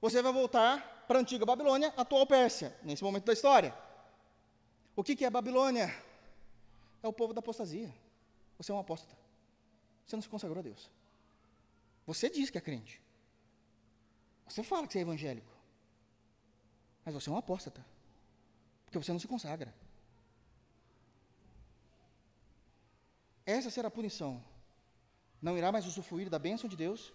você 0.00 0.20
vai 0.20 0.32
voltar 0.32 1.04
para 1.06 1.18
a 1.18 1.22
antiga 1.22 1.46
Babilônia, 1.46 1.94
atual 1.96 2.26
Pérsia, 2.26 2.76
nesse 2.82 3.02
momento 3.02 3.24
da 3.26 3.32
história. 3.32 3.74
O 4.96 5.04
que, 5.04 5.14
que 5.14 5.24
é 5.24 5.30
Babilônia? 5.30 5.94
É 7.00 7.06
o 7.06 7.12
povo 7.12 7.32
da 7.32 7.38
apostasia. 7.38 7.94
Você 8.58 8.72
é 8.72 8.74
um 8.74 8.80
apóstata. 8.80 9.16
Você 10.04 10.16
não 10.16 10.22
se 10.22 10.28
consagrou 10.28 10.58
a 10.58 10.62
Deus. 10.62 10.90
Você 12.06 12.28
diz 12.28 12.50
que 12.50 12.58
é 12.58 12.60
crente. 12.60 13.00
Você 14.48 14.62
fala 14.64 14.86
que 14.86 14.92
você 14.94 14.98
é 14.98 15.02
evangélico. 15.02 15.52
Mas 17.04 17.14
você 17.14 17.30
é 17.30 17.32
um 17.32 17.36
apóstata. 17.36 17.84
Porque 18.84 18.98
você 18.98 19.12
não 19.12 19.20
se 19.20 19.28
consagra. 19.28 19.72
Essa 23.56 23.70
será 23.70 23.88
a 23.88 23.90
punição. 23.90 24.44
Não 25.40 25.56
irá 25.56 25.72
mais 25.72 25.86
usufruir 25.86 26.28
da 26.28 26.38
bênção 26.38 26.68
de 26.68 26.76
Deus 26.76 27.14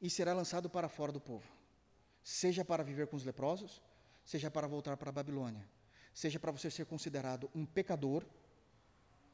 e 0.00 0.08
será 0.08 0.32
lançado 0.32 0.70
para 0.70 0.88
fora 0.88 1.10
do 1.10 1.20
povo. 1.20 1.44
Seja 2.22 2.64
para 2.64 2.84
viver 2.84 3.08
com 3.08 3.16
os 3.16 3.24
leprosos, 3.24 3.82
seja 4.24 4.48
para 4.48 4.68
voltar 4.68 4.96
para 4.96 5.08
a 5.08 5.12
Babilônia, 5.12 5.68
seja 6.14 6.38
para 6.38 6.52
você 6.52 6.70
ser 6.70 6.86
considerado 6.86 7.50
um 7.52 7.66
pecador, 7.66 8.24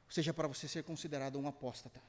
seja 0.09 0.33
para 0.33 0.49
você 0.49 0.67
ser 0.67 0.85
considerado 0.85 1.39
um 1.39 1.47
apóstata. 1.47 2.03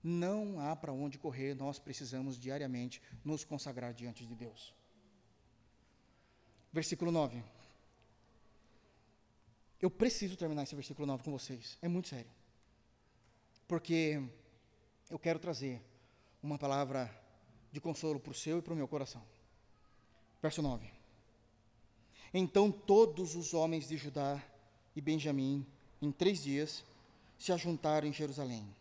Não 0.00 0.60
há 0.60 0.76
para 0.76 0.92
onde 0.92 1.18
correr, 1.18 1.56
nós 1.56 1.80
precisamos 1.80 2.38
diariamente 2.38 3.02
nos 3.24 3.42
consagrar 3.42 3.92
diante 3.92 4.24
de 4.24 4.36
Deus. 4.36 4.72
Versículo 6.72 7.10
9. 7.10 7.42
Eu 9.82 9.90
preciso 9.90 10.36
terminar 10.36 10.62
esse 10.62 10.74
versículo 10.74 11.06
9 11.06 11.24
com 11.24 11.32
vocês, 11.32 11.76
é 11.82 11.88
muito 11.88 12.08
sério. 12.08 12.30
Porque 13.68 14.22
eu 15.10 15.18
quero 15.18 15.38
trazer 15.38 15.82
uma 16.42 16.56
palavra 16.56 17.10
de 17.70 17.80
consolo 17.80 18.18
para 18.18 18.30
o 18.30 18.34
seu 18.34 18.58
e 18.58 18.62
para 18.62 18.72
o 18.72 18.76
meu 18.76 18.88
coração. 18.88 19.22
Verso 20.40 20.62
9. 20.62 20.88
Então 22.32 22.70
todos 22.70 23.34
os 23.34 23.52
homens 23.52 23.88
de 23.88 23.96
Judá 23.96 24.42
e 24.96 25.00
Benjamim, 25.00 25.66
em 26.00 26.10
três 26.10 26.42
dias, 26.42 26.84
se 27.36 27.52
ajuntaram 27.52 28.06
em 28.06 28.12
Jerusalém 28.12 28.72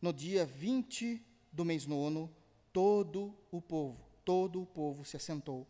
no 0.00 0.12
dia 0.12 0.46
20 0.46 1.20
do 1.52 1.64
mês 1.64 1.86
nono, 1.86 2.30
todo 2.72 3.34
o 3.50 3.60
povo, 3.60 3.98
todo 4.24 4.62
o 4.62 4.66
povo 4.66 5.04
se 5.04 5.16
assentou 5.16 5.66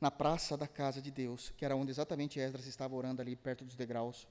na 0.00 0.10
praça 0.10 0.56
da 0.56 0.68
casa 0.68 1.02
de 1.02 1.10
Deus, 1.10 1.52
que 1.56 1.64
era 1.64 1.76
onde 1.76 1.90
exatamente 1.90 2.38
Esdras 2.38 2.66
estava 2.66 2.94
orando 2.94 3.20
ali 3.20 3.34
perto 3.34 3.64
dos 3.64 3.76
degraus, 3.76 4.26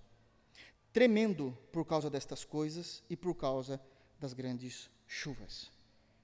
tremendo 0.93 1.57
por 1.71 1.85
causa 1.85 2.09
destas 2.09 2.45
coisas 2.45 3.03
e 3.09 3.15
por 3.15 3.35
causa 3.35 3.79
das 4.19 4.33
grandes 4.33 4.89
chuvas. 5.05 5.71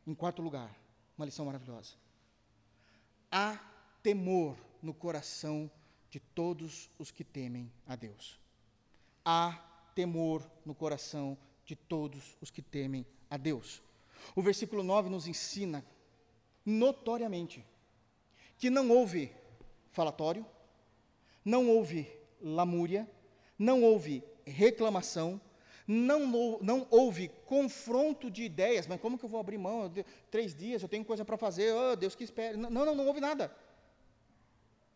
Em 0.08 0.14
quarto 0.14 0.42
lugar, 0.42 0.74
uma 1.18 1.26
lição 1.26 1.46
maravilhosa. 1.46 1.94
Há 3.32 3.60
temor 4.02 4.58
no 4.82 4.94
coração 4.94 5.70
de 6.10 6.20
todos 6.20 6.90
os 7.00 7.12
que 7.12 7.24
temem 7.24 7.72
a 7.88 7.96
Deus. 7.96 8.40
Há 9.26 9.54
temor 9.96 10.50
no 10.66 10.76
coração 10.76 11.38
de 11.66 11.76
todos 11.76 12.36
os 12.42 12.50
que 12.50 12.62
temem 12.62 13.06
a 13.30 13.38
Deus. 13.38 13.82
O 14.36 14.42
versículo 14.42 14.84
9 14.84 15.10
nos 15.10 15.28
ensina 15.28 15.86
notoriamente 16.66 17.66
que 18.64 18.70
não 18.70 18.90
houve 18.92 19.30
falatório, 19.92 20.46
não 21.44 21.68
houve 21.68 22.10
lamúria, 22.42 23.06
não 23.60 23.84
houve 23.84 24.24
reclamação, 24.46 25.42
não, 25.86 26.58
não 26.62 26.88
houve 26.90 27.28
confronto 27.46 28.32
de 28.32 28.42
ideias, 28.44 28.88
mas 28.88 29.02
como 29.02 29.18
que 29.18 29.26
eu 29.26 29.28
vou 29.28 29.42
abrir 29.42 29.58
mão? 29.58 29.92
Três 30.32 30.56
dias, 30.56 30.82
eu 30.82 30.88
tenho 30.88 31.04
coisa 31.04 31.26
para 31.26 31.36
fazer, 31.36 31.74
oh, 31.74 31.94
Deus 31.98 32.16
que 32.16 32.24
espere. 32.24 32.56
Não, 32.56 32.70
não, 32.70 32.96
não 32.96 33.06
houve 33.06 33.20
nada. 33.20 33.54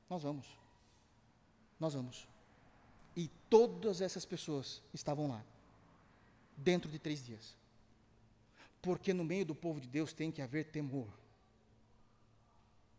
Nós 0.09 0.23
vamos. 0.23 0.47
Nós 1.77 1.93
vamos. 1.93 2.25
E 3.17 3.29
todas 3.49 3.99
essas 3.99 4.23
pessoas 4.23 4.81
estavam 4.93 5.27
lá 5.27 5.43
dentro 6.55 6.89
de 6.89 6.99
três 6.99 7.21
dias. 7.21 7.53
Porque 8.81 9.13
no 9.13 9.25
meio 9.25 9.45
do 9.45 9.53
povo 9.53 9.81
de 9.81 9.89
Deus 9.89 10.13
tem 10.13 10.31
que 10.31 10.41
haver 10.41 10.71
temor. 10.71 11.09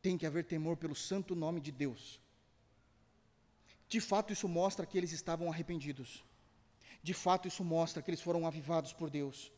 Tem 0.01 0.17
que 0.17 0.27
haver 0.27 0.45
temor 0.45 0.77
pelo 0.77 0.95
santo 0.95 1.35
nome 1.35 1.61
de 1.61 1.73
Deus. 1.73 2.21
De 3.89 4.01
fato, 4.01 4.33
isso 4.33 4.49
mostra 4.49 4.87
que 4.87 4.97
eles 4.99 5.13
estavam 5.13 5.51
arrependidos. 5.51 6.25
De 7.03 7.15
fato, 7.15 7.49
isso 7.49 7.65
mostra 7.65 8.03
que 8.03 8.11
eles 8.11 8.21
foram 8.21 8.47
avivados 8.47 8.93
por 8.93 9.11
Deus. 9.11 9.51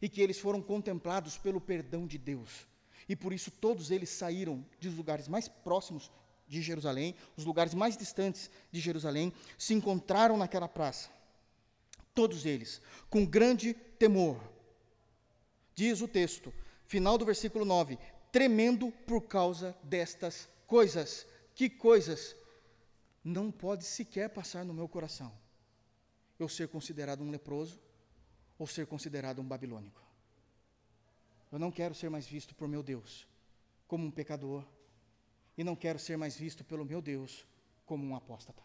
E 0.00 0.08
que 0.08 0.20
eles 0.20 0.38
foram 0.38 0.60
contemplados 0.60 1.38
pelo 1.38 1.60
perdão 1.60 2.06
de 2.06 2.18
Deus. 2.18 2.66
E 3.08 3.16
por 3.16 3.32
isso 3.32 3.50
todos 3.50 3.90
eles 3.90 4.10
saíram 4.10 4.64
dos 4.80 4.94
lugares 4.94 5.26
mais 5.28 5.48
próximos 5.48 6.10
de 6.46 6.60
Jerusalém, 6.62 7.14
os 7.36 7.44
lugares 7.44 7.74
mais 7.74 7.96
distantes 7.96 8.50
de 8.70 8.80
Jerusalém, 8.80 9.32
se 9.56 9.74
encontraram 9.74 10.36
naquela 10.36 10.68
praça 10.68 11.10
todos 12.18 12.44
eles, 12.44 12.82
com 13.08 13.24
grande 13.24 13.72
temor. 13.72 14.42
Diz 15.72 16.00
o 16.00 16.08
texto, 16.08 16.52
final 16.84 17.16
do 17.16 17.24
versículo 17.24 17.64
9: 17.64 17.96
tremendo 18.32 18.90
por 19.06 19.22
causa 19.22 19.76
destas 19.82 20.48
coisas. 20.66 21.26
Que 21.54 21.68
coisas? 21.68 22.36
Não 23.24 23.50
pode 23.50 23.84
sequer 23.84 24.30
passar 24.30 24.64
no 24.64 24.74
meu 24.74 24.88
coração 24.88 25.32
eu 26.38 26.48
ser 26.48 26.68
considerado 26.68 27.22
um 27.22 27.30
leproso 27.30 27.80
ou 28.58 28.66
ser 28.66 28.86
considerado 28.86 29.40
um 29.40 29.44
babilônico. 29.44 30.00
Eu 31.50 31.58
não 31.58 31.70
quero 31.70 31.94
ser 31.94 32.08
mais 32.08 32.26
visto 32.26 32.54
por 32.54 32.68
meu 32.68 32.82
Deus 32.82 33.26
como 33.86 34.06
um 34.06 34.10
pecador 34.10 34.64
e 35.56 35.64
não 35.64 35.74
quero 35.74 35.98
ser 35.98 36.16
mais 36.16 36.36
visto 36.36 36.64
pelo 36.64 36.84
meu 36.84 37.02
Deus 37.02 37.46
como 37.84 38.06
um 38.06 38.14
apóstata. 38.14 38.62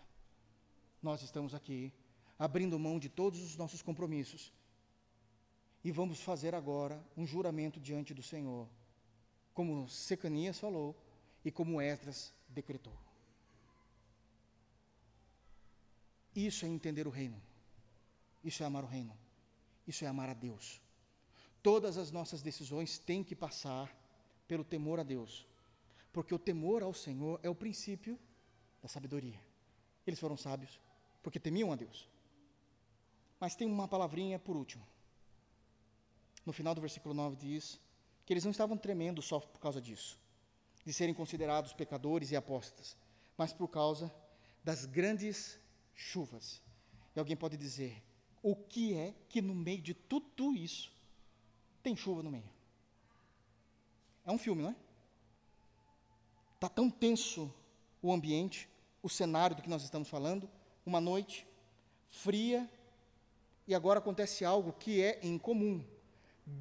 Nós 1.01 1.21
estamos 1.21 1.53
aqui 1.53 1.91
abrindo 2.37 2.77
mão 2.77 2.99
de 2.99 3.09
todos 3.09 3.41
os 3.41 3.55
nossos 3.55 3.81
compromissos. 3.81 4.53
E 5.83 5.91
vamos 5.91 6.21
fazer 6.21 6.55
agora 6.55 7.03
um 7.17 7.25
juramento 7.25 7.79
diante 7.79 8.13
do 8.13 8.23
Senhor, 8.23 8.69
como 9.53 9.87
Secanias 9.89 10.59
falou 10.59 10.95
e 11.43 11.51
como 11.51 11.81
Esdras 11.81 12.33
decretou. 12.49 12.93
Isso 16.35 16.65
é 16.65 16.67
entender 16.67 17.07
o 17.07 17.11
reino. 17.11 17.41
Isso 18.43 18.63
é 18.63 18.65
amar 18.65 18.83
o 18.83 18.87
reino. 18.87 19.15
Isso 19.87 20.03
é 20.03 20.07
amar 20.07 20.29
a 20.29 20.33
Deus. 20.33 20.81
Todas 21.61 21.97
as 21.97 22.11
nossas 22.11 22.41
decisões 22.41 22.97
têm 22.97 23.23
que 23.23 23.35
passar 23.35 23.95
pelo 24.47 24.63
temor 24.63 24.99
a 24.99 25.03
Deus, 25.03 25.45
porque 26.11 26.33
o 26.33 26.39
temor 26.39 26.83
ao 26.83 26.93
Senhor 26.93 27.39
é 27.41 27.49
o 27.49 27.55
princípio 27.55 28.19
da 28.81 28.89
sabedoria. 28.89 29.39
Eles 30.05 30.19
foram 30.19 30.35
sábios 30.35 30.79
porque 31.21 31.39
temiam 31.39 31.71
a 31.71 31.75
Deus. 31.75 32.09
Mas 33.39 33.55
tem 33.55 33.67
uma 33.67 33.87
palavrinha 33.87 34.37
por 34.37 34.57
último. 34.57 34.85
No 36.45 36.51
final 36.51 36.75
do 36.75 36.81
versículo 36.81 37.13
9 37.13 37.37
diz 37.37 37.79
que 38.25 38.33
eles 38.33 38.43
não 38.43 38.51
estavam 38.51 38.77
tremendo 38.77 39.21
só 39.21 39.39
por 39.39 39.59
causa 39.59 39.81
disso, 39.81 40.19
de 40.85 40.93
serem 40.93 41.13
considerados 41.13 41.73
pecadores 41.73 42.31
e 42.31 42.35
apóstatas, 42.35 42.95
mas 43.37 43.51
por 43.51 43.67
causa 43.67 44.13
das 44.63 44.85
grandes 44.85 45.59
chuvas. 45.93 46.61
E 47.15 47.19
alguém 47.19 47.35
pode 47.35 47.57
dizer: 47.57 48.01
o 48.41 48.55
que 48.55 48.93
é 48.93 49.13
que 49.29 49.41
no 49.41 49.53
meio 49.53 49.81
de 49.81 49.93
tudo 49.93 50.53
isso 50.53 50.91
tem 51.81 51.95
chuva 51.95 52.23
no 52.23 52.31
meio? 52.31 52.49
É 54.25 54.31
um 54.31 54.37
filme, 54.37 54.63
não 54.63 54.69
é? 54.69 54.75
Está 56.55 56.69
tão 56.69 56.89
tenso 56.89 57.53
o 58.01 58.11
ambiente, 58.11 58.69
o 59.01 59.09
cenário 59.09 59.55
do 59.55 59.61
que 59.61 59.69
nós 59.69 59.83
estamos 59.83 60.07
falando, 60.07 60.49
uma 60.85 61.01
noite 61.01 61.45
fria, 62.09 62.69
e 63.67 63.73
agora 63.73 63.99
acontece 63.99 64.45
algo 64.45 64.73
que 64.73 65.01
é 65.01 65.19
incomum: 65.23 65.83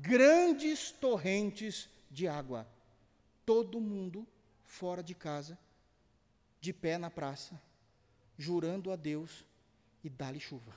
grandes 0.01 0.91
torrentes 0.91 1.89
de 2.11 2.27
água. 2.27 2.67
Todo 3.45 3.81
mundo 3.81 4.27
fora 4.65 5.03
de 5.03 5.15
casa, 5.15 5.59
de 6.61 6.73
pé 6.73 6.97
na 6.97 7.11
praça, 7.11 7.61
jurando 8.39 8.91
a 8.91 8.97
Deus 8.97 9.45
e 10.03 10.09
dá-lhe 10.09 10.41
chuva, 10.41 10.75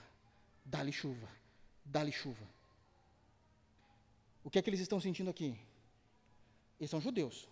dá-lhe 0.66 0.92
chuva, 0.92 1.28
dá-lhe 1.84 2.12
chuva. 2.12 2.46
O 4.44 4.50
que 4.50 4.60
é 4.60 4.62
que 4.62 4.70
eles 4.70 4.80
estão 4.80 5.00
sentindo 5.00 5.30
aqui? 5.30 5.58
Eles 6.80 6.90
são 6.92 7.02
judeus. 7.02 7.48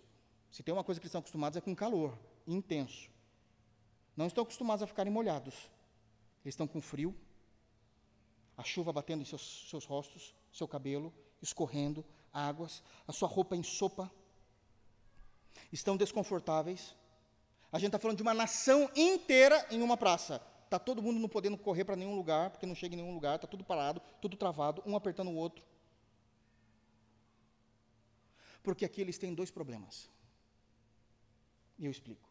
Se 0.50 0.62
tem 0.62 0.72
uma 0.72 0.84
coisa 0.84 1.00
que 1.00 1.04
eles 1.04 1.10
estão 1.10 1.20
acostumados 1.20 1.56
é 1.56 1.60
com 1.60 1.74
calor 1.74 2.16
intenso. 2.46 3.10
Não 4.16 4.26
estão 4.26 4.42
acostumados 4.42 4.82
a 4.82 4.86
ficarem 4.86 5.12
molhados. 5.12 5.54
Eles 6.44 6.54
estão 6.54 6.68
com 6.68 6.80
frio, 6.80 7.14
chuva 8.64 8.92
batendo 8.92 9.22
em 9.22 9.24
seus, 9.24 9.68
seus 9.68 9.84
rostos, 9.84 10.34
seu 10.52 10.66
cabelo, 10.66 11.12
escorrendo, 11.40 12.04
águas, 12.32 12.82
a 13.06 13.12
sua 13.12 13.28
roupa 13.28 13.54
em 13.56 13.62
sopa. 13.62 14.10
Estão 15.72 15.96
desconfortáveis, 15.96 16.94
A 17.74 17.78
gente 17.78 17.88
está 17.88 17.98
falando 17.98 18.18
de 18.18 18.22
uma 18.22 18.32
nação 18.32 18.88
inteira 18.94 19.66
em 19.68 19.82
uma 19.82 19.96
praça. 19.96 20.40
Está 20.64 20.78
todo 20.78 21.02
mundo 21.02 21.18
não 21.18 21.28
podendo 21.28 21.58
correr 21.58 21.84
para 21.84 21.96
nenhum 21.96 22.14
lugar, 22.14 22.50
porque 22.50 22.66
não 22.66 22.74
chega 22.74 22.94
em 22.94 22.98
nenhum 22.98 23.12
lugar, 23.12 23.34
está 23.34 23.48
tudo 23.48 23.64
parado, 23.64 24.00
tudo 24.20 24.36
travado, 24.36 24.80
um 24.86 24.94
apertando 24.94 25.28
o 25.28 25.34
outro. 25.34 25.64
Porque 28.62 28.84
aqui 28.84 29.00
eles 29.00 29.18
têm 29.18 29.34
dois 29.34 29.50
problemas. 29.50 30.08
E 31.76 31.84
eu 31.84 31.90
explico. 31.90 32.28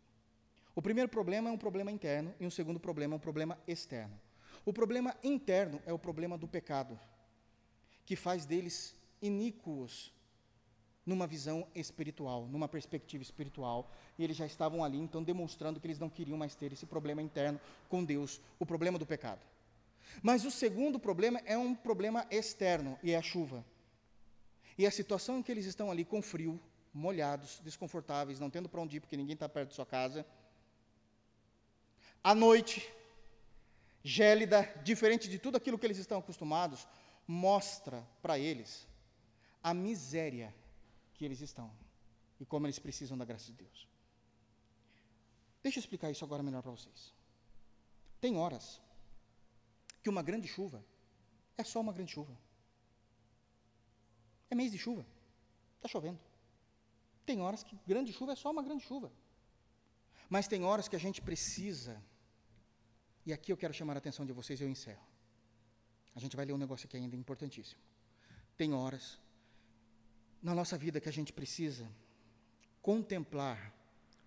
O 0.73 0.81
primeiro 0.81 1.09
problema 1.09 1.49
é 1.49 1.51
um 1.51 1.57
problema 1.57 1.91
interno 1.91 2.33
e 2.39 2.45
o 2.45 2.51
segundo 2.51 2.79
problema 2.79 3.15
é 3.15 3.17
um 3.17 3.19
problema 3.19 3.59
externo. 3.67 4.17
O 4.65 4.71
problema 4.71 5.15
interno 5.23 5.81
é 5.85 5.91
o 5.91 5.99
problema 5.99 6.37
do 6.37 6.47
pecado, 6.47 6.99
que 8.05 8.15
faz 8.15 8.45
deles 8.45 8.95
iníquos 9.21 10.13
numa 11.05 11.27
visão 11.27 11.67
espiritual, 11.75 12.47
numa 12.47 12.67
perspectiva 12.67 13.21
espiritual, 13.21 13.91
e 14.17 14.23
eles 14.23 14.37
já 14.37 14.45
estavam 14.45 14.83
ali, 14.83 14.97
então, 14.97 15.21
demonstrando 15.21 15.79
que 15.79 15.87
eles 15.87 15.99
não 15.99 16.09
queriam 16.09 16.37
mais 16.37 16.55
ter 16.55 16.71
esse 16.71 16.85
problema 16.85 17.21
interno 17.21 17.59
com 17.89 18.03
Deus, 18.03 18.39
o 18.57 18.65
problema 18.65 18.97
do 18.97 19.05
pecado. 19.05 19.41
Mas 20.21 20.45
o 20.45 20.51
segundo 20.51 20.97
problema 20.99 21.41
é 21.45 21.57
um 21.57 21.75
problema 21.75 22.25
externo, 22.31 22.97
e 23.03 23.11
é 23.11 23.17
a 23.17 23.21
chuva. 23.21 23.65
E 24.77 24.85
a 24.85 24.91
situação 24.91 25.39
em 25.39 25.43
que 25.43 25.51
eles 25.51 25.65
estão 25.65 25.91
ali 25.91 26.05
com 26.05 26.21
frio, 26.21 26.59
molhados, 26.93 27.59
desconfortáveis, 27.63 28.39
não 28.39 28.49
tendo 28.49 28.69
para 28.69 28.79
onde 28.79 28.97
ir, 28.97 28.99
porque 29.01 29.17
ninguém 29.17 29.33
está 29.33 29.49
perto 29.49 29.69
de 29.69 29.75
sua 29.75 29.85
casa, 29.85 30.25
à 32.23 32.33
noite, 32.33 32.89
gélida, 34.03 34.63
diferente 34.83 35.29
de 35.29 35.39
tudo 35.39 35.55
aquilo 35.55 35.79
que 35.79 35.85
eles 35.85 35.97
estão 35.97 36.19
acostumados, 36.19 36.87
mostra 37.25 38.05
para 38.21 38.37
eles 38.37 38.87
a 39.63 39.73
miséria 39.73 40.53
que 41.13 41.23
eles 41.23 41.39
estão 41.39 41.71
e 42.39 42.45
como 42.45 42.65
eles 42.65 42.79
precisam 42.79 43.17
da 43.17 43.23
graça 43.23 43.45
de 43.45 43.53
Deus. 43.53 43.87
Deixa 45.61 45.79
eu 45.79 45.81
explicar 45.81 46.11
isso 46.11 46.25
agora 46.25 46.43
melhor 46.43 46.61
para 46.61 46.71
vocês. 46.71 47.13
Tem 48.19 48.37
horas 48.37 48.81
que 50.01 50.09
uma 50.09 50.21
grande 50.21 50.47
chuva 50.47 50.83
é 51.57 51.63
só 51.63 51.79
uma 51.79 51.93
grande 51.93 52.11
chuva. 52.11 52.37
É 54.49 54.55
mês 54.55 54.71
de 54.73 54.77
chuva, 54.77 55.05
está 55.77 55.87
chovendo. 55.87 56.19
Tem 57.25 57.41
horas 57.41 57.63
que 57.63 57.79
grande 57.87 58.11
chuva 58.11 58.33
é 58.33 58.35
só 58.35 58.51
uma 58.51 58.61
grande 58.61 58.83
chuva. 58.83 59.09
Mas 60.29 60.47
tem 60.47 60.65
horas 60.65 60.89
que 60.89 60.95
a 60.95 60.99
gente 60.99 61.21
precisa, 61.21 62.03
e 63.25 63.33
aqui 63.33 63.51
eu 63.51 63.57
quero 63.57 63.73
chamar 63.73 63.95
a 63.95 63.99
atenção 63.99 64.25
de 64.25 64.33
vocês 64.33 64.59
e 64.59 64.63
eu 64.63 64.69
encerro. 64.69 65.05
A 66.15 66.19
gente 66.19 66.35
vai 66.35 66.45
ler 66.45 66.53
um 66.53 66.57
negócio 66.57 66.85
aqui 66.87 66.97
ainda 66.97 67.15
importantíssimo. 67.15 67.81
Tem 68.55 68.73
horas 68.73 69.19
na 70.41 70.53
nossa 70.53 70.77
vida 70.77 70.99
que 70.99 71.09
a 71.09 71.11
gente 71.11 71.31
precisa 71.33 71.89
contemplar 72.81 73.73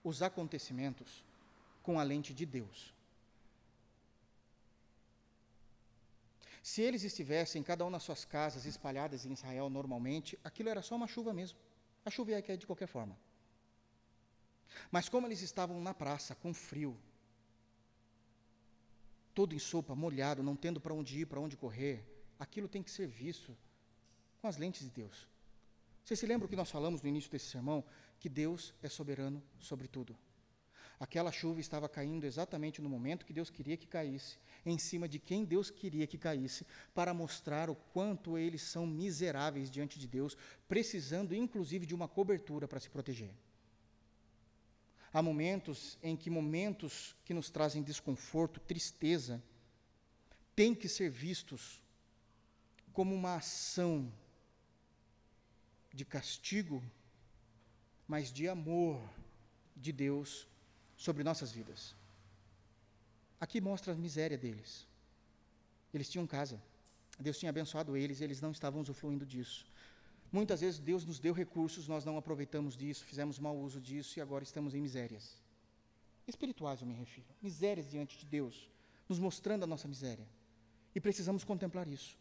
os 0.02 0.22
acontecimentos 0.22 1.24
com 1.82 2.00
a 2.00 2.02
lente 2.02 2.32
de 2.32 2.46
Deus. 2.46 2.94
Se 6.62 6.82
eles 6.82 7.04
estivessem, 7.04 7.62
cada 7.62 7.84
um 7.84 7.90
nas 7.90 8.02
suas 8.02 8.24
casas, 8.24 8.64
espalhadas 8.64 9.24
em 9.24 9.32
Israel 9.32 9.70
normalmente, 9.70 10.36
aquilo 10.42 10.68
era 10.68 10.82
só 10.82 10.96
uma 10.96 11.06
chuva 11.06 11.32
mesmo. 11.32 11.58
A 12.04 12.10
chuva 12.10 12.32
ia 12.32 12.42
cair 12.42 12.56
de 12.56 12.66
qualquer 12.66 12.88
forma. 12.88 13.16
Mas 14.90 15.08
como 15.08 15.26
eles 15.26 15.42
estavam 15.42 15.80
na 15.80 15.94
praça, 15.94 16.34
com 16.34 16.52
frio, 16.52 16.96
todo 19.36 19.54
em 19.54 19.58
sopa, 19.58 19.94
molhado, 19.94 20.42
não 20.42 20.56
tendo 20.56 20.80
para 20.80 20.94
onde 20.94 21.20
ir, 21.20 21.26
para 21.26 21.38
onde 21.38 21.58
correr, 21.58 22.02
aquilo 22.38 22.66
tem 22.66 22.82
que 22.82 22.90
ser 22.90 23.06
visto 23.06 23.54
com 24.40 24.48
as 24.48 24.56
lentes 24.56 24.82
de 24.86 24.90
Deus. 24.90 25.28
Você 26.02 26.16
se 26.16 26.26
lembra 26.26 26.46
o 26.46 26.48
que 26.48 26.56
nós 26.56 26.70
falamos 26.70 27.02
no 27.02 27.08
início 27.08 27.30
desse 27.30 27.50
sermão? 27.50 27.84
Que 28.18 28.30
Deus 28.30 28.72
é 28.82 28.88
soberano 28.88 29.42
sobre 29.60 29.88
tudo. 29.88 30.16
Aquela 30.98 31.30
chuva 31.30 31.60
estava 31.60 31.86
caindo 31.86 32.24
exatamente 32.24 32.80
no 32.80 32.88
momento 32.88 33.26
que 33.26 33.32
Deus 33.34 33.50
queria 33.50 33.76
que 33.76 33.86
caísse, 33.86 34.38
em 34.64 34.78
cima 34.78 35.06
de 35.06 35.18
quem 35.18 35.44
Deus 35.44 35.68
queria 35.68 36.06
que 36.06 36.16
caísse, 36.16 36.66
para 36.94 37.12
mostrar 37.12 37.68
o 37.68 37.74
quanto 37.74 38.38
eles 38.38 38.62
são 38.62 38.86
miseráveis 38.86 39.70
diante 39.70 39.98
de 39.98 40.08
Deus, 40.08 40.34
precisando 40.66 41.34
inclusive 41.34 41.84
de 41.84 41.94
uma 41.94 42.08
cobertura 42.08 42.66
para 42.66 42.80
se 42.80 42.88
proteger. 42.88 43.34
Há 45.16 45.22
momentos 45.22 45.96
em 46.02 46.14
que 46.14 46.28
momentos 46.28 47.16
que 47.24 47.32
nos 47.32 47.48
trazem 47.48 47.82
desconforto, 47.82 48.60
tristeza, 48.60 49.42
têm 50.54 50.74
que 50.74 50.90
ser 50.90 51.08
vistos 51.08 51.82
como 52.92 53.14
uma 53.14 53.36
ação 53.36 54.12
de 55.90 56.04
castigo, 56.04 56.82
mas 58.06 58.30
de 58.30 58.46
amor 58.46 59.00
de 59.74 59.90
Deus 59.90 60.46
sobre 60.98 61.24
nossas 61.24 61.50
vidas. 61.50 61.96
Aqui 63.40 63.58
mostra 63.58 63.94
a 63.94 63.96
miséria 63.96 64.36
deles. 64.36 64.86
Eles 65.94 66.10
tinham 66.10 66.26
casa. 66.26 66.60
Deus 67.18 67.38
tinha 67.38 67.48
abençoado 67.48 67.96
eles 67.96 68.20
eles 68.20 68.42
não 68.42 68.50
estavam 68.50 68.82
usufruindo 68.82 69.24
disso. 69.24 69.64
Muitas 70.30 70.60
vezes 70.60 70.78
Deus 70.78 71.04
nos 71.04 71.18
deu 71.18 71.32
recursos, 71.32 71.86
nós 71.88 72.04
não 72.04 72.16
aproveitamos 72.16 72.76
disso, 72.76 73.04
fizemos 73.04 73.38
mau 73.38 73.56
uso 73.56 73.80
disso 73.80 74.18
e 74.18 74.22
agora 74.22 74.44
estamos 74.44 74.74
em 74.74 74.80
misérias. 74.80 75.40
Espirituais 76.26 76.80
eu 76.80 76.86
me 76.86 76.94
refiro. 76.94 77.26
Misérias 77.40 77.88
diante 77.88 78.18
de 78.18 78.26
Deus, 78.26 78.68
nos 79.08 79.18
mostrando 79.18 79.62
a 79.62 79.66
nossa 79.66 79.86
miséria. 79.86 80.26
E 80.94 81.00
precisamos 81.00 81.44
contemplar 81.44 81.86
isso. 81.86 82.18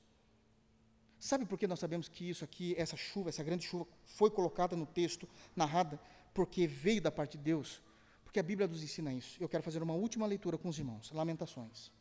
Sabe 1.20 1.46
por 1.46 1.58
que 1.58 1.66
nós 1.66 1.80
sabemos 1.80 2.08
que 2.08 2.30
isso 2.30 2.44
aqui, 2.44 2.76
essa 2.78 2.96
chuva, 2.96 3.30
essa 3.30 3.44
grande 3.44 3.66
chuva, 3.66 3.88
foi 4.06 4.30
colocada 4.30 4.76
no 4.76 4.86
texto, 4.86 5.28
narrada, 5.56 6.00
porque 6.34 6.68
veio 6.68 7.02
da 7.02 7.12
parte 7.12 7.38
de 7.38 7.44
Deus? 7.44 7.82
Porque 8.24 8.40
a 8.40 8.44
Bíblia 8.44 8.68
nos 8.68 8.84
ensina 8.84 9.14
isso. 9.14 9.42
Eu 9.42 9.50
quero 9.50 9.64
fazer 9.64 9.82
uma 9.82 9.94
última 9.94 10.28
leitura 10.28 10.58
com 10.58 10.70
os 10.70 10.78
irmãos. 10.78 11.12
Lamentações. 11.12 11.92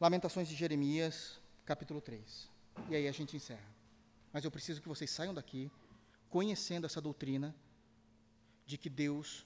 Lamentações 0.00 0.48
de 0.48 0.56
Jeremias, 0.56 1.38
capítulo 1.64 2.00
3. 2.00 2.48
E 2.88 2.96
aí 2.96 3.06
a 3.06 3.12
gente 3.12 3.36
encerra. 3.36 3.77
Mas 4.38 4.44
eu 4.44 4.52
preciso 4.52 4.80
que 4.80 4.86
vocês 4.86 5.10
saiam 5.10 5.34
daqui 5.34 5.68
conhecendo 6.30 6.86
essa 6.86 7.00
doutrina 7.00 7.52
de 8.64 8.78
que 8.78 8.88
Deus 8.88 9.44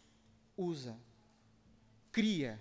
usa, 0.55 0.95
cria. 2.11 2.61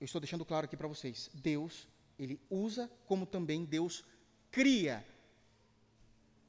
Eu 0.00 0.04
estou 0.04 0.20
deixando 0.20 0.44
claro 0.44 0.64
aqui 0.64 0.76
para 0.76 0.88
vocês. 0.88 1.30
Deus 1.32 1.86
ele 2.18 2.40
usa, 2.50 2.90
como 3.06 3.24
também 3.24 3.64
Deus 3.64 4.04
cria 4.50 5.06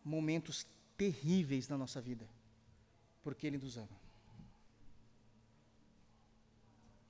momentos 0.04 0.66
terríveis 0.98 1.68
na 1.68 1.78
nossa 1.78 2.02
vida, 2.02 2.28
porque 3.22 3.46
Ele 3.46 3.60
nos 3.60 3.78
ama. 3.78 4.02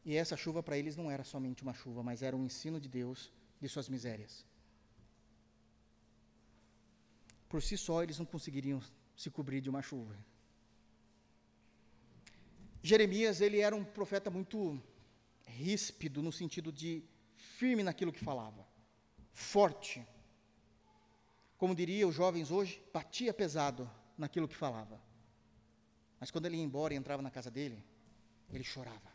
E 0.03 0.17
essa 0.17 0.35
chuva 0.35 0.61
para 0.61 0.77
eles 0.77 0.97
não 0.97 1.09
era 1.09 1.23
somente 1.23 1.63
uma 1.63 1.73
chuva, 1.73 2.03
mas 2.03 2.21
era 2.21 2.35
um 2.35 2.43
ensino 2.43 2.77
de 2.77 2.89
Deus 2.89 3.31
de 3.61 3.69
suas 3.69 3.87
misérias. 3.87 4.50
Por 7.51 7.61
si 7.61 7.77
só, 7.77 8.01
eles 8.01 8.17
não 8.17 8.25
conseguiriam 8.25 8.81
se 9.13 9.29
cobrir 9.29 9.59
de 9.59 9.69
uma 9.69 9.81
chuva. 9.81 10.17
Jeremias, 12.81 13.41
ele 13.41 13.59
era 13.59 13.75
um 13.75 13.83
profeta 13.83 14.31
muito 14.31 14.81
ríspido 15.45 16.21
no 16.21 16.31
sentido 16.31 16.71
de 16.71 17.03
firme 17.35 17.83
naquilo 17.83 18.13
que 18.13 18.23
falava, 18.23 18.65
forte. 19.33 20.07
Como 21.57 21.75
diria 21.75 22.07
os 22.07 22.15
jovens 22.15 22.51
hoje, 22.51 22.81
batia 22.93 23.33
pesado 23.33 23.91
naquilo 24.17 24.47
que 24.47 24.55
falava. 24.55 24.97
Mas 26.21 26.31
quando 26.31 26.45
ele 26.45 26.55
ia 26.55 26.63
embora 26.63 26.93
e 26.93 26.97
entrava 26.97 27.21
na 27.21 27.29
casa 27.29 27.51
dele, 27.51 27.83
ele 28.49 28.63
chorava. 28.63 29.11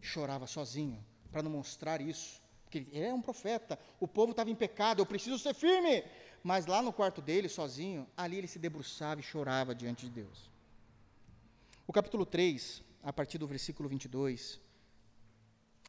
Chorava 0.00 0.46
sozinho, 0.46 1.04
para 1.32 1.42
não 1.42 1.50
mostrar 1.50 2.00
isso. 2.00 2.40
Porque 2.62 2.78
ele 2.78 3.04
é 3.04 3.12
um 3.12 3.20
profeta, 3.20 3.76
o 3.98 4.06
povo 4.06 4.30
estava 4.30 4.48
em 4.48 4.54
pecado, 4.54 5.02
eu 5.02 5.06
preciso 5.06 5.40
ser 5.40 5.54
firme. 5.54 6.04
Mas 6.42 6.66
lá 6.66 6.82
no 6.82 6.92
quarto 6.92 7.22
dele, 7.22 7.48
sozinho, 7.48 8.06
ali 8.16 8.36
ele 8.36 8.48
se 8.48 8.58
debruçava 8.58 9.20
e 9.20 9.22
chorava 9.22 9.74
diante 9.74 10.06
de 10.06 10.12
Deus. 10.12 10.50
O 11.86 11.92
capítulo 11.92 12.26
3, 12.26 12.82
a 13.02 13.12
partir 13.12 13.38
do 13.38 13.46
versículo 13.46 13.88
22, 13.88 14.60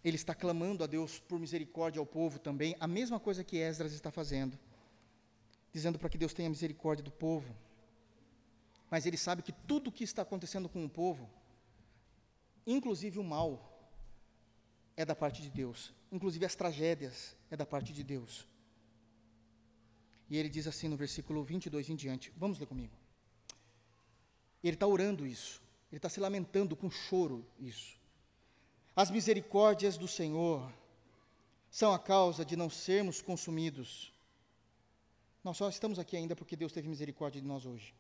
ele 0.04 0.16
está 0.16 0.36
clamando 0.36 0.84
a 0.84 0.88
Deus 0.88 1.20
por 1.20 1.40
misericórdia 1.40 2.00
ao 2.00 2.06
povo 2.06 2.38
também, 2.38 2.76
a 2.80 2.88
mesma 2.88 3.20
coisa 3.20 3.44
que 3.44 3.58
Esdras 3.58 3.94
está 3.94 4.12
fazendo, 4.12 4.60
dizendo 5.72 5.98
para 5.98 6.10
que 6.10 6.18
Deus 6.18 6.34
tenha 6.34 6.50
misericórdia 6.50 7.04
do 7.04 7.12
povo. 7.12 7.56
Mas 8.92 9.06
ele 9.06 9.18
sabe 9.18 9.42
que 9.42 9.52
tudo 9.52 9.88
o 9.88 9.92
que 9.92 10.04
está 10.04 10.22
acontecendo 10.22 10.70
com 10.70 10.86
o 10.86 10.90
povo, 10.90 11.28
inclusive 12.68 13.18
o 13.18 13.24
mal, 13.24 13.70
é 14.96 15.04
da 15.04 15.16
parte 15.16 15.42
de 15.42 15.50
Deus, 15.50 15.94
inclusive 16.12 16.46
as 16.46 16.54
tragédias 16.54 17.36
é 17.50 17.58
da 17.58 17.66
parte 17.66 17.92
de 17.92 18.04
Deus. 18.04 18.48
E 20.30 20.38
ele 20.38 20.50
diz 20.50 20.68
assim 20.68 20.88
no 20.88 20.98
versículo 20.98 21.44
22 21.44 21.90
em 21.90 21.96
diante, 21.96 22.32
vamos 22.38 22.60
ler 22.60 22.66
comigo. 22.66 22.94
Ele 24.64 24.76
está 24.76 24.88
orando 24.88 25.28
isso, 25.28 25.62
ele 25.92 25.98
está 25.98 26.10
se 26.10 26.20
lamentando 26.20 26.76
com 26.76 26.90
choro 26.90 27.46
isso. 27.60 27.98
As 28.96 29.10
misericórdias 29.10 29.98
do 29.98 30.08
Senhor 30.08 30.72
são 31.70 31.94
a 31.94 32.00
causa 32.00 32.46
de 32.46 32.56
não 32.56 32.70
sermos 32.70 33.22
consumidos. 33.22 34.14
Nós 35.44 35.58
só 35.58 35.68
estamos 35.68 36.00
aqui 36.00 36.16
ainda 36.16 36.36
porque 36.36 36.56
Deus 36.56 36.72
teve 36.72 36.88
misericórdia 36.88 37.42
de 37.42 37.48
nós 37.48 37.66
hoje. 37.66 37.94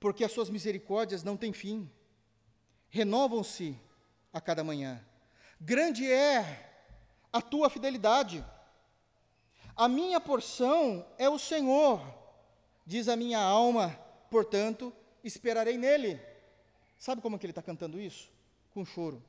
Porque 0.00 0.24
as 0.24 0.32
suas 0.32 0.50
misericórdias 0.50 1.22
não 1.22 1.36
têm 1.36 1.52
fim. 1.52 1.90
renovam-se 2.88 3.78
a 4.32 4.40
cada 4.40 4.64
manhã. 4.64 5.04
Grande 5.60 6.10
é 6.10 6.70
a 7.32 7.40
tua 7.42 7.68
fidelidade. 7.68 8.44
A 9.76 9.88
minha 9.88 10.20
porção 10.20 11.04
é 11.18 11.28
o 11.28 11.36
Senhor, 11.36 12.00
diz 12.86 13.08
a 13.08 13.16
minha 13.16 13.40
alma, 13.40 13.90
portanto, 14.30 14.92
esperarei 15.24 15.76
nele. 15.76 16.20
Sabe 16.96 17.20
como 17.20 17.36
que 17.36 17.44
ele 17.44 17.50
está 17.50 17.62
cantando 17.62 18.00
isso? 18.00 18.30
Com 18.72 18.84
choro. 18.84 19.20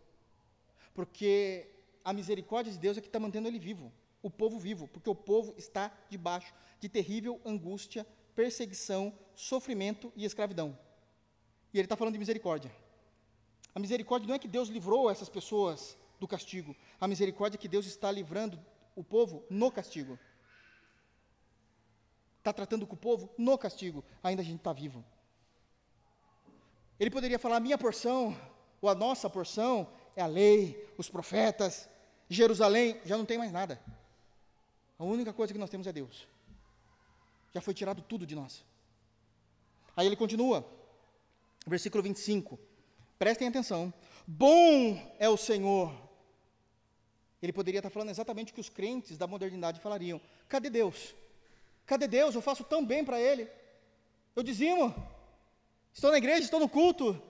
Porque 0.94 1.68
a 2.04 2.14
misericórdia 2.14 2.72
de 2.72 2.78
Deus 2.78 2.96
é 2.96 3.02
que 3.02 3.08
está 3.08 3.20
mantendo 3.20 3.48
ele 3.48 3.58
vivo, 3.58 3.92
o 4.22 4.30
povo 4.30 4.60
vivo, 4.60 4.88
porque 4.88 5.10
o 5.10 5.16
povo 5.16 5.56
está 5.58 5.92
debaixo 6.12 6.54
de 6.80 6.88
terrível 6.88 7.42
angústia, 7.44 8.06
perseguição, 8.36 9.12
sofrimento 9.34 10.14
e 10.16 10.26
escravidão. 10.26 10.78
E 11.74 11.80
ele 11.80 11.86
está 11.88 11.96
falando 11.96 12.14
de 12.14 12.20
misericórdia. 12.20 12.72
A 13.74 13.80
misericórdia 13.80 14.28
não 14.28 14.36
é 14.36 14.40
que 14.40 14.48
Deus 14.48 14.70
livrou 14.70 15.10
essas 15.10 15.28
pessoas 15.28 15.98
do 16.20 16.28
castigo, 16.28 16.76
a 17.02 17.08
misericórdia 17.08 17.58
é 17.58 17.60
que 17.60 17.68
Deus 17.68 17.88
está 17.88 18.12
livrando 18.12 18.64
o 18.96 19.04
povo 19.04 19.44
no 19.50 19.72
castigo. 19.72 20.18
Está 22.46 22.54
tratando 22.54 22.86
com 22.86 22.94
o 22.94 22.98
povo 22.98 23.28
no 23.40 23.58
castigo, 23.58 24.06
ainda 24.22 24.44
a 24.44 24.46
gente 24.46 24.58
está 24.58 24.72
vivo. 24.72 25.04
Ele 27.00 27.10
poderia 27.10 27.40
falar: 27.40 27.60
minha 27.60 27.76
porção, 27.76 28.40
ou 28.80 28.88
a 28.88 28.94
nossa 28.94 29.28
porção, 29.28 29.92
é 30.16 30.22
a 30.22 30.28
lei, 30.28 30.94
os 30.96 31.10
profetas, 31.10 31.90
Jerusalém, 32.30 33.02
já 33.04 33.18
não 33.18 33.26
tem 33.26 33.40
mais 33.40 33.52
nada. 33.52 33.82
A 35.00 35.04
única 35.04 35.34
coisa 35.34 35.52
que 35.52 35.58
nós 35.58 35.72
temos 35.72 35.88
é 35.88 35.92
Deus. 35.92 36.28
Já 37.52 37.62
foi 37.62 37.74
tirado 37.74 38.04
tudo 38.04 38.28
de 38.28 38.36
nós. 38.36 38.64
Aí 39.98 40.06
ele 40.06 40.16
continua, 40.16 40.64
versículo 41.66 42.04
25. 42.04 42.60
Prestem 43.18 43.48
atenção. 43.48 43.92
Bom 44.28 45.16
é 45.18 45.28
o 45.28 45.36
Senhor. 45.36 45.92
Ele 47.42 47.52
poderia 47.52 47.80
estar 47.80 47.90
falando 47.90 48.10
exatamente 48.12 48.52
o 48.52 48.54
que 48.54 48.62
os 48.62 48.70
crentes 48.70 49.18
da 49.18 49.26
modernidade 49.26 49.80
falariam. 49.80 50.22
Cadê 50.48 50.70
Deus? 50.70 51.16
Cadê 51.86 52.08
Deus? 52.08 52.34
Eu 52.34 52.42
faço 52.42 52.64
tão 52.64 52.86
bem 52.86 53.04
para 53.06 53.20
Ele. 53.20 53.50
Eu 54.36 54.44
dizimo. 54.44 54.94
Estou 55.94 56.12
na 56.12 56.18
igreja, 56.18 56.44
estou 56.44 56.60
no 56.60 56.68
culto. 56.68 57.22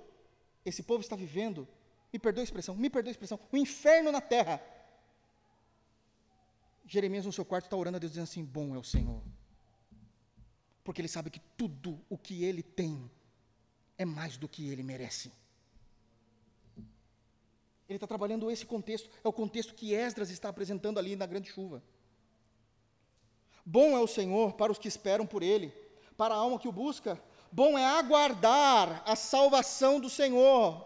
Esse 0.66 0.82
povo 0.82 1.02
está 1.02 1.16
vivendo, 1.16 1.68
me 2.12 2.18
perdoe 2.18 2.42
a 2.42 2.44
expressão, 2.44 2.76
me 2.76 2.90
perdoe 2.90 3.10
a 3.10 3.12
expressão, 3.12 3.40
o 3.52 3.58
inferno 3.58 4.12
na 4.12 4.20
terra. 4.20 4.60
Jeremias 6.88 7.26
no 7.26 7.32
seu 7.32 7.46
quarto 7.46 7.66
está 7.66 7.78
orando 7.78 7.98
a 7.98 8.00
Deus 8.00 8.14
dizendo 8.14 8.24
assim: 8.24 8.44
Bom 8.44 8.76
é 8.76 8.80
o 8.80 8.84
Senhor. 8.84 9.22
Porque 10.84 11.02
ele 11.02 11.08
sabe 11.08 11.30
que 11.30 11.40
tudo 11.56 12.00
o 12.10 12.18
que 12.18 12.44
ele 12.44 12.64
tem 12.64 13.10
é 13.98 14.06
mais 14.06 14.38
do 14.38 14.48
que 14.48 14.70
ele 14.70 14.82
merece. 14.82 15.32
Ele 17.88 17.98
está 17.98 18.08
trabalhando 18.08 18.50
esse 18.50 18.66
contexto, 18.66 19.10
é 19.24 19.28
o 19.28 19.34
contexto 19.34 19.76
que 19.76 19.94
Esdras 19.94 20.32
está 20.32 20.50
apresentando 20.50 20.98
ali 20.98 21.16
na 21.16 21.28
grande 21.28 21.50
chuva. 21.52 21.84
Bom 23.66 23.98
é 23.98 24.00
o 24.00 24.08
Senhor 24.08 24.54
para 24.54 24.72
os 24.72 24.78
que 24.78 24.88
esperam 24.88 25.26
por 25.26 25.42
Ele, 25.42 25.74
para 26.16 26.36
a 26.36 26.38
alma 26.38 26.60
que 26.60 26.68
o 26.68 26.72
busca. 26.72 27.20
Bom 27.52 27.78
é 27.78 27.86
aguardar 27.86 29.02
a 29.06 29.16
salvação 29.16 30.00
do 30.00 30.10
Senhor, 30.10 30.86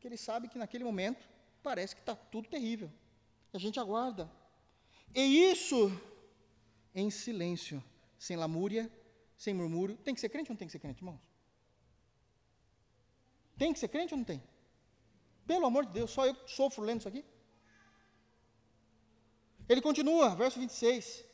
que 0.00 0.08
Ele 0.08 0.16
sabe 0.16 0.48
que 0.48 0.58
naquele 0.58 0.82
momento 0.82 1.28
parece 1.62 1.94
que 1.94 2.02
está 2.02 2.16
tudo 2.16 2.48
terrível. 2.48 2.90
A 3.52 3.58
gente 3.58 3.78
aguarda. 3.78 4.28
E 5.14 5.20
isso 5.20 5.92
em 6.94 7.10
silêncio, 7.10 7.82
sem 8.18 8.36
lamúria, 8.36 8.90
sem 9.36 9.54
murmúrio. 9.54 9.96
Tem 9.98 10.14
que 10.14 10.20
ser 10.20 10.28
crente 10.28 10.50
ou 10.50 10.54
não 10.54 10.58
tem 10.58 10.66
que 10.66 10.72
ser 10.72 10.78
crente, 10.78 11.00
irmãos? 11.00 11.20
Tem 13.56 13.72
que 13.72 13.78
ser 13.78 13.88
crente 13.88 14.12
ou 14.12 14.18
não 14.18 14.24
tem? 14.24 14.42
Pelo 15.46 15.66
amor 15.66 15.86
de 15.86 15.92
Deus, 15.92 16.10
só 16.10 16.26
eu 16.26 16.34
sofro 16.46 16.82
lendo 16.82 17.00
isso 17.00 17.08
aqui. 17.08 17.24
Ele 19.68 19.80
continua, 19.80 20.34
verso 20.34 20.58
26. 20.58 21.24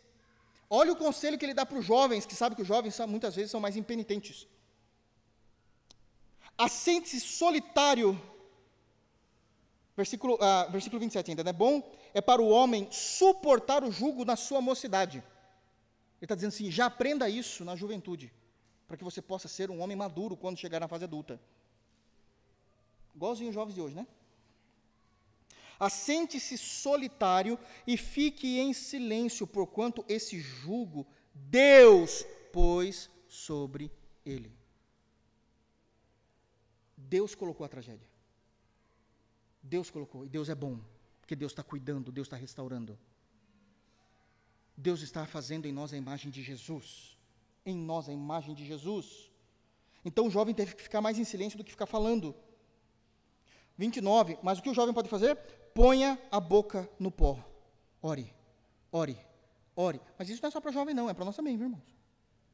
Olha 0.70 0.92
o 0.92 0.96
conselho 0.96 1.38
que 1.38 1.44
ele 1.46 1.54
dá 1.54 1.64
para 1.64 1.78
os 1.78 1.84
jovens, 1.84 2.26
que 2.26 2.34
sabe 2.34 2.54
que 2.54 2.62
os 2.62 2.68
jovens 2.68 2.98
muitas 3.06 3.34
vezes 3.34 3.50
são 3.50 3.60
mais 3.60 3.76
impenitentes. 3.76 4.46
Assente-se 6.56 7.20
solitário 7.20 8.20
Versículo, 9.98 10.34
uh, 10.34 10.70
versículo 10.70 11.00
27 11.00 11.32
ainda, 11.32 11.42
não 11.42 11.50
é 11.50 11.52
bom? 11.52 11.82
É 12.14 12.20
para 12.20 12.40
o 12.40 12.48
homem 12.48 12.86
suportar 12.88 13.82
o 13.82 13.90
jugo 13.90 14.24
na 14.24 14.36
sua 14.36 14.60
mocidade. 14.60 15.18
Ele 15.18 15.24
está 16.22 16.36
dizendo 16.36 16.50
assim: 16.50 16.70
já 16.70 16.86
aprenda 16.86 17.28
isso 17.28 17.64
na 17.64 17.74
juventude, 17.74 18.32
para 18.86 18.96
que 18.96 19.02
você 19.02 19.20
possa 19.20 19.48
ser 19.48 19.72
um 19.72 19.80
homem 19.80 19.96
maduro 19.96 20.36
quando 20.36 20.56
chegar 20.56 20.78
na 20.78 20.86
fase 20.86 21.02
adulta. 21.02 21.40
Igualzinho 23.12 23.48
os 23.48 23.54
jovens 23.56 23.74
de 23.74 23.80
hoje, 23.80 23.96
né? 23.96 24.06
Assente-se 25.78 26.58
solitário 26.58 27.58
e 27.86 27.96
fique 27.96 28.58
em 28.58 28.72
silêncio, 28.72 29.46
porquanto 29.46 30.04
esse 30.08 30.40
jugo 30.40 31.06
Deus 31.32 32.24
pôs 32.52 33.10
sobre 33.28 33.90
ele. 34.24 34.52
Deus 36.96 37.34
colocou 37.34 37.64
a 37.64 37.68
tragédia. 37.68 38.06
Deus 39.62 39.90
colocou, 39.90 40.24
e 40.24 40.28
Deus 40.28 40.48
é 40.48 40.54
bom, 40.54 40.80
porque 41.20 41.36
Deus 41.36 41.52
está 41.52 41.62
cuidando, 41.62 42.10
Deus 42.10 42.26
está 42.26 42.36
restaurando. 42.36 42.98
Deus 44.76 45.02
está 45.02 45.26
fazendo 45.26 45.66
em 45.66 45.72
nós 45.72 45.92
a 45.92 45.96
imagem 45.96 46.30
de 46.30 46.42
Jesus. 46.42 47.16
Em 47.66 47.76
nós 47.76 48.08
a 48.08 48.12
imagem 48.12 48.54
de 48.54 48.64
Jesus. 48.64 49.30
Então 50.04 50.26
o 50.26 50.30
jovem 50.30 50.54
teve 50.54 50.74
que 50.74 50.82
ficar 50.82 51.00
mais 51.00 51.18
em 51.18 51.24
silêncio 51.24 51.58
do 51.58 51.64
que 51.64 51.70
ficar 51.70 51.86
falando. 51.86 52.34
29. 53.76 54.38
Mas 54.42 54.58
o 54.58 54.62
que 54.62 54.70
o 54.70 54.74
jovem 54.74 54.94
pode 54.94 55.08
fazer? 55.08 55.36
Ponha 55.78 56.20
a 56.28 56.40
boca 56.40 56.90
no 56.98 57.08
pó. 57.08 57.38
Ore, 58.02 58.34
ore, 58.90 59.16
ore. 59.76 60.00
Mas 60.18 60.28
isso 60.28 60.42
não 60.42 60.48
é 60.48 60.50
só 60.50 60.60
para 60.60 60.72
jovem, 60.72 60.92
não, 60.92 61.08
é 61.08 61.14
para 61.14 61.24
nós 61.24 61.36
também, 61.36 61.56
viu, 61.56 61.66
irmãos? 61.66 61.94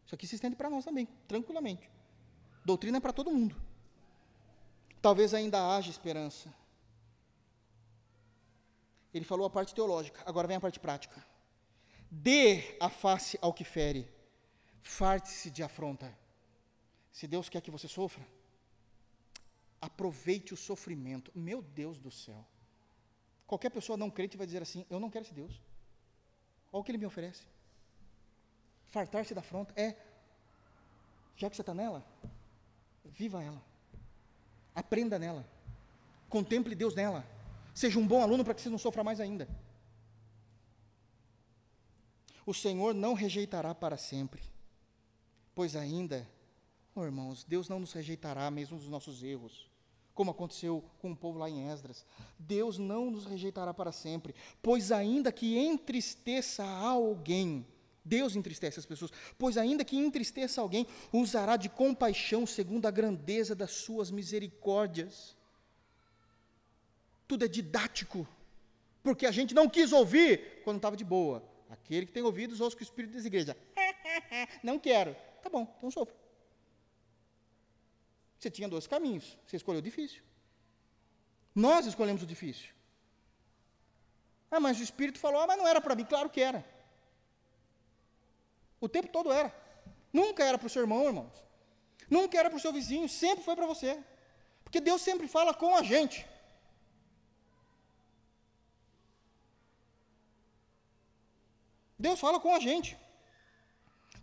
Isso 0.05 0.15
aqui 0.15 0.27
se 0.27 0.35
estende 0.35 0.55
para 0.55 0.69
nós 0.69 0.85
também, 0.85 1.09
tranquilamente. 1.27 1.91
Doutrina 2.67 2.99
é 2.99 3.01
para 3.01 3.15
todo 3.15 3.31
mundo. 3.31 3.57
Talvez 5.01 5.33
ainda 5.33 5.75
haja 5.75 5.91
esperança. 5.91 6.53
Ele 9.15 9.25
falou 9.25 9.47
a 9.47 9.51
parte 9.51 9.75
teológica, 9.75 10.23
agora 10.27 10.47
vem 10.47 10.59
a 10.59 10.61
parte 10.61 10.79
prática. 10.79 11.27
Dê 12.11 12.77
a 12.79 12.91
face 12.91 13.39
ao 13.41 13.55
que 13.55 13.65
fere, 13.65 14.07
farte-se 14.83 15.51
de 15.51 15.63
afronta. 15.63 16.15
Se 17.11 17.27
Deus 17.27 17.49
quer 17.49 17.63
que 17.63 17.71
você 17.71 17.89
sofra, 17.89 18.23
aproveite 19.81 20.53
o 20.53 20.59
sofrimento. 20.59 21.33
Meu 21.35 21.63
Deus 21.63 21.99
do 21.99 22.11
céu. 22.11 22.47
Qualquer 23.47 23.71
pessoa 23.71 23.97
não 23.97 24.11
crente 24.11 24.37
vai 24.37 24.47
dizer 24.47 24.63
assim: 24.63 24.87
Eu 24.89 24.99
não 24.99 25.11
quero 25.11 25.25
esse 25.25 25.35
Deus. 25.35 25.53
Olha 26.73 26.81
o 26.81 26.85
que 26.85 26.91
ele 26.91 26.99
me 26.99 27.07
oferece. 27.07 27.43
Fartar-se 28.87 29.35
da 29.35 29.41
afronta 29.41 29.73
é, 29.77 29.97
já 31.37 31.51
que 31.51 31.57
você 31.57 31.63
está 31.63 31.75
nela, 31.75 32.05
viva 33.05 33.43
ela. 33.43 33.63
Aprenda 34.75 35.19
nela. 35.19 35.47
Contemple 36.29 36.75
Deus 36.75 36.95
nela. 36.95 37.25
Seja 37.75 37.99
um 37.99 38.07
bom 38.07 38.23
aluno 38.23 38.45
para 38.45 38.55
que 38.55 38.61
você 38.61 38.69
não 38.69 38.79
sofra 38.79 39.05
mais 39.05 39.21
ainda. 39.21 39.49
O 42.47 42.53
Senhor 42.53 42.95
não 42.95 43.15
rejeitará 43.15 43.75
para 43.75 43.97
sempre, 43.97 44.43
pois 45.55 45.75
ainda, 45.75 46.29
oh 46.95 47.05
irmãos, 47.05 47.43
Deus 47.43 47.69
não 47.69 47.81
nos 47.81 47.93
rejeitará 47.93 48.51
mesmo 48.51 48.77
dos 48.77 48.89
nossos 48.89 49.23
erros, 49.23 49.67
como 50.15 50.31
aconteceu 50.31 50.85
com 51.01 51.13
o 51.13 51.17
povo 51.17 51.39
lá 51.39 51.51
em 51.51 51.69
Esdras. 51.71 52.05
Deus 52.39 52.79
não 52.79 53.11
nos 53.11 53.27
rejeitará 53.27 53.75
para 53.75 53.93
sempre, 53.93 54.35
pois 54.63 54.93
ainda 54.93 55.33
que 55.33 55.59
entristeça 55.59 56.65
alguém, 56.65 57.67
Deus 58.05 58.37
entristece 58.37 58.79
as 58.79 58.87
pessoas, 58.87 59.11
pois 59.39 59.57
ainda 59.57 59.85
que 59.85 59.97
entristeça 59.97 60.61
alguém, 60.61 60.87
usará 61.13 61.57
de 61.57 61.69
compaixão 61.69 62.47
segundo 62.47 62.87
a 62.87 62.91
grandeza 62.91 63.55
das 63.55 63.73
suas 63.73 64.11
misericórdias 64.11 65.37
tudo 67.27 67.45
é 67.45 67.49
didático, 67.49 68.27
porque 69.03 69.27
a 69.27 69.31
gente 69.31 69.55
não 69.55 69.69
quis 69.69 69.93
ouvir 69.93 70.63
quando 70.63 70.77
estava 70.77 70.97
de 70.97 71.05
boa. 71.05 71.43
Aquele 71.69 72.07
que 72.07 72.13
tem 72.13 72.23
ouvidos, 72.23 72.61
ouça 72.61 72.77
o 72.79 72.83
Espírito 72.83 73.13
diz 73.13 73.25
igreja. 73.25 73.57
não 74.63 74.79
quero. 74.79 75.17
Tá 75.43 75.51
bom, 75.51 75.75
então 75.77 75.91
sofra. 75.91 76.15
Você 78.39 78.51
tinha 78.51 78.69
dois 78.69 78.87
caminhos, 78.87 79.37
você 79.47 79.57
escolheu 79.57 79.81
o 79.81 79.83
difícil. 79.83 80.23
Nós 81.55 81.87
escolhemos 81.87 82.23
o 82.23 82.27
difícil. 82.27 82.71
Ah, 84.51 84.61
mas 84.61 84.79
o 84.79 84.83
Espírito 84.83 85.19
falou, 85.19 85.41
ah, 85.41 85.47
mas 85.47 85.59
não 85.59 85.67
era 85.67 85.81
para 85.81 85.95
mim. 85.95 86.05
Claro 86.05 86.29
que 86.29 86.41
era. 86.41 86.65
O 88.81 88.89
tempo 88.89 89.09
todo 89.09 89.33
era. 89.33 89.55
Nunca 90.13 90.45
era 90.45 90.59
para 90.59 90.67
o 90.67 90.71
seu 90.71 90.83
irmão, 90.83 91.05
irmãos. 91.07 91.33
Nunca 92.09 92.39
era 92.39 92.51
para 92.51 92.57
o 92.57 92.61
seu 92.61 92.73
vizinho, 92.73 93.09
sempre 93.09 93.45
foi 93.45 93.57
para 93.57 93.67
você. 93.67 93.99
Porque 94.63 94.81
Deus 94.81 95.01
sempre 95.03 95.27
fala 95.27 95.55
com 95.55 95.75
a 95.75 95.83
gente. 95.83 96.27
Deus 101.99 102.21
fala 102.21 102.39
com 102.39 102.55
a 102.55 102.61
gente. 102.61 102.97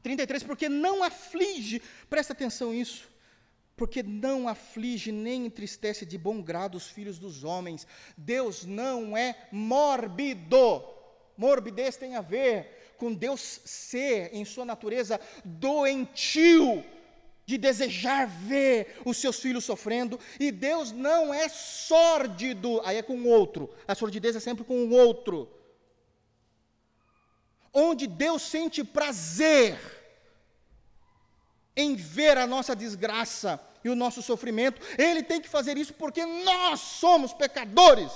33, 0.03 0.43
porque 0.43 0.67
não 0.69 1.03
aflige, 1.03 1.81
presta 2.09 2.33
atenção 2.33 2.71
nisso, 2.71 3.10
porque 3.75 4.03
não 4.03 4.47
aflige 4.47 5.11
nem 5.11 5.45
entristece 5.45 6.05
de 6.05 6.17
bom 6.17 6.41
grado 6.41 6.75
os 6.75 6.87
filhos 6.87 7.17
dos 7.17 7.43
homens. 7.43 7.87
Deus 8.15 8.65
não 8.65 9.17
é 9.17 9.47
mórbido. 9.51 10.83
Morbidez 11.37 11.97
tem 11.97 12.15
a 12.15 12.21
ver 12.21 12.93
com 12.97 13.11
Deus 13.11 13.61
ser, 13.65 14.29
em 14.31 14.45
sua 14.45 14.63
natureza, 14.63 15.19
doentio, 15.43 16.83
de 17.45 17.57
desejar 17.57 18.27
ver 18.27 19.01
os 19.03 19.17
seus 19.17 19.39
filhos 19.39 19.65
sofrendo, 19.65 20.19
e 20.39 20.51
Deus 20.51 20.91
não 20.91 21.33
é 21.33 21.49
sórdido, 21.49 22.79
aí 22.85 22.97
é 22.97 23.01
com 23.01 23.17
o 23.17 23.27
outro, 23.27 23.69
a 23.87 23.95
sordidez 23.95 24.35
é 24.35 24.39
sempre 24.39 24.63
com 24.63 24.85
o 24.85 24.91
outro. 24.91 25.51
Onde 27.73 28.05
Deus 28.05 28.43
sente 28.43 28.83
prazer 28.83 29.79
em 31.75 31.95
ver 31.95 32.37
a 32.37 32.47
nossa 32.47 32.75
desgraça 32.75 33.59
e 33.83 33.89
o 33.89 33.95
nosso 33.95 34.21
sofrimento, 34.21 34.81
Ele 34.97 35.23
tem 35.23 35.41
que 35.41 35.49
fazer 35.49 35.77
isso 35.77 35.93
porque 35.93 36.25
nós 36.25 36.79
somos 36.79 37.33
pecadores. 37.33 38.11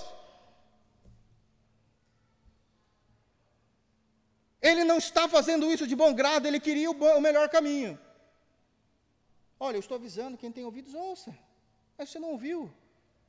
Ele 4.61 4.83
não 4.83 4.97
está 4.97 5.27
fazendo 5.27 5.71
isso 5.71 5.85
de 5.85 5.95
bom 5.95 6.11
grado, 6.11 6.47
ele 6.47 6.59
queria 6.59 6.89
o, 6.89 6.93
bom, 6.93 7.17
o 7.17 7.21
melhor 7.21 7.47
caminho. 7.49 7.99
Olha, 9.59 9.75
eu 9.75 9.79
estou 9.79 9.95
avisando, 9.95 10.39
quem 10.39 10.51
tem 10.51 10.65
ouvidos, 10.65 10.95
ouça. 10.95 11.37
Mas 11.95 12.09
você 12.09 12.17
não 12.17 12.31
ouviu. 12.31 12.73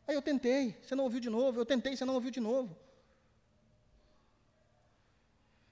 Aí 0.08 0.14
eu 0.14 0.22
tentei, 0.22 0.74
você 0.82 0.94
não 0.94 1.04
ouviu 1.04 1.20
de 1.20 1.28
novo, 1.28 1.60
eu 1.60 1.66
tentei, 1.66 1.94
você 1.94 2.06
não 2.06 2.14
ouviu 2.14 2.30
de 2.30 2.40
novo. 2.40 2.74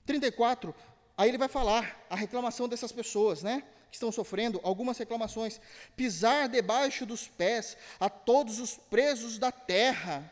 34, 0.05 0.75
aí 1.17 1.31
ele 1.31 1.39
vai 1.39 1.49
falar 1.49 2.05
a 2.11 2.15
reclamação 2.15 2.69
dessas 2.69 2.93
pessoas, 2.93 3.43
né? 3.43 3.65
Que 3.95 3.97
estão 3.97 4.11
sofrendo 4.11 4.61
algumas 4.65 4.99
reclamações. 4.99 5.61
Pisar 5.95 6.49
debaixo 6.49 7.07
dos 7.07 7.29
pés 7.29 7.77
a 8.01 8.11
todos 8.11 8.59
os 8.59 8.75
presos 8.77 9.39
da 9.39 9.53
terra. 9.53 10.29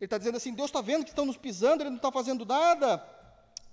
Ele 0.00 0.06
está 0.06 0.16
dizendo 0.16 0.38
assim: 0.38 0.54
Deus 0.54 0.70
está 0.70 0.80
vendo 0.80 1.04
que 1.04 1.10
estão 1.10 1.26
nos 1.26 1.36
pisando, 1.36 1.82
ele 1.82 1.90
não 1.90 1.98
está 1.98 2.10
fazendo 2.10 2.46
nada. 2.46 3.06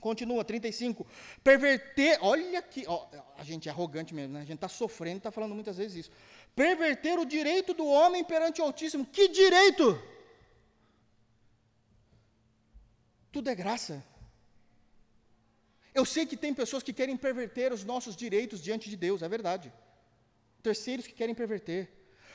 Continua, 0.01 0.43
35. 0.43 1.07
Perverter, 1.41 2.19
olha 2.21 2.59
aqui, 2.59 2.83
ó, 2.89 3.07
a 3.37 3.43
gente 3.45 3.69
é 3.69 3.71
arrogante 3.71 4.13
mesmo, 4.13 4.33
né? 4.33 4.41
a 4.41 4.43
gente 4.43 4.55
está 4.55 4.67
sofrendo 4.67 5.19
está 5.19 5.31
falando 5.31 5.55
muitas 5.55 5.77
vezes 5.77 6.05
isso. 6.05 6.11
Perverter 6.53 7.17
o 7.17 7.23
direito 7.23 7.73
do 7.73 7.87
homem 7.87 8.21
perante 8.21 8.61
o 8.61 8.65
Altíssimo. 8.65 9.05
Que 9.05 9.29
direito? 9.29 9.97
Tudo 13.31 13.49
é 13.49 13.55
graça. 13.55 14.03
Eu 15.93 16.05
sei 16.05 16.25
que 16.25 16.37
tem 16.37 16.53
pessoas 16.53 16.83
que 16.83 16.93
querem 16.93 17.17
perverter 17.17 17.73
os 17.73 17.83
nossos 17.83 18.15
direitos 18.15 18.61
diante 18.61 18.89
de 18.89 18.95
Deus, 18.95 19.21
é 19.21 19.29
verdade. 19.29 19.71
Terceiros 20.61 21.07
que 21.07 21.13
querem 21.13 21.35
perverter. 21.35 21.89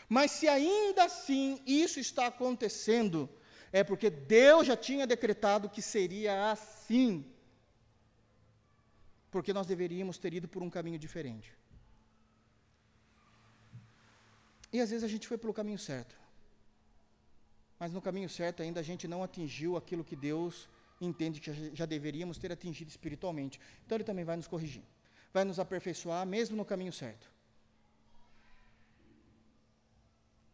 Mas 0.08 0.30
se 0.32 0.48
ainda 0.48 1.04
assim 1.04 1.60
isso 1.66 1.98
está 2.00 2.26
acontecendo, 2.26 3.28
é 3.72 3.82
porque 3.82 4.10
Deus 4.10 4.66
já 4.66 4.76
tinha 4.76 5.06
decretado 5.06 5.68
que 5.68 5.82
seria 5.82 6.50
assim 6.50 7.24
porque 9.34 9.52
nós 9.52 9.66
deveríamos 9.66 10.16
ter 10.16 10.32
ido 10.32 10.46
por 10.46 10.62
um 10.62 10.70
caminho 10.70 10.96
diferente. 10.96 11.52
E 14.72 14.80
às 14.80 14.90
vezes 14.90 15.02
a 15.02 15.08
gente 15.08 15.26
foi 15.26 15.36
pelo 15.36 15.52
caminho 15.52 15.76
certo. 15.76 16.14
Mas 17.80 17.92
no 17.92 18.00
caminho 18.00 18.28
certo 18.28 18.62
ainda 18.62 18.78
a 18.78 18.82
gente 18.90 19.08
não 19.08 19.24
atingiu 19.24 19.76
aquilo 19.76 20.04
que 20.04 20.14
Deus 20.14 20.68
entende 21.04 21.40
que 21.40 21.74
já 21.74 21.86
deveríamos 21.86 22.38
ter 22.38 22.50
atingido 22.52 22.88
espiritualmente. 22.88 23.60
Então 23.84 23.96
Ele 23.96 24.04
também 24.04 24.24
vai 24.24 24.36
nos 24.36 24.46
corrigir, 24.46 24.82
vai 25.32 25.44
nos 25.44 25.58
aperfeiçoar, 25.58 26.26
mesmo 26.26 26.56
no 26.56 26.64
caminho 26.64 26.92
certo. 26.92 27.32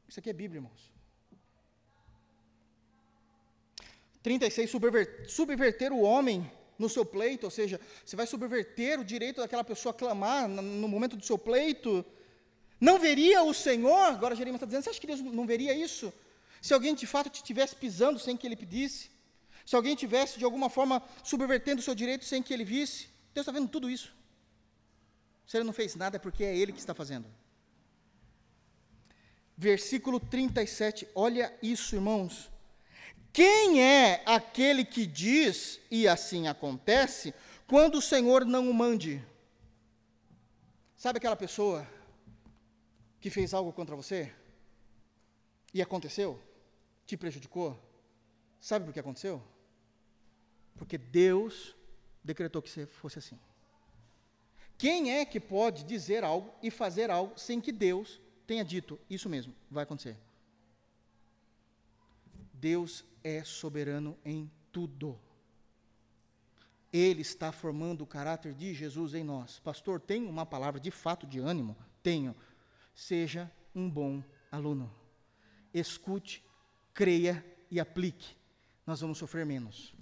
Isso 0.09 0.19
aqui 0.19 0.31
é 0.31 0.33
Bíblia, 0.33 0.59
irmãos. 0.59 0.91
36, 4.23 4.71
subverter, 5.29 5.93
o 5.93 6.01
homem 6.01 6.51
no 6.79 6.89
seu 6.89 7.05
pleito, 7.05 7.47
ou 7.47 7.51
seja, 7.51 7.81
você 8.05 8.17
vai 8.17 8.27
subverter 8.27 8.99
o 9.01 9.05
direito 9.05 9.41
daquela 9.41 9.65
pessoa 9.65 9.93
a 9.93 9.97
clamar 9.97 10.49
no 10.49 10.89
momento 10.89 11.17
do 11.17 11.25
seu 11.25 11.39
pleito. 11.39 12.05
Não 12.81 12.99
veria 12.99 13.43
o 13.43 13.55
Senhor, 13.55 14.07
agora 14.07 14.35
Jeremias 14.35 14.57
está 14.57 14.67
dizendo, 14.67 14.83
você 14.85 14.91
acha 14.91 15.01
que 15.01 15.07
Deus 15.07 15.21
não 15.21 15.47
veria 15.47 15.75
isso? 15.75 16.13
Se 16.61 16.75
alguém 16.75 16.95
de 16.95 17.07
fato 17.07 17.31
te 17.31 17.37
estivesse 17.37 17.75
pisando 17.77 18.19
sem 18.19 18.37
que 18.37 18.47
ele 18.47 18.57
pedisse, 18.57 19.11
se 19.65 19.77
alguém 19.77 19.95
tivesse 19.95 20.39
de 20.39 20.45
alguma 20.45 20.69
forma 20.69 21.03
subvertendo 21.23 21.81
o 21.81 21.85
seu 21.85 21.95
direito 21.95 22.25
sem 22.25 22.43
que 22.43 22.53
ele 22.53 22.65
visse, 22.65 23.09
Deus 23.35 23.47
está 23.47 23.53
vendo 23.53 23.69
tudo 23.69 23.91
isso. 23.91 24.15
Se 25.47 25.57
ele 25.57 25.65
não 25.65 25.73
fez 25.73 25.95
nada 25.95 26.17
é 26.17 26.19
porque 26.19 26.45
é 26.45 26.57
ele 26.57 26.73
que 26.73 26.79
está 26.79 26.95
fazendo. 26.95 27.27
Versículo 29.57 30.19
37, 30.19 31.07
olha 31.15 31.53
isso, 31.63 31.95
irmãos. 31.95 32.51
Quem 33.33 33.83
é 33.83 34.23
aquele 34.27 34.85
que 34.85 35.07
diz, 35.07 35.81
e 35.91 36.09
assim 36.09 36.49
acontece, 36.49 37.35
quando 37.67 37.97
o 37.97 38.03
Senhor 38.03 38.45
não 38.45 38.69
o 38.69 38.75
mande? 38.75 39.25
Sabe 40.97 41.19
aquela 41.19 41.37
pessoa 41.37 41.87
que 43.21 43.31
fez 43.31 43.55
algo 43.55 43.73
contra 43.73 43.95
você? 43.95 44.33
E 45.73 45.81
aconteceu? 45.81 46.43
Te 47.07 47.17
prejudicou? 47.17 47.79
Sabe 48.61 48.85
por 48.85 48.93
que 48.93 49.01
aconteceu? 49.01 49.43
Porque 50.77 50.99
Deus 50.99 51.75
decretou 52.23 52.61
que 52.61 52.87
fosse 52.87 53.19
assim. 53.19 53.39
Quem 54.77 55.13
é 55.13 55.25
que 55.25 55.39
pode 55.39 55.85
dizer 55.85 56.25
algo 56.25 56.55
e 56.63 56.71
fazer 56.71 57.11
algo 57.11 57.39
sem 57.39 57.61
que 57.61 57.73
Deus 57.73 58.21
tenha 58.47 58.65
dito 58.65 58.99
isso 59.09 59.29
mesmo? 59.29 59.55
Vai 59.71 59.85
acontecer. 59.85 60.17
Deus 62.55 63.05
é 63.23 63.45
soberano 63.45 64.19
em 64.25 64.51
tudo. 64.73 65.19
Ele 66.93 67.23
está 67.23 67.53
formando 67.53 68.03
o 68.03 68.07
caráter 68.07 68.53
de 68.53 68.75
Jesus 68.75 69.15
em 69.15 69.23
nós. 69.23 69.59
Pastor, 69.61 70.01
tem 70.01 70.27
uma 70.27 70.45
palavra 70.45 70.81
de 70.81 70.91
fato 70.91 71.27
de 71.27 71.39
ânimo? 71.39 71.77
Tenho. 72.03 72.35
Seja 72.95 73.51
um 73.75 73.89
bom 73.89 74.23
aluno. 74.51 74.93
Escute, 75.73 76.45
creia 76.93 77.45
e 77.71 77.79
aplique. 77.79 78.40
Nós 78.87 79.01
vamos 79.01 79.19
sofrer 79.19 79.45
menos. 79.47 79.95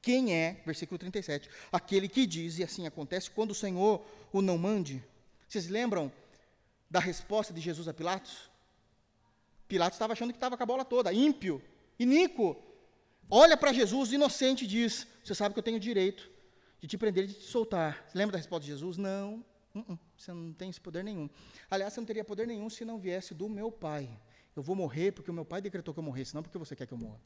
Quem 0.00 0.32
é, 0.32 0.62
versículo 0.64 0.98
37, 0.98 1.50
aquele 1.72 2.08
que 2.08 2.26
diz, 2.26 2.58
e 2.58 2.64
assim 2.64 2.86
acontece, 2.86 3.30
quando 3.30 3.50
o 3.50 3.54
Senhor 3.54 4.06
o 4.32 4.40
não 4.40 4.56
mande? 4.56 5.04
Vocês 5.48 5.68
lembram 5.68 6.12
da 6.88 7.00
resposta 7.00 7.52
de 7.52 7.60
Jesus 7.60 7.88
a 7.88 7.94
Pilatos? 7.94 8.48
Pilatos 9.66 9.96
estava 9.96 10.12
achando 10.12 10.30
que 10.30 10.36
estava 10.36 10.56
com 10.56 10.62
a 10.62 10.66
bola 10.66 10.84
toda, 10.84 11.12
ímpio, 11.12 11.60
iníquo. 11.98 12.56
Olha 13.28 13.56
para 13.56 13.72
Jesus, 13.72 14.12
inocente, 14.12 14.64
e 14.64 14.68
diz: 14.68 15.06
Você 15.24 15.34
sabe 15.34 15.54
que 15.54 15.58
eu 15.58 15.64
tenho 15.64 15.80
direito 15.80 16.30
de 16.80 16.86
te 16.86 16.96
prender 16.96 17.24
e 17.24 17.26
de 17.26 17.34
te 17.34 17.44
soltar. 17.44 18.04
Você 18.06 18.16
lembra 18.16 18.32
da 18.32 18.38
resposta 18.38 18.64
de 18.64 18.70
Jesus? 18.70 18.96
Não, 18.96 19.44
uh 19.74 19.80
-uh, 19.80 19.98
você 20.16 20.32
não 20.32 20.52
tem 20.52 20.70
esse 20.70 20.80
poder 20.80 21.02
nenhum. 21.02 21.28
Aliás, 21.68 21.92
você 21.92 22.00
não 22.00 22.06
teria 22.06 22.24
poder 22.24 22.46
nenhum 22.46 22.70
se 22.70 22.84
não 22.84 22.98
viesse 22.98 23.34
do 23.34 23.48
meu 23.48 23.72
Pai. 23.72 24.08
Eu 24.56 24.62
vou 24.62 24.74
morrer 24.74 25.12
porque 25.12 25.30
o 25.30 25.34
meu 25.34 25.44
Pai 25.44 25.60
decretou 25.60 25.92
que 25.92 26.00
eu 26.00 26.04
morresse, 26.04 26.34
não 26.34 26.42
porque 26.42 26.56
você 26.56 26.74
quer 26.74 26.86
que 26.86 26.94
eu 26.94 26.98
morra. 26.98 27.20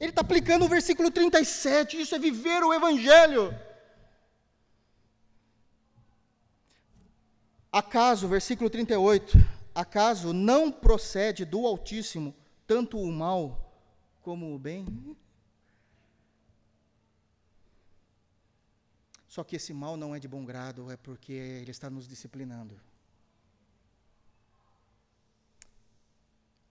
Ele 0.00 0.10
está 0.10 0.22
aplicando 0.22 0.64
o 0.64 0.68
versículo 0.68 1.10
37, 1.10 2.00
isso 2.00 2.14
é 2.14 2.18
viver 2.18 2.62
o 2.62 2.72
Evangelho. 2.72 3.54
Acaso, 7.70 8.26
versículo 8.26 8.70
38, 8.70 9.36
acaso 9.74 10.32
não 10.32 10.72
procede 10.72 11.44
do 11.44 11.66
Altíssimo 11.66 12.34
tanto 12.66 12.98
o 12.98 13.12
mal 13.12 13.70
como 14.22 14.54
o 14.54 14.58
bem? 14.58 14.86
Só 19.28 19.44
que 19.44 19.56
esse 19.56 19.72
mal 19.72 19.96
não 19.98 20.14
é 20.14 20.18
de 20.18 20.26
bom 20.26 20.44
grado, 20.44 20.90
é 20.90 20.96
porque 20.96 21.32
ele 21.32 21.70
está 21.70 21.90
nos 21.90 22.08
disciplinando. 22.08 22.80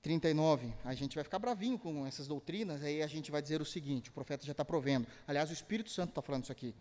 39, 0.02 0.74
a 0.86 0.94
gente 0.94 1.16
vai 1.16 1.24
ficar 1.24 1.40
bravinho 1.40 1.78
com 1.78 2.08
essas 2.08 2.26
doutrinas, 2.28 2.82
aí 2.84 3.02
a 3.02 3.08
gente 3.08 3.30
vai 3.30 3.42
dizer 3.42 3.62
o 3.62 3.66
seguinte: 3.66 4.10
o 4.10 4.14
profeta 4.14 4.46
já 4.46 4.52
está 4.54 4.64
provendo. 4.64 5.08
Aliás, 5.28 5.50
o 5.50 5.54
Espírito 5.54 5.90
Santo 5.90 6.10
está 6.10 6.22
falando 6.22 6.44
isso 6.44 6.52
aqui. 6.52 6.74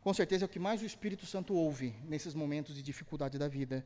Com 0.00 0.12
certeza 0.12 0.44
é 0.44 0.46
o 0.46 0.48
que 0.48 0.58
mais 0.58 0.82
o 0.82 0.84
Espírito 0.84 1.24
Santo 1.26 1.54
ouve 1.54 1.94
nesses 2.04 2.34
momentos 2.34 2.74
de 2.74 2.82
dificuldade 2.82 3.38
da 3.38 3.48
vida. 3.48 3.84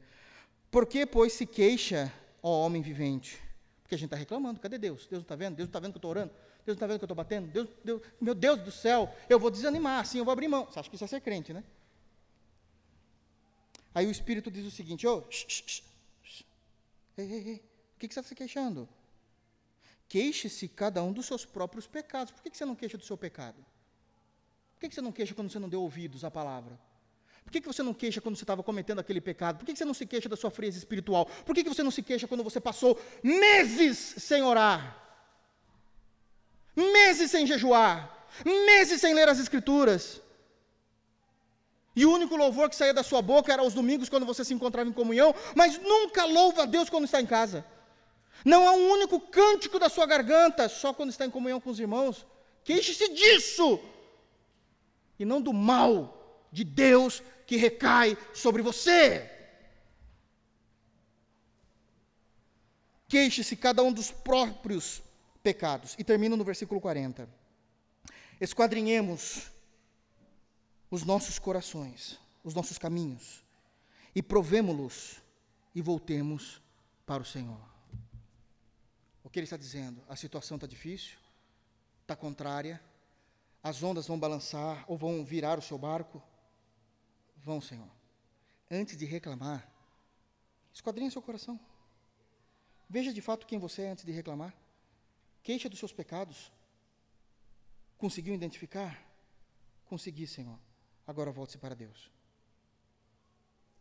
Por 0.71 0.87
que, 0.87 1.07
pois, 1.07 1.33
se 1.33 1.47
queixa, 1.47 2.13
ó 2.43 2.67
homem 2.67 2.83
vivente? 2.83 3.39
Porque 3.83 3.95
a 3.95 3.99
gente 3.99 4.07
está 4.07 4.17
reclamando, 4.17 4.61
cadê 4.61 4.79
Deus? 4.79 5.07
Deus 5.07 5.21
não 5.21 5.21
está 5.21 5.37
vendo? 5.37 5.57
Deus 5.57 5.67
não 5.67 5.71
está 5.71 5.81
vendo 5.81 5.93
que 5.93 5.97
eu 5.97 6.01
estou 6.01 6.11
orando? 6.11 6.33
Deus 6.33 6.67
não 6.67 6.75
está 6.75 6.87
vendo 6.87 6.99
que 6.99 7.05
eu 7.05 7.07
estou 7.07 7.17
batendo? 7.17 7.49
Deus, 7.49 7.69
Deus, 7.85 8.03
meu 8.21 8.35
Deus 8.35 8.61
do 8.61 8.73
céu, 8.73 9.15
eu 9.29 9.39
vou 9.39 9.51
desanimar, 9.51 10.01
assim 10.01 10.19
eu 10.19 10.25
vou 10.25 10.33
abrir 10.33 10.49
mão. 10.49 10.67
Você 10.67 10.79
acha 10.79 10.91
que 10.91 10.97
isso 10.97 11.05
é 11.05 11.09
ser 11.09 11.21
crente, 11.21 11.53
né? 11.53 11.63
Aí 13.95 14.07
o 14.07 14.11
Espírito 14.11 14.51
diz 14.51 14.67
o 14.67 14.71
seguinte, 14.71 15.07
ô, 15.07 15.19
oh, 15.19 15.29
ei, 17.17 17.33
ei, 17.33 17.49
ei, 17.49 17.63
o 17.99 18.01
que, 18.01 18.07
você 18.07 18.21
está 18.21 18.29
se 18.29 18.35
queixando? 18.35 18.89
Queixe-se 20.09 20.69
cada 20.69 21.03
um 21.03 21.13
dos 21.13 21.27
seus 21.27 21.45
próprios 21.45 21.85
pecados. 21.89 22.33
Por 22.33 22.41
que, 22.41 22.57
você 22.57 22.65
não 22.65 22.77
queixa 22.77 22.97
do 22.97 23.05
seu 23.05 23.17
pecado? 23.17 23.57
Por 24.75 24.89
que, 24.89 24.95
você 24.95 25.01
não 25.01 25.11
queixa 25.11 25.35
quando 25.35 25.51
você 25.51 25.59
não 25.59 25.69
deu 25.69 25.83
ouvidos 25.83 26.23
à 26.23 26.31
palavra? 26.31 26.79
Por 27.43 27.51
que, 27.51 27.61
você 27.61 27.83
não 27.83 27.93
queixa 27.93 28.21
quando 28.21 28.37
você 28.37 28.45
estava 28.45 28.63
cometendo 28.63 29.01
aquele 29.01 29.21
pecado? 29.21 29.59
Por 29.59 29.67
que, 29.67 29.73
que 29.73 29.79
você 29.79 29.85
não 29.85 29.95
se 29.95 30.07
queixa 30.07 30.29
da 30.29 30.37
sua 30.37 30.49
frieza 30.49 30.79
espiritual? 30.79 31.27
Por 31.45 31.53
que, 31.57 31.65
que 31.65 31.69
você 31.69 31.83
não 31.83 31.91
se 31.91 32.01
queixa 32.01 32.29
quando 32.29 32.45
você 32.45 32.61
passou 32.61 32.97
meses 33.21 33.99
sem 33.99 34.43
orar? 34.43 34.97
Meses 36.77 37.33
sem 37.33 37.45
jejuar? 37.45 38.29
Meses 38.45 39.01
sem 39.01 39.13
ler 39.13 39.29
as 39.29 39.41
Escrituras? 39.41 40.23
E 41.97 42.07
o 42.07 42.13
único 42.13 42.37
louvor 42.37 42.71
que 42.71 42.77
saía 42.77 42.95
da 42.95 43.03
sua 43.03 43.21
boca 43.21 43.53
era 43.53 43.61
aos 43.61 43.75
domingos, 43.75 44.09
quando 44.09 44.25
você 44.25 44.45
se 44.45 44.55
encontrava 44.55 44.89
em 44.89 44.93
comunhão, 44.93 45.35
mas 45.57 45.79
nunca 45.79 46.25
louva 46.27 46.63
a 46.63 46.65
Deus 46.65 46.89
quando 46.89 47.07
está 47.07 47.21
em 47.21 47.27
casa. 47.27 47.65
Não 48.45 48.69
há 48.69 48.73
um 48.73 48.91
único 48.91 49.21
cântico 49.21 49.79
da 49.79 49.89
sua 49.89 50.07
garganta, 50.07 50.69
só 50.69 50.93
quando 50.93 51.11
está 51.11 51.27
em 51.27 51.31
comunhão 51.31 51.61
com 51.61 51.71
os 51.71 51.81
irmãos. 51.81 52.27
Queixe-se 52.65 53.09
disso, 53.13 53.81
e 55.19 55.25
não 55.25 55.41
do 55.41 55.53
mal 55.53 56.47
de 56.53 56.65
Deus 56.65 57.23
que 57.47 57.57
recai 57.57 58.17
sobre 58.35 58.63
você. 58.63 59.31
Queixe-se 63.09 63.57
cada 63.57 63.83
um 63.83 63.93
dos 63.93 64.11
próprios 64.11 65.03
pecados. 65.43 65.95
E 65.99 66.05
termino 66.05 66.37
no 66.37 66.45
versículo 66.45 66.81
40. 66.81 67.29
Esquadrinhemos 68.41 69.51
os 70.91 71.05
nossos 71.05 71.39
corações, 71.39 72.19
os 72.45 72.55
nossos 72.55 72.79
caminhos, 72.79 73.43
e 74.15 74.23
provemo-los 74.23 75.17
e 75.75 75.83
voltemos 75.83 76.61
para 77.07 77.23
o 77.23 77.27
Senhor. 77.27 77.78
O 79.29 79.31
que 79.31 79.39
ele 79.39 79.45
está 79.45 79.59
dizendo? 79.59 80.03
A 80.09 80.17
situação 80.17 80.55
está 80.55 80.67
difícil, 80.67 81.19
está 82.01 82.17
contrária, 82.17 82.83
as 83.63 83.83
ondas 83.83 84.07
vão 84.07 84.19
balançar 84.19 84.87
ou 84.89 84.97
vão 84.97 85.23
virar 85.23 85.59
o 85.59 85.61
seu 85.61 85.77
barco. 85.77 86.23
Vão, 87.37 87.61
Senhor. 87.61 87.91
Antes 88.71 88.97
de 88.97 89.05
reclamar, 89.05 89.71
esquadrinhe 90.73 91.11
seu 91.11 91.21
coração. 91.21 91.61
Veja 92.89 93.13
de 93.13 93.21
fato 93.21 93.47
quem 93.47 93.59
você 93.59 93.83
é 93.83 93.91
antes 93.91 94.03
de 94.03 94.13
reclamar. 94.13 94.55
Queixa 95.43 95.69
dos 95.69 95.79
seus 95.79 95.93
pecados. 95.93 96.51
Conseguiu 97.99 98.35
identificar? 98.35 98.99
Consegui, 99.91 100.27
Senhor. 100.27 100.59
Agora 101.07 101.31
volte-se 101.31 101.59
para 101.59 101.75
Deus. 101.75 102.11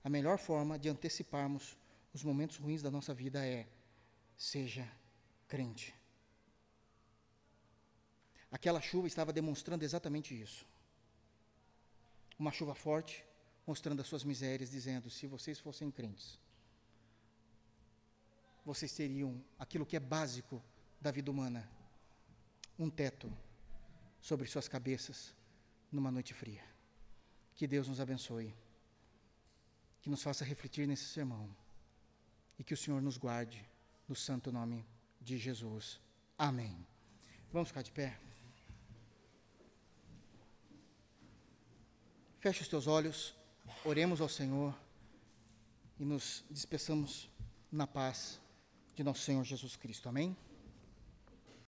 A 0.04 0.10
melhor 0.10 0.40
forma 0.40 0.78
de 0.78 0.90
anteciparmos 0.90 1.78
os 2.14 2.22
momentos 2.22 2.58
ruins 2.58 2.82
da 2.82 2.92
nossa 2.92 3.14
vida 3.14 3.46
é: 3.46 3.66
seja 4.36 4.86
crente. 5.48 5.96
Aquela 8.52 8.82
chuva 8.82 9.08
estava 9.08 9.34
demonstrando 9.34 9.84
exatamente 9.84 10.40
isso. 10.40 10.66
Uma 12.40 12.52
chuva 12.52 12.76
forte, 12.76 13.26
mostrando 13.66 14.02
as 14.02 14.08
suas 14.08 14.24
misérias, 14.24 14.72
dizendo: 14.72 15.10
se 15.10 15.28
vocês 15.28 15.60
fossem 15.60 15.92
crentes, 15.92 16.40
vocês 18.64 18.92
teriam 18.94 19.44
aquilo 19.58 19.86
que 19.86 19.96
é 19.96 20.00
básico 20.00 20.64
da 21.02 21.12
vida 21.12 21.30
humana: 21.32 21.70
um 22.78 22.90
teto 22.90 23.32
sobre 24.22 24.48
suas 24.48 24.68
cabeças 24.68 25.34
numa 25.92 26.12
noite 26.12 26.34
fria. 26.34 26.64
Que 27.56 27.68
Deus 27.68 27.88
nos 27.88 28.00
abençoe, 28.00 28.56
que 30.02 30.10
nos 30.10 30.22
faça 30.22 30.46
refletir 30.46 30.88
nesse 30.88 31.06
sermão 31.06 31.50
e 32.58 32.64
que 32.64 32.74
o 32.74 32.78
Senhor 32.78 33.02
nos 33.02 33.18
guarde 33.18 33.68
no 34.08 34.16
santo 34.16 34.52
nome 34.52 34.86
de 35.28 35.38
Jesus. 35.38 36.00
Amém. 36.38 36.88
Vamos 37.52 37.68
ficar 37.68 37.82
de 37.82 37.92
pé? 37.92 38.18
Feche 42.40 42.62
os 42.62 42.70
teus 42.70 42.88
olhos, 42.88 43.36
oremos 43.84 44.22
ao 44.22 44.30
Senhor 44.30 44.74
e 46.00 46.06
nos 46.06 46.46
despeçamos 46.50 47.30
na 47.70 47.86
paz 47.86 48.40
de 48.96 49.04
nosso 49.04 49.22
Senhor 49.22 49.44
Jesus 49.44 49.76
Cristo. 49.76 50.08
Amém? 50.08 50.36